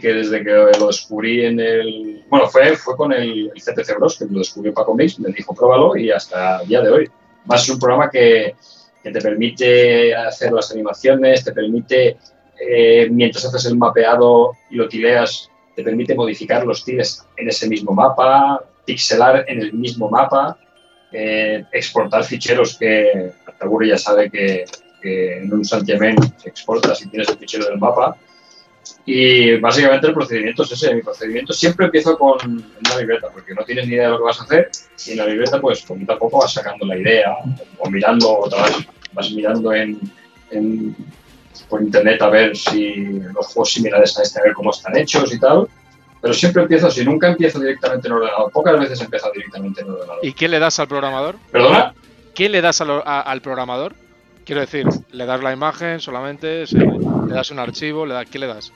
Que 0.00 0.12
desde 0.12 0.42
que 0.42 0.50
lo 0.50 0.86
descubrí 0.86 1.44
en 1.44 1.60
el... 1.60 2.24
Bueno, 2.28 2.48
fue, 2.48 2.76
fue 2.76 2.96
con 2.96 3.12
el, 3.12 3.50
el 3.54 3.62
CPC 3.62 3.96
Bros, 3.96 4.18
que 4.18 4.26
lo 4.26 4.38
descubrió 4.38 4.74
Paco 4.74 4.94
Mix, 4.94 5.18
me 5.18 5.30
dijo 5.30 5.54
pruébalo 5.54 5.96
y 5.96 6.10
hasta 6.10 6.62
el 6.62 6.68
día 6.68 6.82
de 6.82 6.90
hoy. 6.90 7.10
A 7.48 7.58
ser 7.58 7.74
un 7.74 7.80
programa 7.80 8.10
que, 8.10 8.54
que 9.02 9.10
te 9.10 9.20
permite 9.20 10.14
hacer 10.14 10.50
las 10.50 10.70
animaciones, 10.72 11.44
te 11.44 11.52
permite, 11.52 12.16
eh, 12.58 13.08
mientras 13.10 13.44
haces 13.44 13.66
el 13.66 13.76
mapeado 13.76 14.52
y 14.70 14.76
lo 14.76 14.88
tileas, 14.88 15.50
te 15.76 15.82
permite 15.82 16.14
modificar 16.14 16.64
los 16.64 16.84
tiles 16.84 17.22
en 17.36 17.48
ese 17.48 17.68
mismo 17.68 17.92
mapa, 17.92 18.64
pixelar 18.86 19.44
en 19.46 19.60
el 19.60 19.74
mismo 19.74 20.08
mapa, 20.08 20.56
eh, 21.12 21.64
exportar 21.72 22.24
ficheros 22.24 22.78
que 22.78 23.32
Artaguri 23.46 23.90
ya 23.90 23.98
sabe 23.98 24.30
que, 24.30 24.64
en 25.02 25.52
un 25.52 25.62
santiamén 25.66 26.16
se 26.38 26.48
exporta 26.48 26.94
si 26.94 27.10
tienes 27.10 27.28
el 27.28 27.36
fichero 27.36 27.66
del 27.66 27.78
mapa. 27.78 28.16
Y 29.06 29.56
básicamente 29.56 30.06
el 30.06 30.14
procedimiento 30.14 30.62
es 30.62 30.72
ese. 30.72 30.94
Mi 30.94 31.02
procedimiento 31.02 31.52
siempre 31.52 31.86
empiezo 31.86 32.16
con 32.18 32.38
una 32.44 32.96
libreta, 32.98 33.28
porque 33.30 33.54
no 33.54 33.64
tienes 33.64 33.86
ni 33.86 33.94
idea 33.94 34.04
de 34.04 34.10
lo 34.10 34.18
que 34.18 34.24
vas 34.24 34.40
a 34.40 34.44
hacer. 34.44 34.70
Y 35.06 35.12
en 35.12 35.18
la 35.18 35.26
libreta, 35.26 35.60
pues 35.60 35.82
poquito 35.82 36.12
a 36.12 36.18
poco 36.18 36.38
vas 36.38 36.52
sacando 36.52 36.86
la 36.86 36.96
idea 36.96 37.36
o 37.78 37.90
mirando 37.90 38.38
otra 38.38 38.62
vez, 38.64 38.86
vas 39.12 39.30
mirando 39.32 39.72
en, 39.72 39.98
por 41.68 41.82
internet 41.82 42.22
a 42.22 42.28
ver 42.28 42.56
si 42.56 42.94
los 43.34 43.46
juegos 43.46 43.72
similares 43.72 44.18
a 44.18 44.22
este, 44.22 44.40
a 44.40 44.44
ver 44.44 44.52
cómo 44.54 44.70
están 44.70 44.96
hechos 44.96 45.32
y 45.32 45.38
tal. 45.38 45.68
Pero 46.20 46.32
siempre 46.32 46.62
empiezo 46.62 46.86
así, 46.86 47.04
nunca 47.04 47.28
empiezo 47.28 47.60
directamente 47.60 48.08
en 48.08 48.14
ordenador. 48.14 48.50
Pocas 48.50 48.78
veces 48.78 49.00
he 49.00 49.04
empezado 49.04 49.32
directamente 49.34 49.82
en 49.82 49.90
ordenador. 49.90 50.20
¿Y 50.22 50.32
qué 50.32 50.48
le 50.48 50.58
das 50.58 50.78
al 50.78 50.88
programador? 50.88 51.36
¿Perdona? 51.52 51.94
¿Qué 52.34 52.48
le 52.48 52.62
das 52.62 52.80
al 52.80 53.40
programador? 53.42 53.94
Quiero 54.44 54.60
decir, 54.60 54.86
¿le 55.12 55.26
das 55.26 55.42
la 55.42 55.52
imagen 55.52 56.00
solamente? 56.00 56.64
¿Le 56.66 57.34
das 57.34 57.50
un 57.50 57.58
archivo? 57.58 58.04
¿le 58.04 58.14
das, 58.14 58.26
¿Qué 58.26 58.38
le 58.38 58.46
das? 58.46 58.72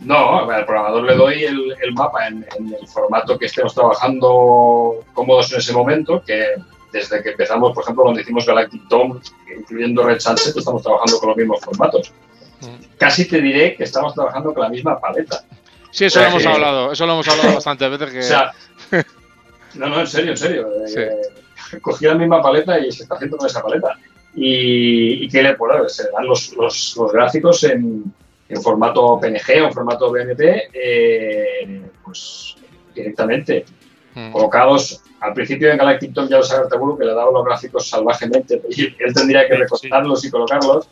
No, 0.00 0.50
al 0.50 0.64
programador 0.64 1.04
le 1.04 1.14
doy 1.14 1.44
el, 1.44 1.94
mapa 1.94 2.26
en, 2.26 2.44
el 2.58 2.88
formato 2.88 3.38
que 3.38 3.46
estemos 3.46 3.74
trabajando 3.74 5.04
cómodos 5.12 5.52
en 5.52 5.58
ese 5.58 5.72
momento, 5.72 6.22
que 6.24 6.54
desde 6.92 7.22
que 7.22 7.30
empezamos, 7.30 7.72
por 7.72 7.84
ejemplo, 7.84 8.04
cuando 8.04 8.20
hicimos 8.20 8.46
Galactic 8.46 8.82
Dome, 8.88 9.20
incluyendo 9.56 10.02
Red 10.04 10.20
Sunset, 10.20 10.56
estamos 10.56 10.82
trabajando 10.82 11.18
con 11.18 11.28
los 11.28 11.38
mismos 11.38 11.60
formatos. 11.60 12.12
Mm. 12.60 12.96
Casi 12.98 13.28
te 13.28 13.40
diré 13.40 13.76
que 13.76 13.84
estamos 13.84 14.14
trabajando 14.14 14.52
con 14.52 14.62
la 14.62 14.68
misma 14.68 14.98
paleta. 14.98 15.44
Sí, 15.90 16.06
eso 16.06 16.20
lo 16.20 16.26
hemos 16.26 16.46
hablado, 16.46 16.92
eso 16.92 17.06
lo 17.06 17.12
hemos 17.12 17.28
hablado 17.28 17.54
bastantes 17.54 17.90
veces. 17.90 18.10
Que... 18.10 18.18
O 18.22 18.22
sea, 18.22 18.52
no, 19.74 19.86
no, 19.88 20.00
en 20.00 20.06
serio, 20.06 20.32
en 20.32 20.36
serio. 20.36 20.68
Eh, 21.74 21.78
cogí 21.80 22.04
la 22.04 22.14
misma 22.14 22.42
paleta 22.42 22.78
y 22.78 22.92
se 22.92 23.04
está 23.04 23.14
haciendo 23.14 23.38
con 23.38 23.46
esa 23.46 23.62
paleta. 23.62 23.96
Y, 24.34 25.24
y 25.24 25.30
le 25.30 25.54
bueno, 25.56 25.88
se 25.88 26.10
dan 26.10 26.26
los, 26.26 26.54
los, 26.56 26.96
los 26.96 27.12
gráficos 27.12 27.64
en, 27.64 28.04
en 28.48 28.62
formato 28.62 29.18
PNG 29.20 29.62
o 29.62 29.66
en 29.66 29.72
formato 29.72 30.10
BMP, 30.10 30.40
eh, 30.72 31.82
pues 32.04 32.56
directamente 32.94 33.64
hmm. 34.14 34.32
colocados 34.32 35.02
al 35.20 35.34
principio 35.34 35.70
en 35.70 35.78
Galactic 35.78 36.12
Tom 36.12 36.28
ya 36.28 36.38
lo 36.38 36.42
sabe 36.42 36.68
seguro 36.68 36.98
que 36.98 37.04
le 37.04 37.14
daba 37.14 37.30
los 37.30 37.44
gráficos 37.44 37.88
salvajemente 37.88 38.60
y 38.70 38.84
él 38.84 39.14
tendría 39.14 39.46
que 39.48 39.54
recortarlos 39.54 40.24
y 40.24 40.30
colocarlos 40.30 40.88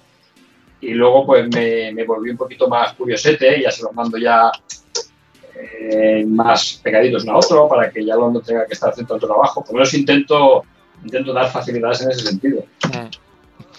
y 0.81 0.95
luego 0.95 1.27
pues 1.27 1.49
me, 1.55 1.93
me, 1.93 2.05
volví 2.05 2.31
un 2.31 2.39
poquito 2.39 2.69
más 2.69 2.95
curiosete 2.95 3.61
ya 3.61 3.71
se 3.71 3.83
los 3.83 3.93
mando 3.93 4.17
ya 4.17 4.51
eh, 5.55 6.25
más 6.27 6.81
pegaditos 6.83 7.25
uno 7.25 7.33
a 7.33 7.37
otro 7.39 7.69
para 7.69 7.91
que 7.91 8.03
ya 8.03 8.15
no 8.15 8.41
tenga 8.41 8.65
que 8.67 8.73
estar 8.73 8.91
haciendo 8.91 9.13
tanto 9.13 9.27
trabajo. 9.27 9.63
Por 9.63 9.73
lo 9.73 9.81
menos 9.81 9.93
intento, 9.93 10.65
intento 11.05 11.35
dar 11.35 11.51
facilidades 11.51 12.01
en 12.01 12.11
ese 12.13 12.21
sentido. 12.21 12.65
Hmm 12.83 13.09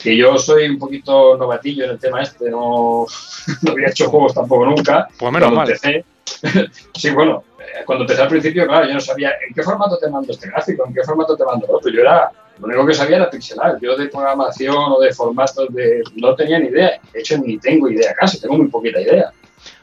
que 0.01 0.17
yo 0.17 0.37
soy 0.37 0.67
un 0.67 0.79
poquito 0.79 1.37
novatillo 1.37 1.85
en 1.85 1.91
el 1.91 1.99
tema 1.99 2.21
este, 2.21 2.49
no, 2.49 3.05
no 3.61 3.71
había 3.71 3.89
hecho 3.89 4.09
juegos 4.09 4.33
tampoco 4.33 4.65
nunca. 4.65 5.07
Pues 5.17 5.31
menos 5.31 5.51
mal. 5.51 5.69
Empecé, 5.69 6.05
sí, 6.95 7.09
bueno, 7.11 7.43
eh, 7.59 7.83
cuando 7.85 8.03
empecé 8.03 8.21
al 8.21 8.27
principio, 8.27 8.67
claro, 8.67 8.87
yo 8.87 8.93
no 8.93 9.01
sabía 9.01 9.33
en 9.47 9.53
qué 9.53 9.63
formato 9.63 9.97
te 9.97 10.09
mando 10.09 10.31
este 10.31 10.49
gráfico, 10.49 10.85
en 10.87 10.93
qué 10.93 11.03
formato 11.03 11.35
te 11.35 11.45
mando 11.45 11.67
el 11.67 11.75
otro. 11.75 11.91
Yo 11.91 12.01
era, 12.01 12.31
lo 12.59 12.67
único 12.67 12.85
que 12.87 12.93
sabía 12.93 13.17
era 13.17 13.29
pixelar. 13.29 13.79
Yo 13.81 13.95
de 13.95 14.07
programación 14.07 14.75
o 14.77 14.99
de 14.99 15.13
formatos 15.13 15.67
de, 15.73 16.01
no 16.15 16.35
tenía 16.35 16.59
ni 16.59 16.67
idea. 16.67 16.99
De 17.13 17.19
hecho, 17.19 17.37
ni 17.37 17.57
tengo 17.57 17.89
idea 17.89 18.13
casi, 18.13 18.41
tengo 18.41 18.57
muy 18.57 18.67
poquita 18.67 19.01
idea. 19.01 19.31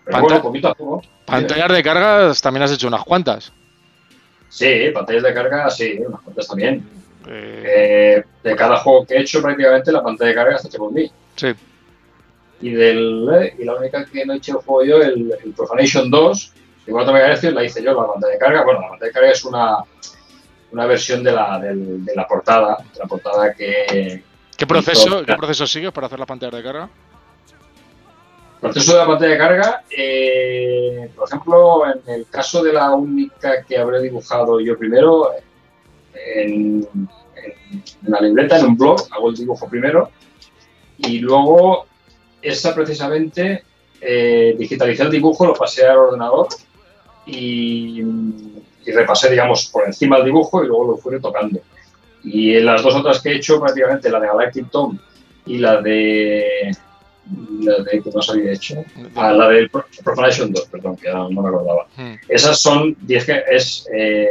Pero 0.05 0.21
bueno, 0.21 0.43
poquito 0.43 0.69
a 0.69 0.75
poco. 0.75 1.03
Pantallas 1.25 1.71
de 1.71 1.83
cargas 1.83 2.41
también 2.41 2.63
has 2.63 2.73
hecho 2.73 2.89
unas 2.89 3.05
cuantas. 3.05 3.53
Sí, 4.49 4.91
pantallas 4.95 5.23
de 5.23 5.35
carga, 5.35 5.71
sí, 5.71 5.99
unas 6.05 6.21
cuantas 6.23 6.49
también. 6.49 6.98
Eh, 7.31 8.25
de 8.43 8.57
cada 8.57 8.79
juego 8.79 9.05
que 9.07 9.15
he 9.15 9.21
hecho, 9.21 9.43
prácticamente 9.43 9.93
la 9.93 10.03
pantalla 10.03 10.29
de 10.31 10.35
carga 10.35 10.57
está 10.57 10.69
hecha 10.69 10.79
por 10.79 10.93
mí. 10.93 11.11
Sí. 11.37 11.49
Y, 12.61 12.71
del, 12.73 13.55
y 13.59 13.65
la 13.65 13.75
única 13.77 14.05
que 14.05 14.25
no 14.27 14.33
he 14.33 14.37
hecho 14.39 14.59
el 14.59 14.65
juego 14.65 14.85
yo, 14.85 15.03
el, 15.03 15.33
Profanation 15.57 16.11
2, 16.11 16.53
de 16.87 16.93
4 16.93 17.13
MHz, 17.13 17.43
la 17.55 17.65
hice 17.65 17.83
yo, 17.83 17.95
la 17.95 18.07
pantalla 18.13 18.33
de 18.33 18.39
carga. 18.39 18.65
Bueno, 18.65 18.81
la 18.81 18.89
pantalla 18.91 19.09
de 19.09 19.13
carga 19.13 19.31
es 19.31 19.45
una, 19.45 19.77
una 20.73 20.87
versión 20.87 21.23
de 21.23 21.33
la, 21.33 21.59
del- 21.61 22.05
de 22.05 22.15
la 22.17 22.27
portada, 22.27 22.79
de 22.93 22.99
la 22.99 23.07
portada 23.07 23.53
que, 23.55 24.23
¿Qué 24.57 24.67
proceso. 24.67 25.25
¿Qué 25.25 25.35
proceso 25.37 25.67
sigues 25.69 25.93
para 25.93 26.07
hacer 26.09 26.19
las 26.19 26.27
pantallas 26.27 26.57
de 26.57 26.63
carga? 26.65 26.89
Proceso 28.61 28.93
de 28.95 28.99
la 28.99 29.07
pantalla 29.07 29.31
de 29.33 29.39
carga, 29.39 29.85
eh, 29.97 31.11
por 31.15 31.29
ejemplo, 31.29 31.83
en 31.87 32.13
el 32.13 32.27
caso 32.29 32.61
de 32.65 32.73
la 32.73 32.91
única 32.91 33.63
que 33.63 33.79
habré 33.79 34.01
dibujado 34.03 34.59
yo 34.59 34.77
primero, 34.77 35.31
en, 36.13 36.85
en 37.71 37.83
una 38.07 38.21
libreta, 38.21 38.59
en 38.59 38.67
un 38.67 38.77
blog, 38.77 39.01
hago 39.11 39.31
el 39.31 39.37
dibujo 39.37 39.69
primero 39.69 40.11
y 40.99 41.19
luego 41.19 41.87
esa 42.43 42.75
precisamente 42.75 43.65
eh, 44.01 44.55
digitalicé 44.59 45.03
el 45.03 45.11
dibujo, 45.11 45.47
lo 45.47 45.55
pasé 45.55 45.87
al 45.87 45.99
ordenador 45.99 46.49
y, 47.27 48.01
y 48.01 48.93
repasé, 48.93 49.31
digamos, 49.31 49.67
por 49.67 49.87
encima 49.87 50.19
el 50.19 50.25
dibujo 50.25 50.63
y 50.63 50.67
luego 50.67 50.93
lo 50.93 50.97
fui 50.97 51.13
retocando. 51.13 51.61
Y 52.25 52.55
en 52.55 52.67
las 52.67 52.83
dos 52.83 52.95
otras 52.95 53.21
que 53.21 53.31
he 53.31 53.37
hecho, 53.37 53.61
prácticamente 53.61 54.11
la 54.11 54.21
de 54.21 54.27
Galactic 54.27 54.71
Tom 54.71 54.99
y 55.47 55.59
la 55.59 55.81
de 55.81 56.71
la 57.61 57.83
de 57.85 58.03
que 58.03 58.11
no 58.15 58.23
se 58.23 58.33
había 58.33 58.53
hecho. 58.53 58.85
Ah, 59.15 59.33
la 59.33 59.49
del 59.49 59.69
Pro- 59.71 59.85
Profanation 60.05 60.53
2, 60.53 60.67
perdón, 60.69 60.97
que 60.97 61.09
ahora 61.09 61.29
no 61.35 61.43
me 61.43 61.49
acordaba. 61.49 61.87
Hmm. 61.97 62.15
Esas 62.29 62.61
son 62.61 62.97
10 63.01 63.25
que 63.27 63.43
es 63.51 63.87
eh, 63.93 64.31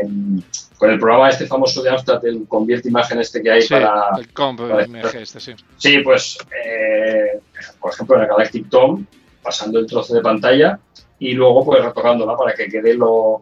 con 0.78 0.90
el 0.92 1.00
programa 1.00 1.30
este 1.30 1.46
famoso 1.48 1.82
de 1.84 1.90
Amstrad, 1.90 2.26
el 2.26 2.46
convierte 2.48 2.90
imagen 2.90 3.20
este 3.20 3.42
que 3.42 3.52
hay 3.52 3.62
Sí, 3.62 3.70
para. 3.74 4.10
el 4.18 4.32
comp 4.34 4.62
para- 4.62 4.86
MG 4.88 5.16
este, 5.22 5.40
sí. 5.40 5.54
Sí, 5.78 6.00
pues, 6.00 6.38
eh, 6.66 7.40
por 7.80 7.94
ejemplo, 7.94 8.16
en 8.16 8.22
el 8.24 8.28
Galactic 8.28 8.70
Tom, 8.70 9.06
pasando 9.44 9.80
el 9.80 9.86
trozo 9.88 10.14
de 10.14 10.22
pantalla 10.22 10.80
y 11.20 11.34
luego 11.34 11.66
pues 11.66 11.84
retocándola 11.84 12.36
para 12.36 12.54
que 12.54 12.68
quede 12.68 12.94
lo 12.96 13.42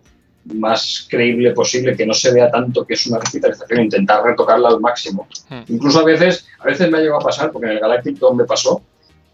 más 0.54 1.08
creíble 1.10 1.52
posible, 1.52 1.96
que 1.98 2.06
no 2.06 2.14
se 2.14 2.32
vea 2.32 2.52
tanto 2.52 2.86
que 2.86 2.94
es 2.94 3.08
una 3.08 3.18
digitalización, 3.20 3.82
intentar 3.82 4.24
retocarla 4.24 4.70
al 4.70 4.80
máximo. 4.80 5.28
Hmm. 5.50 5.62
Incluso 5.70 6.00
a 6.02 6.04
veces, 6.04 6.48
a 6.60 6.66
veces 6.66 6.90
me 6.92 6.98
ha 7.00 7.02
llegado 7.02 7.20
a 7.20 7.24
pasar, 7.24 7.52
porque 7.52 7.66
en 7.68 7.74
el 7.74 7.80
Galactic 7.80 8.20
Tom 8.20 8.38
me 8.38 8.44
pasó, 8.46 8.82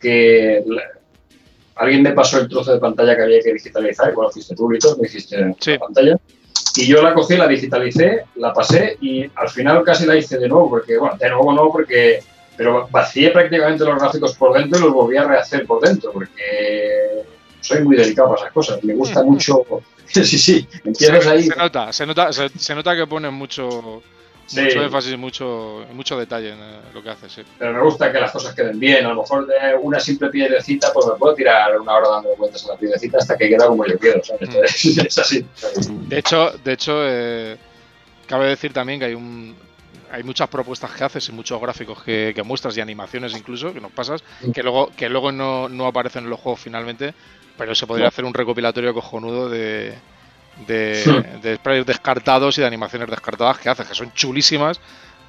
que 0.02 0.64
la- 0.66 0.84
alguien 1.76 2.04
me 2.04 2.12
pasó 2.14 2.40
el 2.40 2.50
trozo 2.50 2.74
de 2.74 2.80
pantalla 2.80 3.16
que 3.16 3.22
había 3.24 3.42
que 3.42 3.54
digitalizar, 3.54 4.12
y 4.12 4.16
bueno, 4.16 4.30
fuiste 4.32 4.56
tú, 4.56 4.68
Víctor, 4.68 4.98
me 4.98 5.04
dijiste 5.08 5.56
Sí. 5.60 5.72
la 5.72 5.80
pantalla, 5.80 6.18
y 6.76 6.86
yo 6.88 7.02
la 7.02 7.14
cogí, 7.14 7.36
la 7.38 7.48
digitalicé, 7.48 8.26
la 8.36 8.54
pasé 8.54 8.98
y 9.02 9.26
al 9.36 9.50
final 9.50 9.84
casi 9.84 10.06
la 10.06 10.16
hice 10.16 10.38
de 10.38 10.48
nuevo, 10.48 10.70
porque, 10.70 10.98
bueno, 10.98 11.16
de 11.18 11.30
nuevo 11.30 11.54
no, 11.54 11.72
porque, 11.72 12.20
pero 12.56 12.88
vacié 12.92 13.32
prácticamente 13.32 13.84
los 13.84 13.98
gráficos 14.00 14.36
por 14.36 14.54
dentro 14.58 14.80
y 14.80 14.84
los 14.84 14.94
volví 14.94 15.18
a 15.18 15.24
rehacer 15.28 15.66
por 15.66 15.82
dentro, 15.82 16.12
porque 16.12 17.24
soy 17.62 17.84
muy 17.84 17.96
delicado 17.96 18.30
para 18.30 18.42
esas 18.42 18.54
cosas, 18.54 18.84
me 18.84 18.94
gusta 18.94 19.24
mucho, 19.24 19.64
sí, 20.06 20.24
sí, 20.26 20.68
empiezas 20.84 21.26
ahí, 21.28 21.44
se 21.44 21.56
nota, 21.56 21.92
se 21.94 22.06
nota, 22.06 22.32
se, 22.34 22.50
se 22.50 22.76
nota 22.76 22.96
que 22.96 23.08
pones 23.08 23.32
mucho, 23.32 24.02
Sí. 24.52 24.62
mucho 24.62 24.84
énfasis 24.84 25.14
y 25.14 25.18
mucho, 25.18 25.86
mucho 25.94 26.18
detalle 26.18 26.50
en 26.52 26.60
eh, 26.60 26.80
lo 26.94 27.02
que 27.02 27.10
haces, 27.10 27.32
sí. 27.32 27.42
pero 27.58 27.74
me 27.74 27.82
gusta 27.82 28.12
que 28.12 28.20
las 28.20 28.32
cosas 28.32 28.54
queden 28.54 28.80
bien, 28.80 29.06
a 29.06 29.10
lo 29.10 29.22
mejor 29.22 29.48
de 29.48 29.76
una 29.82 30.00
simple 30.00 30.30
piedrecita, 30.30 30.92
pues 30.94 31.08
me 31.08 31.14
puedo 31.14 31.34
tirar 31.36 31.80
una 31.80 31.94
hora 31.94 32.10
dando 32.10 32.36
vueltas 32.36 32.66
a 32.66 32.74
la 32.74 32.78
piedrecita 32.78 33.18
hasta 33.18 33.38
que 33.38 33.50
queda 33.50 33.68
como 33.68 33.86
yo 33.86 33.98
quiero, 33.98 34.22
¿sabes? 34.24 34.50
Mm. 34.50 35.00
Es 35.06 35.18
así. 35.18 35.46
De 36.08 36.20
hecho, 36.20 36.52
de 36.64 36.74
hecho 36.74 36.94
eh, 37.06 37.58
cabe 38.28 38.48
decir 38.48 38.74
también 38.74 39.00
que 39.00 39.06
hay 39.06 39.14
un 39.14 39.56
hay 40.14 40.24
muchas 40.24 40.50
propuestas 40.50 40.92
que 40.92 41.06
haces 41.06 41.30
y 41.30 41.32
muchos 41.32 41.62
gráficos 41.62 42.04
que, 42.04 42.34
que 42.36 42.44
muestras 42.44 42.76
y 42.76 42.82
animaciones 42.82 43.34
incluso 43.34 43.74
que 43.74 43.80
nos 43.80 43.92
pasas 43.94 44.22
Mm. 44.42 44.52
que 44.52 44.62
luego 44.64 44.92
que 44.96 45.08
luego 45.08 45.32
no, 45.32 45.70
no 45.70 45.86
aparecen 45.88 46.26
en 46.26 46.30
los 46.30 46.40
juegos 46.40 46.60
finalmente 46.60 47.14
pero 47.58 47.74
se 47.76 47.88
podría 47.88 48.08
hacer 48.10 48.26
un 48.26 48.34
recopilatorio 48.34 48.94
cojonudo 48.94 49.50
de 49.50 49.94
de, 50.68 51.02
Sí. 51.04 51.12
de 51.42 51.56
sprites 51.56 51.86
descartados 51.86 52.58
y 52.58 52.62
de 52.62 52.68
animaciones 52.68 53.10
descartadas 53.10 53.58
que 53.60 53.70
haces 53.70 53.88
que 53.88 53.96
son 53.96 54.12
chulísimas 54.14 54.80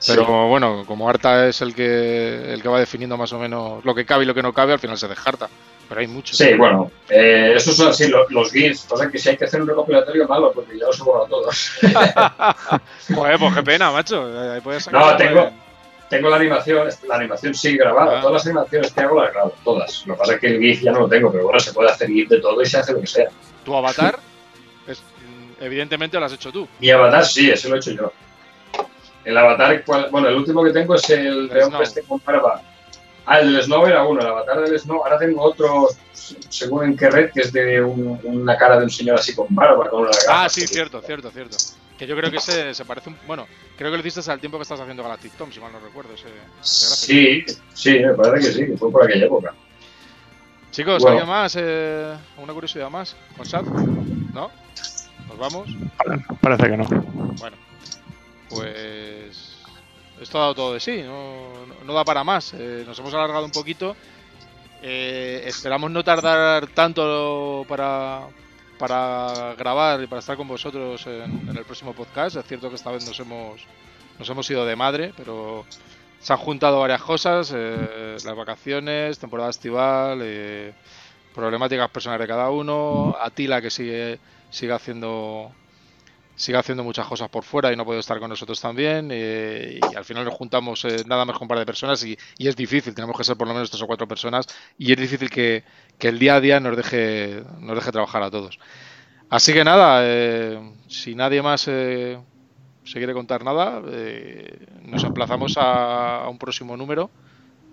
pero 0.06 0.48
bueno 0.48 0.84
como 0.84 1.08
Arta 1.08 1.46
es 1.46 1.60
el 1.62 1.74
que 1.76 2.52
el 2.52 2.60
que 2.60 2.68
va 2.68 2.80
definiendo 2.80 3.16
más 3.16 3.32
o 3.32 3.38
menos 3.38 3.84
lo 3.84 3.94
que 3.94 4.04
cabe 4.04 4.24
y 4.24 4.26
lo 4.26 4.34
que 4.34 4.42
no 4.42 4.52
cabe 4.52 4.72
al 4.72 4.80
final 4.80 4.98
se 4.98 5.06
descarta 5.06 5.48
pero 5.88 6.00
hay 6.00 6.06
muchos 6.08 6.36
Sí, 6.38 6.54
bueno, 6.54 6.90
eh, 7.08 7.52
esos 7.54 7.76
son 7.76 7.88
así 7.90 8.08
lo- 8.08 8.26
los 8.30 8.50
GIFs, 8.50 8.84
cosa 8.88 9.10
que 9.10 9.18
si 9.18 9.28
hay 9.28 9.36
que 9.36 9.44
hacer 9.44 9.60
un 9.60 9.68
recopilatorio 9.68 10.26
malo, 10.26 10.50
porque 10.52 10.78
ya 10.78 10.86
los 10.86 10.98
he 10.98 11.02
borrado 11.02 11.26
todos. 11.26 11.72
Joder, 13.14 13.38
pues 13.38 13.54
qué 13.54 13.62
pena 13.62 13.90
macho 13.90 14.24
Ahí 14.52 14.60
puedes 14.60 14.84
sacar 14.84 15.00
No, 15.00 15.16
tengo- 15.16 15.50
Tengo 16.08 16.28
la 16.30 16.36
animación, 16.36 16.88
la 17.08 17.14
animación 17.16 17.54
sigue 17.54 17.78
grabada, 17.78 18.18
Ah. 18.18 18.20
todas 18.20 18.34
las 18.34 18.46
animaciones 18.46 18.92
que 18.92 19.00
hago 19.00 19.22
las 19.22 19.32
grabo, 19.32 19.54
todas. 19.64 20.06
Lo 20.06 20.12
que 20.14 20.18
pasa 20.18 20.34
es 20.34 20.40
que 20.40 20.46
el 20.48 20.60
GIF 20.60 20.82
ya 20.82 20.92
no 20.92 21.00
lo 21.00 21.08
tengo, 21.08 21.30
pero 21.32 21.44
bueno, 21.44 21.58
se 21.58 21.72
puede 21.72 21.90
hacer 21.90 22.08
GIF 22.08 22.28
de 22.28 22.40
todo 22.40 22.60
y 22.60 22.66
se 22.66 22.78
hace 22.78 22.92
lo 22.92 23.00
que 23.00 23.06
sea. 23.06 23.28
tu 23.64 23.74
avatar 23.76 24.18
es, 24.86 25.02
evidentemente 25.66 26.18
lo 26.18 26.26
has 26.26 26.32
hecho 26.32 26.50
tú 26.52 26.68
Mi 26.80 26.90
avatar 26.90 27.24
sí, 27.24 27.50
ese 27.50 27.68
lo 27.68 27.76
he 27.76 27.78
hecho 27.78 27.92
yo. 27.92 28.12
El 29.24 29.38
avatar, 29.38 29.84
¿cuál? 29.84 30.08
bueno, 30.10 30.28
el 30.28 30.34
último 30.36 30.64
que 30.64 30.72
tengo 30.72 30.94
es 30.96 31.08
el 31.10 31.48
de 31.48 31.62
hombre 31.64 31.84
este 31.84 32.02
con 32.02 32.20
barba. 32.24 32.60
Ah, 33.24 33.38
el 33.38 33.52
del 33.52 33.62
Snow 33.62 33.86
era 33.86 34.02
uno, 34.04 34.20
el 34.20 34.26
avatar 34.26 34.60
del 34.62 34.76
Snow. 34.80 35.04
Ahora 35.04 35.16
tengo 35.16 35.40
otro, 35.42 35.88
según 36.48 36.84
en 36.86 36.96
qué 36.96 37.08
red, 37.08 37.30
que 37.32 37.42
es 37.42 37.52
de 37.52 37.80
un- 37.80 38.18
una 38.24 38.56
cara 38.56 38.78
de 38.78 38.84
un 38.84 38.90
señor 38.90 39.16
así 39.20 39.32
con 39.32 39.46
barba, 39.50 39.88
con 39.88 40.02
una 40.02 40.10
Ah, 40.28 40.48
sí, 40.48 40.66
cierto, 40.66 41.00
cierto, 41.02 41.30
cierto. 41.30 41.56
Que 41.96 42.04
yo 42.08 42.16
creo 42.16 42.32
que 42.32 42.38
ese 42.38 42.74
se 42.74 42.84
parece 42.84 43.10
un. 43.10 43.18
Bueno, 43.28 43.46
creo 43.78 43.92
que 43.92 43.96
lo 43.98 44.04
hiciste 44.04 44.28
al 44.28 44.40
tiempo 44.40 44.58
que 44.58 44.62
estás 44.62 44.80
haciendo 44.80 45.04
Galactic 45.04 45.34
Tom, 45.36 45.52
si 45.52 45.60
mal 45.60 45.70
no 45.70 45.78
recuerdo. 45.78 46.12
Ese. 46.14 46.26
Sí, 46.60 47.44
sí, 47.74 48.00
me 48.00 48.14
parece 48.14 48.48
que 48.48 48.54
sí, 48.54 48.66
que 48.72 48.76
fue 48.76 48.90
por 48.90 49.04
aquella 49.04 49.26
época. 49.26 49.54
Chicos, 50.72 51.00
Bueno. 51.02 51.18
¿alguien 51.18 51.28
más? 51.28 51.54
Eh, 51.60 52.12
¿Una 52.38 52.52
curiosidad 52.52 52.90
más? 52.90 53.14
¿Con 53.36 53.46
Sad? 53.46 53.62
¿No? 53.62 54.50
¿Nos 55.32 55.38
vamos? 55.38 55.68
Parece 56.40 56.68
que 56.70 56.76
no. 56.76 56.84
Bueno, 56.84 57.56
pues. 58.48 59.48
Esto 60.20 60.38
ha 60.38 60.42
dado 60.42 60.54
todo 60.54 60.74
de 60.74 60.80
sí, 60.80 61.02
no, 61.02 61.66
no- 61.66 61.84
no 61.84 61.92
da 61.94 62.04
para 62.04 62.22
más. 62.22 62.54
Eh, 62.54 62.84
nos 62.86 62.96
hemos 62.98 63.12
alargado 63.14 63.44
un 63.44 63.50
poquito. 63.50 63.96
Eh, 64.82 65.42
esperamos 65.46 65.90
no 65.90 66.04
tardar 66.04 66.66
tanto 66.68 67.64
para, 67.68 68.20
para 68.78 69.54
grabar 69.58 70.00
y 70.02 70.06
para 70.06 70.20
estar 70.20 70.36
con 70.36 70.46
vosotros 70.46 71.04
en, 71.06 71.48
en 71.48 71.56
el 71.56 71.64
próximo 71.64 71.92
podcast. 71.92 72.36
Es 72.36 72.44
cierto 72.46 72.68
que 72.68 72.76
esta 72.76 72.90
vez 72.92 73.04
nos 73.06 73.18
hemos, 73.18 73.62
nos 74.18 74.28
hemos 74.28 74.48
ido 74.50 74.64
de 74.64 74.76
madre, 74.76 75.12
pero 75.16 75.64
se 76.20 76.32
han 76.32 76.38
juntado 76.38 76.78
varias 76.80 77.02
cosas: 77.02 77.52
eh, 77.54 78.16
las 78.24 78.36
vacaciones, 78.36 79.18
temporada 79.18 79.50
estival, 79.50 80.20
eh, 80.22 80.72
problemáticas 81.34 81.90
personales 81.90 82.28
de 82.28 82.32
cada 82.32 82.50
uno, 82.50 83.16
Atila 83.20 83.60
que 83.60 83.70
sigue, 83.70 84.20
sigue 84.52 84.74
haciendo 84.74 85.58
sigue 86.34 86.58
haciendo 86.58 86.84
muchas 86.84 87.06
cosas 87.06 87.28
por 87.30 87.44
fuera 87.44 87.72
y 87.72 87.76
no 87.76 87.84
puede 87.84 88.00
estar 88.00 88.18
con 88.20 88.30
nosotros 88.30 88.60
también. 88.60 89.10
eh, 89.12 89.80
y 89.90 89.94
al 89.94 90.04
final 90.04 90.24
nos 90.24 90.34
juntamos 90.34 90.84
eh, 90.84 91.04
nada 91.06 91.24
más 91.26 91.36
con 91.36 91.44
un 91.46 91.48
par 91.48 91.58
de 91.58 91.66
personas 91.66 92.04
y, 92.04 92.18
y 92.38 92.48
es 92.48 92.56
difícil, 92.56 92.94
tenemos 92.94 93.16
que 93.16 93.24
ser 93.24 93.36
por 93.36 93.48
lo 93.48 93.54
menos 93.54 93.70
tres 93.70 93.82
o 93.82 93.86
cuatro 93.88 94.08
personas 94.08 94.46
y 94.78 94.92
es 94.92 94.98
difícil 94.98 95.30
que, 95.30 95.64
que 95.98 96.08
el 96.08 96.18
día 96.18 96.36
a 96.36 96.40
día 96.40 96.60
nos 96.60 96.76
deje, 96.76 97.44
nos 97.60 97.76
deje 97.76 97.92
trabajar 97.92 98.22
a 98.24 98.30
todos. 98.30 98.58
Así 99.30 99.52
que 99.52 99.64
nada, 99.64 100.00
eh, 100.04 100.60
si 100.88 101.14
nadie 101.14 101.42
más 101.42 101.66
eh, 101.68 102.18
se 102.84 102.98
quiere 102.98 103.14
contar 103.14 103.44
nada, 103.44 103.82
eh, 103.86 104.66
nos 104.82 105.04
emplazamos 105.04 105.56
a, 105.58 106.24
a 106.24 106.30
un 106.30 106.38
próximo 106.38 106.76
número. 106.76 107.14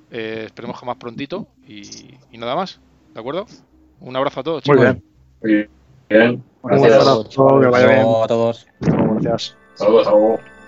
esperemos 0.10 0.80
que 0.80 0.86
más 0.86 0.98
prontito 0.98 1.50
y, 1.68 2.20
y 2.32 2.38
nada 2.38 2.56
más. 2.56 2.82
¿De 3.14 3.20
acuerdo? 3.20 3.52
Un 4.00 4.16
abrazo 4.16 4.42
a 4.42 4.44
todos. 4.44 4.64
Muy 4.66 4.78
chicos. 4.78 4.80
bien. 4.80 5.04
Muy 5.42 5.54
bien, 5.54 5.70
Un 6.10 6.44
gracias. 6.64 6.94
abrazo, 7.08 7.60
que 7.60 7.68
vaya 7.68 7.88
bien. 7.88 8.02
Chao 8.02 8.24
a 8.24 8.28
todos. 8.28 8.68
Gracias. 8.80 10.59